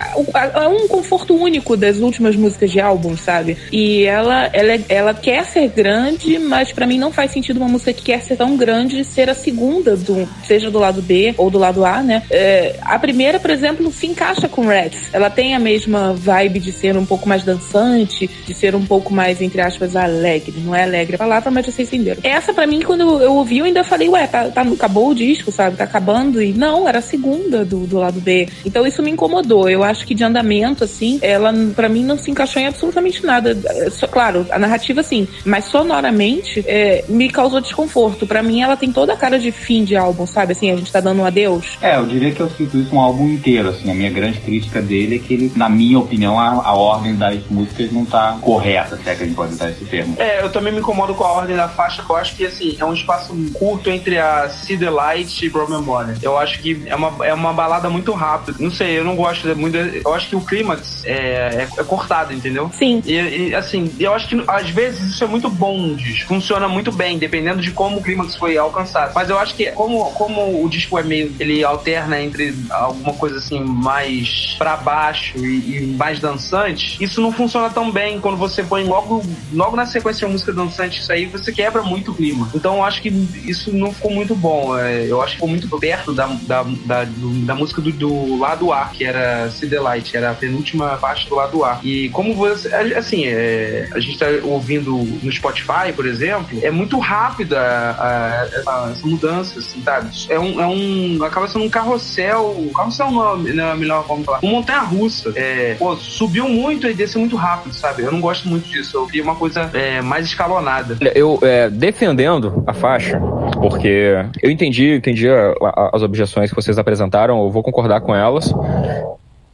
um 0.70 0.88
conforto 0.88 1.36
único 1.36 1.76
das 1.76 2.00
últimas 2.00 2.36
músicas 2.36 2.72
de 2.72 2.80
álbum, 2.80 3.16
sabe? 3.18 3.58
E 3.72 4.04
ela, 4.04 4.50
ela, 4.54 4.80
ela 4.90 5.14
quer 5.14 5.46
ser 5.46 5.68
grande, 5.70 6.40
mas 6.40 6.72
para 6.72 6.88
mim 6.88 6.98
não 6.98 7.12
faz 7.12 7.32
sentido 7.32 7.58
uma 7.58 7.68
música 7.68 7.94
que 7.94 8.04
quer 8.04 8.22
ser 8.22 8.36
tão 8.36 8.58
grande 8.58 9.04
ser 9.04 9.30
a 9.30 9.34
segunda, 9.34 9.96
do, 9.96 10.28
seja 10.44 10.70
do 10.70 10.80
lado 10.80 11.02
B 11.02 11.34
ou 11.38 11.50
do 11.50 11.58
lado 11.58 11.86
A, 11.86 12.02
né? 12.02 12.24
É, 12.30 12.76
a 12.82 12.98
primeira, 13.00 13.40
por 13.40 13.50
exemplo, 13.50 13.92
se 13.92 14.08
encaixa 14.08 14.48
com 14.48 14.68
Reds. 14.68 15.10
Ela 15.14 15.30
tem 15.30 15.56
a 15.56 15.60
mesma 15.60 16.14
vibe 16.14 16.60
de 16.60 16.72
ser 16.72 16.98
um 16.98 17.06
pouco 17.06 17.28
mais 17.28 17.44
dançante, 17.44 17.95
de 18.04 18.54
ser 18.54 18.76
um 18.76 18.86
pouco 18.86 19.14
mais, 19.14 19.42
entre 19.42 19.62
aspas, 19.62 19.96
alegre. 19.96 20.56
Não 20.58 20.76
é 20.76 20.84
alegre 20.84 21.16
a 21.16 21.20
palavra, 21.20 21.52
mas 21.52 21.66
vocês 21.66 21.88
entenderam. 21.88 22.22
Essa, 22.24 22.54
para 22.54 22.68
mim, 22.68 22.82
quando 22.82 23.22
eu 23.22 23.34
ouvi, 23.34 23.60
eu 23.60 23.66
ainda 23.66 23.84
falei, 23.84 24.10
ué, 24.10 24.28
tá, 24.28 24.50
tá, 24.50 24.62
acabou 24.62 25.10
o 25.10 25.16
disco, 25.16 25.52
sabe? 25.52 25.78
Tá 25.78 25.84
acabando. 25.84 26.42
E 26.42 26.54
não, 26.54 26.88
era 26.88 27.00
a 27.00 27.02
segunda 27.02 27.64
do, 27.64 27.86
do 27.86 27.98
lado 27.98 28.20
B. 28.20 28.48
Então 28.66 28.86
isso 28.86 29.02
me 29.02 29.12
incomodou. 29.12 29.70
Eu 29.70 29.84
acho 29.84 30.06
que 30.06 30.16
de 30.16 30.24
andamento, 30.24 30.84
assim, 30.84 31.20
ela, 31.22 31.54
para 31.76 31.90
mim, 31.90 32.04
não 32.04 32.18
se 32.18 32.32
encaixou 32.32 32.62
em 32.62 32.68
absolutamente 32.68 33.26
nada. 33.26 33.58
É, 33.66 34.08
claro, 34.08 34.46
a 34.52 34.60
narrativa, 34.60 35.04
sim, 35.04 35.28
mas 35.46 35.66
sonoramente 35.66 36.64
é, 36.68 37.04
me 37.08 37.30
causou 37.30 37.62
desconforto. 37.62 38.26
Para 38.26 38.44
mim, 38.44 38.62
ela 38.62 38.76
tem 38.76 38.92
toda 38.92 39.14
a 39.14 39.18
cara 39.18 39.40
de 39.40 39.52
fim 39.52 39.84
de 39.84 39.96
álbum, 39.96 40.26
sabe? 40.26 40.54
Assim, 40.54 40.72
a 40.72 40.76
gente 40.76 40.92
tá 40.92 41.00
dando 41.00 41.22
um 41.22 41.26
adeus. 41.26 41.78
É, 41.82 41.98
eu 41.98 42.06
diria 42.06 42.32
que 42.32 42.40
eu 42.40 42.50
sinto 42.50 42.78
isso 42.78 42.96
um 42.96 43.00
álbum 43.00 43.30
inteiro, 43.30 43.70
assim. 43.70 43.92
A 43.92 43.94
minha 43.94 44.10
grande 44.10 44.40
crítica 44.40 44.82
dele 44.82 45.16
é 45.16 45.20
que 45.20 45.34
ele, 45.34 45.52
na 45.56 45.70
minha 45.70 46.00
opinião, 46.00 46.40
a, 46.40 46.50
a 46.50 46.74
ordem 46.76 47.16
das 47.16 47.40
músicas 47.50 47.85
não 47.92 48.06
tá 48.06 48.38
correta, 48.42 48.98
se 48.98 49.10
é 49.10 49.16
que 49.16 49.24
a 49.24 49.26
gente 49.26 49.36
pode 49.36 49.54
usar 49.54 49.70
esse 49.70 49.86
termo. 49.86 50.16
É, 50.18 50.42
eu 50.42 50.52
também 50.52 50.74
me 50.74 50.80
incomodo 50.80 51.14
com 51.14 51.24
a 51.24 51.32
ordem 51.32 51.56
da 51.56 51.68
faixa, 51.68 52.04
que 52.04 52.10
eu 52.10 52.16
acho 52.16 52.36
que, 52.36 52.46
assim, 52.46 52.76
é 52.80 52.86
um 52.86 52.94
espaço 52.94 53.36
curto 53.54 53.90
entre 53.90 54.18
a 54.18 54.50
See 54.50 54.78
the 54.78 54.90
Light 54.90 55.46
e 55.46 55.50
Broken 55.50 55.78
Memory. 55.78 56.18
Eu 56.22 56.38
acho 56.38 56.60
que 56.60 56.84
é 56.86 56.96
uma, 56.96 57.26
é 57.26 57.34
uma 57.34 57.54
balada 57.54 57.90
muito 57.90 58.12
rápida. 58.14 58.58
Não 58.60 58.72
sei, 58.72 58.98
eu 58.98 59.04
não 59.04 59.16
gosto 59.16 59.56
muito. 59.56 59.78
Eu 59.78 60.14
acho 60.14 60.30
que 60.30 60.36
o 60.36 60.42
clímax 60.42 61.04
é, 61.06 61.14
é, 61.14 61.68
é 61.78 61.84
cortado, 61.84 62.34
entendeu? 62.34 62.70
Sim. 62.74 63.02
E, 63.06 63.14
e, 63.50 63.56
assim, 63.56 63.94
eu 64.00 64.14
acho 64.14 64.28
que 64.28 64.44
às 64.48 64.70
vezes 64.70 65.02
isso 65.14 65.24
é 65.24 65.28
muito 65.28 65.50
bom. 65.50 65.96
Funciona 66.28 66.68
muito 66.68 66.92
bem, 66.92 67.18
dependendo 67.18 67.62
de 67.62 67.72
como 67.72 67.98
o 67.98 68.02
clímax 68.02 68.36
foi 68.36 68.58
alcançado. 68.58 69.14
Mas 69.14 69.30
eu 69.30 69.38
acho 69.38 69.56
que 69.56 69.72
como, 69.72 70.12
como 70.12 70.64
o 70.64 70.70
disco 70.70 70.98
é 70.98 71.04
meio. 71.04 71.34
Ele 71.40 71.64
alterna 71.64 72.22
entre 72.22 72.56
alguma 72.70 73.14
coisa 73.14 73.38
assim 73.38 73.60
mais 73.60 74.56
pra 74.58 74.78
baixo 74.78 75.38
e, 75.38 75.78
e 75.78 75.96
mais 75.98 76.20
dançante, 76.20 77.04
isso 77.04 77.22
não 77.22 77.32
funciona 77.32 77.70
tão 77.76 77.92
bem 77.92 78.22
quando 78.22 78.38
você 78.38 78.64
põe 78.64 78.86
logo, 78.86 79.22
logo 79.54 79.76
na 79.76 79.86
sequência 79.86 80.26
de 80.26 80.32
música 80.32 80.54
dançante. 80.54 81.02
Isso 81.02 81.12
aí 81.12 81.26
você 81.26 81.52
quebra 81.52 81.84
muito 81.84 82.12
o 82.12 82.16
clima. 82.16 82.50
Então 82.56 82.78
eu 82.78 82.84
acho 82.84 83.02
que 83.02 83.10
isso 83.46 83.76
não 83.76 83.94
ficou 83.94 84.10
muito 84.10 84.34
bom. 84.34 84.78
É, 84.78 85.06
eu 85.06 85.22
acho 85.22 85.32
que 85.32 85.36
ficou 85.36 85.50
muito 85.50 85.68
perto 85.78 86.14
da, 86.14 86.26
da, 86.44 86.64
da, 86.64 87.04
do, 87.04 87.46
da 87.46 87.54
música 87.54 87.82
do, 87.82 87.92
do, 87.92 88.40
lado 88.40 88.72
A, 88.72 88.86
que 88.86 89.04
era 89.04 89.52
See 89.52 89.70
the 89.70 89.80
Light, 89.80 90.16
era 90.16 90.32
a 90.32 90.34
penúltima 90.34 90.98
parte 90.98 91.28
do 91.28 91.36
lado 91.36 91.66
A. 91.66 91.80
E 91.84 92.10
como 92.10 92.34
você. 92.34 92.74
Assim, 92.96 93.26
é, 93.26 93.90
a 93.94 94.00
gente 94.00 94.18
tá 94.18 94.28
ouvindo 94.44 94.92
no 95.22 95.32
Spotify, 95.32 95.92
por 95.94 96.06
exemplo, 96.06 96.58
é 96.64 96.72
muito 96.72 96.98
rápida 96.98 97.60
a, 97.60 98.46
a, 98.46 98.90
essa, 98.92 99.06
mudança, 99.06 99.60
assim, 99.60 99.82
sabe? 99.84 100.10
É 100.30 100.40
um, 100.40 100.62
é 100.62 100.68
um. 100.68 101.24
Acaba 101.24 101.48
sendo 101.50 101.66
um 101.66 101.70
carrossel. 101.70 102.72
Carrossel 102.74 103.12
não 103.12 103.66
é 103.66 103.72
a 103.72 103.76
melhor 103.76 104.06
forma 104.08 104.22
de 104.22 104.26
falar. 104.26 104.40
Uma 104.42 104.52
montanha 104.54 104.80
russa. 104.80 105.34
É, 105.36 105.76
pô, 105.76 105.96
subiu 105.98 106.48
muito 106.48 106.88
e 106.88 106.94
desceu 106.94 107.20
muito 107.20 107.36
rápido, 107.36 107.65
sabe? 107.74 108.04
Eu 108.04 108.12
não 108.12 108.22
gosto 108.22 108.48
muito 108.48 108.68
disso. 108.68 108.98
Eu 108.98 109.06
queria 109.06 109.24
uma 109.24 109.36
coisa 109.36 109.70
é, 109.74 110.02
mais 110.02 110.26
escalonada. 110.26 110.98
Eu, 111.14 111.40
é, 111.42 111.70
defendendo 111.70 112.64
a 112.66 112.74
faixa, 112.74 113.20
porque 113.54 114.14
eu 114.42 114.52
entendi, 114.52 114.96
entendi 114.96 115.30
a, 115.30 115.54
a, 115.62 115.90
as 115.94 116.02
objeções 116.02 116.50
que 116.50 116.56
vocês 116.56 116.78
apresentaram, 116.78 117.44
eu 117.44 117.52
vou 117.52 117.64
concordar 117.64 118.02
com 118.02 118.16
elas 118.16 118.54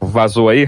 vazou 0.01 0.49
aí? 0.49 0.67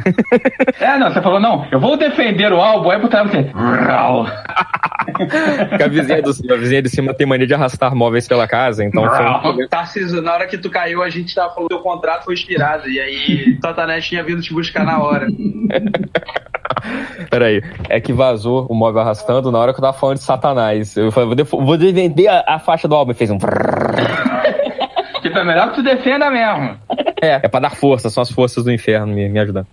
É, 0.80 0.98
não, 0.98 1.12
você 1.12 1.22
falou, 1.22 1.40
não, 1.40 1.68
eu 1.72 1.80
vou 1.80 1.98
defender 1.98 2.54
o 2.54 2.62
álbum, 2.62 2.92
aí 2.92 3.00
botaram 3.00 3.30
você. 3.30 3.50
a 5.84 5.88
vizinha, 5.88 6.22
do, 6.22 6.30
a 6.30 6.58
vizinha 6.58 6.82
de 6.82 6.90
cima 6.90 7.14
tem 7.14 7.28
mania 7.28 7.48
de 7.48 7.54
arrastar 7.54 7.96
móveis 7.96 8.28
pela 8.28 8.46
casa, 8.48 8.84
então 8.84 9.04
foi... 9.42 9.68
Tarcísio, 9.68 10.22
na 10.22 10.34
hora 10.34 10.48
que 10.48 10.58
tu 10.58 10.70
caiu, 10.70 11.02
a 11.02 11.10
gente 11.10 11.34
tava 11.34 11.54
falando 11.54 11.70
que 11.70 11.76
o 11.76 11.82
contrato 11.82 12.26
foi 12.26 12.34
expirado, 12.36 12.90
e 12.90 13.00
aí 13.00 13.58
Satanás 13.62 14.06
tinha 14.06 14.22
vindo 14.24 14.42
te 14.42 14.54
buscar 14.54 14.86
na 14.86 15.02
hora. 15.02 15.28
Peraí, 17.30 17.62
é 17.90 18.00
que 18.00 18.14
vazou 18.14 18.68
o 18.70 18.76
móvel 18.76 19.02
arrastando 19.02 19.52
na 19.52 19.60
hora 19.60 19.74
que 19.74 19.80
eu 19.80 19.84
tava 19.84 19.98
falando 19.98 20.18
de 20.18 20.24
Satanás. 20.24 20.96
Eu 20.96 21.12
falei, 21.12 21.44
vou 21.44 21.78
defender 21.78 22.28
a, 22.28 22.44
a 22.48 22.60
faixa 22.60 22.88
do 22.88 22.96
álbum, 22.96 23.12
e 23.12 23.16
fez 23.16 23.32
um... 23.32 23.38
É 25.36 25.44
melhor 25.44 25.70
que 25.70 25.76
tu 25.76 25.84
defenda 25.84 26.30
mesmo. 26.30 26.78
É, 27.22 27.40
é 27.44 27.48
pra 27.48 27.60
dar 27.60 27.76
força, 27.76 28.10
são 28.10 28.22
as 28.22 28.32
forças 28.32 28.64
do 28.64 28.72
inferno 28.72 29.08
me, 29.08 29.30
me 29.30 29.40
ajudando. 29.40 29.68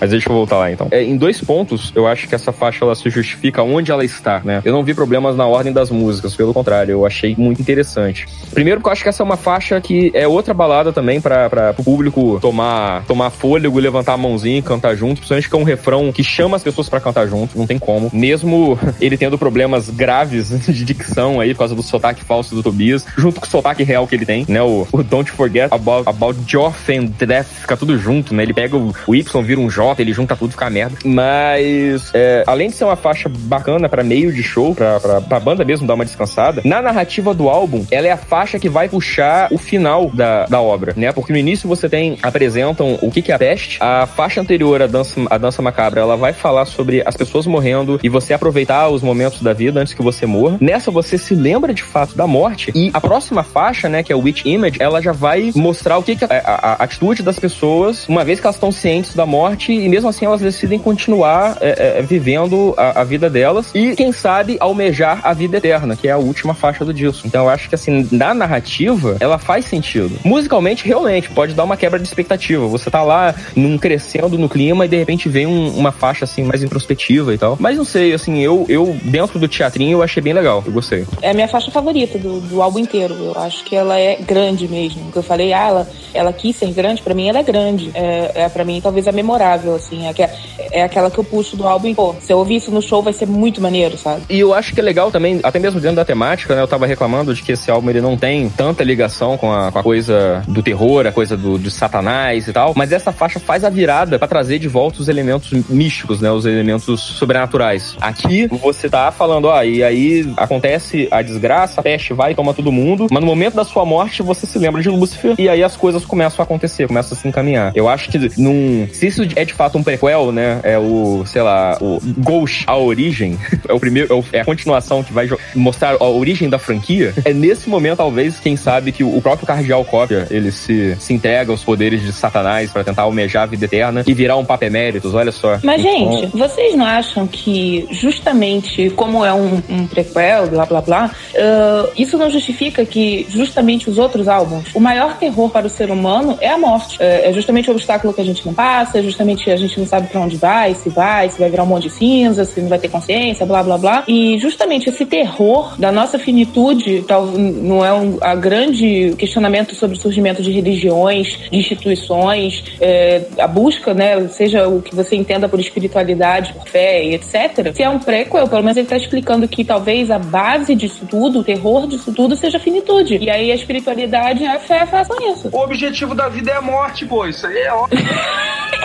Mas 0.00 0.10
deixa 0.10 0.28
eu 0.28 0.34
voltar 0.34 0.58
lá 0.58 0.70
então. 0.70 0.88
É, 0.90 1.02
em 1.02 1.16
dois 1.16 1.40
pontos, 1.40 1.92
eu 1.94 2.06
acho 2.06 2.26
que 2.26 2.34
essa 2.34 2.52
faixa 2.52 2.84
ela 2.84 2.94
se 2.94 3.08
justifica 3.10 3.62
onde 3.62 3.90
ela 3.90 4.04
está, 4.04 4.40
né? 4.44 4.62
Eu 4.64 4.72
não 4.72 4.82
vi 4.82 4.94
problemas 4.94 5.36
na 5.36 5.46
ordem 5.46 5.72
das 5.72 5.90
músicas, 5.90 6.34
pelo 6.34 6.54
contrário, 6.54 6.92
eu 6.92 7.06
achei 7.06 7.34
muito 7.36 7.60
interessante. 7.60 8.26
Primeiro, 8.52 8.80
porque 8.80 8.88
eu 8.88 8.92
acho 8.92 9.02
que 9.02 9.08
essa 9.08 9.22
é 9.22 9.24
uma 9.24 9.36
faixa 9.36 9.80
que 9.80 10.10
é 10.14 10.26
outra 10.26 10.54
balada 10.54 10.92
também 10.92 11.20
para 11.20 11.74
o 11.76 11.84
público 11.84 12.38
tomar, 12.40 13.04
tomar 13.04 13.30
fôlego, 13.30 13.78
levantar 13.78 14.14
a 14.14 14.16
mãozinha 14.16 14.58
e 14.58 14.62
cantar 14.62 14.94
junto. 14.94 15.16
Principalmente 15.16 15.48
que 15.48 15.56
é 15.56 15.58
um 15.58 15.64
refrão 15.64 16.12
que 16.12 16.24
chama 16.24 16.56
as 16.56 16.62
pessoas 16.62 16.88
para 16.88 17.00
cantar 17.00 17.26
junto, 17.26 17.58
não 17.58 17.66
tem 17.66 17.78
como. 17.78 18.10
Mesmo 18.12 18.78
ele 19.00 19.16
tendo 19.16 19.36
problemas 19.36 19.90
graves 19.90 20.48
de 20.66 20.84
dicção 20.84 21.40
aí 21.40 21.52
por 21.52 21.60
causa 21.60 21.74
do 21.74 21.82
sotaque 21.82 22.24
falso 22.24 22.54
do 22.54 22.62
Tobias, 22.62 23.04
junto 23.16 23.40
com 23.40 23.46
o 23.46 23.50
sotaque 23.50 23.82
real 23.82 24.06
que 24.06 24.14
ele 24.14 24.24
tem, 24.26 24.46
né? 24.48 24.62
O, 24.62 24.86
o 24.90 25.02
Don't 25.02 25.30
Forget 25.30 25.72
About, 25.72 26.08
about 26.08 26.38
Joff 26.46 26.90
and 26.92 27.06
Death, 27.26 27.46
fica 27.46 27.76
tudo 27.76 27.98
junto, 27.98 28.34
né? 28.34 28.42
Ele 28.42 28.54
pega 28.54 28.76
o, 28.76 28.94
o 29.06 29.14
Y, 29.14 29.42
vira 29.42 29.60
um 29.60 29.68
J 29.68 29.89
ele 29.98 30.12
junta 30.12 30.36
tudo 30.36 30.52
fica 30.52 30.68
merda. 30.70 30.96
Mas, 31.04 32.10
é, 32.14 32.44
além 32.46 32.68
de 32.68 32.76
ser 32.76 32.84
uma 32.84 32.96
faixa 32.96 33.28
bacana 33.28 33.88
para 33.88 34.02
meio 34.02 34.32
de 34.32 34.42
show, 34.42 34.74
pra, 34.74 35.00
pra, 35.00 35.20
pra 35.20 35.40
banda 35.40 35.64
mesmo 35.64 35.86
dar 35.86 35.94
uma 35.94 36.04
descansada, 36.04 36.62
na 36.64 36.82
narrativa 36.82 37.34
do 37.34 37.48
álbum, 37.48 37.84
ela 37.90 38.06
é 38.06 38.10
a 38.10 38.16
faixa 38.16 38.58
que 38.58 38.68
vai 38.68 38.88
puxar 38.88 39.48
o 39.50 39.58
final 39.58 40.10
da, 40.12 40.46
da 40.46 40.60
obra, 40.60 40.92
né? 40.96 41.12
Porque 41.12 41.32
no 41.32 41.38
início 41.38 41.68
você 41.68 41.88
tem, 41.88 42.18
apresentam 42.22 42.98
o 43.00 43.10
que, 43.10 43.22
que 43.22 43.32
é 43.32 43.34
a 43.34 43.38
peste, 43.38 43.78
a 43.80 44.06
faixa 44.06 44.40
anterior, 44.40 44.82
a 44.82 44.86
dança, 44.86 45.20
a 45.30 45.38
dança 45.38 45.62
macabra, 45.62 46.00
ela 46.00 46.16
vai 46.16 46.32
falar 46.32 46.64
sobre 46.64 47.02
as 47.04 47.16
pessoas 47.16 47.46
morrendo 47.46 47.98
e 48.02 48.08
você 48.08 48.32
aproveitar 48.32 48.88
os 48.88 49.02
momentos 49.02 49.42
da 49.42 49.52
vida 49.52 49.80
antes 49.80 49.94
que 49.94 50.02
você 50.02 50.26
morra. 50.26 50.58
Nessa 50.60 50.90
você 50.90 51.16
se 51.16 51.34
lembra 51.34 51.72
de 51.72 51.82
fato 51.82 52.16
da 52.16 52.26
morte 52.26 52.72
e 52.74 52.90
a 52.92 53.00
próxima 53.00 53.42
faixa, 53.42 53.88
né, 53.88 54.02
que 54.02 54.12
é 54.12 54.16
o 54.16 54.20
Witch 54.20 54.44
Image, 54.44 54.78
ela 54.80 55.00
já 55.00 55.12
vai 55.12 55.50
mostrar 55.54 55.98
o 55.98 56.02
que, 56.02 56.16
que 56.16 56.24
é 56.24 56.42
a, 56.44 56.54
a, 56.54 56.72
a 56.72 56.84
atitude 56.84 57.22
das 57.22 57.38
pessoas, 57.38 58.06
uma 58.08 58.24
vez 58.24 58.40
que 58.40 58.46
elas 58.46 58.56
estão 58.56 58.72
cientes 58.72 59.14
da 59.14 59.26
morte 59.26 59.72
e 59.80 59.88
mesmo 59.88 60.08
assim 60.08 60.24
elas 60.24 60.40
decidem 60.40 60.78
continuar 60.78 61.56
é, 61.60 61.98
é, 61.98 62.02
vivendo 62.02 62.74
a, 62.76 63.00
a, 63.00 63.04
vida 63.04 63.28
delas 63.28 63.70
e, 63.74 63.94
quem 63.94 64.12
sabe, 64.12 64.56
almejar 64.60 65.20
a 65.22 65.32
vida 65.32 65.56
eterna, 65.56 65.96
que 65.96 66.08
é 66.08 66.12
a 66.12 66.18
última 66.18 66.54
faixa 66.54 66.84
do 66.84 66.92
disco. 66.92 67.26
Então 67.26 67.44
eu 67.44 67.50
acho 67.50 67.68
que, 67.68 67.74
assim, 67.74 68.08
na 68.10 68.34
narrativa, 68.34 69.16
ela 69.20 69.38
faz 69.38 69.64
sentido. 69.64 70.18
Musicalmente, 70.24 70.86
realmente, 70.86 71.30
pode 71.30 71.54
dar 71.54 71.64
uma 71.64 71.76
quebra 71.76 71.98
de 71.98 72.06
expectativa. 72.06 72.66
Você 72.66 72.90
tá 72.90 73.02
lá 73.02 73.34
num 73.56 73.78
crescendo 73.78 74.38
no 74.38 74.48
clima 74.48 74.84
e 74.84 74.88
de 74.88 74.96
repente 74.96 75.28
vem 75.28 75.46
um, 75.46 75.70
uma 75.70 75.92
faixa, 75.92 76.24
assim, 76.24 76.42
mais 76.42 76.62
introspectiva 76.62 77.34
e 77.34 77.38
tal. 77.38 77.56
Mas 77.58 77.76
não 77.76 77.84
sei, 77.84 78.12
assim, 78.12 78.40
eu, 78.40 78.66
eu 78.68 78.96
dentro 79.02 79.38
do 79.38 79.48
teatrinho, 79.48 79.98
eu 79.98 80.02
achei 80.02 80.22
bem 80.22 80.32
legal. 80.32 80.62
Eu 80.66 80.72
gostei. 80.72 81.06
É 81.22 81.30
a 81.30 81.34
minha 81.34 81.48
faixa 81.48 81.70
favorita 81.70 82.18
do, 82.18 82.40
do 82.40 82.62
álbum 82.62 82.78
inteiro. 82.78 83.14
Eu 83.14 83.40
acho 83.40 83.64
que 83.64 83.74
ela 83.74 83.98
é 83.98 84.16
grande 84.16 84.68
mesmo. 84.68 85.10
Eu 85.14 85.22
falei, 85.22 85.52
ah, 85.52 85.68
ela, 85.68 85.88
ela 86.12 86.32
quis 86.32 86.56
ser 86.56 86.72
grande, 86.72 87.02
para 87.02 87.14
mim 87.14 87.28
ela 87.28 87.38
é 87.38 87.42
grande. 87.42 87.90
É, 87.94 88.32
é 88.34 88.48
para 88.48 88.64
mim 88.64 88.80
talvez 88.80 89.06
a 89.08 89.12
memorável, 89.12 89.69
assim. 89.74 90.06
É, 90.06 90.30
é 90.72 90.82
aquela 90.82 91.10
que 91.10 91.18
eu 91.18 91.24
puxo 91.24 91.56
do 91.56 91.66
álbum 91.66 91.90
pô, 91.94 92.14
se 92.20 92.32
eu 92.32 92.38
ouvir 92.38 92.56
isso 92.56 92.70
no 92.70 92.82
show 92.82 93.02
vai 93.02 93.12
ser 93.12 93.26
muito 93.26 93.60
maneiro, 93.60 93.96
sabe? 93.96 94.22
E 94.28 94.40
eu 94.40 94.54
acho 94.54 94.72
que 94.74 94.80
é 94.80 94.82
legal 94.82 95.10
também, 95.10 95.40
até 95.42 95.58
mesmo 95.58 95.80
dentro 95.80 95.96
da 95.96 96.04
temática, 96.04 96.54
né? 96.54 96.62
Eu 96.62 96.68
tava 96.68 96.86
reclamando 96.86 97.34
de 97.34 97.42
que 97.42 97.52
esse 97.52 97.70
álbum 97.70 97.90
ele 97.90 98.00
não 98.00 98.16
tem 98.16 98.48
tanta 98.48 98.84
ligação 98.84 99.36
com 99.36 99.52
a, 99.52 99.70
com 99.72 99.78
a 99.78 99.82
coisa 99.82 100.42
do 100.46 100.62
terror, 100.62 101.06
a 101.06 101.12
coisa 101.12 101.36
do, 101.36 101.58
de 101.58 101.70
satanás 101.70 102.48
e 102.48 102.52
tal. 102.52 102.72
Mas 102.76 102.92
essa 102.92 103.12
faixa 103.12 103.40
faz 103.40 103.64
a 103.64 103.70
virada 103.70 104.18
para 104.18 104.28
trazer 104.28 104.58
de 104.58 104.68
volta 104.68 105.00
os 105.00 105.08
elementos 105.08 105.50
místicos, 105.68 106.20
né? 106.20 106.30
Os 106.30 106.46
elementos 106.46 107.00
sobrenaturais. 107.00 107.96
Aqui 108.00 108.46
você 108.46 108.88
tá 108.88 109.10
falando, 109.10 109.46
ó, 109.46 109.62
e 109.62 109.82
aí 109.82 110.32
acontece 110.36 111.08
a 111.10 111.22
desgraça, 111.22 111.80
a 111.80 111.82
peste 111.82 112.12
vai 112.12 112.32
e 112.32 112.34
toma 112.34 112.54
todo 112.54 112.72
mundo, 112.72 113.06
mas 113.10 113.20
no 113.20 113.26
momento 113.26 113.54
da 113.54 113.64
sua 113.64 113.84
morte 113.84 114.22
você 114.22 114.46
se 114.46 114.58
lembra 114.58 114.82
de 114.82 114.88
Lúcifer 114.88 115.34
e 115.38 115.48
aí 115.48 115.62
as 115.62 115.76
coisas 115.76 116.04
começam 116.04 116.42
a 116.42 116.44
acontecer, 116.44 116.86
começam 116.86 117.16
a 117.16 117.20
se 117.20 117.28
encaminhar. 117.28 117.72
Eu 117.74 117.88
acho 117.88 118.10
que 118.10 118.18
num, 118.40 118.88
se 118.92 119.06
isso 119.06 119.22
é 119.36 119.44
de 119.44 119.54
fato 119.60 119.76
um 119.76 119.82
prequel, 119.82 120.32
né? 120.32 120.58
É 120.62 120.78
o, 120.78 121.22
sei 121.26 121.42
lá, 121.42 121.76
o 121.82 121.98
Ghost, 122.16 122.64
a 122.66 122.78
origem, 122.78 123.38
é 123.68 123.74
o 123.74 123.78
primeiro, 123.78 124.24
é, 124.32 124.38
é 124.38 124.40
a 124.40 124.44
continuação 124.46 125.02
que 125.02 125.12
vai 125.12 125.28
mostrar 125.54 125.96
a 126.00 126.08
origem 126.08 126.48
da 126.48 126.58
franquia. 126.58 127.12
É 127.26 127.34
nesse 127.34 127.68
momento, 127.68 127.98
talvez, 127.98 128.40
quem 128.40 128.56
sabe, 128.56 128.90
que 128.90 129.04
o 129.04 129.20
próprio 129.20 129.46
Cardeal 129.46 129.84
Cópia, 129.84 130.26
ele 130.30 130.50
se, 130.50 130.96
se 130.98 131.12
entrega 131.12 131.52
aos 131.52 131.62
poderes 131.62 132.00
de 132.00 132.10
Satanás 132.10 132.70
para 132.70 132.82
tentar 132.82 133.02
almejar 133.02 133.42
a 133.42 133.46
vida 133.46 133.66
eterna 133.66 134.02
e 134.06 134.14
virar 134.14 134.38
um 134.38 134.46
Papa 134.46 134.64
Eméritos, 134.64 135.12
olha 135.12 135.30
só. 135.30 135.58
Mas, 135.62 135.84
então... 135.84 136.12
gente, 136.12 136.36
vocês 136.36 136.74
não 136.74 136.86
acham 136.86 137.26
que 137.26 137.86
justamente 137.90 138.88
como 138.90 139.22
é 139.22 139.34
um, 139.34 139.62
um 139.68 139.86
prequel, 139.86 140.46
blá 140.46 140.64
blá 140.64 140.80
blá, 140.80 141.10
uh, 141.34 141.90
isso 141.98 142.16
não 142.16 142.30
justifica 142.30 142.82
que 142.86 143.26
justamente 143.28 143.90
os 143.90 143.98
outros 143.98 144.26
álbuns, 144.26 144.74
o 144.74 144.80
maior 144.80 145.18
terror 145.18 145.50
para 145.50 145.66
o 145.66 145.70
ser 145.70 145.90
humano 145.90 146.38
é 146.40 146.48
a 146.48 146.56
morte. 146.56 146.96
É, 146.98 147.28
é 147.28 147.32
justamente 147.34 147.68
o 147.68 147.74
obstáculo 147.74 148.14
que 148.14 148.22
a 148.22 148.24
gente 148.24 148.46
não 148.46 148.54
passa, 148.54 148.98
é 148.98 149.02
justamente 149.02 149.49
a 149.50 149.56
gente 149.56 149.78
não 149.78 149.86
sabe 149.86 150.08
para 150.08 150.20
onde 150.20 150.36
vai, 150.36 150.74
se 150.74 150.88
vai, 150.88 151.28
se 151.28 151.38
vai 151.38 151.50
virar 151.50 151.62
um 151.62 151.66
monte 151.66 151.84
de 151.84 151.90
cinza, 151.90 152.44
se 152.44 152.60
não 152.60 152.68
vai 152.68 152.78
ter 152.78 152.88
consciência, 152.88 153.46
blá 153.46 153.62
blá 153.62 153.78
blá. 153.78 154.04
E 154.06 154.38
justamente 154.38 154.88
esse 154.88 155.04
terror 155.06 155.78
da 155.78 155.90
nossa 155.92 156.18
finitude 156.18 157.02
tal, 157.06 157.26
não 157.26 157.84
é 157.84 157.92
um 157.92 158.18
a 158.20 158.34
grande 158.34 159.14
questionamento 159.18 159.74
sobre 159.74 159.96
o 159.96 160.00
surgimento 160.00 160.42
de 160.42 160.50
religiões, 160.50 161.38
de 161.50 161.58
instituições, 161.58 162.64
é, 162.80 163.22
a 163.38 163.46
busca, 163.46 163.94
né, 163.94 164.28
seja 164.28 164.68
o 164.68 164.82
que 164.82 164.94
você 164.94 165.16
entenda 165.16 165.48
por 165.48 165.60
espiritualidade, 165.60 166.52
por 166.52 166.66
fé 166.68 167.04
e 167.04 167.14
etc. 167.14 167.74
Se 167.74 167.82
é 167.82 167.88
um 167.88 167.98
prequel, 167.98 168.48
pelo 168.48 168.62
menos 168.62 168.76
ele 168.76 168.86
está 168.86 168.96
explicando 168.96 169.48
que 169.48 169.64
talvez 169.64 170.10
a 170.10 170.18
base 170.18 170.74
disso 170.74 171.06
tudo, 171.08 171.40
o 171.40 171.44
terror 171.44 171.86
disso 171.86 172.12
tudo, 172.12 172.36
seja 172.36 172.58
a 172.58 172.60
finitude. 172.60 173.18
E 173.18 173.30
aí 173.30 173.50
a 173.50 173.54
espiritualidade 173.54 174.42
e 174.42 174.46
a 174.46 174.58
fé 174.58 174.86
façam 174.86 175.16
isso. 175.32 175.48
O 175.52 175.60
objetivo 175.60 176.14
da 176.14 176.28
vida 176.28 176.50
é 176.50 176.56
a 176.56 176.62
morte, 176.62 177.06
pô. 177.06 177.26
Isso 177.26 177.46
aí 177.46 177.58
é 177.58 177.72
óbvio. 177.72 177.98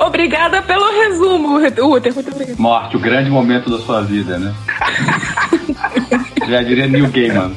Obrigada 0.00 0.62
pelo 0.62 0.90
resumo, 1.02 1.58
Uther. 1.58 2.14
Muito 2.14 2.30
obrigada. 2.30 2.60
Morte, 2.60 2.96
o 2.96 3.00
grande 3.00 3.30
momento 3.30 3.70
da 3.70 3.78
sua 3.78 4.00
vida, 4.00 4.38
né? 4.38 4.54
Já 6.48 6.62
diria 6.62 6.86
Neil 6.86 7.08
Gaiman. 7.10 7.54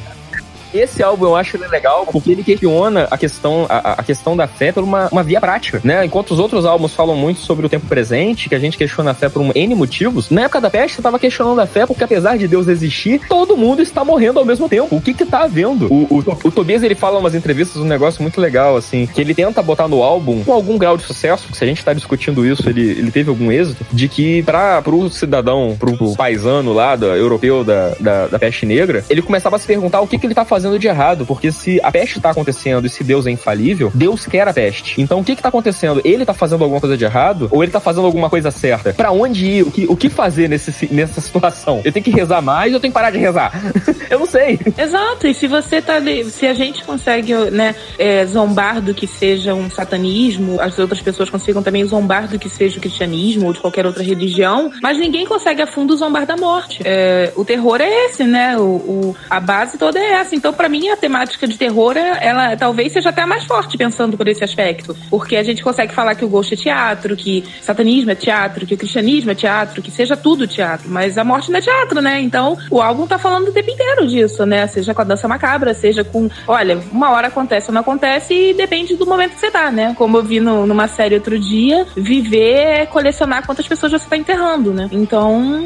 Esse 0.74 1.02
álbum 1.02 1.26
eu 1.26 1.36
acho 1.36 1.56
ele 1.56 1.68
legal 1.68 2.06
porque 2.10 2.32
ele 2.32 2.42
questiona 2.42 3.06
a 3.10 3.16
questão, 3.16 3.66
a, 3.68 3.92
a 3.92 4.02
questão 4.02 4.36
da 4.36 4.46
fé 4.46 4.72
por 4.72 4.82
uma, 4.82 5.08
uma 5.10 5.22
via 5.22 5.40
prática, 5.40 5.80
né? 5.84 6.04
Enquanto 6.04 6.32
os 6.32 6.38
outros 6.38 6.66
álbuns 6.66 6.94
falam 6.94 7.16
muito 7.16 7.40
sobre 7.40 7.64
o 7.64 7.68
tempo 7.68 7.86
presente, 7.86 8.48
que 8.48 8.54
a 8.54 8.58
gente 8.58 8.76
questiona 8.76 9.12
a 9.12 9.14
fé 9.14 9.28
por 9.28 9.40
um 9.40 9.52
N 9.54 9.74
motivos, 9.74 10.30
na 10.30 10.42
época 10.42 10.60
da 10.60 10.70
peste 10.70 10.98
eu 10.98 11.02
tava 11.02 11.18
questionando 11.18 11.60
a 11.60 11.66
fé 11.66 11.86
porque 11.86 12.04
apesar 12.04 12.36
de 12.36 12.48
Deus 12.48 12.66
existir, 12.66 13.20
todo 13.28 13.56
mundo 13.56 13.82
está 13.82 14.04
morrendo 14.04 14.38
ao 14.38 14.44
mesmo 14.44 14.68
tempo. 14.68 14.96
O 14.96 15.00
que 15.00 15.14
que 15.14 15.24
tá 15.24 15.44
havendo? 15.44 15.86
O, 15.92 16.18
o, 16.18 16.38
o 16.44 16.50
Tobias, 16.50 16.82
ele 16.82 16.94
fala 16.94 17.18
umas 17.18 17.34
entrevistas 17.34 17.80
um 17.80 17.86
negócio 17.86 18.20
muito 18.20 18.40
legal, 18.40 18.76
assim, 18.76 19.06
que 19.06 19.20
ele 19.20 19.34
tenta 19.34 19.62
botar 19.62 19.86
no 19.86 20.02
álbum 20.02 20.42
com 20.42 20.52
algum 20.52 20.76
grau 20.76 20.96
de 20.96 21.04
sucesso, 21.04 21.46
se 21.52 21.62
a 21.62 21.66
gente 21.66 21.84
tá 21.84 21.92
discutindo 21.92 22.44
isso, 22.44 22.68
ele, 22.68 22.90
ele 22.90 23.10
teve 23.10 23.30
algum 23.30 23.52
êxito, 23.52 23.86
de 23.92 24.08
que 24.08 24.42
para 24.42 24.82
pro 24.82 25.08
cidadão, 25.08 25.76
pro, 25.78 25.96
pro 25.96 26.16
paisano 26.16 26.72
lá, 26.72 26.96
da, 26.96 27.06
europeu 27.06 27.62
da, 27.62 27.94
da, 28.00 28.26
da 28.26 28.38
peste 28.38 28.66
negra, 28.66 29.04
ele 29.08 29.22
começava 29.22 29.56
a 29.56 29.58
se 29.58 29.66
perguntar 29.66 30.00
o 30.00 30.06
que 30.06 30.18
que 30.18 30.26
ele 30.26 30.34
tá 30.34 30.44
fazendo 30.44 30.63
de 30.78 30.88
errado, 30.88 31.26
porque 31.26 31.52
se 31.52 31.80
a 31.82 31.90
peste 31.90 32.20
tá 32.20 32.30
acontecendo 32.30 32.86
e 32.86 32.90
se 32.90 33.04
Deus 33.04 33.26
é 33.26 33.30
infalível, 33.30 33.90
Deus 33.94 34.26
quer 34.26 34.48
a 34.48 34.52
peste. 34.52 35.00
Então 35.00 35.20
o 35.20 35.24
que 35.24 35.36
que 35.36 35.42
tá 35.42 35.48
acontecendo? 35.48 36.00
Ele 36.04 36.24
tá 36.24 36.34
fazendo 36.34 36.62
alguma 36.62 36.80
coisa 36.80 36.96
de 36.96 37.04
errado 37.04 37.48
ou 37.50 37.62
ele 37.62 37.72
tá 37.72 37.80
fazendo 37.80 38.06
alguma 38.06 38.30
coisa 38.30 38.50
certa? 38.50 38.92
Para 38.92 39.12
onde 39.12 39.46
ir? 39.46 39.62
O 39.62 39.70
que, 39.70 39.86
o 39.88 39.96
que 39.96 40.08
fazer 40.08 40.48
nesse, 40.48 40.92
nessa 40.92 41.20
situação? 41.20 41.80
Eu 41.84 41.92
tenho 41.92 42.04
que 42.04 42.10
rezar 42.10 42.40
mais 42.40 42.72
ou 42.72 42.76
eu 42.76 42.80
tenho 42.80 42.92
que 42.92 42.94
parar 42.94 43.10
de 43.10 43.18
rezar? 43.18 43.52
eu 44.10 44.18
não 44.18 44.26
sei. 44.26 44.58
Exato, 44.76 45.26
e 45.26 45.34
se 45.34 45.46
você 45.46 45.82
tá. 45.82 45.94
Se 46.30 46.46
a 46.46 46.54
gente 46.54 46.84
consegue, 46.84 47.34
né, 47.50 47.74
é, 47.98 48.24
zombar 48.26 48.80
do 48.80 48.94
que 48.94 49.06
seja 49.06 49.54
um 49.54 49.70
satanismo, 49.70 50.60
as 50.60 50.78
outras 50.78 51.00
pessoas 51.00 51.30
consigam 51.30 51.62
também 51.62 51.84
zombar 51.84 52.28
do 52.28 52.38
que 52.38 52.48
seja 52.48 52.78
o 52.78 52.80
cristianismo 52.80 53.46
ou 53.46 53.52
de 53.52 53.60
qualquer 53.60 53.86
outra 53.86 54.02
religião, 54.02 54.70
mas 54.82 54.98
ninguém 54.98 55.26
consegue 55.26 55.62
a 55.62 55.66
fundo 55.66 55.96
zombar 55.96 56.26
da 56.26 56.36
morte. 56.36 56.80
É, 56.84 57.32
o 57.36 57.44
terror 57.44 57.80
é 57.80 58.06
esse, 58.06 58.24
né? 58.24 58.56
O, 58.56 58.62
o, 58.62 59.16
a 59.28 59.40
base 59.40 59.78
toda 59.78 59.98
é 59.98 60.12
essa. 60.12 60.34
Então, 60.34 60.52
para 60.54 60.68
mim, 60.68 60.88
a 60.88 60.96
temática 60.96 61.46
de 61.46 61.56
terror, 61.56 61.96
ela 61.96 62.56
talvez 62.56 62.92
seja 62.92 63.10
até 63.10 63.26
mais 63.26 63.44
forte 63.44 63.76
pensando 63.76 64.16
por 64.16 64.28
esse 64.28 64.44
aspecto. 64.44 64.96
Porque 65.10 65.36
a 65.36 65.42
gente 65.42 65.62
consegue 65.62 65.94
falar 65.94 66.14
que 66.14 66.24
o 66.24 66.28
Ghost 66.28 66.54
é 66.54 66.56
teatro, 66.56 67.16
que 67.16 67.44
satanismo 67.60 68.10
é 68.10 68.14
teatro, 68.14 68.66
que 68.66 68.74
o 68.74 68.78
cristianismo 68.78 69.30
é 69.30 69.34
teatro, 69.34 69.82
que 69.82 69.90
seja 69.90 70.16
tudo 70.16 70.46
teatro. 70.46 70.88
Mas 70.88 71.18
a 71.18 71.24
morte 71.24 71.50
não 71.50 71.58
é 71.58 71.62
teatro, 71.62 72.00
né? 72.00 72.20
Então, 72.20 72.56
o 72.70 72.80
álbum 72.80 73.06
tá 73.06 73.18
falando 73.18 73.48
o 73.48 73.52
tempo 73.52 73.70
inteiro 73.70 74.06
disso, 74.06 74.44
né? 74.46 74.66
Seja 74.66 74.94
com 74.94 75.02
a 75.02 75.04
dança 75.04 75.28
macabra, 75.28 75.74
seja 75.74 76.04
com. 76.04 76.28
Olha, 76.46 76.80
uma 76.90 77.10
hora 77.10 77.28
acontece 77.28 77.68
ou 77.68 77.74
não 77.74 77.80
acontece 77.80 78.34
e 78.34 78.54
depende 78.54 78.96
do 78.96 79.06
momento 79.06 79.34
que 79.34 79.40
você 79.40 79.50
tá, 79.50 79.70
né? 79.70 79.94
Como 79.96 80.18
eu 80.18 80.22
vi 80.22 80.40
no, 80.40 80.66
numa 80.66 80.88
série 80.88 81.14
outro 81.14 81.38
dia, 81.38 81.86
viver 81.96 82.54
é 82.54 82.86
colecionar 82.86 83.44
quantas 83.46 83.66
pessoas 83.66 83.92
você 83.92 84.08
tá 84.08 84.16
enterrando, 84.16 84.72
né? 84.72 84.88
Então, 84.92 85.64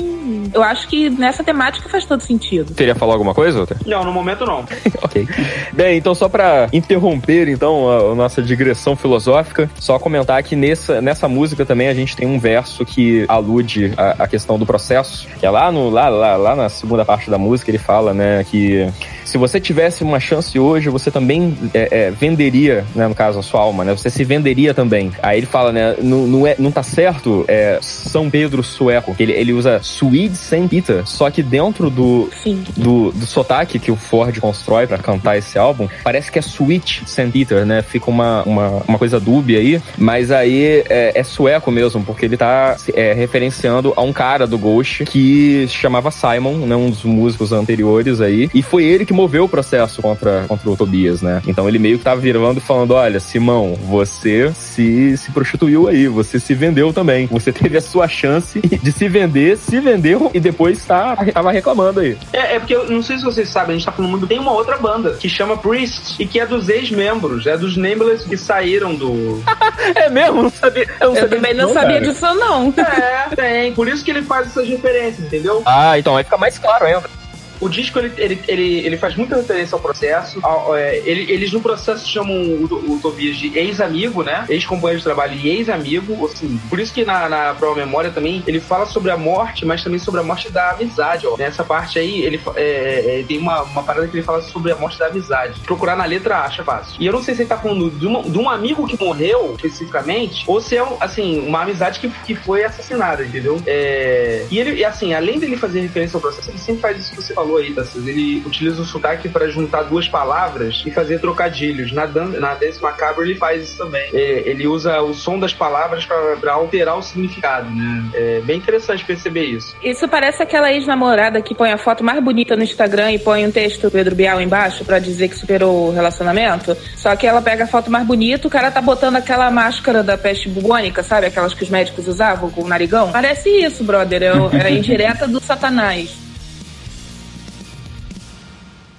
eu 0.52 0.62
acho 0.62 0.88
que 0.88 1.10
nessa 1.10 1.42
temática 1.44 1.88
faz 1.88 2.04
todo 2.04 2.22
sentido. 2.22 2.74
Queria 2.74 2.94
falar 2.94 3.14
alguma 3.14 3.34
coisa, 3.34 3.60
outra? 3.60 3.76
Não, 3.86 4.04
no 4.04 4.12
momento 4.12 4.44
não. 4.44 4.64
Ok. 5.02 5.28
Bem, 5.72 5.98
então 5.98 6.14
só 6.14 6.28
para 6.28 6.68
interromper 6.72 7.48
então 7.48 7.90
a, 7.90 8.12
a, 8.12 8.14
nossa 8.14 8.42
digressão 8.42 8.96
filosófica, 8.96 9.70
só 9.78 9.98
comentar 9.98 10.42
que 10.42 10.56
nessa, 10.56 11.00
nessa 11.00 11.28
música 11.28 11.64
também 11.64 11.88
a 11.88 11.94
gente 11.94 12.16
tem 12.16 12.26
um 12.26 12.38
verso 12.38 12.84
que 12.84 13.24
alude 13.28 13.92
à, 13.96 14.26
questão 14.26 14.58
do 14.58 14.66
processo, 14.66 15.26
que 15.38 15.46
é 15.46 15.50
lá, 15.50 15.70
no, 15.70 15.90
lá, 15.90 16.08
lá, 16.08 16.36
lá 16.36 16.56
na 16.56 16.68
segunda 16.68 17.04
parte 17.04 17.30
da 17.30 17.38
música 17.38 17.70
ele 17.70 17.78
fala, 17.78 18.12
né, 18.12 18.44
que 18.44 18.88
se 19.28 19.36
você 19.36 19.60
tivesse 19.60 20.02
uma 20.02 20.18
chance 20.18 20.58
hoje, 20.58 20.88
você 20.88 21.10
também 21.10 21.56
é, 21.74 22.06
é, 22.06 22.10
venderia, 22.10 22.86
né, 22.94 23.06
no 23.06 23.14
caso, 23.14 23.38
a 23.38 23.42
sua 23.42 23.60
alma, 23.60 23.84
né? 23.84 23.94
Você 23.94 24.08
se 24.08 24.24
venderia 24.24 24.72
também. 24.72 25.12
Aí 25.22 25.38
ele 25.38 25.46
fala, 25.46 25.70
né, 25.70 25.96
não, 26.00 26.26
não, 26.26 26.46
é, 26.46 26.56
não 26.58 26.72
tá 26.72 26.82
certo 26.82 27.44
é, 27.46 27.78
São 27.82 28.30
Pedro 28.30 28.62
sueco, 28.62 29.14
ele, 29.18 29.32
ele 29.32 29.52
usa 29.52 29.80
Swede 29.82 30.36
Saint 30.36 30.70
Peter, 30.70 31.06
só 31.06 31.30
que 31.30 31.42
dentro 31.42 31.90
do, 31.90 32.30
do, 32.74 33.12
do 33.12 33.26
sotaque 33.26 33.78
que 33.78 33.90
o 33.90 33.96
Ford 33.96 34.38
constrói 34.40 34.67
para 34.86 34.98
cantar 34.98 35.36
esse 35.36 35.58
álbum, 35.58 35.88
parece 36.04 36.30
que 36.30 36.38
é 36.38 36.42
Sweet 36.42 37.02
Saint 37.06 37.32
Peter, 37.32 37.64
né? 37.64 37.82
Fica 37.82 38.10
uma, 38.10 38.42
uma, 38.44 38.68
uma 38.86 38.98
coisa 38.98 39.18
dúbia 39.18 39.58
aí, 39.58 39.80
mas 39.96 40.30
aí 40.30 40.84
é, 40.88 41.12
é 41.14 41.22
sueco 41.22 41.70
mesmo, 41.70 42.04
porque 42.04 42.24
ele 42.24 42.36
tá 42.36 42.76
é, 42.94 43.12
referenciando 43.12 43.92
a 43.96 44.02
um 44.02 44.12
cara 44.12 44.46
do 44.46 44.58
Ghost 44.58 45.04
que 45.04 45.66
se 45.68 45.74
chamava 45.74 46.10
Simon, 46.10 46.66
né, 46.66 46.76
um 46.76 46.90
dos 46.90 47.04
músicos 47.04 47.52
anteriores 47.52 48.20
aí, 48.20 48.50
e 48.54 48.62
foi 48.62 48.84
ele 48.84 49.04
que 49.04 49.12
moveu 49.12 49.44
o 49.44 49.48
processo 49.48 50.02
contra, 50.02 50.44
contra 50.46 50.70
o 50.70 50.76
Tobias, 50.76 51.22
né? 51.22 51.42
Então 51.46 51.68
ele 51.68 51.78
meio 51.78 51.98
que 51.98 52.04
tava 52.04 52.20
virando 52.20 52.58
e 52.58 52.60
falando: 52.60 52.92
olha, 52.92 53.20
Simão, 53.20 53.74
você 53.74 54.52
se, 54.54 55.16
se 55.16 55.30
prostituiu 55.30 55.88
aí, 55.88 56.08
você 56.08 56.38
se 56.38 56.54
vendeu 56.54 56.92
também. 56.92 57.26
Você 57.26 57.52
teve 57.52 57.78
a 57.78 57.80
sua 57.80 58.08
chance 58.08 58.60
de 58.60 58.92
se 58.92 59.08
vender, 59.08 59.56
se 59.56 59.80
vendeu 59.80 60.30
e 60.34 60.40
depois 60.40 60.84
tá, 60.84 61.16
tava 61.32 61.52
reclamando 61.52 62.00
aí. 62.00 62.16
É, 62.32 62.56
é 62.56 62.58
porque 62.58 62.74
eu 62.74 62.90
não 62.90 63.02
sei 63.02 63.18
se 63.18 63.24
vocês 63.24 63.48
sabem, 63.48 63.74
a 63.74 63.78
gente 63.78 63.86
tá 63.86 63.92
falando 63.92 64.10
muito. 64.10 64.26
Tem 64.26 64.38
uma 64.38 64.47
outra 64.52 64.76
banda 64.76 65.14
que 65.14 65.28
chama 65.28 65.56
Priest 65.56 66.20
e 66.20 66.26
que 66.26 66.40
é 66.40 66.46
dos 66.46 66.68
ex-membros, 66.68 67.46
é 67.46 67.56
dos 67.56 67.76
Nameless 67.76 68.28
que 68.28 68.36
saíram 68.36 68.94
do. 68.94 69.42
é 69.94 70.08
mesmo? 70.08 70.42
Não 70.42 70.50
sabia. 70.50 70.88
Eu, 71.00 71.14
não 71.14 71.16
eu 71.16 71.30
também 71.30 71.54
não, 71.54 71.66
não 71.66 71.74
sabia 71.74 72.00
disso, 72.00 72.26
não. 72.34 72.74
É, 72.76 73.34
tem. 73.34 73.72
Por 73.74 73.88
isso 73.88 74.04
que 74.04 74.10
ele 74.10 74.22
faz 74.22 74.48
essas 74.48 74.68
referências, 74.68 75.26
entendeu? 75.26 75.62
Ah, 75.64 75.98
então 75.98 76.16
aí 76.16 76.24
fica 76.24 76.36
mais 76.36 76.58
claro 76.58 76.84
ainda. 76.84 77.27
O 77.60 77.68
disco, 77.68 77.98
ele, 77.98 78.12
ele, 78.16 78.40
ele, 78.46 78.86
ele 78.86 78.96
faz 78.96 79.16
muita 79.16 79.36
referência 79.36 79.74
ao 79.74 79.80
processo. 79.80 80.38
Ao, 80.42 80.76
é, 80.76 80.98
ele, 80.98 81.30
eles 81.32 81.52
no 81.52 81.60
processo 81.60 82.06
chamam 82.08 82.36
o, 82.36 82.64
o 82.64 82.98
Tobias 83.00 83.36
de 83.36 83.56
ex-amigo, 83.58 84.22
né? 84.22 84.44
Ex-companheiro 84.48 84.98
de 84.98 85.04
trabalho 85.04 85.34
e 85.34 85.48
ex-amigo. 85.48 86.26
Assim, 86.26 86.60
por 86.68 86.78
isso 86.78 86.92
que 86.92 87.04
na, 87.04 87.28
na 87.28 87.54
Prova 87.54 87.76
Memória 87.80 88.10
também, 88.10 88.42
ele 88.46 88.60
fala 88.60 88.86
sobre 88.86 89.10
a 89.10 89.16
morte, 89.16 89.64
mas 89.64 89.82
também 89.82 89.98
sobre 89.98 90.20
a 90.20 90.22
morte 90.22 90.50
da 90.50 90.70
amizade, 90.70 91.26
ó. 91.26 91.36
Nessa 91.36 91.64
parte 91.64 91.98
aí, 91.98 92.22
ele 92.22 92.40
é, 92.56 93.20
é, 93.20 93.24
tem 93.26 93.38
uma, 93.38 93.62
uma 93.62 93.82
parada 93.82 94.06
que 94.06 94.16
ele 94.16 94.22
fala 94.22 94.42
sobre 94.42 94.72
a 94.72 94.76
morte 94.76 94.98
da 94.98 95.06
amizade. 95.06 95.60
Procurar 95.60 95.96
na 95.96 96.04
letra 96.04 96.38
acha 96.40 96.62
fácil. 96.62 96.96
E 97.00 97.06
eu 97.06 97.12
não 97.12 97.22
sei 97.22 97.34
se 97.34 97.42
ele 97.42 97.48
tá 97.48 97.56
falando 97.58 97.90
de, 97.90 98.06
uma, 98.06 98.22
de 98.22 98.38
um 98.38 98.48
amigo 98.48 98.86
que 98.86 99.02
morreu, 99.02 99.54
especificamente, 99.56 100.44
ou 100.46 100.60
se 100.60 100.76
é, 100.76 100.86
assim, 101.00 101.46
uma 101.46 101.62
amizade 101.62 102.00
que, 102.00 102.08
que 102.08 102.34
foi 102.34 102.64
assassinada, 102.64 103.24
entendeu? 103.24 103.60
É... 103.66 104.46
E 104.50 104.58
ele, 104.58 104.84
assim, 104.84 105.14
além 105.14 105.38
dele 105.38 105.56
fazer 105.56 105.80
referência 105.80 106.16
ao 106.16 106.20
processo, 106.20 106.50
ele 106.50 106.58
sempre 106.58 106.80
faz 106.80 106.98
isso 106.98 107.10
que 107.10 107.16
você 107.16 107.34
falou 107.34 107.47
aí, 107.56 107.72
Tassis. 107.72 108.06
Ele 108.06 108.42
utiliza 108.44 108.82
o 108.82 108.84
sotaque 108.84 109.28
para 109.28 109.48
juntar 109.48 109.82
duas 109.82 110.08
palavras 110.08 110.82
e 110.86 110.90
fazer 110.90 111.20
trocadilhos. 111.20 111.92
Na, 111.92 112.06
Dan 112.06 112.26
na 112.38 112.54
Dance 112.54 112.80
Macabre 112.80 113.24
ele 113.24 113.34
faz 113.36 113.62
isso 113.62 113.78
também. 113.78 114.10
É, 114.12 114.48
ele 114.48 114.66
usa 114.66 115.00
o 115.00 115.14
som 115.14 115.38
das 115.38 115.52
palavras 115.52 116.04
para 116.06 116.52
alterar 116.52 116.96
o 116.96 117.02
significado, 117.02 117.70
né? 117.70 118.10
É 118.14 118.40
bem 118.40 118.58
interessante 118.58 119.04
perceber 119.04 119.44
isso. 119.44 119.74
Isso 119.82 120.08
parece 120.08 120.42
aquela 120.42 120.72
ex-namorada 120.72 121.40
que 121.40 121.54
põe 121.54 121.72
a 121.72 121.78
foto 121.78 122.04
mais 122.04 122.22
bonita 122.22 122.56
no 122.56 122.62
Instagram 122.62 123.12
e 123.12 123.18
põe 123.18 123.46
um 123.46 123.50
texto 123.50 123.90
Pedro 123.90 124.14
Bial 124.14 124.40
embaixo 124.40 124.84
para 124.84 124.98
dizer 124.98 125.28
que 125.28 125.36
superou 125.36 125.88
o 125.88 125.92
relacionamento. 125.92 126.76
Só 126.96 127.14
que 127.16 127.26
ela 127.26 127.42
pega 127.42 127.64
a 127.64 127.66
foto 127.66 127.90
mais 127.90 128.06
bonita, 128.06 128.46
o 128.46 128.50
cara 128.50 128.70
tá 128.70 128.80
botando 128.80 129.16
aquela 129.16 129.50
máscara 129.50 130.02
da 130.02 130.16
peste 130.16 130.48
bubônica, 130.48 131.02
sabe? 131.02 131.26
Aquelas 131.26 131.54
que 131.54 131.62
os 131.62 131.70
médicos 131.70 132.06
usavam 132.06 132.50
com 132.50 132.62
o 132.62 132.68
narigão. 132.68 133.10
Parece 133.12 133.48
isso, 133.48 133.84
brother. 133.84 134.22
É, 134.22 134.68
é 134.68 134.70
indireta 134.70 135.26
do 135.26 135.40
satanás 135.40 136.27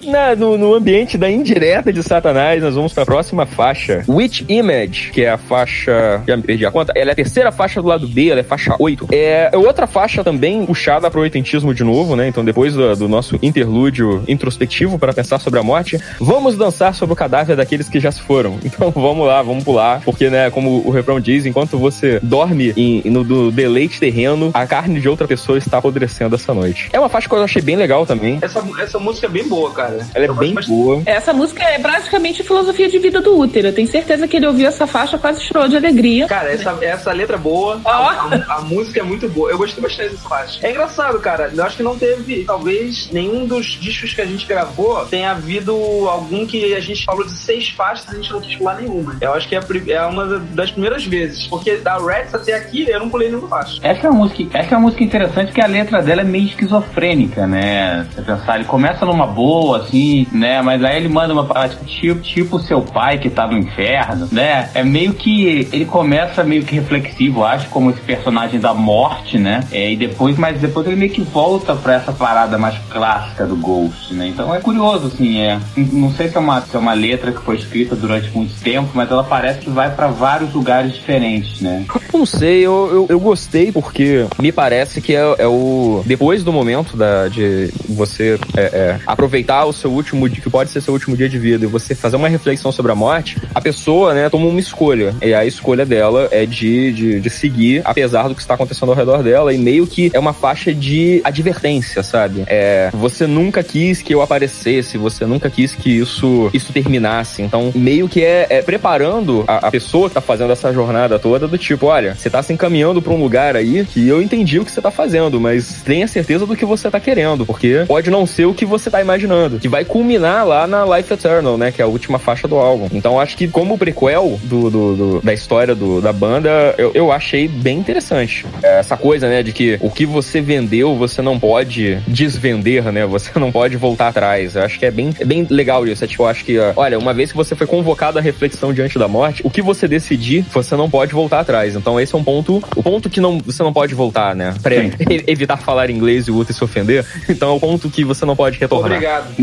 na, 0.03 0.35
no, 0.35 0.57
no, 0.57 0.73
ambiente 0.73 1.17
da 1.17 1.29
indireta 1.29 1.91
de 1.91 2.01
Satanás, 2.01 2.61
nós 2.61 2.75
vamos 2.75 2.93
para 2.93 3.03
a 3.03 3.05
próxima 3.05 3.45
faixa. 3.45 4.03
Witch 4.07 4.43
Image, 4.47 5.11
que 5.11 5.23
é 5.23 5.29
a 5.29 5.37
faixa. 5.37 6.21
Já 6.27 6.37
me 6.37 6.43
perdi 6.43 6.65
a 6.65 6.71
conta. 6.71 6.93
Ela 6.95 7.11
é 7.11 7.13
a 7.13 7.15
terceira 7.15 7.51
faixa 7.51 7.81
do 7.81 7.87
lado 7.87 8.07
B, 8.07 8.29
ela 8.29 8.39
é 8.39 8.43
faixa 8.43 8.75
8. 8.77 9.07
É, 9.11 9.49
é 9.51 9.57
outra 9.57 9.87
faixa 9.87 10.23
também 10.23 10.65
puxada 10.65 11.09
para 11.09 11.19
o 11.19 11.23
oitentismo 11.23 11.73
de 11.73 11.83
novo, 11.83 12.15
né? 12.15 12.27
Então, 12.27 12.43
depois 12.43 12.73
do, 12.73 12.95
do 12.95 13.07
nosso 13.07 13.37
interlúdio 13.41 14.23
introspectivo 14.27 14.97
para 14.97 15.13
pensar 15.13 15.39
sobre 15.39 15.59
a 15.59 15.63
morte, 15.63 15.99
vamos 16.19 16.55
dançar 16.55 16.93
sobre 16.93 17.13
o 17.13 17.15
cadáver 17.15 17.55
daqueles 17.55 17.89
que 17.89 17.99
já 17.99 18.11
se 18.11 18.21
foram. 18.21 18.57
Então, 18.69 18.91
vamos 18.91 19.25
lá, 19.25 19.41
vamos 19.41 19.63
pular, 19.63 19.99
porque, 20.05 20.29
né, 20.29 20.51
como 20.51 20.87
o 20.87 20.91
refrão 20.91 21.19
diz, 21.19 21.45
enquanto 21.45 21.75
você 21.77 22.19
dorme 22.21 22.71
em, 22.77 23.01
no 23.09 23.23
do 23.23 23.51
deleite 23.51 23.99
terreno, 23.99 24.51
a 24.53 24.67
carne 24.67 25.01
de 25.01 25.09
outra 25.09 25.27
pessoa 25.27 25.57
está 25.57 25.79
apodrecendo 25.79 26.35
essa 26.35 26.53
noite. 26.53 26.87
É 26.93 26.99
uma 26.99 27.09
faixa 27.09 27.27
que 27.27 27.33
eu 27.33 27.43
achei 27.43 27.63
bem 27.63 27.75
legal 27.75 28.05
também. 28.05 28.37
Essa, 28.41 28.63
essa 28.79 28.99
música 28.99 29.25
é 29.25 29.29
bem 29.29 29.47
boa, 29.47 29.71
cara 29.73 29.88
cara. 29.89 30.07
Ela 30.13 30.25
é 30.25 30.33
bem 30.33 30.55
boa. 30.67 31.01
Essa 31.05 31.33
música 31.33 31.63
é 31.63 31.79
praticamente 31.79 32.43
filosofia 32.43 32.89
de 32.89 32.99
vida 32.99 33.21
do 33.21 33.37
útero. 33.37 33.67
Eu 33.67 33.73
tenho 33.73 33.87
certeza 33.87 34.27
que 34.27 34.37
ele 34.37 34.47
ouviu 34.47 34.67
essa 34.67 34.85
faixa 34.85 35.17
quase 35.17 35.41
chorou 35.43 35.67
de 35.67 35.75
alegria. 35.75 36.27
Cara, 36.27 36.51
essa, 36.51 36.77
essa 36.81 37.11
letra 37.11 37.35
é 37.35 37.39
boa. 37.39 37.81
Oh. 37.83 37.89
A, 37.89 37.93
a, 37.93 38.55
a, 38.57 38.61
música 38.61 38.99
é 38.99 39.03
muito 39.03 39.27
boa. 39.29 39.49
Eu 39.49 39.57
gostei 39.57 39.81
bastante 39.81 40.11
dessa 40.11 40.29
faixa. 40.29 40.65
É 40.65 40.71
engraçado, 40.71 41.19
cara. 41.19 41.51
Eu 41.53 41.63
acho 41.63 41.77
que 41.77 41.83
não 41.83 41.97
teve, 41.97 42.43
talvez, 42.45 43.09
nenhum 43.11 43.45
dos 43.45 43.65
discos 43.65 44.13
que 44.13 44.21
a 44.21 44.25
gente 44.25 44.45
gravou 44.45 45.05
tenha 45.05 45.31
havido 45.31 45.73
algum 46.07 46.45
que 46.45 46.73
a 46.73 46.79
gente 46.79 47.05
falou 47.05 47.25
de 47.25 47.31
seis 47.31 47.69
faixas 47.69 48.05
e 48.07 48.11
a 48.11 48.15
gente 48.15 48.31
não 48.31 48.41
quis 48.41 48.55
pular 48.55 48.75
nenhuma. 48.75 49.17
Eu 49.21 49.33
acho 49.33 49.47
que 49.47 49.55
é, 49.55 49.61
é 49.89 50.05
uma 50.05 50.39
das 50.39 50.71
primeiras 50.71 51.05
vezes. 51.05 51.47
Porque 51.47 51.77
da 51.77 51.97
Rex 51.97 52.33
até 52.33 52.53
aqui 52.53 52.89
eu 52.89 52.99
não 52.99 53.09
pulei 53.09 53.29
nenhuma 53.29 53.47
faixa. 53.47 53.79
Essa 53.81 54.07
é 54.07 54.09
uma 54.09 54.19
música, 54.19 54.57
essa 54.57 54.75
é 54.75 54.77
uma 54.77 54.85
música 54.85 55.03
interessante 55.03 55.47
porque 55.47 55.61
a 55.61 55.67
letra 55.67 56.01
dela 56.01 56.21
é 56.21 56.23
meio 56.23 56.45
esquizofrênica, 56.45 57.47
né? 57.47 58.07
Você 58.11 58.21
pensar, 58.21 58.55
ele 58.55 58.65
começa 58.65 59.05
numa 59.05 59.25
boa, 59.25 59.78
assim, 59.81 60.27
né? 60.31 60.61
Mas 60.61 60.83
aí 60.83 60.97
ele 60.97 61.09
manda 61.09 61.33
uma 61.33 61.45
parada 61.45 61.75
tipo, 61.85 62.21
tipo 62.21 62.59
seu 62.59 62.81
pai 62.81 63.17
que 63.17 63.29
tá 63.29 63.47
no 63.47 63.57
inferno, 63.57 64.27
né? 64.31 64.69
É 64.73 64.83
meio 64.83 65.13
que 65.13 65.67
ele 65.71 65.85
começa 65.85 66.43
meio 66.43 66.63
que 66.63 66.75
reflexivo, 66.75 67.43
acho, 67.43 67.69
como 67.69 67.89
esse 67.89 68.01
personagem 68.01 68.59
da 68.59 68.73
morte, 68.73 69.37
né? 69.37 69.61
É, 69.71 69.91
e 69.91 69.95
depois, 69.95 70.37
mas 70.37 70.59
depois 70.59 70.85
ele 70.87 70.95
meio 70.95 71.11
que 71.11 71.21
volta 71.21 71.75
pra 71.75 71.95
essa 71.95 72.11
parada 72.11 72.57
mais 72.57 72.77
clássica 72.89 73.45
do 73.45 73.55
Ghost, 73.55 74.13
né? 74.13 74.27
Então 74.27 74.53
é 74.53 74.59
curioso, 74.59 75.07
assim, 75.07 75.39
é. 75.39 75.59
Não 75.75 76.11
sei 76.11 76.29
se 76.29 76.37
é 76.37 76.39
uma, 76.39 76.61
se 76.61 76.75
é 76.75 76.79
uma 76.79 76.93
letra 76.93 77.31
que 77.31 77.41
foi 77.41 77.55
escrita 77.55 77.95
durante 77.95 78.29
muito 78.35 78.53
tempo, 78.61 78.89
mas 78.93 79.09
ela 79.11 79.23
parece 79.23 79.59
que 79.59 79.69
vai 79.69 79.89
para 79.93 80.07
vários 80.07 80.53
lugares 80.53 80.93
diferentes, 80.93 81.61
né? 81.61 81.85
Não 82.13 82.25
sei, 82.25 82.65
eu, 82.65 82.89
eu, 82.91 83.05
eu 83.09 83.19
gostei 83.19 83.71
porque 83.71 84.25
me 84.39 84.51
parece 84.51 85.01
que 85.01 85.15
é, 85.15 85.35
é, 85.37 85.47
o. 85.47 86.03
Depois 86.05 86.43
do 86.43 86.51
momento 86.51 86.97
da, 86.97 87.27
de 87.27 87.71
você 87.87 88.37
é, 88.57 88.61
é, 88.61 88.99
aproveitar 89.05 89.65
o 89.69 89.73
seu 89.73 89.91
último 89.91 90.27
dia, 90.27 90.41
que 90.41 90.49
pode 90.49 90.69
ser 90.69 90.81
seu 90.81 90.93
último 90.93 91.15
dia 91.15 91.29
de 91.29 91.37
vida, 91.37 91.65
e 91.65 91.67
você 91.67 91.95
fazer 91.95 92.15
uma 92.15 92.27
reflexão 92.27 92.71
sobre 92.71 92.91
a 92.91 92.95
morte, 92.95 93.37
a 93.53 93.61
pessoa, 93.61 94.13
né, 94.13 94.29
toma 94.29 94.47
uma 94.47 94.59
escolha. 94.59 95.15
E 95.21 95.33
a 95.33 95.45
escolha 95.45 95.85
dela 95.85 96.27
é 96.31 96.45
de, 96.45 96.91
de, 96.91 97.19
de 97.19 97.29
seguir, 97.29 97.81
apesar 97.85 98.27
do 98.27 98.35
que 98.35 98.41
está 98.41 98.53
acontecendo 98.53 98.89
ao 98.89 98.97
redor 98.97 99.23
dela, 99.23 99.53
e 99.53 99.57
meio 99.57 99.85
que 99.87 100.09
é 100.13 100.19
uma 100.19 100.33
faixa 100.33 100.73
de 100.73 101.21
advertência, 101.23 102.03
sabe? 102.03 102.43
É, 102.47 102.89
você 102.93 103.27
nunca 103.27 103.63
quis 103.63 104.01
que 104.01 104.13
eu 104.13 104.21
aparecesse, 104.21 104.97
você 104.97 105.25
nunca 105.25 105.49
quis 105.49 105.73
que 105.73 105.89
isso, 105.89 106.49
isso 106.53 106.73
terminasse. 106.73 107.41
Então, 107.41 107.71
meio 107.75 108.07
que 108.07 108.23
é, 108.23 108.47
é 108.49 108.61
preparando 108.61 109.43
a, 109.47 109.67
a, 109.67 109.71
pessoa 109.71 110.09
que 110.09 110.15
tá 110.15 110.21
fazendo 110.21 110.51
essa 110.51 110.73
jornada 110.73 111.19
toda 111.19 111.47
do 111.47 111.57
tipo, 111.57 111.87
olha, 111.87 112.15
você 112.15 112.29
tá 112.29 112.41
se 112.41 112.53
encaminhando 112.53 113.01
para 113.01 113.13
um 113.13 113.21
lugar 113.21 113.55
aí 113.55 113.85
que 113.85 114.07
eu 114.07 114.21
entendi 114.21 114.59
o 114.59 114.65
que 114.65 114.71
você 114.71 114.81
tá 114.81 114.91
fazendo, 114.91 115.39
mas 115.39 115.81
tenha 115.83 116.07
certeza 116.07 116.45
do 116.45 116.55
que 116.55 116.65
você 116.65 116.89
tá 116.89 116.99
querendo, 116.99 117.45
porque 117.45 117.83
pode 117.87 118.09
não 118.09 118.25
ser 118.25 118.45
o 118.45 118.53
que 118.53 118.65
você 118.65 118.89
tá 118.89 119.01
imaginando, 119.01 119.58
que 119.59 119.67
vai 119.67 119.85
culminar 119.85 120.45
lá 120.45 120.65
na 120.67 120.85
Life 120.97 121.13
Eternal, 121.13 121.57
né? 121.57 121.71
Que 121.71 121.81
é 121.81 121.85
a 121.85 121.87
última 121.87 122.19
faixa 122.19 122.47
do 122.47 122.55
álbum. 122.55 122.87
Então 122.91 123.19
acho 123.19 123.37
que 123.37 123.47
como 123.47 123.77
prequel 123.77 124.39
do, 124.43 124.69
do, 124.69 124.95
do 124.95 125.21
da 125.21 125.33
história 125.33 125.75
do, 125.75 126.01
da 126.01 126.13
banda, 126.13 126.73
eu, 126.77 126.91
eu 126.93 127.11
achei 127.11 127.47
bem 127.47 127.77
interessante. 127.77 128.45
É, 128.63 128.79
essa 128.79 128.97
coisa, 128.97 129.27
né, 129.27 129.43
de 129.43 129.51
que 129.51 129.77
o 129.81 129.89
que 129.89 130.05
você 130.05 130.41
vendeu, 130.41 130.95
você 130.95 131.21
não 131.21 131.39
pode 131.39 131.99
desvender, 132.07 132.91
né? 132.91 133.05
Você 133.19 133.37
não 133.39 133.51
pode 133.51 133.75
voltar 133.75 134.09
atrás. 134.09 134.55
Eu 134.55 134.63
acho 134.63 134.77
que 134.79 134.85
é 134.85 134.91
bem, 134.91 135.09
é 135.19 135.25
bem 135.25 135.45
legal 135.49 135.85
isso. 135.87 136.03
É 136.03 136.07
tipo, 136.07 136.23
eu 136.23 136.27
acho 136.27 136.45
que, 136.45 136.57
olha, 136.75 136.97
uma 136.97 137.13
vez 137.13 137.31
que 137.31 137.37
você 137.37 137.55
foi 137.55 137.65
convocado 137.67 138.17
à 138.17 138.21
reflexão 138.21 138.73
diante 138.73 138.97
da 138.99 139.07
morte, 139.07 139.41
o 139.43 139.49
que 139.49 139.61
você 139.61 139.87
decidir, 139.87 140.45
você 140.53 140.75
não 140.75 140.89
pode 140.89 141.11
voltar 141.11 141.39
atrás. 141.39 141.75
Então 141.75 141.99
esse 141.99 142.13
é 142.13 142.17
um 142.17 142.23
ponto, 142.23 142.63
o 142.75 142.83
ponto 142.83 143.09
que 143.09 143.19
não, 143.19 143.39
você 143.39 143.63
não 143.63 143.73
pode 143.73 143.95
voltar, 143.95 144.35
né? 144.35 144.53
Pra 144.61 144.75
evitar 145.27 145.57
falar 145.57 145.89
inglês 145.89 146.27
e 146.27 146.31
o 146.31 146.35
outro 146.35 146.53
se 146.53 146.63
ofender. 146.63 147.05
Então 147.27 147.49
é 147.49 147.53
o 147.53 147.59
ponto 147.59 147.89
que 147.89 148.03
você 148.03 148.25
não 148.25 148.35
pode 148.35 148.59
retornar. 148.59 148.91
Obrigado. 148.91 149.35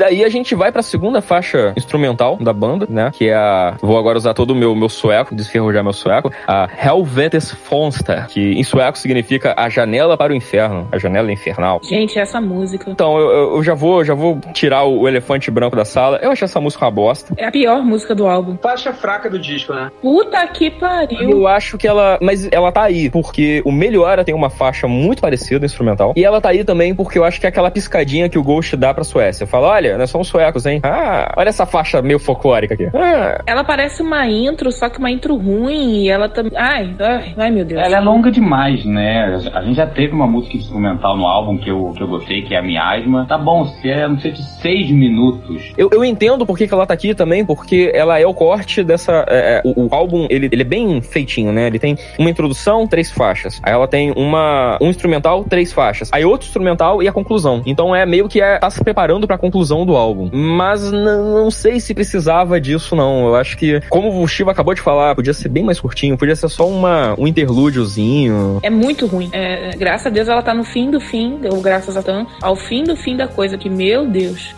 Daí 0.00 0.24
a 0.24 0.30
gente 0.30 0.54
vai 0.54 0.72
pra 0.72 0.80
segunda 0.80 1.20
faixa 1.20 1.74
instrumental 1.76 2.38
da 2.40 2.54
banda, 2.54 2.86
né? 2.88 3.10
Que 3.12 3.28
é 3.28 3.34
a. 3.34 3.76
Vou 3.82 3.98
agora 3.98 4.16
usar 4.16 4.32
todo 4.32 4.52
o 4.52 4.54
meu, 4.54 4.74
meu 4.74 4.88
sueco, 4.88 5.34
desferrujar 5.34 5.84
meu 5.84 5.92
sueco. 5.92 6.32
A 6.48 6.66
Helvetes 6.82 7.50
Fonster, 7.50 8.26
que 8.28 8.52
em 8.52 8.64
sueco 8.64 8.96
significa 8.96 9.52
a 9.54 9.68
janela 9.68 10.16
para 10.16 10.32
o 10.32 10.36
inferno, 10.36 10.88
a 10.90 10.96
janela 10.96 11.30
infernal. 11.30 11.80
Gente, 11.82 12.18
essa 12.18 12.40
música. 12.40 12.90
Então, 12.90 13.18
eu, 13.18 13.56
eu 13.56 13.62
já 13.62 13.74
vou 13.74 14.02
já 14.02 14.14
vou 14.14 14.40
tirar 14.54 14.84
o, 14.84 15.00
o, 15.00 15.08
elefante 15.08 15.50
branco 15.50 15.76
da 15.76 15.84
sala. 15.84 16.18
Eu 16.22 16.30
achei 16.30 16.46
essa 16.46 16.60
música 16.62 16.86
uma 16.86 16.90
bosta. 16.90 17.34
É 17.36 17.44
a 17.44 17.50
pior 17.50 17.82
música 17.82 18.14
do 18.14 18.26
álbum. 18.26 18.56
Faixa 18.56 18.94
fraca 18.94 19.28
do 19.28 19.38
disco, 19.38 19.74
né? 19.74 19.92
Puta 20.00 20.46
que 20.46 20.70
pariu. 20.70 21.28
Eu 21.28 21.46
acho 21.46 21.76
que 21.76 21.86
ela. 21.86 22.18
Mas 22.22 22.48
ela 22.50 22.72
tá 22.72 22.84
aí, 22.84 23.10
porque 23.10 23.60
o 23.66 23.70
Melhora 23.70 24.24
tem 24.24 24.34
uma 24.34 24.48
faixa 24.48 24.88
muito 24.88 25.20
parecida, 25.20 25.66
instrumental. 25.66 26.14
E 26.16 26.24
ela 26.24 26.40
tá 26.40 26.48
aí 26.48 26.64
também 26.64 26.94
porque 26.94 27.18
eu 27.18 27.24
acho 27.24 27.38
que 27.38 27.44
é 27.44 27.50
aquela 27.50 27.70
piscadinha 27.70 28.30
que 28.30 28.38
o 28.38 28.42
Ghost 28.42 28.74
dá 28.78 28.94
pra 28.94 29.04
Suécia. 29.04 29.46
Fala, 29.46 29.68
olha, 29.68 29.89
olha, 29.90 29.98
nós 29.98 30.10
somos 30.10 30.28
suecos, 30.28 30.66
hein? 30.66 30.80
Ah, 30.82 31.32
olha 31.36 31.48
essa 31.48 31.66
faixa 31.66 32.00
meio 32.02 32.18
folclórica 32.18 32.74
aqui. 32.74 32.88
Ah. 32.94 33.42
Ela 33.46 33.64
parece 33.64 34.02
uma 34.02 34.26
intro, 34.26 34.70
só 34.72 34.88
que 34.88 34.98
uma 34.98 35.10
intro 35.10 35.36
ruim, 35.36 36.04
e 36.04 36.08
ela 36.08 36.28
também. 36.28 36.52
Ai, 36.56 36.94
ai, 36.98 37.34
ai, 37.36 37.50
meu 37.50 37.64
Deus. 37.64 37.80
Ela 37.82 37.96
é 37.96 38.00
longa 38.00 38.30
demais, 38.30 38.84
né? 38.84 39.38
A 39.52 39.62
gente 39.62 39.76
já 39.76 39.86
teve 39.86 40.14
uma 40.14 40.26
música 40.26 40.56
instrumental 40.56 41.16
no 41.16 41.26
álbum 41.26 41.58
que 41.58 41.70
eu, 41.70 41.92
que 41.96 42.02
eu 42.02 42.08
gostei, 42.08 42.42
que 42.42 42.54
é 42.54 42.58
a 42.58 42.62
Miasma. 42.62 43.26
Tá 43.26 43.38
bom, 43.38 43.66
se 43.66 43.88
é, 43.88 44.06
não 44.06 44.18
sei, 44.18 44.32
de 44.32 44.42
seis 44.60 44.90
minutos. 44.90 45.72
Eu, 45.76 45.90
eu 45.92 46.04
entendo 46.04 46.46
por 46.46 46.56
que, 46.56 46.66
que 46.66 46.74
ela 46.74 46.86
tá 46.86 46.94
aqui 46.94 47.14
também, 47.14 47.44
porque 47.44 47.90
ela 47.94 48.18
é 48.18 48.26
o 48.26 48.34
corte 48.34 48.82
dessa. 48.82 49.24
É, 49.28 49.40
é, 49.56 49.62
o, 49.64 49.86
o, 49.86 49.88
álbum, 49.94 50.26
ele, 50.30 50.48
ele 50.50 50.62
é 50.62 50.64
bem 50.64 51.00
feitinho, 51.00 51.52
né? 51.52 51.66
Ele 51.66 51.78
tem 51.78 51.96
uma 52.18 52.30
introdução, 52.30 52.86
três 52.86 53.10
faixas. 53.10 53.60
Aí 53.62 53.72
ela 53.72 53.88
tem 53.88 54.12
uma, 54.16 54.78
um 54.80 54.88
instrumental, 54.88 55.44
três 55.44 55.72
faixas. 55.72 56.10
Aí 56.12 56.24
outro 56.24 56.46
instrumental 56.46 57.02
e 57.02 57.08
a 57.08 57.12
conclusão. 57.12 57.62
Então 57.66 57.94
é 57.94 58.04
meio 58.06 58.28
que 58.28 58.40
é, 58.40 58.58
tá 58.58 58.70
se 58.70 58.82
preparando 58.82 59.26
pra 59.26 59.38
conclusão 59.38 59.69
do 59.84 59.96
álbum. 59.96 60.30
Mas 60.32 60.90
não 60.90 61.50
sei 61.50 61.80
se 61.80 61.94
precisava 61.94 62.60
disso, 62.60 62.94
não. 62.94 63.26
Eu 63.26 63.36
acho 63.36 63.56
que, 63.56 63.80
como 63.88 64.22
o 64.22 64.28
Shiva 64.28 64.50
acabou 64.50 64.74
de 64.74 64.80
falar, 64.80 65.14
podia 65.14 65.32
ser 65.32 65.48
bem 65.48 65.64
mais 65.64 65.80
curtinho, 65.80 66.16
podia 66.16 66.36
ser 66.36 66.48
só 66.48 66.68
uma, 66.68 67.14
um 67.18 67.26
interlúdiozinho. 67.26 68.60
É 68.62 68.70
muito 68.70 69.06
ruim. 69.06 69.30
É, 69.32 69.70
graças 69.76 70.06
a 70.06 70.10
Deus 70.10 70.28
ela 70.28 70.42
tá 70.42 70.54
no 70.54 70.64
fim 70.64 70.90
do 70.90 71.00
fim, 71.00 71.40
ou 71.50 71.60
graças 71.60 71.96
a 71.96 72.02
Tan, 72.02 72.26
ao 72.40 72.56
fim 72.56 72.84
do 72.84 72.96
fim 72.96 73.16
da 73.16 73.28
coisa, 73.28 73.56
que, 73.56 73.68
meu 73.68 74.06
Deus. 74.06 74.54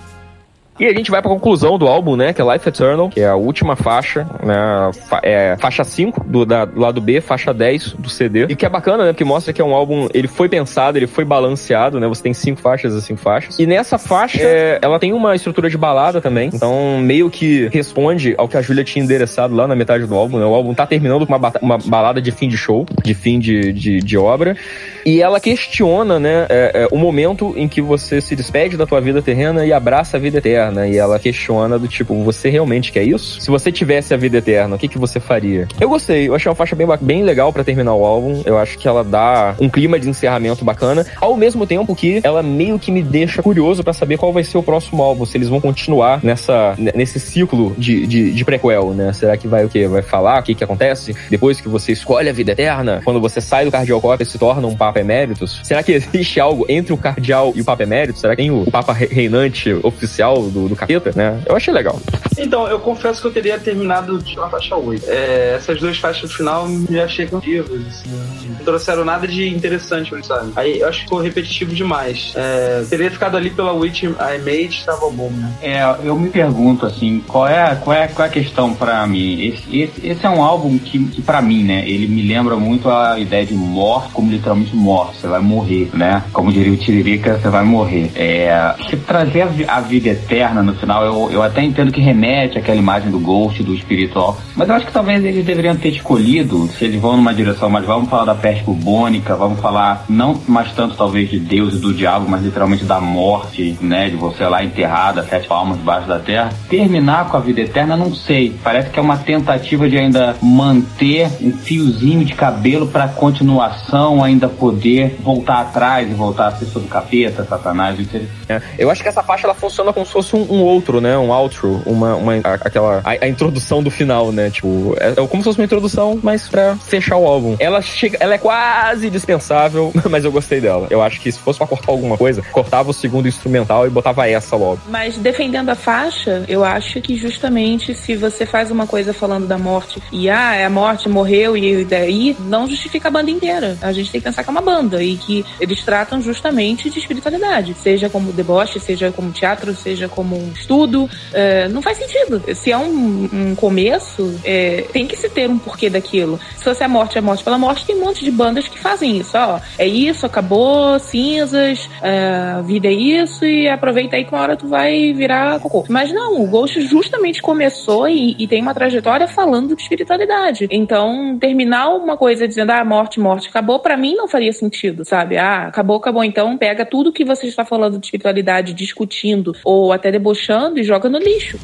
E 0.80 0.86
a 0.86 0.94
gente 0.94 1.10
vai 1.10 1.20
pra 1.20 1.30
conclusão 1.30 1.78
do 1.78 1.86
álbum, 1.86 2.16
né? 2.16 2.32
Que 2.32 2.40
é 2.40 2.52
Life 2.52 2.68
Eternal, 2.68 3.08
que 3.10 3.20
é 3.20 3.28
a 3.28 3.36
última 3.36 3.76
faixa, 3.76 4.26
né? 4.42 4.90
Fa 5.08 5.20
é 5.22 5.56
faixa 5.58 5.84
5 5.84 6.24
do, 6.24 6.46
da, 6.46 6.64
do 6.64 6.80
lado 6.80 7.00
B, 7.00 7.20
faixa 7.20 7.52
10 7.52 7.92
do 7.92 8.08
CD. 8.08 8.46
E 8.48 8.56
que 8.56 8.64
é 8.64 8.68
bacana, 8.68 9.04
né? 9.04 9.12
Porque 9.12 9.24
mostra 9.24 9.52
que 9.52 9.60
é 9.60 9.64
um 9.64 9.74
álbum, 9.74 10.08
ele 10.14 10.26
foi 10.26 10.48
pensado, 10.48 10.98
ele 10.98 11.06
foi 11.06 11.24
balanceado, 11.24 12.00
né? 12.00 12.08
Você 12.08 12.22
tem 12.22 12.32
cinco 12.32 12.60
faixas 12.60 12.94
e 12.94 13.02
cinco 13.02 13.20
faixas. 13.20 13.58
E 13.58 13.66
nessa 13.66 13.98
faixa, 13.98 14.42
é, 14.42 14.78
ela 14.80 14.98
tem 14.98 15.12
uma 15.12 15.34
estrutura 15.36 15.68
de 15.68 15.76
balada 15.76 16.20
também. 16.20 16.50
Então, 16.52 16.98
meio 16.98 17.28
que 17.28 17.68
responde 17.68 18.34
ao 18.38 18.48
que 18.48 18.56
a 18.56 18.62
Julia 18.62 18.82
tinha 18.82 19.04
endereçado 19.04 19.54
lá 19.54 19.68
na 19.68 19.76
metade 19.76 20.06
do 20.06 20.14
álbum, 20.14 20.38
né? 20.38 20.46
O 20.46 20.54
álbum 20.54 20.72
tá 20.72 20.86
terminando 20.86 21.26
com 21.26 21.34
uma, 21.34 21.52
uma 21.60 21.78
balada 21.78 22.20
de 22.20 22.32
fim 22.32 22.48
de 22.48 22.56
show, 22.56 22.86
de 23.04 23.14
fim 23.14 23.38
de, 23.38 23.72
de, 23.72 23.98
de 24.00 24.18
obra. 24.18 24.56
E 25.04 25.20
ela 25.20 25.38
questiona, 25.38 26.18
né? 26.18 26.46
É, 26.48 26.82
é, 26.82 26.88
o 26.90 26.96
momento 26.96 27.52
em 27.56 27.68
que 27.68 27.80
você 27.80 28.20
se 28.20 28.34
despede 28.34 28.76
da 28.76 28.86
tua 28.86 29.00
vida 29.00 29.20
terrena 29.20 29.66
e 29.66 29.72
abraça 29.72 30.16
a 30.16 30.20
vida 30.20 30.38
eterna. 30.38 30.71
E 30.88 30.96
ela 30.96 31.18
questiona 31.18 31.78
do 31.78 31.88
tipo, 31.88 32.22
você 32.22 32.50
realmente 32.50 32.92
quer 32.92 33.04
isso? 33.04 33.40
Se 33.40 33.50
você 33.50 33.70
tivesse 33.70 34.12
a 34.14 34.16
vida 34.16 34.38
eterna, 34.38 34.76
o 34.76 34.78
que, 34.78 34.88
que 34.88 34.98
você 34.98 35.20
faria? 35.20 35.68
Eu 35.80 35.88
gostei, 35.88 36.28
eu 36.28 36.34
achei 36.34 36.48
uma 36.48 36.56
faixa 36.56 36.74
bem, 36.74 36.86
bem 37.00 37.22
legal 37.22 37.52
para 37.52 37.64
terminar 37.64 37.94
o 37.94 38.04
álbum. 38.04 38.42
Eu 38.44 38.58
acho 38.58 38.78
que 38.78 38.88
ela 38.88 39.04
dá 39.04 39.54
um 39.60 39.68
clima 39.68 39.98
de 39.98 40.08
encerramento 40.08 40.64
bacana, 40.64 41.06
ao 41.20 41.36
mesmo 41.36 41.66
tempo 41.66 41.94
que 41.94 42.20
ela 42.22 42.42
meio 42.42 42.78
que 42.78 42.90
me 42.90 43.02
deixa 43.02 43.42
curioso 43.42 43.82
para 43.82 43.92
saber 43.92 44.16
qual 44.16 44.32
vai 44.32 44.44
ser 44.44 44.58
o 44.58 44.62
próximo 44.62 45.03
álbum, 45.03 45.24
se 45.24 45.36
eles 45.36 45.49
vão 45.49 45.61
continuar 45.61 46.20
nessa, 46.22 46.74
nesse 46.78 47.18
ciclo 47.20 47.74
de, 47.76 48.07
de, 48.07 48.32
de 48.32 48.44
prequel, 48.44 48.92
né? 48.92 49.12
Será 49.12 49.36
que 49.36 49.49
vai 49.49 49.64
o 49.64 49.68
quê? 49.68 49.86
Vai 49.86 50.03
falar 50.03 50.40
o 50.40 50.42
que, 50.42 50.54
que 50.54 50.64
acontece 50.64 51.14
depois 51.30 51.61
que 51.61 51.68
você 51.68 51.92
escolhe 51.92 52.28
a 52.28 52.32
vida 52.32 52.53
eterna? 52.53 53.00
Quando 53.04 53.20
você 53.20 53.40
sai 53.40 53.64
do 53.64 53.70
cardeal 53.70 54.00
e 54.18 54.24
se 54.24 54.38
torna 54.38 54.66
um 54.66 54.76
Papa 54.76 55.00
Eméritos? 55.00 55.61
Será 55.62 55.82
que 55.82 55.92
existe 55.92 56.40
algo 56.40 56.64
entre 56.68 56.92
o 56.92 56.96
cardeal 56.96 57.53
e 57.54 57.61
o 57.61 57.64
Papa 57.64 57.82
Eméritos? 57.82 58.20
Será 58.20 58.34
que 58.34 58.42
tem 58.42 58.50
o 58.50 58.70
Papa 58.70 58.92
reinante 58.92 59.72
oficial 59.82 60.50
do, 60.53 60.68
do 60.68 60.76
capeta, 60.76 61.12
né? 61.14 61.41
Eu 61.46 61.57
achei 61.57 61.72
legal. 61.72 61.99
Então, 62.38 62.66
eu 62.66 62.79
confesso 62.79 63.20
que 63.20 63.29
eu 63.29 63.33
teria 63.33 63.58
terminado 63.58 64.18
de 64.18 64.37
uma 64.38 64.49
faixa 64.49 64.76
8. 64.76 65.04
É, 65.08 65.54
essas 65.57 65.80
duas 65.80 65.99
faixas 65.99 66.22
no 66.22 66.29
final 66.29 66.68
me 66.68 67.00
achei 67.00 67.26
cantivas, 67.26 67.80
assim. 67.87 68.11
Não 68.49 68.64
trouxeram 68.64 69.04
nada 69.04 69.26
de 69.26 69.49
interessante, 69.49 70.11
sabe? 70.26 70.53
Aí 70.57 70.80
eu 70.80 70.88
acho 70.88 70.99
que 70.99 71.04
ficou 71.04 71.20
repetitivo 71.20 71.74
demais. 71.74 72.33
É, 72.34 72.84
teria 72.88 73.11
ficado 73.11 73.37
ali 73.37 73.50
pela 73.50 73.72
Witch 73.72 74.04
I 74.04 74.38
Made, 74.38 74.68
estava 74.68 75.11
bom, 75.11 75.30
né? 75.30 75.53
É, 75.62 75.83
eu 76.04 76.16
me 76.16 76.30
pergunto, 76.30 76.87
assim, 76.87 77.22
qual 77.26 77.46
é, 77.49 77.74
qual 77.76 77.96
é, 77.96 78.08
qual 78.08 78.26
é 78.26 78.29
a 78.29 78.33
questão 78.33 78.74
pra 78.74 79.07
mim? 79.07 79.42
Esse, 79.42 79.80
esse, 79.80 80.07
esse 80.07 80.26
é 80.26 80.30
um 80.30 80.42
álbum 80.42 80.79
que, 80.79 81.04
que 81.07 81.22
pra 81.22 81.41
mim, 81.42 81.64
né, 81.64 81.88
ele 81.88 82.07
me 82.07 82.22
lembra 82.22 82.57
muito 82.57 82.88
a 82.91 83.18
ideia 83.18 83.45
de 83.45 83.54
morte, 83.54 84.12
como 84.12 84.30
literalmente 84.30 84.74
morte. 84.74 85.20
Você 85.20 85.26
vai 85.26 85.41
morrer, 85.41 85.91
né? 85.92 86.22
Como 86.33 86.53
diria 86.53 86.72
o 86.72 86.76
Tiririca, 86.76 87.38
você 87.38 87.49
vai 87.49 87.64
morrer. 87.64 88.11
É, 88.14 88.74
se 88.88 88.96
trazer 88.96 89.42
a, 89.42 89.76
a 89.76 89.80
vida 89.80 90.11
eterna 90.11 90.41
no 90.50 90.74
final, 90.74 91.04
eu, 91.04 91.30
eu 91.30 91.42
até 91.42 91.62
entendo 91.62 91.92
que 91.92 92.00
remete 92.00 92.58
àquela 92.58 92.78
imagem 92.78 93.10
do 93.10 93.18
Ghost, 93.18 93.62
do 93.62 93.74
espiritual, 93.74 94.38
mas 94.56 94.68
eu 94.68 94.74
acho 94.74 94.86
que 94.86 94.92
talvez 94.92 95.24
eles 95.24 95.44
deveriam 95.44 95.76
ter 95.76 95.90
escolhido, 95.90 96.68
se 96.68 96.84
eles 96.84 97.00
vão 97.00 97.16
numa 97.16 97.32
direção 97.32 97.70
mais, 97.70 97.86
vamos 97.86 98.08
falar 98.08 98.24
da 98.24 98.34
peste 98.34 98.64
bubônica, 98.64 99.36
vamos 99.36 99.60
falar 99.60 100.04
não 100.08 100.40
mais 100.48 100.72
tanto 100.72 100.96
talvez 100.96 101.30
de 101.30 101.38
Deus 101.38 101.74
e 101.74 101.78
do 101.78 101.94
diabo, 101.94 102.26
mas 102.28 102.42
literalmente 102.42 102.84
da 102.84 103.00
morte, 103.00 103.76
né, 103.80 104.08
de 104.08 104.16
você 104.16 104.44
lá 104.44 104.64
enterrada, 104.64 105.22
sete 105.22 105.46
palmas 105.46 105.78
debaixo 105.78 106.08
da 106.08 106.18
terra. 106.18 106.50
Terminar 106.68 107.28
com 107.28 107.36
a 107.36 107.40
vida 107.40 107.60
eterna, 107.60 107.96
não 107.96 108.14
sei. 108.14 108.56
Parece 108.62 108.90
que 108.90 108.98
é 108.98 109.02
uma 109.02 109.16
tentativa 109.16 109.88
de 109.88 109.98
ainda 109.98 110.36
manter 110.42 111.28
um 111.40 111.52
fiozinho 111.52 112.24
de 112.24 112.34
cabelo 112.34 112.86
para 112.86 113.08
continuação, 113.08 114.22
ainda 114.22 114.48
poder 114.48 115.16
voltar 115.20 115.60
atrás 115.60 116.10
e 116.10 116.14
voltar 116.14 116.48
a 116.48 116.52
ser 116.52 116.66
sobre 116.66 116.88
capeta, 116.88 117.44
satanás, 117.44 117.98
etc. 117.98 118.22
É, 118.48 118.60
eu 118.78 118.90
acho 118.90 119.02
que 119.02 119.08
essa 119.08 119.22
faixa 119.22 119.46
ela 119.46 119.54
funciona 119.54 119.92
como 119.92 120.06
se 120.06 120.12
fosse 120.12 120.32
um, 120.37 120.57
um 120.57 120.63
outro, 120.63 121.00
né, 121.00 121.17
um 121.18 121.30
outro, 121.30 121.83
uma, 121.87 122.14
uma 122.17 122.37
aquela 122.37 123.00
a, 123.04 123.11
a, 123.11 123.29
introdução 123.29 123.83
do 123.83 123.91
final, 123.91 124.33
né, 124.33 124.50
tipo, 124.50 124.95
é, 124.99 125.11
é, 125.11 125.14
como 125.26 125.42
se 125.42 125.45
fosse 125.45 125.59
uma 125.59 125.64
introdução, 125.64 126.18
mas 126.22 126.49
para 126.49 126.76
fechar 126.76 127.17
o 127.17 127.26
álbum. 127.26 127.57
Ela 127.59 127.80
chega, 127.83 128.18
ela 128.21 128.34
é 128.34 128.38
quase 128.38 129.11
dispensável, 129.11 129.92
mas 130.11 130.25
eu 130.25 130.33
gostei 130.33 130.61
dela. 130.61 130.87
Eu 130.91 131.03
acho 131.03 131.21
que 131.21 131.30
se 131.30 131.38
fosse 131.38 131.59
pra 131.59 131.67
cortar 131.67 131.92
alguma 131.92 132.17
coisa, 132.17 132.42
cortava 132.53 132.91
o 132.91 132.95
segundo 132.95 133.29
instrumental 133.29 133.87
e 133.87 133.91
botava 133.91 134.29
essa 134.29 134.57
logo. 134.57 134.80
Mas 134.88 135.17
defendendo 135.17 135.71
a 135.71 135.75
faixa, 135.75 136.45
eu 136.49 136.64
acho 136.64 137.00
que 137.00 137.17
justamente 137.17 137.95
se 137.95 138.17
você 138.17 138.46
faz 138.46 138.71
uma 138.71 138.87
coisa 138.87 139.13
falando 139.13 139.46
da 139.46 139.59
morte 139.59 140.03
e 140.13 140.29
ah, 140.29 140.54
é 140.54 140.64
a 140.64 140.71
morte, 140.71 141.09
morreu 141.09 141.57
e 141.57 141.84
daí 141.84 142.37
não 142.41 142.67
justifica 142.67 143.09
a 143.09 143.11
banda 143.11 143.30
inteira. 143.30 143.76
A 143.80 143.92
gente 143.92 144.11
tem 144.11 144.21
que 144.21 144.25
pensar 144.25 144.42
que 144.42 144.50
é 144.50 144.53
uma 144.53 144.61
banda 144.61 145.03
e 145.03 145.17
que 145.17 145.45
eles 145.61 145.83
tratam 145.83 146.21
justamente 146.21 146.91
de 146.91 146.99
espiritualidade, 146.99 147.75
seja 147.75 148.09
como 148.09 148.33
deboche, 148.33 148.79
seja 148.80 149.11
como 149.11 149.30
teatro, 149.30 149.75
seja 149.75 150.09
como 150.09 150.21
um 150.22 150.53
estudo. 150.53 151.08
É, 151.32 151.68
não 151.68 151.82
faz 151.82 151.99
sentido. 151.99 152.42
Se 152.54 152.70
é 152.70 152.78
um, 152.78 153.28
um 153.32 153.54
começo, 153.54 154.38
é, 154.44 154.84
tem 154.92 155.07
que 155.07 155.16
se 155.16 155.28
ter 155.28 155.49
um 155.49 155.58
porquê 155.58 155.90
daquilo. 155.90 156.38
Se 156.57 156.64
fosse 156.64 156.84
a 156.84 156.88
morte, 156.88 157.18
a 157.18 157.22
morte 157.22 157.42
pela 157.42 157.58
morte, 157.58 157.84
tem 157.84 157.96
um 157.96 158.04
monte 158.04 158.24
de 158.24 158.30
bandas 158.30 158.68
que 158.68 158.78
fazem 158.78 159.18
isso. 159.18 159.36
Ó, 159.36 159.61
é 159.78 159.86
isso, 159.86 160.26
acabou, 160.26 160.99
cinzas, 160.99 161.88
é, 162.03 162.62
vida 162.62 162.88
é 162.88 162.92
isso 162.92 163.44
e 163.44 163.68
aproveita 163.68 164.16
aí 164.16 164.24
que 164.24 164.32
uma 164.32 164.42
hora 164.42 164.57
tu 164.57 164.68
vai 164.68 165.12
virar 165.12 165.58
cocô. 165.61 165.84
Mas 165.88 166.12
não, 166.12 166.42
o 166.42 166.46
Ghost 166.46 166.80
justamente 166.82 167.42
começou 167.42 168.08
e, 168.08 168.36
e 168.38 168.46
tem 168.46 168.62
uma 168.62 168.74
trajetória 168.74 169.26
falando 169.26 169.74
de 169.74 169.82
espiritualidade. 169.82 170.68
Então, 170.70 171.36
terminar 171.38 171.88
uma 171.90 172.16
coisa 172.16 172.46
dizendo, 172.46 172.70
ah, 172.70 172.84
morte, 172.84 173.18
morte, 173.18 173.49
acabou, 173.49 173.80
para 173.80 173.96
mim 173.96 174.14
não 174.14 174.28
faria 174.28 174.53
sentido, 174.53 175.04
sabe? 175.04 175.36
Ah, 175.36 175.68
acabou, 175.68 175.96
acabou. 175.96 176.22
Então, 176.22 176.57
pega 176.57 176.84
tudo 176.84 177.12
que 177.12 177.24
você 177.24 177.46
está 177.46 177.64
falando 177.64 177.99
de 177.99 178.07
espiritualidade, 178.07 178.72
discutindo 178.72 179.54
ou 179.64 179.92
até 179.92 180.11
debochando 180.13 180.79
e 180.79 180.84
joga 180.84 181.09
no 181.09 181.18
lixo. 181.18 181.59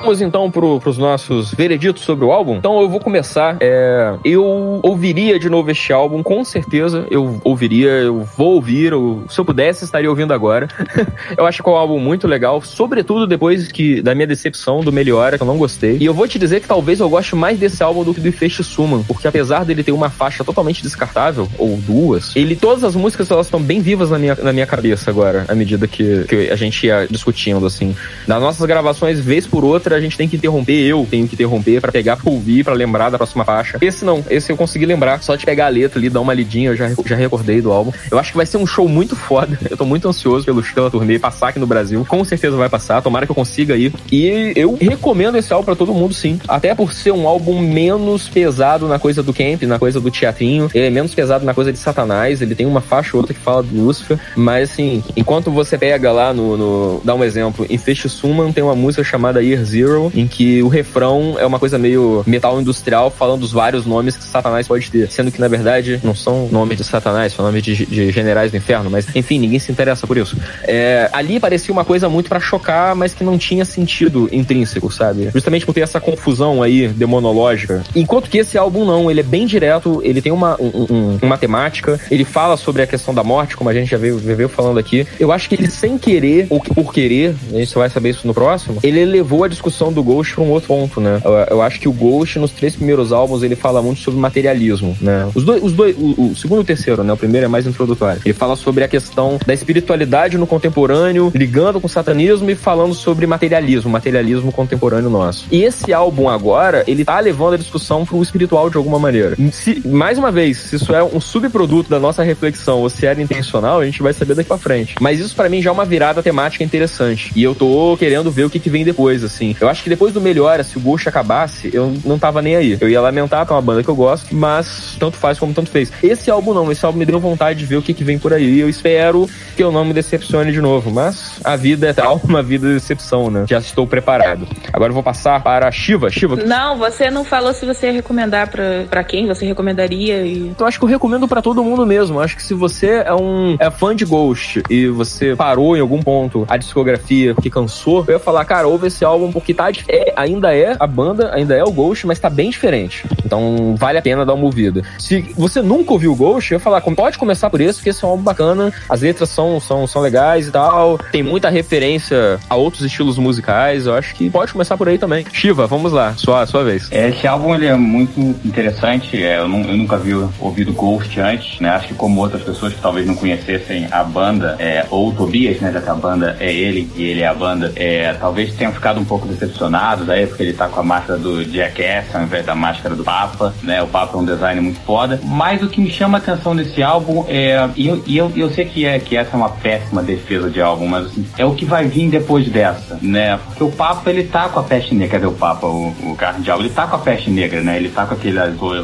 Vamos 0.00 0.20
então 0.20 0.50
pro, 0.50 0.80
pros 0.80 0.98
nossos 0.98 1.52
vereditos 1.52 2.04
sobre 2.04 2.24
o 2.24 2.32
álbum. 2.32 2.56
Então 2.56 2.80
eu 2.80 2.88
vou 2.88 3.00
começar. 3.00 3.56
É, 3.60 4.14
eu 4.24 4.80
ouviria 4.82 5.38
de 5.38 5.48
novo 5.48 5.70
este 5.70 5.92
álbum, 5.92 6.22
com 6.22 6.44
certeza. 6.44 7.06
Eu 7.10 7.40
ouviria, 7.44 7.88
eu 7.88 8.20
vou 8.36 8.54
ouvir. 8.54 8.92
Eu, 8.92 9.24
se 9.28 9.38
eu 9.38 9.44
pudesse, 9.44 9.84
estaria 9.84 10.08
ouvindo 10.08 10.32
agora. 10.32 10.68
eu 11.36 11.46
acho 11.46 11.62
que 11.62 11.68
é 11.68 11.72
um 11.72 11.76
álbum 11.76 11.98
muito 11.98 12.26
legal, 12.26 12.60
sobretudo 12.62 13.26
depois 13.26 13.70
que 13.70 14.00
da 14.02 14.14
minha 14.14 14.26
decepção 14.26 14.80
do 14.80 14.92
Melhora, 14.92 15.36
que 15.36 15.42
eu 15.42 15.46
não 15.46 15.58
gostei. 15.58 15.98
E 15.98 16.04
eu 16.04 16.14
vou 16.14 16.26
te 16.26 16.38
dizer 16.38 16.60
que 16.60 16.68
talvez 16.68 17.00
eu 17.00 17.08
goste 17.08 17.34
mais 17.34 17.58
desse 17.58 17.82
álbum 17.82 18.04
do 18.04 18.14
que 18.14 18.20
do 18.20 18.32
Feixe 18.32 18.62
Suman, 18.62 19.02
porque 19.02 19.26
apesar 19.26 19.64
dele 19.64 19.82
ter 19.82 19.92
uma 19.92 20.10
faixa 20.10 20.44
totalmente 20.44 20.82
descartável, 20.82 21.48
ou 21.58 21.76
duas, 21.76 22.34
ele, 22.36 22.56
todas 22.56 22.84
as 22.84 22.94
músicas 22.94 23.30
elas 23.30 23.46
estão 23.46 23.60
bem 23.60 23.80
vivas 23.80 24.10
na 24.10 24.18
minha, 24.18 24.34
na 24.36 24.52
minha 24.52 24.66
cabeça 24.66 25.10
agora, 25.10 25.44
à 25.48 25.54
medida 25.54 25.86
que, 25.86 26.24
que 26.24 26.50
a 26.50 26.56
gente 26.56 26.86
ia 26.86 27.06
discutindo, 27.10 27.64
assim. 27.66 27.94
Nas 28.26 28.40
nossas 28.40 28.66
gravações, 28.66 29.20
vez 29.20 29.46
por 29.46 29.64
outra, 29.64 29.97
a 29.98 30.02
gente 30.02 30.16
tem 30.16 30.28
que 30.28 30.36
interromper, 30.36 30.86
eu 30.86 31.06
tenho 31.10 31.26
que 31.26 31.34
interromper 31.34 31.80
para 31.80 31.92
pegar 31.92 32.16
pra 32.18 32.30
ouvir, 32.30 32.64
para 32.64 32.74
lembrar 32.74 33.10
da 33.10 33.18
próxima 33.18 33.44
faixa. 33.44 33.78
Esse 33.80 34.04
não, 34.04 34.24
esse 34.30 34.50
eu 34.50 34.56
consegui 34.56 34.86
lembrar, 34.86 35.22
só 35.22 35.36
de 35.36 35.44
pegar 35.44 35.66
a 35.66 35.68
letra 35.68 35.98
ali, 35.98 36.08
dar 36.08 36.20
uma 36.20 36.34
lidinha, 36.34 36.70
eu 36.70 36.76
já, 36.76 36.88
já 37.04 37.16
recordei 37.16 37.60
do 37.60 37.72
álbum. 37.72 37.92
Eu 38.10 38.18
acho 38.18 38.30
que 38.30 38.36
vai 38.36 38.46
ser 38.46 38.56
um 38.56 38.66
show 38.66 38.88
muito 38.88 39.16
foda. 39.16 39.58
Eu 39.68 39.76
tô 39.76 39.84
muito 39.84 40.08
ansioso 40.08 40.44
pelo, 40.46 40.62
pela 40.62 40.90
turnê 40.90 41.18
passar 41.18 41.48
aqui 41.48 41.58
no 41.58 41.66
Brasil. 41.66 42.04
Com 42.08 42.24
certeza 42.24 42.56
vai 42.56 42.68
passar, 42.68 43.02
tomara 43.02 43.26
que 43.26 43.30
eu 43.30 43.36
consiga 43.36 43.76
ir. 43.76 43.92
E 44.10 44.52
eu 44.56 44.78
recomendo 44.80 45.36
esse 45.36 45.52
álbum 45.52 45.66
para 45.66 45.76
todo 45.76 45.92
mundo, 45.92 46.14
sim. 46.14 46.40
Até 46.48 46.74
por 46.74 46.92
ser 46.92 47.12
um 47.12 47.28
álbum 47.28 47.60
menos 47.60 48.28
pesado 48.28 48.88
na 48.88 48.98
coisa 48.98 49.22
do 49.22 49.32
camp, 49.32 49.62
na 49.62 49.78
coisa 49.78 50.00
do 50.00 50.10
teatrinho. 50.10 50.70
Ele 50.74 50.86
é 50.86 50.90
menos 50.90 51.14
pesado 51.14 51.44
na 51.44 51.52
coisa 51.52 51.72
de 51.72 51.78
Satanás. 51.78 52.40
Ele 52.40 52.54
tem 52.54 52.66
uma 52.66 52.80
faixa 52.80 53.10
ou 53.14 53.20
outra 53.20 53.34
que 53.34 53.40
fala 53.40 53.62
do 53.62 53.74
Lúcifer. 53.76 54.18
Mas 54.34 54.70
assim, 54.70 55.02
enquanto 55.16 55.50
você 55.50 55.76
pega 55.76 56.10
lá 56.12 56.32
no. 56.32 56.56
no 56.56 57.00
dá 57.04 57.14
um 57.14 57.24
exemplo, 57.24 57.66
em 57.68 57.78
Feixe 57.78 58.08
Suman 58.08 58.52
tem 58.52 58.64
uma 58.64 58.74
música 58.74 59.04
chamada 59.04 59.42
Year 59.42 59.64
Zero 59.78 60.12
em 60.14 60.26
que 60.26 60.62
o 60.62 60.68
refrão 60.68 61.36
é 61.38 61.46
uma 61.46 61.58
coisa 61.58 61.78
meio 61.78 62.22
metal 62.26 62.60
industrial, 62.60 63.10
falando 63.10 63.40
dos 63.40 63.52
vários 63.52 63.86
nomes 63.86 64.16
que 64.16 64.24
Satanás 64.24 64.66
pode 64.66 64.90
ter. 64.90 65.10
Sendo 65.10 65.30
que, 65.30 65.40
na 65.40 65.48
verdade, 65.48 66.00
não 66.02 66.14
são 66.14 66.48
nomes 66.50 66.78
de 66.78 66.84
Satanás, 66.84 67.32
são 67.32 67.44
nomes 67.44 67.62
de, 67.62 67.86
de 67.86 68.10
generais 68.10 68.50
do 68.50 68.56
inferno, 68.56 68.90
mas 68.90 69.06
enfim, 69.14 69.38
ninguém 69.38 69.58
se 69.58 69.70
interessa 69.70 70.06
por 70.06 70.16
isso. 70.16 70.36
É, 70.64 71.08
ali 71.12 71.40
parecia 71.40 71.72
uma 71.72 71.84
coisa 71.84 72.08
muito 72.08 72.28
para 72.28 72.40
chocar, 72.40 72.94
mas 72.94 73.14
que 73.14 73.24
não 73.24 73.38
tinha 73.38 73.64
sentido 73.64 74.28
intrínseco, 74.32 74.90
sabe? 74.90 75.30
Justamente 75.32 75.64
por 75.64 75.72
ter 75.72 75.80
essa 75.80 76.00
confusão 76.00 76.62
aí 76.62 76.88
demonológica. 76.88 77.82
Enquanto 77.94 78.28
que 78.28 78.38
esse 78.38 78.58
álbum 78.58 78.84
não, 78.84 79.10
ele 79.10 79.20
é 79.20 79.22
bem 79.22 79.46
direto, 79.46 80.00
ele 80.04 80.20
tem 80.20 80.32
uma, 80.32 80.60
um, 80.60 80.86
um, 80.90 81.18
uma 81.22 81.38
temática, 81.38 82.00
ele 82.10 82.24
fala 82.24 82.56
sobre 82.56 82.82
a 82.82 82.86
questão 82.86 83.14
da 83.14 83.22
morte, 83.22 83.56
como 83.56 83.70
a 83.70 83.74
gente 83.74 83.90
já 83.90 83.98
veio, 83.98 84.18
veio 84.18 84.48
falando 84.48 84.78
aqui. 84.78 85.06
Eu 85.18 85.32
acho 85.32 85.48
que 85.48 85.54
ele, 85.54 85.70
sem 85.70 85.98
querer, 85.98 86.46
ou 86.50 86.60
por 86.60 86.92
querer, 86.92 87.34
a 87.52 87.58
gente 87.58 87.66
só 87.66 87.80
vai 87.80 87.90
saber 87.90 88.10
isso 88.10 88.26
no 88.26 88.34
próximo, 88.34 88.78
ele 88.82 89.04
levou 89.04 89.44
a 89.44 89.48
discussão 89.48 89.67
discussão 89.68 89.92
do 89.92 90.02
Ghost 90.02 90.34
para 90.34 90.44
um 90.44 90.50
outro 90.50 90.68
ponto, 90.68 91.00
né? 91.00 91.20
Eu, 91.24 91.32
eu, 91.56 91.62
acho 91.62 91.78
que 91.78 91.88
o 91.88 91.92
Ghost, 91.92 92.38
nos 92.38 92.50
três 92.50 92.74
primeiros 92.74 93.12
álbuns, 93.12 93.42
ele 93.42 93.54
fala 93.54 93.82
muito 93.82 94.00
sobre 94.00 94.18
materialismo, 94.18 94.96
né? 95.00 95.28
Os 95.34 95.44
dois, 95.44 95.62
os 95.62 95.72
dois 95.72 95.94
o, 95.96 96.30
o 96.30 96.36
segundo 96.36 96.60
e 96.60 96.62
o 96.62 96.64
terceiro, 96.64 97.04
né? 97.04 97.12
O 97.12 97.16
primeiro 97.16 97.44
é 97.44 97.48
mais 97.48 97.66
introdutório. 97.66 98.20
Ele 98.24 98.34
fala 98.34 98.56
sobre 98.56 98.82
a 98.82 98.88
questão 98.88 99.38
da 99.46 99.54
espiritualidade 99.54 100.38
no 100.38 100.46
contemporâneo, 100.46 101.30
ligando 101.34 101.80
com 101.80 101.86
o 101.86 101.90
satanismo 101.90 102.50
e 102.50 102.54
falando 102.54 102.94
sobre 102.94 103.26
materialismo, 103.26 103.90
materialismo 103.90 104.50
contemporâneo 104.50 105.10
nosso. 105.10 105.46
E 105.50 105.62
esse 105.62 105.92
álbum 105.92 106.28
agora, 106.28 106.82
ele 106.86 107.04
tá 107.04 107.20
levando 107.20 107.54
a 107.54 107.58
discussão 107.58 108.04
pro 108.04 108.22
espiritual 108.22 108.70
de 108.70 108.76
alguma 108.76 108.98
maneira. 108.98 109.36
Se, 109.52 109.86
mais 109.86 110.18
uma 110.18 110.32
vez, 110.32 110.58
se 110.58 110.76
isso 110.76 110.94
é 110.94 111.02
um 111.04 111.20
subproduto 111.20 111.90
da 111.90 111.98
nossa 111.98 112.22
reflexão 112.22 112.80
ou 112.80 112.88
se 112.88 113.06
era 113.06 113.20
intencional, 113.20 113.80
a 113.80 113.84
gente 113.84 114.02
vai 114.02 114.12
saber 114.12 114.34
daqui 114.34 114.48
pra 114.48 114.58
frente. 114.58 114.94
Mas 115.00 115.20
isso 115.20 115.34
para 115.34 115.48
mim 115.48 115.60
já 115.60 115.70
é 115.70 115.72
uma 115.72 115.84
virada 115.84 116.22
temática 116.22 116.64
interessante. 116.64 117.30
E 117.36 117.42
eu 117.42 117.54
tô 117.54 117.96
querendo 117.98 118.30
ver 118.30 118.44
o 118.44 118.50
que, 118.50 118.58
que 118.58 118.70
vem 118.70 118.84
depois, 118.84 119.22
assim. 119.22 119.54
Eu 119.60 119.68
acho 119.68 119.82
que 119.82 119.90
depois 119.90 120.12
do 120.12 120.20
Melhora, 120.20 120.62
se 120.62 120.76
o 120.76 120.80
Ghost 120.80 121.08
acabasse, 121.08 121.70
eu 121.72 121.94
não 122.04 122.18
tava 122.18 122.40
nem 122.42 122.56
aí. 122.56 122.78
Eu 122.80 122.88
ia 122.88 123.00
lamentar, 123.00 123.46
que 123.46 123.52
é 123.52 123.56
uma 123.56 123.62
banda 123.62 123.82
que 123.82 123.88
eu 123.88 123.96
gosto, 123.96 124.34
mas 124.34 124.96
tanto 124.98 125.16
faz 125.16 125.38
como 125.38 125.52
tanto 125.52 125.70
fez. 125.70 125.92
Esse 126.02 126.30
álbum 126.30 126.54
não, 126.54 126.70
esse 126.70 126.84
álbum 126.84 126.98
me 126.98 127.06
deu 127.06 127.18
vontade 127.18 127.58
de 127.58 127.66
ver 127.66 127.76
o 127.76 127.82
que, 127.82 127.94
que 127.94 128.04
vem 128.04 128.18
por 128.18 128.32
aí. 128.32 128.60
Eu 128.60 128.68
espero 128.68 129.28
que 129.56 129.62
eu 129.62 129.70
não 129.70 129.84
me 129.84 129.92
decepcione 129.92 130.52
de 130.52 130.60
novo. 130.60 130.90
Mas 130.90 131.40
a 131.44 131.56
vida 131.56 131.88
é 131.88 131.92
tal, 131.92 132.20
uma 132.24 132.42
vida 132.42 132.68
de 132.68 132.74
decepção, 132.74 133.30
né? 133.30 133.44
Já 133.48 133.58
estou 133.58 133.86
preparado. 133.86 134.46
Agora 134.72 134.90
eu 134.90 134.94
vou 134.94 135.02
passar 135.02 135.42
para 135.42 135.68
a 135.68 135.70
Shiva. 135.70 136.10
Shiva. 136.10 136.36
Não, 136.36 136.78
você 136.78 137.10
não 137.10 137.24
falou 137.24 137.52
se 137.52 137.66
você 137.66 137.86
ia 137.86 137.92
recomendar 137.92 138.48
para 138.50 139.04
quem 139.04 139.26
você 139.26 139.46
recomendaria. 139.46 140.22
E... 140.26 140.48
Então 140.48 140.66
acho 140.66 140.78
que 140.78 140.84
eu 140.84 140.88
recomendo 140.88 141.26
para 141.26 141.42
todo 141.42 141.62
mundo 141.62 141.86
mesmo. 141.86 142.20
Acho 142.20 142.36
que 142.36 142.42
se 142.42 142.54
você 142.54 143.02
é 143.04 143.14
um 143.14 143.56
é 143.58 143.70
fã 143.70 143.94
de 143.94 144.04
Ghost 144.04 144.62
e 144.68 144.88
você 144.88 145.34
parou 145.36 145.76
em 145.76 145.80
algum 145.80 146.00
ponto 146.02 146.44
a 146.48 146.56
discografia 146.56 147.34
que 147.34 147.50
cansou, 147.50 148.04
eu 148.06 148.14
ia 148.14 148.18
falar, 148.18 148.44
cara, 148.44 148.68
ouve 148.68 148.86
esse 148.86 149.04
álbum 149.04 149.30
porque 149.32 149.47
tá 149.54 149.70
é, 149.88 150.12
ainda 150.16 150.54
é 150.54 150.76
a 150.78 150.86
banda, 150.86 151.32
ainda 151.34 151.54
é 151.54 151.64
o 151.64 151.70
Ghost, 151.70 152.06
mas 152.06 152.18
tá 152.18 152.28
bem 152.28 152.50
diferente. 152.50 153.04
Então 153.24 153.74
vale 153.76 153.98
a 153.98 154.02
pena 154.02 154.24
dar 154.24 154.34
uma 154.34 154.44
ouvida. 154.44 154.82
Se 154.98 155.20
você 155.36 155.62
nunca 155.62 155.92
ouviu 155.92 156.12
o 156.12 156.16
Ghost, 156.16 156.52
eu 156.52 156.60
falar, 156.60 156.80
pode 156.80 157.18
começar 157.18 157.48
por 157.48 157.60
esse, 157.60 157.78
porque 157.78 157.90
esse 157.90 158.04
é 158.04 158.08
um 158.08 158.10
álbum 158.10 158.24
bacana, 158.24 158.72
as 158.88 159.02
letras 159.02 159.28
são, 159.28 159.60
são, 159.60 159.86
são 159.86 160.02
legais 160.02 160.48
e 160.48 160.50
tal, 160.50 160.98
tem 161.12 161.22
muita 161.22 161.48
referência 161.48 162.40
a 162.48 162.56
outros 162.56 162.84
estilos 162.84 163.18
musicais, 163.18 163.86
eu 163.86 163.94
acho 163.94 164.14
que 164.14 164.28
pode 164.30 164.52
começar 164.52 164.76
por 164.76 164.88
aí 164.88 164.98
também. 164.98 165.24
Shiva, 165.32 165.66
vamos 165.66 165.92
lá, 165.92 166.14
sua, 166.16 166.44
sua 166.46 166.64
vez. 166.64 166.88
Esse 166.90 167.26
álbum 167.26 167.54
ele 167.54 167.66
é 167.66 167.76
muito 167.76 168.18
interessante, 168.44 169.22
é, 169.22 169.38
eu, 169.38 169.48
não, 169.48 169.60
eu, 169.60 169.76
nunca 169.76 169.96
vi 169.96 170.12
ouvido 170.40 170.72
Ghost 170.72 171.20
antes, 171.20 171.60
né? 171.60 171.70
Acho 171.70 171.88
que 171.88 171.94
como 171.94 172.20
outras 172.20 172.42
pessoas 172.42 172.72
que 172.72 172.80
talvez 172.80 173.06
não 173.06 173.14
conhecessem 173.14 173.86
a 173.90 174.02
banda, 174.02 174.56
é, 174.58 174.84
ou 174.90 175.08
o 175.08 175.12
Tobias, 175.12 175.60
né, 175.60 175.70
já 175.72 175.80
que 175.80 175.88
a 175.88 175.94
banda 175.94 176.36
é 176.40 176.52
ele 176.52 176.90
e 176.96 177.04
ele 177.04 177.20
é 177.20 177.26
a 177.26 177.34
banda, 177.34 177.72
é, 177.76 178.12
talvez 178.14 178.54
tenham 178.54 178.72
ficado 178.72 179.00
um 179.00 179.04
pouco 179.04 179.28
decepcionados 179.38 180.08
aí, 180.10 180.26
porque 180.26 180.42
ele 180.42 180.52
tá 180.52 180.68
com 180.68 180.80
a 180.80 180.82
máscara 180.82 181.18
do 181.18 181.44
Jackass 181.44 182.14
ao 182.14 182.22
invés 182.22 182.44
da 182.44 182.54
máscara 182.54 182.94
do 182.94 183.04
Papa, 183.04 183.54
né? 183.62 183.82
O 183.82 183.86
Papa 183.86 184.16
é 184.16 184.20
um 184.20 184.24
design 184.24 184.60
muito 184.60 184.80
foda. 184.80 185.20
Mas 185.24 185.62
o 185.62 185.68
que 185.68 185.80
me 185.80 185.90
chama 185.90 186.18
a 186.18 186.20
atenção 186.20 186.54
nesse 186.54 186.82
álbum 186.82 187.24
é. 187.28 187.68
E 187.76 187.86
eu, 187.86 188.02
eu, 188.06 188.32
eu 188.36 188.50
sei 188.50 188.64
que, 188.64 188.84
é, 188.84 188.98
que 188.98 189.16
essa 189.16 189.30
é 189.34 189.36
uma 189.36 189.50
péssima 189.50 190.02
defesa 190.02 190.50
de 190.50 190.60
álbum, 190.60 190.86
mas 190.86 191.06
assim, 191.06 191.26
é 191.36 191.44
o 191.44 191.54
que 191.54 191.64
vai 191.64 191.86
vir 191.86 192.10
depois 192.10 192.48
dessa, 192.48 192.98
né? 193.00 193.38
Porque 193.46 193.64
o 193.64 193.70
Papa 193.70 194.10
ele 194.10 194.24
tá 194.24 194.48
com 194.48 194.60
a 194.60 194.62
peste 194.62 194.94
negra. 194.94 195.18
Cadê 195.18 195.26
o 195.26 195.32
Papa? 195.32 195.66
O, 195.66 195.88
o 196.02 196.16
cardeal, 196.16 196.60
ele 196.60 196.70
tá 196.70 196.86
com 196.86 196.96
a 196.96 196.98
peste 196.98 197.30
negra, 197.30 197.60
né? 197.60 197.76
Ele 197.76 197.88
tá 197.88 198.06
com 198.06 198.14
aquele 198.14 198.38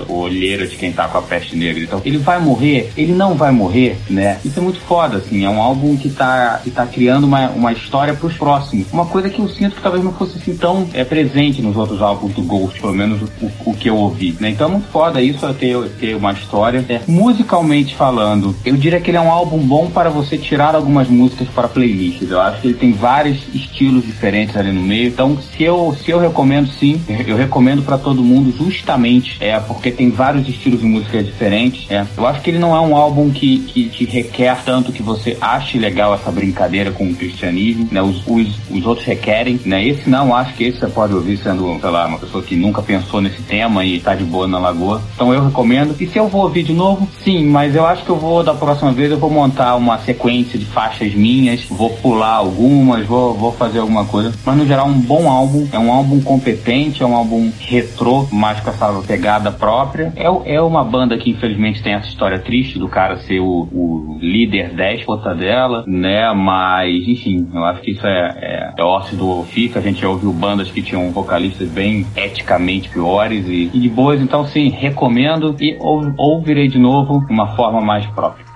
olheiro 0.09 0.67
de 0.67 0.77
quem 0.77 0.93
tá 0.93 1.09
com 1.09 1.19
a 1.19 1.23
peste 1.23 1.57
negra. 1.57 1.83
Então, 1.83 2.01
ele 2.05 2.19
vai 2.19 2.39
morrer, 2.39 2.93
ele 2.97 3.13
não 3.13 3.35
vai 3.35 3.51
morrer, 3.51 3.99
né? 4.09 4.39
Isso 4.45 4.59
é 4.59 4.63
muito 4.63 4.81
foda, 4.81 5.19
assim. 5.19 5.45
É 5.45 5.51
um 5.51 5.61
álbum 5.61 5.97
que 5.97 6.11
tá, 6.11 6.61
que 6.63 6.71
tá 6.71 6.87
criando 6.87 7.25
uma, 7.25 7.49
uma 7.51 7.73
história 7.73 8.15
pros 8.15 8.35
próximos. 8.37 8.87
Uma 8.93 9.07
coisa 9.07 9.29
que 9.29 9.41
eu 9.41 9.49
sinto 9.49 9.77
que 9.77 9.83
talvez 9.83 10.03
não 10.03 10.13
fosse 10.13 10.39
assim 10.45 10.57
tão 10.57 10.87
é, 10.93 11.03
presente 11.05 11.63
nos 11.63 11.77
outros 11.77 12.03
álbuns 12.03 12.35
do 12.35 12.43
Ghost, 12.43 12.81
pelo 12.81 12.93
menos 12.93 13.23
o, 13.23 13.51
o, 13.65 13.75
que 13.75 13.89
eu 13.89 13.97
ouvi, 13.97 14.37
né? 14.39 14.51
Então 14.51 14.69
é 14.69 14.71
muito 14.73 14.89
foda 14.89 15.21
isso, 15.21 15.45
é 15.47 15.53
ter, 15.53 15.77
ter 15.99 16.15
uma 16.15 16.33
história. 16.33 16.85
É, 16.89 17.01
musicalmente 17.09 17.95
falando, 17.95 18.55
eu 18.65 18.77
diria 18.77 19.01
que 19.01 19.11
ele 19.11 19.17
é 19.17 19.21
um 19.21 19.31
álbum 19.31 19.59
bom 19.59 19.91
para 19.91 20.11
você 20.11 20.37
tirar 20.37 20.75
algumas 20.75 21.09
músicas 21.09 21.49
para 21.49 21.69
playlists. 21.69 22.31
Eu 22.31 22.41
acho 22.41 22.61
que 22.61 22.69
ele 22.69 22.75
tem 22.75 22.93
vários 22.93 23.39
estilos 23.55 24.05
diferentes 24.05 24.57
ali 24.57 24.71
no 24.71 24.83
meio. 24.83 25.09
Então, 25.09 25.39
se 25.39 25.63
eu, 25.63 25.97
se 26.05 26.11
eu 26.11 26.19
recomendo, 26.19 26.69
sim, 26.69 27.01
eu 27.27 27.37
recomendo 27.37 27.83
para 27.83 27.97
todo 27.97 28.23
mundo 28.23 28.55
justamente 28.57 29.37
é 29.41 29.59
porque 29.59 29.91
tem 29.91 30.11
vários 30.11 30.49
estilos 30.49 30.81
de 30.81 30.87
música 30.87 31.23
diferentes. 31.23 31.91
É. 31.91 32.07
Eu 32.17 32.27
acho 32.27 32.41
que 32.43 32.51
ele 32.51 32.59
não 32.59 32.75
é 32.75 32.81
um 32.81 32.97
álbum 32.97 33.31
que, 33.31 33.59
que 33.61 33.89
te 33.89 34.05
requer 34.05 34.63
tanto 34.65 34.93
que 34.93 35.03
você 35.03 35.37
ache 35.41 35.79
legal 35.79 36.15
essa 36.15 36.31
brincadeira 36.31 36.91
com 36.91 37.09
o 37.09 37.15
cristianismo, 37.15 37.89
né? 37.91 38.03
Os, 38.03 38.23
os, 38.27 38.49
os 38.71 38.87
outros 38.87 39.07
requerem, 39.07 39.61
né? 39.65 39.87
Esse 39.87 40.09
não, 40.09 40.34
acho 40.35 40.55
que 40.55 40.65
esse 40.65 40.79
você 40.79 40.89
pode 40.89 41.15
ouvir 41.15 41.37
sendo, 41.37 41.79
sei 41.81 41.91
lá, 41.91 42.07
uma 42.07 42.19
pessoa 42.19 42.43
que 42.43 42.57
nunca 42.57 42.83
pensou 42.83 43.21
nesse 43.21 43.43
tema 43.43 43.85
e 43.85 44.01
tá 44.01 44.15
de 44.15 44.25
boa 44.25 44.47
na 44.47 44.59
lagoa. 44.59 45.01
Então 45.15 45.33
eu 45.33 45.45
recomendo. 45.45 45.95
E 46.01 46.07
se 46.07 46.19
eu 46.19 46.29
vou 46.29 46.43
ouvir 46.43 46.63
de 46.63 46.73
novo, 46.73 47.09
sim, 47.23 47.47
mas 47.47 47.75
eu 47.75 47.87
acho 47.87 48.05
que 48.05 48.11
eu 48.11 48.17
vou, 48.17 48.43
da 48.43 48.55
próxima 48.55 48.93
vez, 48.93 49.11
eu 49.11 49.19
vou 49.19 49.31
montar 49.31 49.77
uma 49.77 49.99
sequência 49.99 50.59
de 50.59 50.65
faixas 50.65 51.15
minhas, 51.15 51.65
vou 51.65 51.91
pular 51.91 52.35
algumas, 52.35 53.07
vou, 53.07 53.35
vou 53.35 53.53
fazer 53.53 53.79
alguma 53.79 54.05
coisa. 54.05 54.33
Mas 54.45 54.57
no 54.57 54.67
geral, 54.67 54.87
um 54.87 55.01
bom 55.01 55.31
álbum, 55.31 55.67
é 55.73 55.79
um 55.79 55.93
álbum 55.93 56.21
competente, 56.21 57.03
é 57.03 57.07
um 57.07 57.15
álbum 57.15 57.51
retrô, 57.59 58.27
mais 58.33 58.61
com 58.61 58.71
essa 58.71 58.93
pegada 59.07 59.51
própria. 59.51 60.13
É, 60.17 60.55
é 60.55 60.61
uma 60.61 60.85
banda 60.85 61.17
que 61.17 61.31
infelizmente 61.31 61.83
tem 61.83 61.95
essa 61.95 62.09
história 62.09 62.39
triste 62.39 62.79
do 62.79 62.89
cara 62.89 63.19
ser 63.19 63.41
o, 63.41 63.69
o 63.73 64.19
líder 64.21 64.75
déspota 64.75 65.35
dela, 65.35 65.85
né? 65.87 66.33
Mas, 66.33 67.07
enfim, 67.07 67.49
eu 67.53 67.65
acho 67.65 67.81
que 67.81 67.93
isso 67.93 68.07
é, 68.07 68.35
é, 68.41 68.73
é 68.77 68.83
ócio 68.83 69.17
do 69.17 69.41
ofício. 69.41 69.79
A 69.79 69.83
gente 69.83 70.01
já 70.01 70.09
ouviu 70.25 70.33
bandas 70.33 70.71
que 70.71 70.83
tinham 70.83 71.11
vocalistas 71.11 71.69
bem 71.69 72.07
eticamente 72.17 72.89
piores 72.89 73.47
e, 73.47 73.71
e 73.73 73.79
de 73.79 73.89
boas, 73.89 74.21
então 74.21 74.47
sim, 74.47 74.69
recomendo 74.71 75.55
e 75.61 75.77
ou, 75.79 76.13
ouvirei 76.17 76.69
de 76.69 76.79
novo 76.79 77.25
uma 77.29 77.55
forma 77.55 77.81
mais 77.81 78.07
própria. 78.07 78.54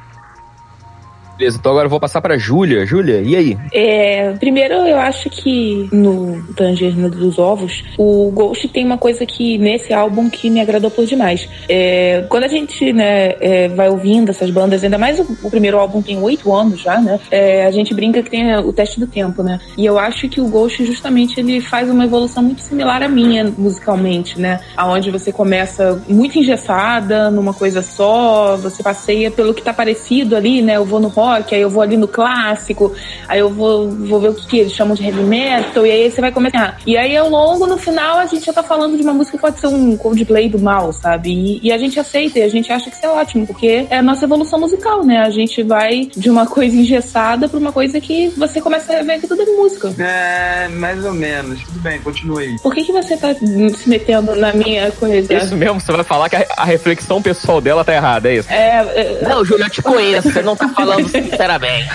Beleza, 1.38 1.56
então 1.56 1.70
agora 1.70 1.86
eu 1.86 1.90
vou 1.90 2.00
passar 2.00 2.20
pra 2.20 2.36
Júlia. 2.36 2.84
Júlia, 2.84 3.20
e 3.22 3.36
aí? 3.36 3.58
É, 3.72 4.32
primeiro, 4.40 4.74
eu 4.74 4.98
acho 4.98 5.30
que 5.30 5.88
no 5.92 6.42
Tangerina 6.56 7.08
dos 7.08 7.38
Ovos, 7.38 7.84
o 7.96 8.28
Ghost 8.32 8.66
tem 8.68 8.84
uma 8.84 8.98
coisa 8.98 9.24
que 9.24 9.56
nesse 9.56 9.94
álbum 9.94 10.28
que 10.28 10.50
me 10.50 10.60
agradou 10.60 10.90
por 10.90 11.06
demais. 11.06 11.48
É, 11.68 12.24
quando 12.28 12.42
a 12.42 12.48
gente 12.48 12.92
né, 12.92 13.36
é, 13.40 13.68
vai 13.68 13.88
ouvindo 13.88 14.30
essas 14.30 14.50
bandas, 14.50 14.82
ainda 14.82 14.98
mais 14.98 15.20
o, 15.20 15.38
o 15.44 15.48
primeiro 15.48 15.78
álbum 15.78 16.02
tem 16.02 16.20
oito 16.20 16.52
anos 16.52 16.80
já, 16.80 17.00
né? 17.00 17.20
É, 17.30 17.64
a 17.64 17.70
gente 17.70 17.94
brinca 17.94 18.20
que 18.20 18.30
tem 18.30 18.56
o 18.56 18.72
teste 18.72 18.98
do 18.98 19.06
tempo, 19.06 19.40
né? 19.40 19.60
E 19.76 19.86
eu 19.86 19.96
acho 19.96 20.28
que 20.28 20.40
o 20.40 20.48
Ghost 20.48 20.84
justamente 20.84 21.38
ele 21.38 21.60
faz 21.60 21.88
uma 21.88 22.04
evolução 22.04 22.42
muito 22.42 22.62
similar 22.62 23.00
à 23.00 23.08
minha 23.08 23.44
musicalmente, 23.56 24.40
né? 24.40 24.58
Aonde 24.76 25.12
você 25.12 25.30
começa 25.30 26.02
muito 26.08 26.36
engessada, 26.36 27.30
numa 27.30 27.54
coisa 27.54 27.80
só, 27.80 28.56
você 28.56 28.82
passeia 28.82 29.30
pelo 29.30 29.54
que 29.54 29.62
tá 29.62 29.72
parecido 29.72 30.34
ali, 30.34 30.60
né? 30.60 30.76
Eu 30.76 30.84
vou 30.84 30.98
no 30.98 31.06
rock 31.06 31.27
rock, 31.28 31.54
aí 31.54 31.60
eu 31.60 31.70
vou 31.70 31.82
ali 31.82 31.96
no 31.96 32.08
clássico, 32.08 32.92
aí 33.26 33.40
eu 33.40 33.50
vou, 33.50 33.90
vou 33.90 34.20
ver 34.20 34.30
o 34.30 34.34
que, 34.34 34.46
que 34.46 34.58
eles 34.58 34.72
chamam 34.72 34.94
de 34.94 35.04
heavy 35.04 35.22
metal, 35.22 35.86
e 35.86 35.90
aí 35.90 36.10
você 36.10 36.20
vai 36.20 36.32
começar. 36.32 36.78
E 36.86 36.96
aí 36.96 37.16
ao 37.16 37.28
longo, 37.28 37.66
no 37.66 37.76
final, 37.76 38.18
a 38.18 38.26
gente 38.26 38.46
já 38.46 38.52
tá 38.52 38.62
falando 38.62 38.96
de 38.96 39.02
uma 39.02 39.12
música 39.12 39.36
que 39.36 39.42
pode 39.42 39.60
ser 39.60 39.66
um 39.66 39.96
Coldplay 39.96 40.48
do 40.48 40.58
mal, 40.58 40.92
sabe? 40.92 41.30
E, 41.30 41.60
e 41.62 41.72
a 41.72 41.78
gente 41.78 41.98
aceita, 41.98 42.38
e 42.38 42.42
a 42.42 42.48
gente 42.48 42.72
acha 42.72 42.90
que 42.90 42.96
isso 42.96 43.06
é 43.06 43.08
ótimo, 43.08 43.46
porque 43.46 43.86
é 43.90 43.98
a 43.98 44.02
nossa 44.02 44.24
evolução 44.24 44.58
musical, 44.58 45.04
né? 45.04 45.18
A 45.18 45.30
gente 45.30 45.62
vai 45.62 46.08
de 46.16 46.30
uma 46.30 46.46
coisa 46.46 46.74
engessada 46.74 47.48
pra 47.48 47.58
uma 47.58 47.72
coisa 47.72 48.00
que 48.00 48.28
você 48.36 48.60
começa 48.60 48.98
a 48.98 49.02
ver 49.02 49.20
que 49.20 49.26
tudo 49.26 49.42
é 49.42 49.46
música. 49.46 49.94
É, 49.98 50.68
mais 50.68 51.04
ou 51.04 51.12
menos. 51.12 51.62
Tudo 51.64 51.80
bem, 51.80 52.00
continue 52.00 52.44
aí. 52.44 52.56
Por 52.62 52.74
que, 52.74 52.84
que 52.84 52.92
você 52.92 53.16
tá 53.16 53.34
se 53.34 53.88
metendo 53.88 54.34
na 54.36 54.52
minha 54.52 54.90
coisa? 54.92 55.34
Isso 55.34 55.56
mesmo, 55.56 55.80
você 55.80 55.92
vai 55.92 56.04
falar 56.04 56.28
que 56.28 56.36
a, 56.36 56.46
a 56.56 56.64
reflexão 56.64 57.20
pessoal 57.20 57.60
dela 57.60 57.84
tá 57.84 57.94
errada, 57.94 58.30
é 58.30 58.36
isso? 58.36 58.52
É. 58.52 58.78
é... 58.94 59.28
Não, 59.28 59.44
Júlia, 59.44 59.66
eu 59.66 59.70
te 59.70 59.82
conheço, 59.82 60.30
você 60.30 60.42
não 60.42 60.56
tá 60.56 60.68
falando 60.68 61.08
sinceramente. 61.22 61.88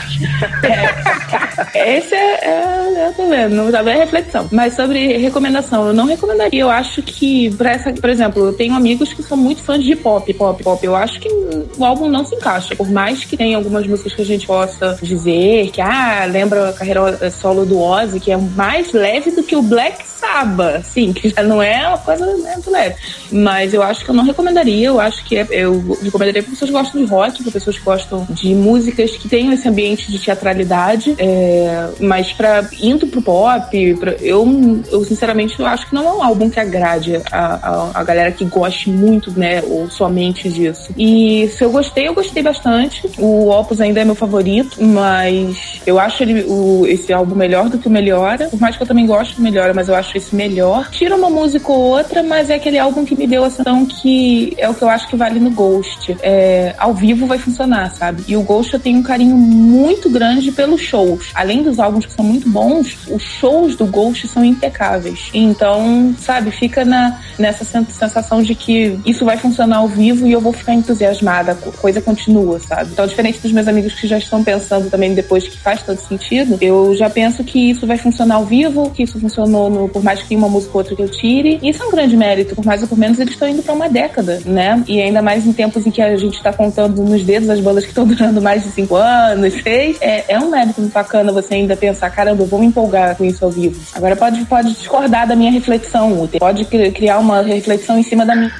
É, 1.73 1.97
esse 1.97 2.13
é, 2.13 2.39
é, 2.45 3.07
eu 3.07 3.13
tô 3.13 3.27
vendo, 3.27 3.55
não 3.55 3.71
dá 3.71 3.83
bem 3.83 3.97
reflexão. 3.97 4.47
Mas 4.51 4.75
sobre 4.75 5.17
recomendação, 5.17 5.87
eu 5.87 5.93
não 5.93 6.05
recomendaria. 6.05 6.61
Eu 6.61 6.69
acho 6.69 7.01
que, 7.01 7.53
pra 7.55 7.71
essa, 7.71 7.91
por 7.91 8.09
exemplo, 8.09 8.47
eu 8.47 8.53
tenho 8.53 8.75
amigos 8.75 9.13
que 9.13 9.23
são 9.23 9.37
muito 9.37 9.63
fãs 9.63 9.83
de 9.83 9.95
pop, 9.95 10.31
pop, 10.33 10.63
pop. 10.63 10.85
Eu 10.85 10.95
acho 10.95 11.19
que 11.19 11.29
o 11.77 11.83
álbum 11.83 12.07
não 12.07 12.25
se 12.25 12.35
encaixa. 12.35 12.75
Por 12.75 12.89
mais 12.89 13.23
que 13.23 13.37
tenha 13.37 13.57
algumas 13.57 13.85
músicas 13.87 14.13
que 14.13 14.21
a 14.21 14.25
gente 14.25 14.45
possa 14.45 14.97
dizer 15.01 15.71
que, 15.71 15.81
ah, 15.81 16.25
lembra 16.29 16.69
a 16.69 16.73
carreira 16.73 17.29
solo 17.31 17.65
do 17.65 17.79
Ozzy, 17.79 18.19
que 18.19 18.31
é 18.31 18.37
mais 18.37 18.91
leve 18.91 19.31
do 19.31 19.43
que 19.43 19.55
o 19.55 19.61
Black 19.61 20.05
Sabbath, 20.05 20.85
sim, 20.85 21.11
que 21.13 21.29
já 21.29 21.43
não 21.43 21.61
é 21.61 21.87
uma 21.87 21.97
coisa 21.97 22.25
muito 22.25 22.71
leve. 22.71 22.95
Mas 23.31 23.73
eu 23.73 23.83
acho 23.83 24.03
que 24.03 24.09
eu 24.09 24.15
não 24.15 24.23
recomendaria. 24.23 24.87
Eu 24.87 24.99
acho 24.99 25.23
que 25.25 25.37
é, 25.37 25.47
eu 25.51 25.97
recomendaria 26.01 26.41
para 26.41 26.51
pessoas 26.51 26.69
que 26.69 26.77
gostam 26.77 27.03
de 27.03 27.09
rock, 27.09 27.43
para 27.43 27.51
pessoas 27.51 27.77
que 27.77 27.83
gostam 27.83 28.27
de 28.29 28.53
músicas 28.53 29.12
músicas 29.13 29.17
que 29.17 29.29
tenham 29.29 29.53
esse 29.53 29.67
ambiente 29.67 30.11
de 30.11 30.19
teatralidade, 30.19 31.15
é, 31.17 31.89
mas 31.99 32.31
para 32.33 32.67
indo 32.81 33.07
pro 33.07 33.21
pop, 33.21 33.95
pra, 33.95 34.11
eu, 34.13 34.81
eu 34.91 35.03
sinceramente 35.03 35.59
eu 35.59 35.65
acho 35.65 35.87
que 35.87 35.95
não 35.95 36.07
é 36.07 36.13
um 36.13 36.23
álbum 36.23 36.49
que 36.49 36.59
agrade 36.59 37.21
a, 37.31 37.91
a, 37.91 37.91
a, 37.99 38.03
galera 38.03 38.31
que 38.31 38.45
goste 38.45 38.89
muito, 38.89 39.31
né, 39.37 39.61
ou 39.65 39.89
somente 39.89 40.49
disso. 40.49 40.93
E 40.97 41.47
se 41.49 41.63
eu 41.63 41.71
gostei, 41.71 42.07
eu 42.07 42.13
gostei 42.13 42.43
bastante. 42.43 43.09
O 43.17 43.49
Opus 43.49 43.79
ainda 43.79 44.01
é 44.01 44.05
meu 44.05 44.15
favorito, 44.15 44.83
mas 44.83 45.81
eu 45.85 45.99
acho 45.99 46.23
ele, 46.23 46.43
o, 46.43 46.85
esse 46.87 47.13
álbum 47.13 47.35
melhor 47.35 47.69
do 47.69 47.77
que 47.77 47.87
o 47.87 47.91
Melhora. 47.91 48.47
Por 48.49 48.59
mais 48.59 48.75
que 48.75 48.83
eu 48.83 48.87
também 48.87 49.05
goste 49.05 49.35
do 49.35 49.41
Melhora, 49.41 49.73
mas 49.73 49.89
eu 49.89 49.95
acho 49.95 50.17
esse 50.17 50.35
melhor. 50.35 50.89
Tira 50.89 51.15
uma 51.15 51.29
música 51.29 51.71
ou 51.71 51.79
outra, 51.79 52.23
mas 52.23 52.49
é 52.49 52.55
aquele 52.55 52.79
álbum 52.79 53.05
que 53.05 53.15
me 53.15 53.27
deu 53.27 53.43
a 53.43 53.49
sensação 53.49 53.85
que 53.85 54.53
é 54.57 54.69
o 54.69 54.73
que 54.73 54.81
eu 54.81 54.89
acho 54.89 55.07
que 55.07 55.15
vale 55.15 55.39
no 55.39 55.51
Ghost. 55.51 56.15
É, 56.21 56.73
ao 56.77 56.93
vivo 56.93 57.25
vai 57.25 57.37
funcionar, 57.37 57.91
sabe? 57.91 58.23
E 58.27 58.35
o 58.35 58.41
Ghost 58.41 58.73
eu 58.73 58.79
tenho 58.79 59.02
carinho 59.03 59.35
muito 59.35 60.09
grande 60.09 60.51
pelos 60.51 60.81
shows. 60.81 61.31
Além 61.33 61.63
dos 61.63 61.79
álbuns 61.79 62.05
que 62.05 62.13
são 62.13 62.25
muito 62.25 62.49
bons, 62.49 62.97
os 63.09 63.21
shows 63.21 63.75
do 63.75 63.85
Ghost 63.85 64.27
são 64.27 64.43
impecáveis. 64.43 65.29
Então, 65.33 66.13
sabe, 66.19 66.51
fica 66.51 66.85
na, 66.85 67.19
nessa 67.37 67.63
sensação 67.63 68.41
de 68.41 68.55
que 68.55 68.99
isso 69.05 69.25
vai 69.25 69.37
funcionar 69.37 69.77
ao 69.77 69.87
vivo 69.87 70.27
e 70.27 70.31
eu 70.31 70.41
vou 70.41 70.53
ficar 70.53 70.73
entusiasmada, 70.73 71.51
a 71.51 71.55
coisa 71.55 72.01
continua, 72.01 72.59
sabe? 72.59 72.91
Então, 72.91 73.05
diferente 73.05 73.39
dos 73.39 73.51
meus 73.51 73.67
amigos 73.67 73.93
que 73.93 74.07
já 74.07 74.17
estão 74.17 74.43
pensando 74.43 74.89
também 74.89 75.13
depois 75.13 75.47
que 75.47 75.57
faz 75.57 75.81
todo 75.81 75.97
sentido, 75.97 76.57
eu 76.61 76.95
já 76.95 77.09
penso 77.09 77.43
que 77.43 77.71
isso 77.71 77.85
vai 77.85 77.97
funcionar 77.97 78.35
ao 78.35 78.45
vivo, 78.45 78.89
que 78.91 79.03
isso 79.03 79.19
funcionou 79.19 79.69
no, 79.69 79.89
por 79.89 80.03
mais 80.03 80.21
que 80.21 80.35
uma 80.35 80.49
música 80.49 80.71
ou 80.73 80.79
outra 80.79 80.95
que 80.95 81.01
eu 81.01 81.09
tire. 81.09 81.59
Isso 81.61 81.83
é 81.83 81.85
um 81.85 81.91
grande 81.91 82.15
mérito, 82.15 82.55
por 82.55 82.65
mais 82.65 82.81
ou 82.81 82.87
por 82.87 82.97
menos 82.97 83.19
eles 83.19 83.33
estão 83.33 83.47
indo 83.47 83.63
para 83.63 83.73
uma 83.73 83.89
década, 83.89 84.41
né? 84.45 84.83
E 84.87 85.01
ainda 85.01 85.21
mais 85.21 85.45
em 85.45 85.53
tempos 85.53 85.85
em 85.85 85.91
que 85.91 86.01
a 86.01 86.15
gente 86.17 86.35
está 86.35 86.53
contando 86.53 87.03
nos 87.03 87.23
dedos 87.23 87.49
as 87.49 87.59
bandas 87.59 87.83
que 87.83 87.89
estão 87.89 88.05
durando 88.05 88.41
mais 88.41 88.63
de 88.63 88.71
cinco 88.71 88.92
anos, 88.95 89.53
seis. 89.61 89.97
É, 90.01 90.33
é 90.33 90.39
um 90.39 90.49
mérito 90.49 90.81
muito 90.81 90.93
bacana 90.93 91.31
você 91.31 91.55
ainda 91.55 91.75
pensar, 91.75 92.09
caramba, 92.09 92.43
eu 92.43 92.47
vou 92.47 92.59
me 92.59 92.67
empolgar 92.67 93.15
com 93.15 93.25
isso 93.25 93.43
ao 93.43 93.51
vivo. 93.51 93.79
Agora 93.93 94.15
pode, 94.15 94.43
pode 94.45 94.73
discordar 94.73 95.27
da 95.27 95.35
minha 95.35 95.51
reflexão, 95.51 96.21
Uter. 96.21 96.39
Pode 96.39 96.65
criar 96.65 97.19
uma 97.19 97.41
reflexão 97.41 97.97
em 97.97 98.03
cima 98.03 98.25
da 98.25 98.35
minha. 98.35 98.51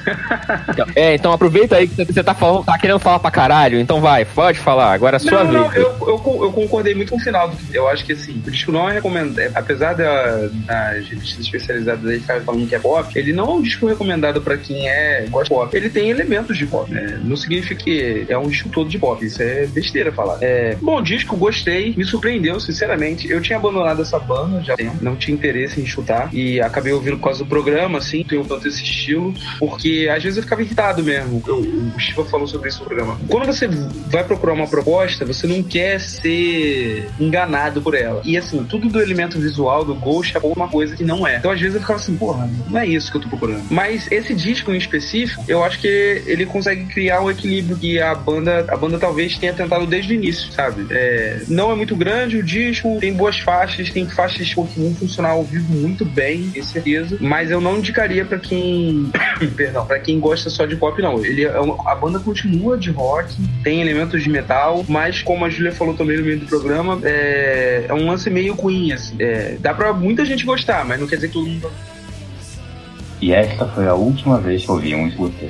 é, 0.94 1.14
então 1.14 1.32
aproveita 1.32 1.76
aí 1.76 1.88
que 1.88 2.04
você 2.04 2.22
tá, 2.22 2.34
falando, 2.34 2.64
tá 2.64 2.78
querendo 2.78 2.98
falar 2.98 3.18
pra 3.18 3.30
caralho, 3.30 3.78
então 3.78 4.00
vai, 4.00 4.24
pode 4.24 4.58
falar, 4.58 4.92
agora 4.92 5.16
é 5.16 5.18
a 5.18 5.20
sua 5.20 5.44
não, 5.44 5.50
vez. 5.50 5.62
Não, 5.62 5.72
eu, 5.74 6.08
eu, 6.08 6.44
eu, 6.44 6.52
concordei 6.52 6.94
muito 6.94 7.10
com 7.10 7.16
o 7.16 7.20
final. 7.20 7.52
Eu 7.72 7.88
acho 7.88 8.04
que 8.04 8.12
assim, 8.12 8.42
o 8.46 8.50
disco 8.50 8.72
não 8.72 8.88
é 8.88 8.94
recomendado, 8.94 9.38
é, 9.38 9.50
apesar 9.54 9.94
das 9.94 11.08
revistas 11.08 11.40
especializadas 11.40 12.04
aí 12.06 12.20
ficarem 12.20 12.42
falando 12.42 12.68
que 12.68 12.74
é 12.74 12.78
pop, 12.78 13.18
ele 13.18 13.32
não 13.32 13.44
é 13.44 13.54
um 13.54 13.62
disco 13.62 13.86
recomendado 13.86 14.40
pra 14.40 14.56
quem 14.56 14.88
é 14.88 15.26
gosta 15.30 15.44
de 15.44 15.50
pop. 15.50 15.76
Ele 15.76 15.90
tem 15.90 16.10
elementos 16.10 16.56
de 16.56 16.66
pop, 16.66 16.90
né? 16.90 17.20
Não 17.22 17.36
significa 17.36 17.74
que 17.74 18.26
é 18.28 18.38
um 18.38 18.48
disco 18.48 18.68
todo 18.68 18.88
de 18.88 18.98
pop, 18.98 19.24
isso 19.24 19.42
é 19.42 19.66
besteira 19.66 20.12
falar. 20.14 20.38
É, 20.40 20.76
bom 20.80 21.02
disco, 21.02 21.36
gostei, 21.36 21.94
me 21.96 22.04
surpreendeu, 22.04 22.58
sinceramente. 22.60 23.30
Eu 23.30 23.40
tinha 23.40 23.58
abandonado 23.58 24.02
essa 24.02 24.18
banda 24.18 24.62
já 24.62 24.76
tempo, 24.76 24.96
não 25.00 25.16
tinha 25.16 25.34
interesse 25.34 25.80
em 25.80 25.86
chutar 25.86 26.32
e 26.32 26.60
acabei 26.60 26.92
ouvindo 26.92 27.16
por 27.16 27.24
causa 27.24 27.40
do 27.40 27.46
programa, 27.46 27.98
assim, 27.98 28.24
tenho 28.24 28.44
tanto 28.44 28.68
esse 28.68 28.82
estilo, 28.82 29.34
porque 29.58 30.08
às 30.14 30.22
vezes 30.22 30.36
eu 30.36 30.42
ficava 30.42 30.62
irritado 30.62 31.02
mesmo. 31.02 31.42
Eu, 31.46 31.58
o 31.58 31.98
Chiva 31.98 32.24
falou 32.24 32.46
sobre 32.46 32.68
isso 32.68 32.80
no 32.80 32.86
programa. 32.86 33.18
Quando 33.28 33.46
você 33.46 33.66
vai 33.66 34.24
procurar 34.24 34.52
uma 34.52 34.66
proposta, 34.66 35.24
você 35.24 35.46
não 35.46 35.62
quer 35.62 36.00
ser 36.00 37.08
enganado 37.18 37.82
por 37.82 37.94
ela. 37.94 38.20
E 38.24 38.36
assim, 38.36 38.64
tudo 38.64 38.88
do 38.88 39.00
elemento 39.00 39.38
visual 39.38 39.84
do 39.84 39.94
Ghost 39.94 40.36
é 40.36 40.40
uma 40.42 40.68
coisa 40.68 40.96
que 40.96 41.04
não 41.04 41.26
é. 41.26 41.36
Então 41.36 41.50
às 41.50 41.60
vezes 41.60 41.74
eu 41.74 41.80
ficava 41.80 41.98
assim, 41.98 42.16
porra, 42.16 42.48
não 42.68 42.78
é 42.78 42.86
isso 42.86 43.10
que 43.10 43.16
eu 43.16 43.22
tô 43.22 43.28
procurando. 43.28 43.64
Mas 43.70 44.10
esse 44.10 44.34
disco 44.34 44.72
em 44.72 44.76
específico, 44.76 45.44
eu 45.48 45.64
acho 45.64 45.78
que 45.80 46.22
ele 46.26 46.46
consegue 46.46 46.84
criar 46.86 47.20
um 47.20 47.30
equilíbrio 47.30 47.76
que 47.76 48.00
a 48.00 48.14
banda, 48.14 48.64
a 48.68 48.76
banda 48.76 48.98
talvez 48.98 49.38
tenha 49.38 49.52
tentado 49.52 49.86
desde 49.86 50.03
o 50.10 50.14
início, 50.14 50.50
sabe? 50.52 50.86
É, 50.90 51.42
não 51.48 51.70
é 51.70 51.74
muito 51.74 51.96
grande 51.96 52.36
o 52.36 52.42
disco, 52.42 52.98
tem 53.00 53.12
boas 53.12 53.38
faixas, 53.38 53.90
tem 53.90 54.06
faixas 54.06 54.48
que 54.48 54.54
vão 54.54 54.94
funcionar 54.94 55.30
ao 55.30 55.44
vivo 55.44 55.72
muito 55.72 56.04
bem, 56.04 56.50
com 56.50 56.62
certeza. 56.62 57.16
Mas 57.20 57.50
eu 57.50 57.60
não 57.60 57.78
indicaria 57.78 58.24
para 58.24 58.38
quem, 58.38 59.10
perdão, 59.56 59.86
para 59.86 59.98
quem 59.98 60.20
gosta 60.20 60.50
só 60.50 60.66
de 60.66 60.76
pop 60.76 61.00
não. 61.00 61.24
Ele 61.24 61.44
é 61.44 61.60
uma, 61.60 61.90
a 61.90 61.94
banda 61.94 62.18
continua 62.18 62.76
de 62.76 62.90
rock, 62.90 63.34
tem 63.62 63.80
elementos 63.80 64.22
de 64.22 64.30
metal, 64.30 64.84
mas 64.88 65.22
como 65.22 65.44
a 65.44 65.50
Julia 65.50 65.72
falou 65.72 65.94
também 65.94 66.16
no 66.16 66.24
meio 66.24 66.40
do 66.40 66.46
programa, 66.46 67.00
é, 67.02 67.86
é 67.88 67.94
um 67.94 68.06
lance 68.06 68.28
meio 68.30 68.56
Queen, 68.56 68.92
assim. 68.92 69.16
É, 69.18 69.56
dá 69.60 69.74
para 69.74 69.92
muita 69.92 70.24
gente 70.24 70.44
gostar, 70.44 70.84
mas 70.84 71.00
não 71.00 71.06
quer 71.06 71.16
dizer 71.16 71.28
que 71.28 71.34
todo 71.34 71.46
mundo 71.46 71.70
e 73.24 73.32
esta 73.32 73.66
foi 73.66 73.88
a 73.88 73.94
última 73.94 74.38
vez 74.38 74.64
que 74.64 74.68
eu 74.68 74.76
vi 74.76 74.94
um 74.94 75.06
Uther. 75.06 75.48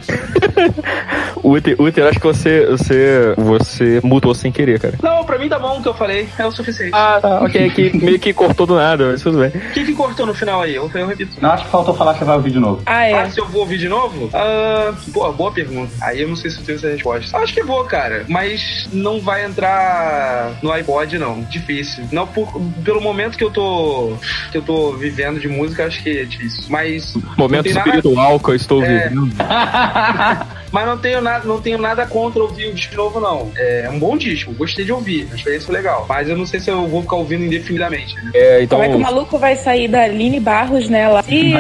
Uther, 1.45 1.77
Uther, 1.79 2.07
acho 2.07 2.19
que 2.19 2.27
você, 2.27 2.67
você, 2.67 3.35
você 3.37 4.01
mutou 4.03 4.35
sem 4.35 4.51
querer, 4.51 4.81
cara. 4.81 4.95
Não, 5.03 5.25
pra 5.25 5.39
mim 5.39 5.49
tá 5.49 5.59
bom 5.59 5.79
o 5.79 5.83
que 5.83 5.89
eu 5.89 5.95
falei, 5.95 6.29
é 6.39 6.47
o 6.47 6.51
suficiente. 6.51 6.93
Ah, 6.95 7.19
tá, 7.21 7.41
ok, 7.43 7.71
que 7.71 7.97
meio 8.03 8.19
que 8.19 8.33
cortou 8.33 8.67
do 8.67 8.77
nada, 8.77 9.11
mas 9.13 9.23
tudo 9.23 9.39
bem. 9.39 9.49
O 9.49 9.73
que, 9.73 9.85
que 9.85 9.93
cortou 9.95 10.27
no 10.27 10.35
final 10.35 10.63
aí? 10.63 10.75
Eu, 10.75 10.91
eu 10.95 11.07
repito. 11.07 11.37
Não, 11.41 11.51
acho 11.51 11.65
que 11.65 11.71
faltou 11.71 11.95
falar 11.95 12.15
que 12.15 12.21
você 12.21 12.25
vai 12.25 12.37
ouvir 12.37 12.51
de 12.51 12.59
novo. 12.59 12.83
Ah, 12.87 13.05
é? 13.05 13.15
Ah, 13.15 13.31
se 13.31 13.39
eu 13.39 13.47
vou 13.47 13.61
ouvir 13.63 13.79
de 13.79 13.89
novo? 13.89 14.31
Ah, 14.33 14.95
boa, 15.09 15.33
boa 15.33 15.53
pergunta. 15.53 15.93
Aí 16.01 16.23
eu 16.23 16.29
não 16.29 16.37
sei 16.37 16.51
se 16.51 16.61
eu 16.61 16.65
tenho 16.65 16.77
essa 16.77 16.89
resposta. 16.89 17.37
Acho 17.37 17.53
que 17.53 17.63
vou, 17.63 17.85
cara, 17.85 18.25
mas 18.29 18.89
não 18.93 19.21
vai 19.21 19.45
entrar 19.45 20.53
no 20.63 20.73
iPod, 20.73 21.19
não. 21.19 21.43
Difícil. 21.43 22.05
Não, 22.11 22.27
por, 22.27 22.49
pelo 22.83 23.01
momento 23.01 23.37
que 23.37 23.45
eu 23.45 23.51
tô 23.51 24.17
que 24.51 24.59
eu 24.59 24.63
tô 24.63 24.93
vivendo 24.93 25.39
de 25.39 25.49
música, 25.49 25.87
acho 25.87 26.03
que 26.03 26.19
é 26.19 26.25
difícil. 26.25 26.65
Mas... 26.69 27.15
Momento 27.15 27.39
momento 27.39 27.67
espiritual 27.67 28.33
nada... 28.33 28.39
que 28.45 28.51
eu 28.51 28.55
estou 28.55 28.83
é... 28.83 29.09
vivendo. 29.09 29.29
Mas 30.75 30.87
não 30.87 30.99
tenho, 30.99 31.21
nada, 31.21 31.47
não 31.47 31.61
tenho 31.61 31.79
nada 31.79 32.05
contra 32.05 32.43
ouvir 32.43 32.67
o 32.67 32.75
disco 32.75 32.97
novo, 32.97 33.21
não. 33.21 33.53
É 33.55 33.89
um 33.89 33.97
bom 33.97 34.17
disco, 34.17 34.53
gostei 34.55 34.85
de 34.85 34.91
ouvir, 34.93 35.29
a 35.31 35.37
experiência 35.37 35.67
foi 35.67 35.77
legal. 35.77 36.05
Mas 36.09 36.29
eu 36.29 36.37
não 36.37 36.45
sei 36.45 36.59
se 36.59 36.69
eu 36.69 36.89
vou 36.89 37.01
ficar 37.03 37.15
ouvindo 37.15 37.45
indefinidamente. 37.45 38.13
Né? 38.17 38.33
É, 38.35 38.63
então... 38.65 38.81
Como 38.81 38.91
é 38.91 38.93
que 38.93 39.01
o 39.01 39.01
maluco 39.01 39.39
vai 39.39 39.55
sair 39.55 39.87
da 39.87 40.03
Aline 40.03 40.41
Barros 40.41 40.89
nela? 40.89 41.25
E 41.29 41.53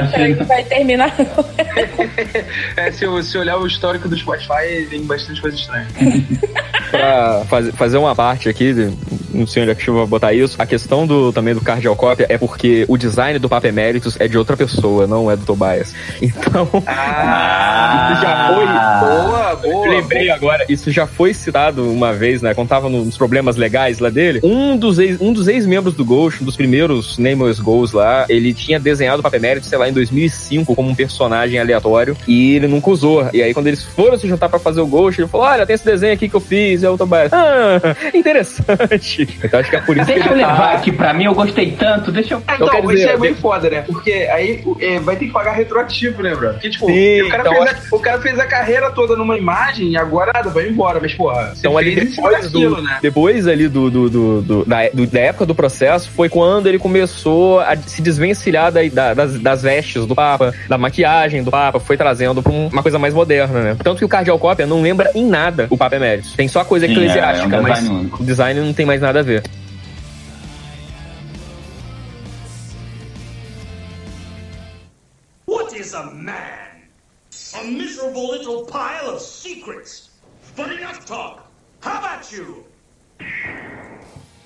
vai 0.44 0.64
terminar. 0.64 1.14
é, 2.76 2.90
se, 2.90 3.04
eu, 3.04 3.22
se 3.22 3.38
olhar 3.38 3.56
o 3.56 3.68
histórico 3.68 4.08
do 4.08 4.16
Spotify, 4.16 4.84
tem 4.90 5.04
bastante 5.04 5.40
coisa 5.40 5.56
estranha. 5.56 5.86
pra 6.90 7.44
faz, 7.44 7.68
fazer 7.76 7.98
uma 7.98 8.16
parte 8.16 8.48
aqui, 8.48 8.74
não 9.34 9.46
sei 9.46 9.62
onde 9.62 9.72
é 9.72 9.74
que 9.74 9.88
eu 9.88 9.94
vou 9.94 10.06
botar 10.06 10.32
isso, 10.32 10.56
a 10.58 10.66
questão 10.66 11.06
do, 11.06 11.32
também 11.32 11.54
do 11.54 11.60
Cardiocópia 11.60 12.26
é 12.28 12.38
porque 12.38 12.84
o 12.88 12.96
design 12.96 13.38
do 13.38 13.48
Papo 13.48 13.66
Emeritus 13.66 14.16
é 14.20 14.28
de 14.28 14.38
outra 14.38 14.56
pessoa, 14.56 15.06
não 15.06 15.30
é 15.30 15.36
do 15.36 15.44
Tobias. 15.44 15.94
Então, 16.44 16.68
ah, 16.86 18.10
isso 18.12 18.22
já 18.22 18.48
foi. 18.48 18.66
Boa, 18.66 19.54
boa. 19.56 19.88
Lembrei 19.88 20.24
boa. 20.26 20.36
agora, 20.36 20.64
isso 20.68 20.90
já 20.90 21.06
foi 21.06 21.32
citado 21.32 21.90
uma 21.90 22.12
vez, 22.12 22.42
né? 22.42 22.54
Quando 22.54 22.68
tava 22.68 22.88
nos 22.88 23.16
problemas 23.16 23.56
legais 23.56 23.98
lá 23.98 24.10
dele. 24.10 24.40
Um 24.42 24.76
dos 24.76 24.98
ex, 24.98 25.20
um 25.20 25.32
dos 25.32 25.48
ex-membros 25.48 25.94
do 25.94 26.04
Ghost, 26.04 26.42
um 26.42 26.46
dos 26.46 26.56
primeiros 26.56 27.18
Nameless 27.18 27.60
Goals 27.60 27.92
lá, 27.92 28.26
ele 28.28 28.52
tinha 28.54 28.78
desenhado 28.78 29.20
o 29.20 29.22
Papo 29.22 29.36
Emeritus, 29.36 29.68
sei 29.68 29.78
lá, 29.78 29.88
em 29.88 29.92
2005, 29.92 30.74
como 30.74 30.90
um 30.90 30.94
personagem 30.94 31.58
aleatório, 31.58 32.16
e 32.26 32.56
ele 32.56 32.66
nunca 32.66 32.90
usou. 32.90 33.28
E 33.32 33.42
aí, 33.42 33.54
quando 33.54 33.66
eles 33.66 33.82
foram 33.82 34.18
se 34.18 34.28
juntar 34.28 34.48
pra 34.48 34.58
fazer 34.58 34.80
o 34.80 34.86
Ghost, 34.86 35.20
ele 35.20 35.28
falou: 35.28 35.46
Olha, 35.46 35.66
tem 35.66 35.74
esse 35.74 35.84
desenho 35.84 36.12
aqui 36.12 36.28
que 36.28 36.36
eu 36.36 36.40
fiz, 36.40 36.82
é 36.82 36.90
o 36.90 36.96
Tobias. 36.96 37.32
Ah, 37.32 37.80
interessante. 38.14 39.23
Então 39.42 39.60
acho 39.60 39.70
que 39.70 39.76
é 39.76 39.80
por 39.80 39.96
isso 39.96 40.06
deixa 40.06 40.22
que 40.22 40.28
eu 40.28 40.36
levar 40.36 40.56
tá... 40.56 40.72
aqui 40.72 40.92
pra 40.92 41.12
mim, 41.12 41.24
eu 41.24 41.34
gostei 41.34 41.72
tanto, 41.72 42.12
deixa 42.12 42.34
eu. 42.34 42.38
Então, 42.38 42.66
então 42.66 42.80
dizer, 42.82 42.94
isso 42.94 43.08
é 43.08 43.16
meio 43.16 43.36
foda, 43.36 43.70
né? 43.70 43.82
Porque 43.82 44.12
aí 44.12 44.62
é, 44.80 44.98
vai 45.00 45.16
ter 45.16 45.26
que 45.26 45.32
pagar 45.32 45.52
retroativo, 45.52 46.22
né, 46.22 46.34
bro? 46.34 46.50
Porque, 46.50 46.70
tipo, 46.70 46.86
Sim, 46.86 47.22
o, 47.22 47.28
cara 47.28 47.42
então, 47.42 47.54
fez 47.54 47.70
a, 47.70 47.96
o 47.96 47.98
cara 47.98 48.20
fez 48.20 48.38
a 48.38 48.46
carreira 48.46 48.90
toda 48.90 49.16
numa 49.16 49.36
imagem 49.36 49.90
e 49.90 49.96
agora 49.96 50.32
nada, 50.34 50.50
vai 50.50 50.68
embora. 50.68 50.98
Mas, 51.00 51.14
porra, 51.14 51.52
então 51.56 51.76
ali 51.76 51.94
depois, 51.94 52.42
daquilo, 52.42 52.76
do, 52.76 52.82
né? 52.82 52.98
depois 53.00 53.48
ali 53.48 53.68
do, 53.68 53.90
do, 53.90 54.10
do, 54.10 54.42
do 54.42 54.64
da, 54.64 54.88
do, 54.92 55.06
da 55.06 55.20
época 55.20 55.46
do 55.46 55.54
processo 55.54 56.10
foi 56.10 56.28
quando 56.28 56.66
ele 56.66 56.78
começou 56.78 57.60
a 57.60 57.76
se 57.76 58.02
desvencilhar 58.02 58.72
da, 58.72 58.80
da, 58.82 59.14
das, 59.14 59.38
das 59.40 59.62
vestes 59.62 60.06
do 60.06 60.14
Papa, 60.14 60.52
da 60.68 60.78
maquiagem 60.78 61.42
do 61.42 61.50
Papa, 61.50 61.78
foi 61.80 61.96
trazendo 61.96 62.42
pra 62.42 62.52
uma 62.52 62.82
coisa 62.82 62.98
mais 62.98 63.14
moderna, 63.14 63.60
né? 63.60 63.76
Tanto 63.82 63.98
que 63.98 64.04
o 64.04 64.08
Cardial 64.08 64.38
Cópia 64.38 64.66
não 64.66 64.82
lembra 64.82 65.10
em 65.14 65.24
nada 65.26 65.66
o 65.70 65.76
Papa 65.76 65.96
Emérito. 65.96 66.28
Tem 66.36 66.48
só 66.48 66.64
coisa 66.64 66.86
Sim, 66.86 66.92
eclesiástica, 66.92 67.54
é, 67.54 67.58
é 67.58 67.60
um 67.60 67.62
mas 67.62 67.88
único. 67.88 68.22
o 68.22 68.26
design 68.26 68.60
não 68.60 68.72
tem 68.72 68.86
mais 68.86 69.00
nada 69.00 69.13
a 69.16 69.22
ver. 69.22 69.42
What 75.44 75.74
is 75.74 75.94
a 75.94 76.10
man? 76.12 76.88
A 77.56 77.64
miserable 77.64 78.28
little 78.28 78.64
pile 78.66 79.08
of 79.08 79.20
secrets. 79.20 80.10
But 80.56 80.72
enough 80.72 81.04
talk. 81.04 81.50
How 81.80 81.98
about 81.98 82.32
you? 82.32 82.64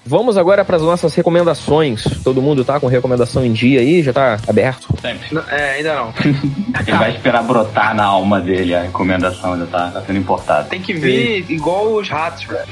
Vamos 0.09 0.39
agora 0.39 0.65
para 0.65 0.77
as 0.77 0.83
nossas 0.83 1.15
recomendações. 1.15 2.03
Todo 2.25 2.41
mundo 2.41 2.65
tá 2.65 2.81
com 2.81 2.87
recomendação 2.87 3.45
em 3.45 3.53
dia 3.53 3.81
aí? 3.81 4.03
Já 4.03 4.11
tá 4.11 4.39
aberto? 4.49 4.89
Sempre. 5.03 5.35
Não, 5.35 5.43
é, 5.51 5.73
ainda 5.73 5.95
não. 5.97 6.15
Ele 6.87 6.97
vai 6.97 7.15
esperar 7.15 7.43
brotar 7.43 7.95
na 7.95 8.07
alma 8.07 8.41
dele 8.41 8.75
a 8.75 8.85
recomendação, 8.85 9.59
já 9.59 9.67
tá, 9.67 9.91
tá 9.91 10.01
sendo 10.07 10.19
importada. 10.19 10.65
Tem 10.71 10.81
que 10.81 10.95
vir 10.95 11.45
igual 11.51 11.93
os 11.93 12.09
ratos, 12.09 12.45
velho. 12.49 12.65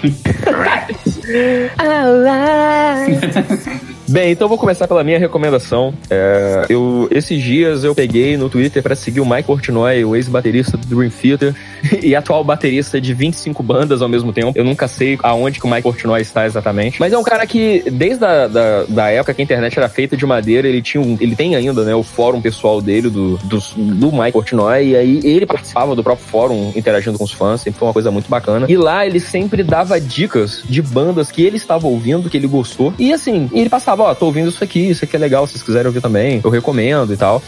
Bem, 4.08 4.30
então 4.30 4.48
vou 4.48 4.56
começar 4.56 4.86
pela 4.86 5.02
minha 5.02 5.18
recomendação. 5.18 5.92
É, 6.08 6.66
eu, 6.68 7.08
esses 7.10 7.42
dias 7.42 7.82
eu 7.82 7.94
peguei 7.94 8.36
no 8.36 8.48
Twitter 8.48 8.82
para 8.82 8.94
seguir 8.94 9.20
o 9.20 9.26
Mike 9.26 9.44
Portnoy, 9.44 10.04
o 10.04 10.14
ex-baterista 10.14 10.76
do 10.76 10.86
Dream 10.86 11.10
Theater 11.10 11.54
e 12.02 12.14
atual 12.14 12.44
baterista 12.44 13.00
de 13.00 13.12
25 13.12 13.62
bandas 13.62 14.02
ao 14.02 14.08
mesmo 14.08 14.32
tempo. 14.32 14.52
Eu 14.54 14.64
nunca 14.64 14.86
sei 14.86 15.18
aonde 15.22 15.58
que 15.58 15.66
o 15.66 15.68
Mike 15.68 15.82
Portnoy 15.82 16.20
está 16.20 16.46
exatamente. 16.46 17.00
Mas 17.00 17.12
é 17.12 17.18
um 17.18 17.22
cara 17.24 17.46
que, 17.46 17.82
desde 17.90 18.24
a 18.24 18.46
da, 18.46 18.84
da 18.84 19.10
época 19.10 19.34
que 19.34 19.42
a 19.42 19.44
internet 19.44 19.76
era 19.78 19.88
feita 19.88 20.16
de 20.16 20.24
madeira, 20.24 20.68
ele 20.68 20.82
tinha 20.82 21.02
um, 21.02 21.16
ele 21.20 21.34
tem 21.34 21.56
ainda, 21.56 21.84
né, 21.84 21.94
o 21.94 22.02
fórum 22.02 22.40
pessoal 22.40 22.80
dele, 22.80 23.10
do, 23.10 23.36
do, 23.38 23.58
do 23.76 24.12
Mike 24.12 24.32
Portnoy, 24.32 24.88
e 24.88 24.96
aí 24.96 25.20
ele 25.24 25.46
participava 25.46 25.94
do 25.96 26.02
próprio 26.02 26.26
fórum, 26.26 26.72
interagindo 26.76 27.18
com 27.18 27.24
os 27.24 27.32
fãs, 27.32 27.60
sempre 27.60 27.78
foi 27.78 27.88
uma 27.88 27.94
coisa 27.94 28.10
muito 28.10 28.28
bacana. 28.28 28.66
E 28.68 28.76
lá 28.76 29.04
ele 29.04 29.20
sempre 29.20 29.62
dava 29.62 30.00
dicas 30.00 30.62
de 30.68 30.80
bandas 30.80 31.30
que 31.30 31.42
ele 31.42 31.56
estava 31.56 31.86
ouvindo, 31.86 32.30
que 32.30 32.36
ele 32.36 32.46
gostou. 32.46 32.94
E 32.98 33.12
assim, 33.12 33.50
ele 33.52 33.68
passava, 33.68 33.95
ó, 34.02 34.10
oh, 34.10 34.14
tô 34.14 34.26
ouvindo 34.26 34.48
isso 34.48 34.62
aqui, 34.62 34.90
isso 34.90 35.04
aqui 35.04 35.16
é 35.16 35.18
legal, 35.18 35.46
se 35.46 35.52
vocês 35.52 35.62
quiserem 35.62 35.86
ouvir 35.86 36.00
também, 36.00 36.40
eu 36.42 36.50
recomendo 36.50 37.12
e 37.12 37.16
tal. 37.16 37.42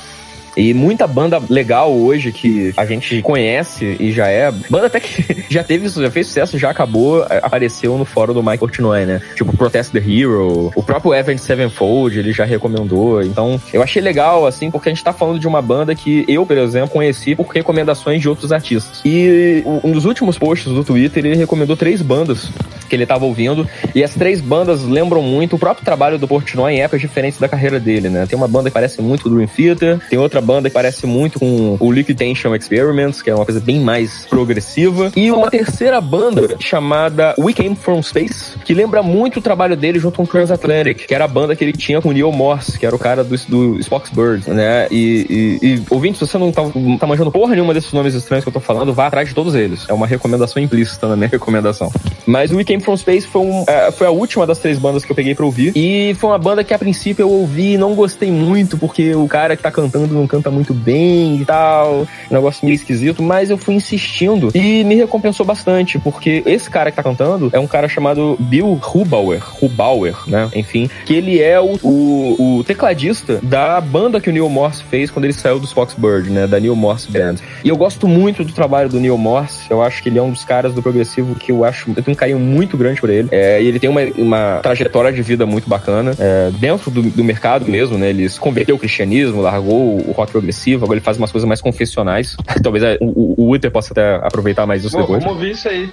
E 0.58 0.74
muita 0.74 1.06
banda 1.06 1.40
legal 1.48 1.94
hoje 1.94 2.32
que 2.32 2.74
a 2.76 2.84
gente 2.84 3.22
conhece 3.22 3.96
e 4.00 4.10
já 4.10 4.26
é. 4.26 4.50
Banda 4.68 4.88
até 4.88 4.98
que 4.98 5.44
já 5.48 5.62
teve, 5.62 5.88
já 5.88 6.10
fez 6.10 6.26
sucesso, 6.26 6.58
já 6.58 6.70
acabou, 6.70 7.24
é, 7.30 7.38
apareceu 7.40 7.96
no 7.96 8.04
fórum 8.04 8.34
do 8.34 8.42
Mike 8.42 8.58
Portnoy, 8.58 9.06
né? 9.06 9.22
Tipo 9.36 9.56
Protest 9.56 9.92
the 9.92 9.98
Hero, 10.00 10.72
o 10.74 10.82
próprio 10.82 11.14
Event 11.14 11.38
Sevenfold, 11.38 12.18
ele 12.18 12.32
já 12.32 12.44
recomendou. 12.44 13.22
Então, 13.22 13.60
eu 13.72 13.82
achei 13.82 14.02
legal, 14.02 14.46
assim, 14.46 14.68
porque 14.68 14.88
a 14.88 14.92
gente 14.92 15.04
tá 15.04 15.12
falando 15.12 15.38
de 15.38 15.46
uma 15.46 15.62
banda 15.62 15.94
que 15.94 16.24
eu, 16.26 16.44
por 16.44 16.58
exemplo, 16.58 16.90
conheci 16.90 17.36
por 17.36 17.46
recomendações 17.46 18.20
de 18.20 18.28
outros 18.28 18.50
artistas. 18.50 19.00
E 19.04 19.62
um 19.84 19.92
dos 19.92 20.04
últimos 20.04 20.36
posts 20.36 20.72
do 20.72 20.82
Twitter, 20.82 21.24
ele 21.24 21.36
recomendou 21.36 21.76
três 21.76 22.02
bandas 22.02 22.50
que 22.88 22.96
ele 22.96 23.06
tava 23.06 23.24
ouvindo. 23.24 23.68
E 23.94 24.02
as 24.02 24.14
três 24.14 24.40
bandas 24.40 24.82
lembram 24.82 25.22
muito 25.22 25.56
o 25.56 25.58
próprio 25.58 25.84
trabalho 25.84 26.18
do 26.18 26.26
Portnoy 26.26 26.74
em 26.74 26.80
épocas 26.80 27.00
diferentes 27.00 27.38
da 27.38 27.48
carreira 27.48 27.78
dele, 27.78 28.08
né? 28.08 28.26
Tem 28.26 28.36
uma 28.36 28.48
banda 28.48 28.70
que 28.70 28.74
parece 28.74 29.00
muito 29.00 29.24
com 29.24 29.28
o 29.28 29.34
Dream 29.34 29.48
Theater, 29.48 30.00
tem 30.08 30.18
outra 30.18 30.40
banda 30.48 30.70
que 30.70 30.74
parece 30.74 31.06
muito 31.06 31.38
com 31.38 31.76
o 31.78 31.92
Liquid 31.92 32.16
Tension 32.16 32.54
Experiments, 32.54 33.20
que 33.20 33.28
é 33.28 33.34
uma 33.34 33.44
coisa 33.44 33.60
bem 33.60 33.80
mais 33.80 34.24
progressiva. 34.24 35.12
E 35.14 35.30
uma 35.30 35.50
terceira 35.50 36.00
banda 36.00 36.56
chamada 36.58 37.34
We 37.38 37.52
Came 37.52 37.76
From 37.76 38.02
Space, 38.02 38.58
que 38.64 38.72
lembra 38.72 39.02
muito 39.02 39.40
o 39.40 39.42
trabalho 39.42 39.76
dele 39.76 39.98
junto 39.98 40.16
com 40.16 40.24
Transatlantic, 40.24 41.06
que 41.06 41.14
era 41.14 41.26
a 41.26 41.28
banda 41.28 41.54
que 41.54 41.62
ele 41.62 41.74
tinha 41.74 42.00
com 42.00 42.08
o 42.08 42.12
Neil 42.12 42.32
Morse, 42.32 42.78
que 42.78 42.86
era 42.86 42.96
o 42.96 42.98
cara 42.98 43.22
do, 43.22 43.36
do 43.46 43.78
Spock's 43.80 44.10
Bird, 44.10 44.48
né? 44.48 44.88
E, 44.90 45.58
e, 45.62 45.66
e 45.66 45.82
ouvinte, 45.90 46.18
se 46.18 46.26
você 46.26 46.38
não 46.38 46.50
tá, 46.50 46.62
não 46.74 46.96
tá 46.96 47.06
manjando 47.06 47.30
porra 47.30 47.54
nenhuma 47.54 47.74
desses 47.74 47.92
nomes 47.92 48.14
estranhos 48.14 48.42
que 48.42 48.48
eu 48.48 48.52
tô 48.52 48.60
falando, 48.60 48.94
vá 48.94 49.06
atrás 49.08 49.28
de 49.28 49.34
todos 49.34 49.54
eles. 49.54 49.84
É 49.86 49.92
uma 49.92 50.06
recomendação 50.06 50.62
implícita 50.62 51.06
na 51.06 51.14
minha 51.16 51.28
recomendação. 51.28 51.92
Mas 52.24 52.50
We 52.52 52.64
Came 52.64 52.82
From 52.82 52.96
Space 52.96 53.26
foi, 53.26 53.42
um, 53.42 53.64
é, 53.66 53.90
foi 53.90 54.06
a 54.06 54.10
última 54.10 54.46
das 54.46 54.58
três 54.58 54.78
bandas 54.78 55.04
que 55.04 55.12
eu 55.12 55.16
peguei 55.16 55.34
pra 55.34 55.44
ouvir. 55.44 55.72
E 55.76 56.14
foi 56.14 56.30
uma 56.30 56.38
banda 56.38 56.64
que 56.64 56.72
a 56.72 56.78
princípio 56.78 57.22
eu 57.22 57.30
ouvi 57.30 57.74
e 57.74 57.78
não 57.78 57.94
gostei 57.94 58.30
muito, 58.30 58.78
porque 58.78 59.14
o 59.14 59.26
cara 59.26 59.56
que 59.56 59.62
tá 59.62 59.70
cantando 59.70 60.14
não 60.14 60.26
canta 60.28 60.50
muito 60.50 60.72
bem 60.72 61.40
e 61.40 61.44
tal. 61.44 62.06
Um 62.30 62.34
negócio 62.34 62.64
meio 62.64 62.76
esquisito, 62.76 63.22
mas 63.22 63.50
eu 63.50 63.58
fui 63.58 63.74
insistindo 63.74 64.50
e 64.54 64.84
me 64.84 64.94
recompensou 64.94 65.44
bastante, 65.44 65.98
porque 65.98 66.42
esse 66.46 66.68
cara 66.70 66.90
que 66.90 66.96
tá 66.96 67.02
cantando 67.02 67.50
é 67.52 67.58
um 67.58 67.66
cara 67.66 67.88
chamado 67.88 68.36
Bill 68.38 68.80
Hubauer, 68.94 69.42
Hubauer, 69.60 70.16
né? 70.26 70.48
Enfim, 70.54 70.90
que 71.04 71.14
ele 71.14 71.40
é 71.40 71.60
o, 71.60 71.78
o, 71.82 72.58
o 72.58 72.64
tecladista 72.64 73.40
da 73.42 73.80
banda 73.80 74.20
que 74.20 74.28
o 74.28 74.32
Neil 74.32 74.48
Morse 74.48 74.82
fez 74.84 75.10
quando 75.10 75.24
ele 75.24 75.32
saiu 75.32 75.58
do 75.58 75.66
Foxbird, 75.66 76.30
né? 76.30 76.46
Da 76.46 76.60
Neil 76.60 76.76
Morse 76.76 77.10
Band. 77.10 77.36
E 77.64 77.68
eu 77.68 77.76
gosto 77.76 78.06
muito 78.06 78.44
do 78.44 78.52
trabalho 78.52 78.88
do 78.88 79.00
Neil 79.00 79.16
Morse, 79.16 79.70
eu 79.70 79.82
acho 79.82 80.02
que 80.02 80.08
ele 80.08 80.18
é 80.18 80.22
um 80.22 80.30
dos 80.30 80.44
caras 80.44 80.74
do 80.74 80.82
progressivo 80.82 81.34
que 81.34 81.52
eu 81.52 81.64
acho, 81.64 81.90
eu 81.90 82.02
tenho 82.02 82.14
um 82.14 82.18
carinho 82.18 82.38
muito 82.38 82.76
grande 82.76 83.00
por 83.00 83.10
ele. 83.10 83.28
É, 83.30 83.62
e 83.62 83.66
ele 83.66 83.78
tem 83.78 83.88
uma, 83.88 84.00
uma 84.16 84.60
trajetória 84.62 85.12
de 85.12 85.22
vida 85.22 85.46
muito 85.46 85.68
bacana, 85.68 86.12
é, 86.18 86.50
dentro 86.58 86.90
do, 86.90 87.02
do 87.02 87.24
mercado 87.24 87.66
mesmo, 87.66 87.96
né? 87.98 88.10
Ele 88.10 88.28
se 88.28 88.38
converteu 88.38 88.74
ao 88.74 88.78
cristianismo, 88.78 89.40
largou 89.40 89.98
o 89.98 90.14
rock 90.20 90.32
progressivo 90.32 90.84
agora 90.84 90.98
ele 90.98 91.04
faz 91.04 91.16
umas 91.16 91.32
coisas 91.32 91.46
mais 91.46 91.60
confessionais. 91.60 92.36
Talvez 92.62 92.84
é, 92.84 92.98
o, 93.00 93.34
o 93.42 93.54
Uther 93.54 93.70
possa 93.70 93.92
até 93.92 94.16
aproveitar 94.16 94.66
mais 94.66 94.84
isso 94.84 94.96
depois. 94.96 95.22
Vamos 95.22 95.36
ouvir 95.36 95.52
isso 95.52 95.68
aí. 95.68 95.90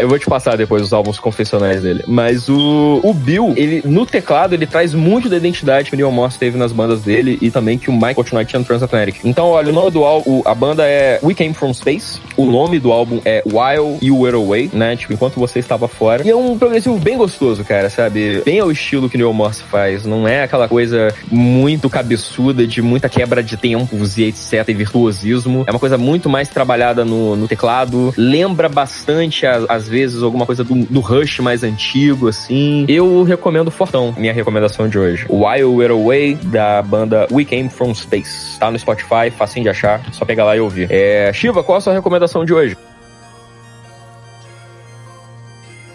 Eu 0.00 0.08
vou 0.08 0.18
te 0.18 0.26
passar 0.26 0.56
depois 0.56 0.82
os 0.82 0.92
álbuns 0.92 1.18
confessionais 1.18 1.82
dele. 1.82 2.04
Mas 2.06 2.48
o, 2.48 3.00
o 3.02 3.12
Bill, 3.12 3.52
ele 3.56 3.82
no 3.84 4.06
teclado, 4.06 4.54
ele 4.54 4.66
traz 4.66 4.94
muito 4.94 5.28
da 5.28 5.36
identidade 5.36 5.90
que 5.90 5.94
o 5.94 5.96
Neil 5.96 6.10
Morse 6.10 6.38
teve 6.38 6.58
nas 6.58 6.72
bandas 6.72 7.02
dele 7.02 7.38
e 7.40 7.50
também 7.50 7.78
que 7.78 7.90
o 7.90 7.92
Michael 7.92 8.24
Knight 8.32 8.46
tinha 8.46 8.60
no 8.60 8.64
Transatlantic. 8.64 9.20
Então, 9.24 9.46
olha, 9.48 9.70
o 9.70 9.72
nome 9.72 9.90
do 9.90 10.04
álbum, 10.04 10.42
a 10.44 10.54
banda 10.54 10.86
é 10.86 11.18
We 11.22 11.34
Came 11.34 11.54
From 11.54 11.72
Space. 11.74 12.20
O 12.36 12.46
nome 12.46 12.78
do 12.78 12.92
álbum 12.92 13.20
é 13.24 13.42
While 13.46 13.98
You 14.02 14.18
Were 14.18 14.36
Away, 14.36 14.70
né? 14.72 14.96
Tipo, 14.96 15.12
enquanto 15.12 15.38
você 15.38 15.58
estava 15.58 15.88
fora. 15.88 16.26
E 16.26 16.30
é 16.30 16.36
um 16.36 16.58
progressivo 16.58 16.98
bem 16.98 17.16
gostoso, 17.16 17.64
cara, 17.64 17.90
sabe? 17.90 18.42
Bem 18.44 18.60
ao 18.60 18.70
estilo 18.70 19.08
que 19.08 19.16
o 19.16 19.18
Neil 19.18 19.32
Morse 19.32 19.62
faz. 19.62 20.04
Não 20.04 20.26
é 20.26 20.42
aquela 20.42 20.68
coisa 20.68 21.12
muito 21.30 21.90
cabeçuda 21.90 22.66
de 22.66 22.80
muita 22.82 23.08
quebra 23.08 23.42
de 23.42 23.56
tempos 23.56 24.18
e 24.18 24.24
etc. 24.24 24.68
e 24.68 24.74
virtuosismo. 24.74 25.64
É 25.66 25.70
uma 25.70 25.80
coisa 25.80 25.98
muito 25.98 26.28
mais 26.28 26.48
trabalhada 26.48 27.04
no, 27.04 27.36
no 27.36 27.48
teclado. 27.48 28.12
Lembra 28.16 28.68
bastante 28.68 29.46
as, 29.46 29.64
as 29.68 29.87
vezes, 29.88 30.22
alguma 30.22 30.46
coisa 30.46 30.62
do, 30.62 30.74
do 30.74 31.00
Rush 31.00 31.40
mais 31.40 31.62
antigo, 31.62 32.28
assim. 32.28 32.84
Eu 32.88 33.22
recomendo 33.22 33.70
Fortão, 33.70 34.14
minha 34.16 34.32
recomendação 34.32 34.88
de 34.88 34.98
hoje. 34.98 35.26
While 35.28 35.64
We're 35.64 35.92
Away, 35.92 36.34
da 36.34 36.82
banda 36.82 37.26
We 37.30 37.44
Came 37.44 37.68
From 37.68 37.94
Space. 37.94 38.58
Tá 38.58 38.70
no 38.70 38.78
Spotify, 38.78 39.30
facinho 39.36 39.64
de 39.64 39.70
achar, 39.70 40.02
só 40.12 40.24
pegar 40.24 40.44
lá 40.44 40.56
e 40.56 40.60
ouvir. 40.60 40.88
É, 40.90 41.32
Shiva, 41.32 41.62
qual 41.62 41.78
a 41.78 41.80
sua 41.80 41.92
recomendação 41.92 42.44
de 42.44 42.52
hoje? 42.52 42.76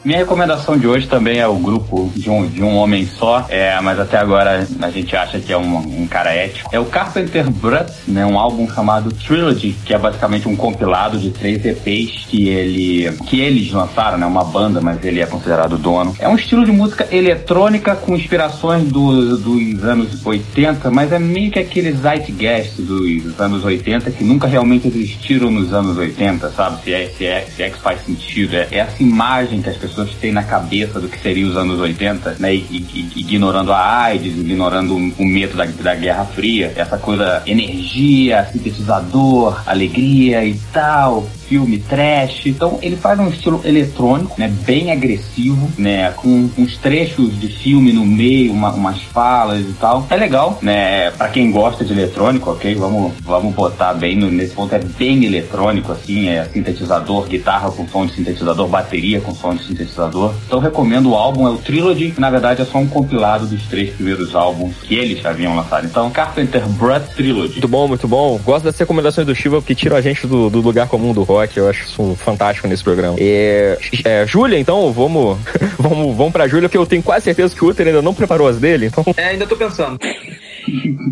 Minha 0.04 0.18
recomendação 0.18 0.78
de 0.78 0.86
hoje 0.86 1.08
também 1.08 1.40
é 1.40 1.48
o 1.48 1.56
grupo 1.56 2.12
de 2.14 2.30
um, 2.30 2.46
de 2.46 2.62
um 2.62 2.76
homem 2.76 3.06
só, 3.06 3.46
é, 3.48 3.80
mas 3.80 3.98
até 3.98 4.18
agora 4.18 4.68
a 4.82 4.90
gente 4.90 5.16
acha 5.16 5.40
que 5.40 5.54
é 5.54 5.58
um, 5.58 5.78
um 5.78 6.06
cara 6.06 6.34
ético. 6.34 6.70
É 6.74 6.80
o 6.80 6.84
Carpenter 6.84 7.50
Brut, 7.50 7.90
né, 8.06 8.26
um 8.26 8.38
álbum 8.38 8.70
chamado 8.70 9.14
Trilogy, 9.14 9.74
que 9.86 9.94
é 9.94 9.98
basicamente 9.98 10.46
um 10.50 10.58
compilado 10.58 11.18
de 11.18 11.30
três 11.30 11.64
EPs 11.64 12.26
que 12.28 12.50
ele 12.50 13.14
que 13.26 13.40
eles 13.40 13.72
lançaram, 13.72 14.18
né, 14.18 14.26
uma 14.26 14.44
banda, 14.44 14.82
mas 14.82 15.02
ele 15.06 15.22
é 15.22 15.26
considerado 15.26 15.78
dono. 15.78 16.14
É 16.20 16.28
um 16.28 16.36
estilo 16.36 16.66
de 16.66 16.72
música 16.74 17.08
eletrônica 17.10 17.96
com 17.96 18.14
inspirações 18.14 18.84
do, 18.84 19.38
dos 19.38 19.84
anos 19.86 20.26
80, 20.26 20.92
mas 20.92 21.14
é 21.14 21.20
meio 21.20 21.50
que 21.50 21.60
aquele 21.60 21.94
zeitgeist 21.94 22.82
dos 22.82 23.40
anos 23.40 23.64
80 23.64 24.12
que 24.12 24.24
nunca 24.24 24.48
realmente 24.48 24.86
existiram 24.86 25.50
nos 25.50 25.74
anos 25.74 25.98
80, 25.98 26.50
sabe? 26.50 26.84
Se 26.84 26.94
é, 26.94 27.08
se 27.08 27.26
é, 27.26 27.48
se 27.56 27.64
é 27.64 27.70
que 27.70 27.78
faz 27.78 28.04
sentido. 28.06 28.56
É, 28.56 28.68
é 28.70 28.78
essa 28.80 29.02
imagem 29.02 29.62
que 29.62 29.70
as 29.70 29.78
pessoas 29.78 29.93
pessoas 29.94 30.15
têm 30.15 30.32
na 30.32 30.44
cabeça 30.44 30.99
do 30.99 31.07
que 31.07 31.20
seria 31.20 31.45
os 31.45 31.56
anos 31.56 31.80
80, 31.80 32.38
né? 32.40 32.53
Ignorando 32.53 33.72
a 33.72 34.03
AIDS, 34.03 34.38
ignorando 34.38 34.95
o 34.95 35.26
medo 35.26 35.56
da, 35.56 35.65
da 35.65 35.95
Guerra 35.95 36.26
Fria, 36.26 36.74
essa 36.76 36.98
coisa 36.98 37.44
energia, 37.45 38.48
sintetizador, 38.52 39.61
alegria 39.65 40.44
e 40.44 40.56
tal 40.72 41.28
filme 41.54 41.78
trash. 41.78 42.48
Então 42.48 42.80
ele 42.82 42.96
faz 42.96 43.20
um 43.20 43.28
estilo 43.28 43.62
eletrônico, 43.64 44.34
né, 44.40 44.52
bem 44.66 44.92
agressivo, 44.92 45.70
né, 45.78 46.12
com 46.12 46.50
uns 46.58 46.78
trechos 46.78 47.40
de 47.40 47.48
filme 47.48 47.94
no 47.94 48.04
meio, 48.04 48.52
uma, 48.52 48.72
umas 48.72 49.04
falas 49.04 49.62
e 49.62 49.74
tal. 49.74 50.08
É 50.10 50.16
legal, 50.16 50.58
né, 50.64 51.12
para 51.12 51.28
quem 51.28 51.52
gosta 51.52 51.86
de 51.86 51.94
eletrônico, 51.94 52.50
ok? 52.50 52.74
Vamos, 52.74 53.14
vamos 53.22 53.54
botar 53.54 53.94
bem 53.94 54.16
no, 54.16 54.32
nesse 54.32 54.56
ponto 54.56 54.74
é 54.74 54.80
bem 54.80 55.26
eletrônico 55.26 55.92
assim, 55.92 56.28
é 56.28 56.44
sintetizador, 56.46 57.28
guitarra 57.28 57.70
com 57.70 57.88
som 57.88 58.08
de 58.08 58.14
sintetizador, 58.14 58.68
bateria 58.68 59.22
com 59.22 59.36
som 59.36 59.54
de 59.54 59.64
sintetizador. 59.64 60.34
Então 60.48 60.58
recomendo 60.58 61.12
o 61.12 61.16
álbum, 61.16 61.48
é 61.48 61.52
o 61.52 61.58
Trilogy, 61.58 62.12
que 62.12 62.22
na 62.22 62.32
verdade 62.32 62.64
é 62.64 62.66
só 62.66 62.80
um 62.80 62.88
compilado 62.88 63.46
dos 63.46 63.62
três 63.68 63.92
primeiros 63.94 64.34
álbuns 64.34 64.74
que 64.82 64.96
eles 64.96 65.24
haviam 65.24 65.56
lançado. 65.56 65.86
Então 65.86 66.10
Carpenter 66.10 66.68
Brut 66.68 67.04
Trilogy. 67.16 67.54
Muito 67.54 67.68
bom, 67.68 67.88
muito 67.88 68.08
bom. 68.08 68.40
Gosto 68.44 68.66
das 68.66 68.78
recomendações 68.80 69.28
do 69.28 69.36
Shiva 69.36 69.58
porque 69.58 69.76
tiram 69.76 69.96
a 69.96 70.02
gente 70.02 70.26
do, 70.26 70.50
do 70.50 70.60
lugar 70.60 70.88
comum 70.88 71.14
do 71.14 71.22
rock 71.22 71.43
rock, 71.44 71.57
eu 71.57 71.70
acho 71.70 71.84
isso 71.84 72.15
fantástico 72.15 72.68
nesse 72.68 72.84
programa. 72.84 73.15
É, 73.20 73.78
é, 74.03 74.26
Júlia, 74.26 74.57
então, 74.57 74.91
vamos, 74.91 75.38
vamos, 75.78 76.15
vamos 76.15 76.32
pra 76.34 76.48
Júlia, 76.48 76.68
porque 76.68 76.78
eu 76.78 76.86
tenho 76.86 77.03
quase 77.03 77.26
certeza 77.26 77.56
que 77.56 77.64
o 77.64 77.70
Uther 77.70 77.88
ainda 77.88 78.02
não 78.02 78.14
preparou 78.14 78.48
as 78.48 78.57
dele, 78.60 78.88
então... 78.88 79.03
É, 79.18 79.26
ainda 79.26 79.45
tô 79.45 79.56
pensando. 79.56 79.99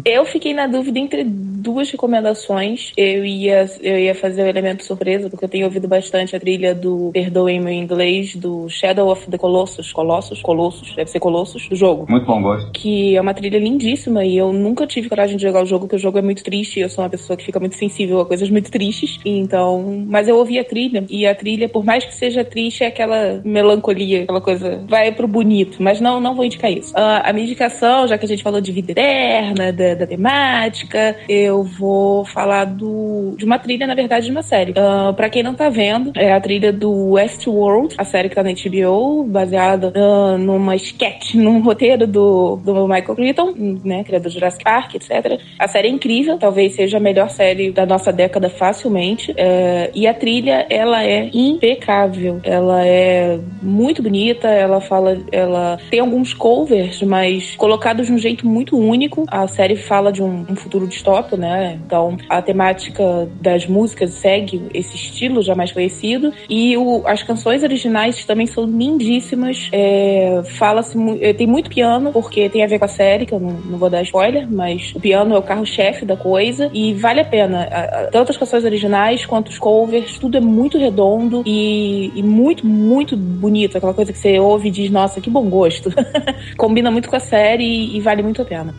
Eu 0.06 0.26
fiquei 0.26 0.54
na 0.54 0.68
dúvida 0.68 0.98
entre 0.98 1.24
duas 1.62 1.90
recomendações. 1.92 2.92
Eu 2.98 3.24
ia, 3.24 3.66
eu 3.82 4.00
ia 4.00 4.16
fazer 4.16 4.44
o 4.44 4.48
elemento 4.48 4.84
surpresa, 4.84 5.30
porque 5.30 5.46
eu 5.46 5.50
tenho 5.50 5.66
ouvido 5.66 5.88
bastante 5.88 6.36
a 6.36 6.40
trilha 6.40 6.74
do 6.74 7.12
Perdoem 7.14 7.60
meu 7.60 7.72
inglês, 7.72 8.36
do 8.36 8.68
Shadow 8.68 9.10
of 9.10 9.30
the 9.30 9.38
Colossus. 9.38 9.94
Colossus? 9.94 10.42
Colossus? 10.42 10.96
Deve 10.96 11.10
ser 11.10 11.20
Colossus, 11.20 11.70
do 11.70 11.76
jogo. 11.76 12.06
Muito 12.10 12.26
bom 12.26 12.42
gosto. 12.42 12.72
Que 12.72 13.16
é 13.16 13.22
uma 13.22 13.34
trilha 13.34 13.60
lindíssima 13.60 14.26
e 14.26 14.38
eu 14.38 14.52
nunca 14.52 14.88
tive 14.88 15.08
coragem 15.08 15.38
de 15.38 15.44
jogar 15.44 15.64
o 15.64 15.66
jogo, 15.66 15.86
porque 15.86 15.96
o 15.96 16.00
jogo 16.00 16.18
é 16.18 16.22
muito 16.22 16.44
triste. 16.44 16.80
Eu 16.80 16.90
sou 16.90 17.04
uma 17.04 17.10
pessoa 17.10 17.38
que 17.38 17.46
fica 17.46 17.60
muito 17.60 17.76
sensível 17.76 18.20
a 18.20 18.26
coisas 18.26 18.50
muito 18.50 18.72
tristes. 18.72 19.20
Então. 19.24 20.04
Mas 20.08 20.28
eu 20.28 20.38
ouvi 20.38 20.58
a 20.58 20.64
trilha, 20.64 21.06
e 21.10 21.28
a 21.28 21.36
trilha, 21.36 21.70
por 21.70 21.84
mais 21.84 22.04
que 22.04 22.16
seja 22.16 22.44
triste, 22.44 22.84
é 22.84 22.88
aquela 22.88 23.42
melancolia, 23.46 24.24
aquela 24.24 24.42
coisa. 24.42 24.84
Vai 24.88 25.12
pro 25.12 25.28
bonito. 25.28 25.78
Mas 25.80 26.02
não, 26.02 26.20
não 26.20 26.36
vou 26.36 26.46
indicar 26.46 26.72
isso. 26.72 26.94
Uh, 26.94 27.22
a 27.24 27.32
minha 27.34 27.46
indicação, 27.46 28.08
já 28.08 28.18
que 28.18 28.26
a 28.26 28.28
gente 28.28 28.44
falou 28.44 28.60
de 28.60 28.72
vida 28.72 28.92
eterna, 28.92 29.72
da, 29.72 29.96
da 29.96 30.08
temática, 30.08 31.16
eu 31.30 31.51
eu 31.52 31.64
vou 31.64 32.26
falar 32.26 32.66
do, 32.66 33.36
de 33.38 33.46
uma 33.46 33.60
trilha, 33.60 33.86
na 33.86 33.94
verdade, 33.94 34.26
de 34.26 34.32
uma 34.32 34.42
série. 34.42 34.72
Uh, 34.72 35.14
pra 35.14 35.30
quem 35.30 35.44
não 35.44 35.54
tá 35.54 35.70
vendo, 35.70 36.12
é 36.16 36.34
a 36.34 36.42
trilha 36.42 36.72
do 36.72 37.12
Westworld, 37.12 37.96
a 37.98 38.04
série 38.04 38.30
que 38.30 38.36
tá 38.36 38.44
na 38.44 38.52
HBO, 38.52 39.24
baseada 39.24 39.94
uh, 39.96 40.38
numa 40.38 40.76
sketch, 40.76 41.36
num 41.36 41.62
roteiro 41.62 42.08
do, 42.08 42.56
do 42.58 42.88
Michael 42.88 43.16
Crichton, 43.16 43.54
né, 43.84 44.04
criador 44.04 44.30
do 44.30 44.34
Jurassic 44.34 44.64
Park, 44.64 44.96
etc. 44.96 45.40
A 45.60 45.68
série 45.68 45.88
é 45.88 45.92
incrível, 45.92 46.38
talvez 46.38 46.74
seja 46.76 46.98
a 46.98 47.00
melhor 47.00 47.30
série 47.30 47.72
da 47.72 47.86
nossa 47.86 48.12
década 48.12 48.50
facilmente. 48.50 49.32
Uh, 49.32 49.92
e 49.94 50.08
a 50.08 50.14
trilha, 50.14 50.66
ela 50.70 51.04
é 51.04 51.30
impecável. 51.34 52.40
Ela 52.44 52.86
é 52.86 53.40
muito 53.62 54.02
bonita, 54.02 54.48
ela 54.48 54.80
fala, 54.80 55.18
ela 55.32 55.78
tem 55.90 56.00
alguns 56.00 56.34
covers, 56.34 57.02
mas 57.02 57.56
colocados 57.56 58.08
de 58.08 58.14
um 58.14 58.18
jeito 58.18 58.48
muito 58.48 58.78
único. 58.78 59.26
A 59.28 59.48
série 59.48 59.76
fala 59.76 60.12
de 60.12 60.24
um, 60.24 60.46
um 60.50 60.56
futuro 60.56 60.88
distópico, 60.88 61.36
né? 61.42 61.80
Então 61.84 62.16
a 62.30 62.42
temática 62.42 63.28
das 63.42 63.66
músicas 63.66 64.12
segue 64.12 64.62
esse 64.74 64.96
estilo 64.96 65.42
já 65.42 65.56
mais 65.56 65.72
conhecido. 65.72 66.32
E 66.48 66.78
o, 66.78 67.02
as 67.06 67.24
canções 67.24 67.64
originais 67.64 68.24
também 68.24 68.46
são 68.46 68.66
lindíssimas. 68.66 69.68
É, 69.72 70.42
Fala-se, 70.58 70.96
é, 71.20 71.34
tem 71.34 71.48
muito 71.48 71.70
piano, 71.70 72.12
porque 72.12 72.48
tem 72.48 72.64
a 72.64 72.68
ver 72.68 72.78
com 72.78 72.86
a 72.86 72.88
série, 72.88 73.26
que 73.26 73.34
eu 73.34 73.40
não, 73.40 73.52
não 73.52 73.78
vou 73.80 73.90
dar 73.90 74.04
spoiler, 74.04 74.48
mas 74.50 74.94
o 74.96 75.00
piano 75.00 75.36
é 75.36 75.40
o 75.40 75.42
carro-chefe 75.42 76.06
da 76.06 76.16
coisa 76.16 76.70
e 76.74 76.94
vale 76.94 77.22
a 77.22 77.26
pena. 77.26 77.68
Tanto 78.12 78.32
as 78.32 78.38
canções 78.38 78.64
originais 78.64 79.26
quanto 79.26 79.50
os 79.50 79.58
covers, 79.58 80.20
tudo 80.20 80.38
é 80.38 80.42
muito 80.42 80.78
redondo 80.78 81.42
e, 81.46 82.12
e 82.16 82.22
muito, 82.22 82.66
muito 82.66 83.18
bonito. 83.18 83.78
Aquela 83.78 83.94
coisa 83.94 84.14
que 84.14 84.20
você 84.20 84.38
ouve 84.40 84.68
e 84.68 84.72
diz, 84.72 84.92
nossa, 84.92 85.20
que 85.20 85.30
bom 85.30 85.50
gosto. 85.50 85.90
Combina 86.56 86.92
muito 86.92 87.10
com 87.10 87.16
a 87.16 87.20
série 87.20 87.64
e, 87.64 87.98
e 87.98 88.00
vale 88.00 88.22
muito 88.22 88.42
a 88.42 88.46
pena. 88.46 88.76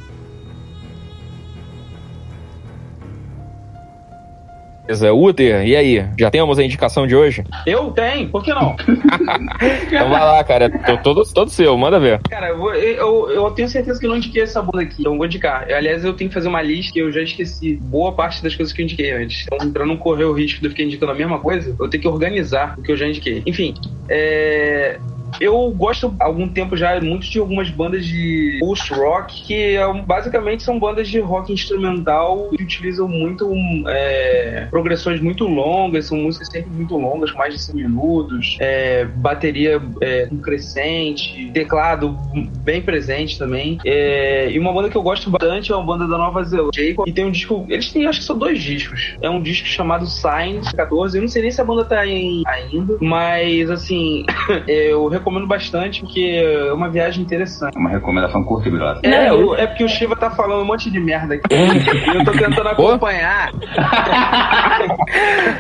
Beleza, 4.85 5.13
Uter, 5.13 5.65
e 5.65 5.77
aí? 5.77 6.05
Já 6.19 6.31
temos 6.31 6.59
a 6.59 6.65
indicação 6.65 7.07
de 7.07 7.15
hoje? 7.15 7.45
Eu 7.65 7.93
tenho, 7.93 8.29
por 8.29 8.43
que 8.43 8.53
não? 8.53 8.75
então 9.87 10.11
vai 10.11 10.21
lá, 10.21 10.43
cara. 10.43 10.69
Tô 10.71 10.97
todo, 10.99 11.23
todo 11.33 11.51
seu, 11.51 11.77
manda 11.79 12.01
ver. 12.01 12.21
Cara, 12.29 12.49
eu, 12.49 12.59
vou, 12.59 12.75
eu, 12.75 13.31
eu, 13.31 13.51
tenho 13.53 13.69
certeza 13.69 14.01
que 14.01 14.07
eu 14.07 14.11
não 14.11 14.17
indiquei 14.17 14.43
essa 14.43 14.61
banda 14.61 14.83
aqui, 14.83 14.97
então 15.01 15.17
vou 15.17 15.27
indicar. 15.27 15.71
Aliás, 15.73 16.05
eu 16.05 16.13
tenho 16.15 16.29
que 16.29 16.35
fazer 16.35 16.49
uma 16.49 16.61
lista 16.61 16.93
que 16.93 16.99
eu 16.99 17.13
já 17.13 17.23
esqueci 17.23 17.77
boa 17.77 18.13
parte 18.13 18.43
das 18.43 18.57
coisas 18.57 18.75
que 18.75 18.83
eu 18.83 18.85
indiquei 18.85 19.13
antes. 19.13 19.47
Então, 19.47 19.71
pra 19.71 19.87
não 19.87 19.97
correr 19.97 20.25
o 20.25 20.33
risco 20.33 20.61
de 20.61 20.67
eu 20.67 20.71
ficar 20.71 20.83
indicando 20.83 21.13
a 21.13 21.15
mesma 21.15 21.39
coisa, 21.39 21.75
eu 21.79 21.89
tenho 21.89 22.03
que 22.03 22.09
organizar 22.09 22.75
o 22.77 22.83
que 22.83 22.91
eu 22.91 22.97
já 22.97 23.07
indiquei. 23.07 23.43
Enfim, 23.47 23.75
é, 24.09 24.99
eu 25.41 25.71
gosto 25.71 26.15
há 26.21 26.25
algum 26.25 26.49
tempo 26.49 26.77
já 26.77 27.01
muito 27.01 27.29
de 27.29 27.39
algumas 27.39 27.71
bandas 27.71 28.05
de 28.05 28.59
post-rock 28.61 29.43
que 29.45 29.77
é 29.77 30.03
basicamente 30.03 30.63
são 30.63 30.79
bandas 30.79 31.09
de 31.09 31.21
rock 31.21 31.53
instrumental 31.53 32.51
que 32.51 32.63
utilizam 32.63 33.09
muito 33.09 33.53
é, 33.89 34.67
progressões 34.71 35.21
muito 35.21 35.47
longas, 35.47 36.07
são 36.07 36.19
músicas 36.19 36.49
sempre 36.49 36.71
muito 36.71 36.97
longas, 36.97 37.33
mais 37.33 37.55
de 37.55 37.63
5 37.63 37.77
minutos, 37.77 38.57
é, 38.61 39.05
bateria 39.05 39.81
é, 40.01 40.29
crescente, 40.43 41.51
teclado 41.53 42.17
bem 42.63 42.83
presente 42.83 43.39
também. 43.39 43.79
É, 43.85 44.51
e 44.51 44.59
uma 44.59 44.73
banda 44.73 44.89
que 44.89 44.97
eu 44.97 45.03
gosto 45.03 45.31
bastante 45.31 45.73
é 45.73 45.77
uma 45.77 45.85
banda 45.85 46.07
da 46.07 46.19
Nova 46.19 46.43
Zelândia, 46.45 46.95
e 47.07 47.13
tem 47.13 47.25
um 47.25 47.31
disco, 47.31 47.65
eles 47.69 47.93
têm 47.93 48.07
acho 48.07 48.21
que 48.21 48.25
são 48.25 48.39
dois 48.39 48.61
discos. 48.61 49.17
É 49.21 49.31
um 49.31 49.41
disco 49.41 49.67
chamado 49.67 50.07
Signs 50.07 50.71
14, 50.73 51.17
eu 51.17 51.23
não 51.23 51.29
sei 51.29 51.43
nem 51.43 51.51
se 51.51 51.61
a 51.61 51.65
banda 51.65 51.85
tá 51.85 52.07
em, 52.07 52.43
ainda, 52.47 52.97
mas 53.01 53.71
assim, 53.71 54.25
eu 54.67 55.09
recomendo 55.09 55.22
bastante, 55.47 56.01
porque 56.01 56.43
é 56.43 56.73
uma 56.73 56.89
viagem 56.89 57.23
interessante. 57.23 57.77
É 57.77 57.79
uma 57.79 57.91
recomendação 57.91 58.43
curta 58.45 58.69
e 58.69 58.71
grossa. 58.71 59.01
É, 59.05 59.31
eu, 59.31 59.55
é 59.55 59.67
porque 59.67 59.85
o 59.85 59.89
Shiva 59.89 60.17
tá 60.17 60.31
falando 60.31 60.63
um 60.63 60.67
monte 60.67 60.91
de 60.91 61.01
merda 61.01 61.35
aqui. 61.35 61.43
e 61.51 62.17
eu 62.17 62.25
tô 62.25 62.33
tentando 62.33 62.69
acompanhar. 62.69 63.53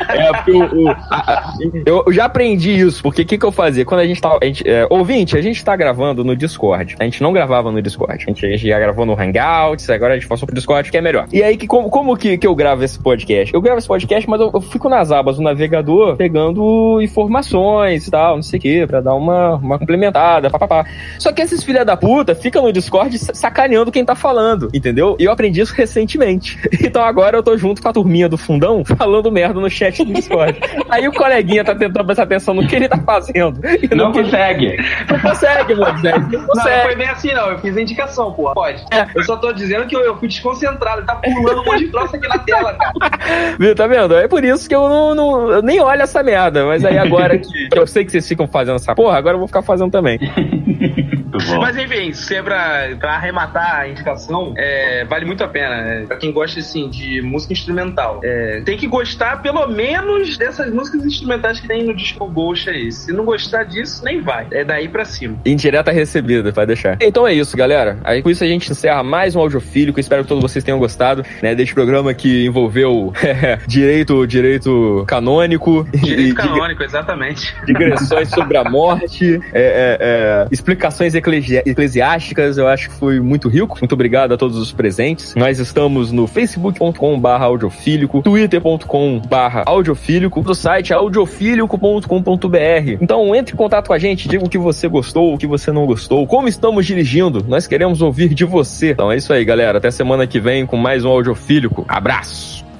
é, 0.09 0.33
porque 0.33 0.53
o, 0.53 0.65
o 0.65 0.89
a, 0.91 1.55
eu 1.87 2.05
já 2.13 2.25
aprendi 2.25 2.73
isso, 2.73 3.03
porque 3.03 3.23
o 3.23 3.27
que, 3.27 3.39
que 3.39 3.45
eu 3.45 3.53
fazia? 3.53 3.85
Quando 3.85 4.01
a 4.01 4.07
gente 4.07 4.21
tava. 4.21 4.39
A 4.43 4.45
gente, 4.45 4.69
é, 4.69 4.87
ouvinte, 4.91 5.37
a 5.37 5.43
gente 5.43 5.65
tá 5.65 5.77
gravando 5.77 6.25
no 6.25 6.37
Discord. 6.37 6.97
A 6.99 7.05
gente 7.05 7.23
não 7.23 7.33
gravava 7.33 7.71
no 7.71 7.81
Discord. 7.83 8.25
A 8.25 8.29
gente, 8.29 8.47
a 8.47 8.51
gente 8.51 8.67
já 8.67 8.79
gravou 8.79 9.07
no 9.07 9.13
Hangouts, 9.13 9.89
agora 9.91 10.15
a 10.15 10.17
gente 10.17 10.29
passou 10.29 10.47
pro 10.47 10.55
Discord, 10.55 10.91
que 10.91 10.97
é 10.97 11.01
melhor. 11.01 11.27
E 11.33 11.43
aí, 11.43 11.57
que, 11.57 11.67
como, 11.67 11.91
como 11.91 12.17
que, 12.17 12.39
que 12.39 12.47
eu 12.47 12.55
gravo 12.55 12.85
esse 12.85 12.99
podcast? 12.99 13.53
Eu 13.53 13.61
gravo 13.61 13.79
esse 13.79 13.89
podcast, 13.89 14.29
mas 14.29 14.41
eu, 14.41 14.51
eu 14.53 14.61
fico 14.61 14.89
nas 14.89 15.11
abas 15.11 15.37
do 15.37 15.43
navegador 15.43 16.17
pegando 16.17 17.01
informações 17.03 18.07
e 18.07 18.11
tal, 18.11 18.37
não 18.37 18.43
sei 18.43 18.59
o 18.59 18.63
que, 18.63 18.87
pra 18.87 19.01
dar 19.01 19.15
uma, 19.15 19.52
uma 19.57 19.79
complementada, 19.79 20.51
papapá. 20.51 20.85
Só 21.19 21.33
que 21.33 21.43
esses 21.43 21.63
filha 21.63 21.85
da 21.85 21.97
puta 21.97 22.35
ficam 22.35 22.63
no 22.63 22.73
Discord 22.73 23.19
sacaneando 23.19 23.93
quem 23.93 24.05
tá 24.05 24.15
falando, 24.15 24.69
entendeu? 24.73 25.17
E 25.19 25.25
eu 25.25 25.33
aprendi 25.33 25.61
isso 25.61 25.75
recentemente. 25.75 26.59
Então 26.83 27.05
agora 27.05 27.37
eu 27.37 27.43
tô 27.43 27.57
junto 27.57 27.81
com 27.81 27.89
a 27.89 27.93
turminha 27.93 28.29
do 28.29 28.37
fundão 28.37 28.85
falando 28.85 29.31
merda 29.31 29.61
no 29.61 29.71
chat 29.71 30.05
do 30.05 30.13
Discord. 30.13 30.59
Aí 30.91 31.07
o 31.07 31.13
coleguinha 31.13 31.65
tá 31.65 31.75
tentando 31.75 32.05
prestar 32.05 32.25
atenção 32.25 32.53
no 32.55 32.67
que 32.67 32.75
ele 32.75 32.89
tá 32.89 32.99
fazendo. 32.99 33.61
Não, 33.91 34.07
não 34.07 34.13
consegue. 34.13 34.77
Não 35.09 35.21
consegue, 35.21 35.75
mano. 35.75 35.99
Não, 36.03 36.47
consegue. 36.47 36.77
não 36.77 36.83
foi 36.83 36.97
bem 36.97 37.09
assim, 37.09 37.33
não. 37.33 37.51
Eu 37.51 37.59
fiz 37.61 37.77
a 37.77 37.81
indicação, 37.81 38.33
pô. 38.33 38.53
Pode. 38.53 38.85
É. 38.91 39.07
Eu 39.15 39.23
só 39.23 39.37
tô 39.37 39.53
dizendo 39.53 39.87
que 39.87 39.97
eu, 39.97 40.01
eu 40.01 40.17
fui 40.17 40.29
desconcentrado. 40.29 41.01
Ele 41.01 41.07
tá 41.07 41.15
pulando 41.15 41.61
um 41.61 41.65
monte 41.65 41.85
de 41.85 41.91
troço 41.91 42.17
aqui 42.17 42.29
na 42.29 42.39
tela, 42.39 42.75
cara. 42.75 42.93
Viu, 43.59 43.75
tá 43.75 43.87
vendo? 43.87 44.17
É 44.17 44.27
por 44.27 44.45
isso 44.45 44.69
que 44.69 44.75
eu 44.75 44.89
não, 44.89 45.15
não 45.15 45.51
eu 45.53 45.63
nem 45.63 45.81
olho 45.81 46.03
essa 46.03 46.23
merda. 46.23 46.67
Mas 46.67 46.85
aí 46.85 46.99
agora 46.99 47.39
que, 47.39 47.69
que 47.69 47.79
eu 47.79 47.87
sei 47.87 48.05
que 48.05 48.11
vocês 48.11 48.27
ficam 48.27 48.47
fazendo 48.47 48.77
essa 48.77 48.95
porra, 48.95 49.17
agora 49.17 49.37
eu 49.37 49.41
vou 49.43 49.49
ficar 49.49 49.63
fazendo 49.63 49.91
também. 49.91 50.19
Mas 51.61 51.77
enfim, 51.77 52.13
se 52.13 52.35
é 52.35 52.43
pra, 52.43 52.89
pra 52.99 53.15
arrematar 53.15 53.81
a 53.81 53.89
indicação, 53.89 54.55
é, 54.57 55.05
vale 55.05 55.25
muito 55.25 55.43
a 55.43 55.49
pena. 55.49 55.83
Né? 55.83 56.05
Pra 56.07 56.17
quem 56.17 56.33
gosta 56.33 56.61
assim, 56.61 56.89
de 56.89 57.23
música 57.23 57.53
instrumental. 57.53 58.21
É, 58.23 58.63
tem 58.65 58.77
que 58.77 58.87
gostar 58.87 59.43
pelo 59.43 59.67
menos 59.67 60.37
dessas 60.37 60.73
músicas 60.73 61.05
instrumentais 61.05 61.61
que 61.61 61.67
tem 61.67 61.85
no 61.85 61.95
disco 61.95 62.27
Ghost 62.29 62.69
aí. 62.69 62.93
Se 62.93 63.13
não 63.13 63.25
gostar 63.25 63.65
disso, 63.65 64.05
nem 64.05 64.21
vai. 64.21 64.47
É 64.51 64.65
daí 64.65 64.89
pra 64.89 65.05
cima. 65.05 65.39
Indireta 65.45 65.91
recebida, 65.91 66.51
vai 66.53 66.67
deixar. 66.67 66.99
Então 67.01 67.27
é 67.27 67.33
isso, 67.33 67.57
galera. 67.57 67.99
Aí 68.05 68.23
com 68.23 68.31
isso 68.31 68.45
a 68.45 68.47
gente 68.47 68.71
encerra 68.71 69.03
mais 69.03 69.35
um 69.35 69.41
audiofílico. 69.41 69.99
Espero 69.99 70.23
que 70.23 70.29
todos 70.29 70.43
vocês 70.43 70.65
tenham 70.65 70.79
gostado 70.79 71.25
né, 71.43 71.55
deste 71.55 71.75
programa 71.75 72.13
que 72.15 72.47
envolveu 72.47 73.13
direito, 73.67 74.27
direito 74.27 75.05
canônico. 75.07 75.87
Direito 75.93 76.31
e, 76.31 76.35
canônico, 76.35 76.83
exatamente. 76.83 77.55
Digressões 77.67 78.29
sobre 78.29 78.57
a 78.57 78.65
morte. 78.65 79.22
É, 79.53 79.53
é, 79.53 79.99
é, 80.01 80.47
explicações 80.51 81.15
eclesi 81.15 81.57
eclesiásticas, 81.57 82.59
eu 82.59 82.69
acho 82.69 82.91
que 82.91 82.97
foi 82.97 83.21
muito 83.21 83.49
rico. 83.49 83.79
Muito 83.81 83.93
obrigado 83.93 84.33
a 84.33 84.37
todos 84.37 84.59
os 84.59 84.73
presentes. 84.73 85.35
Nós 85.35 85.59
estamos 85.59 86.13
no 86.13 86.27
facebook.com.br 86.27 87.29
audiofílico, 87.29 88.23
twitter.com.br 88.23 89.63
audiofílico, 89.67 90.43
do 90.43 90.55
site 90.55 90.93
audiofílico.com.br. 90.93 92.99
Então 93.01 93.35
entre 93.35 93.55
em 93.55 93.57
contato 93.57 93.89
com 93.89 93.93
a 93.93 93.99
gente, 93.99 94.29
diga 94.29 94.45
o 94.45 94.49
que 94.49 94.59
você 94.59 94.89
gostou, 94.89 95.35
o 95.35 95.39
que 95.39 95.47
você 95.47 95.73
não 95.73 95.87
gostou, 95.87 96.27
como 96.27 96.49
estamos 96.49 96.87
dirigindo. 96.87 97.45
Nós 97.47 97.67
queremos 97.67 98.03
ouvir 98.03 98.35
de 98.35 98.45
você. 98.45 98.91
Então 98.91 99.11
é 99.11 99.17
isso 99.17 99.33
aí, 99.33 99.45
galera. 99.45 99.79
Até 99.79 99.91
semana 99.91 100.27
que 100.27 100.41
vem 100.41 100.67
com 100.67 100.77
mais 100.77 101.05
um 101.05 101.09
audiofílico. 101.09 101.85
Abraço! 101.89 102.72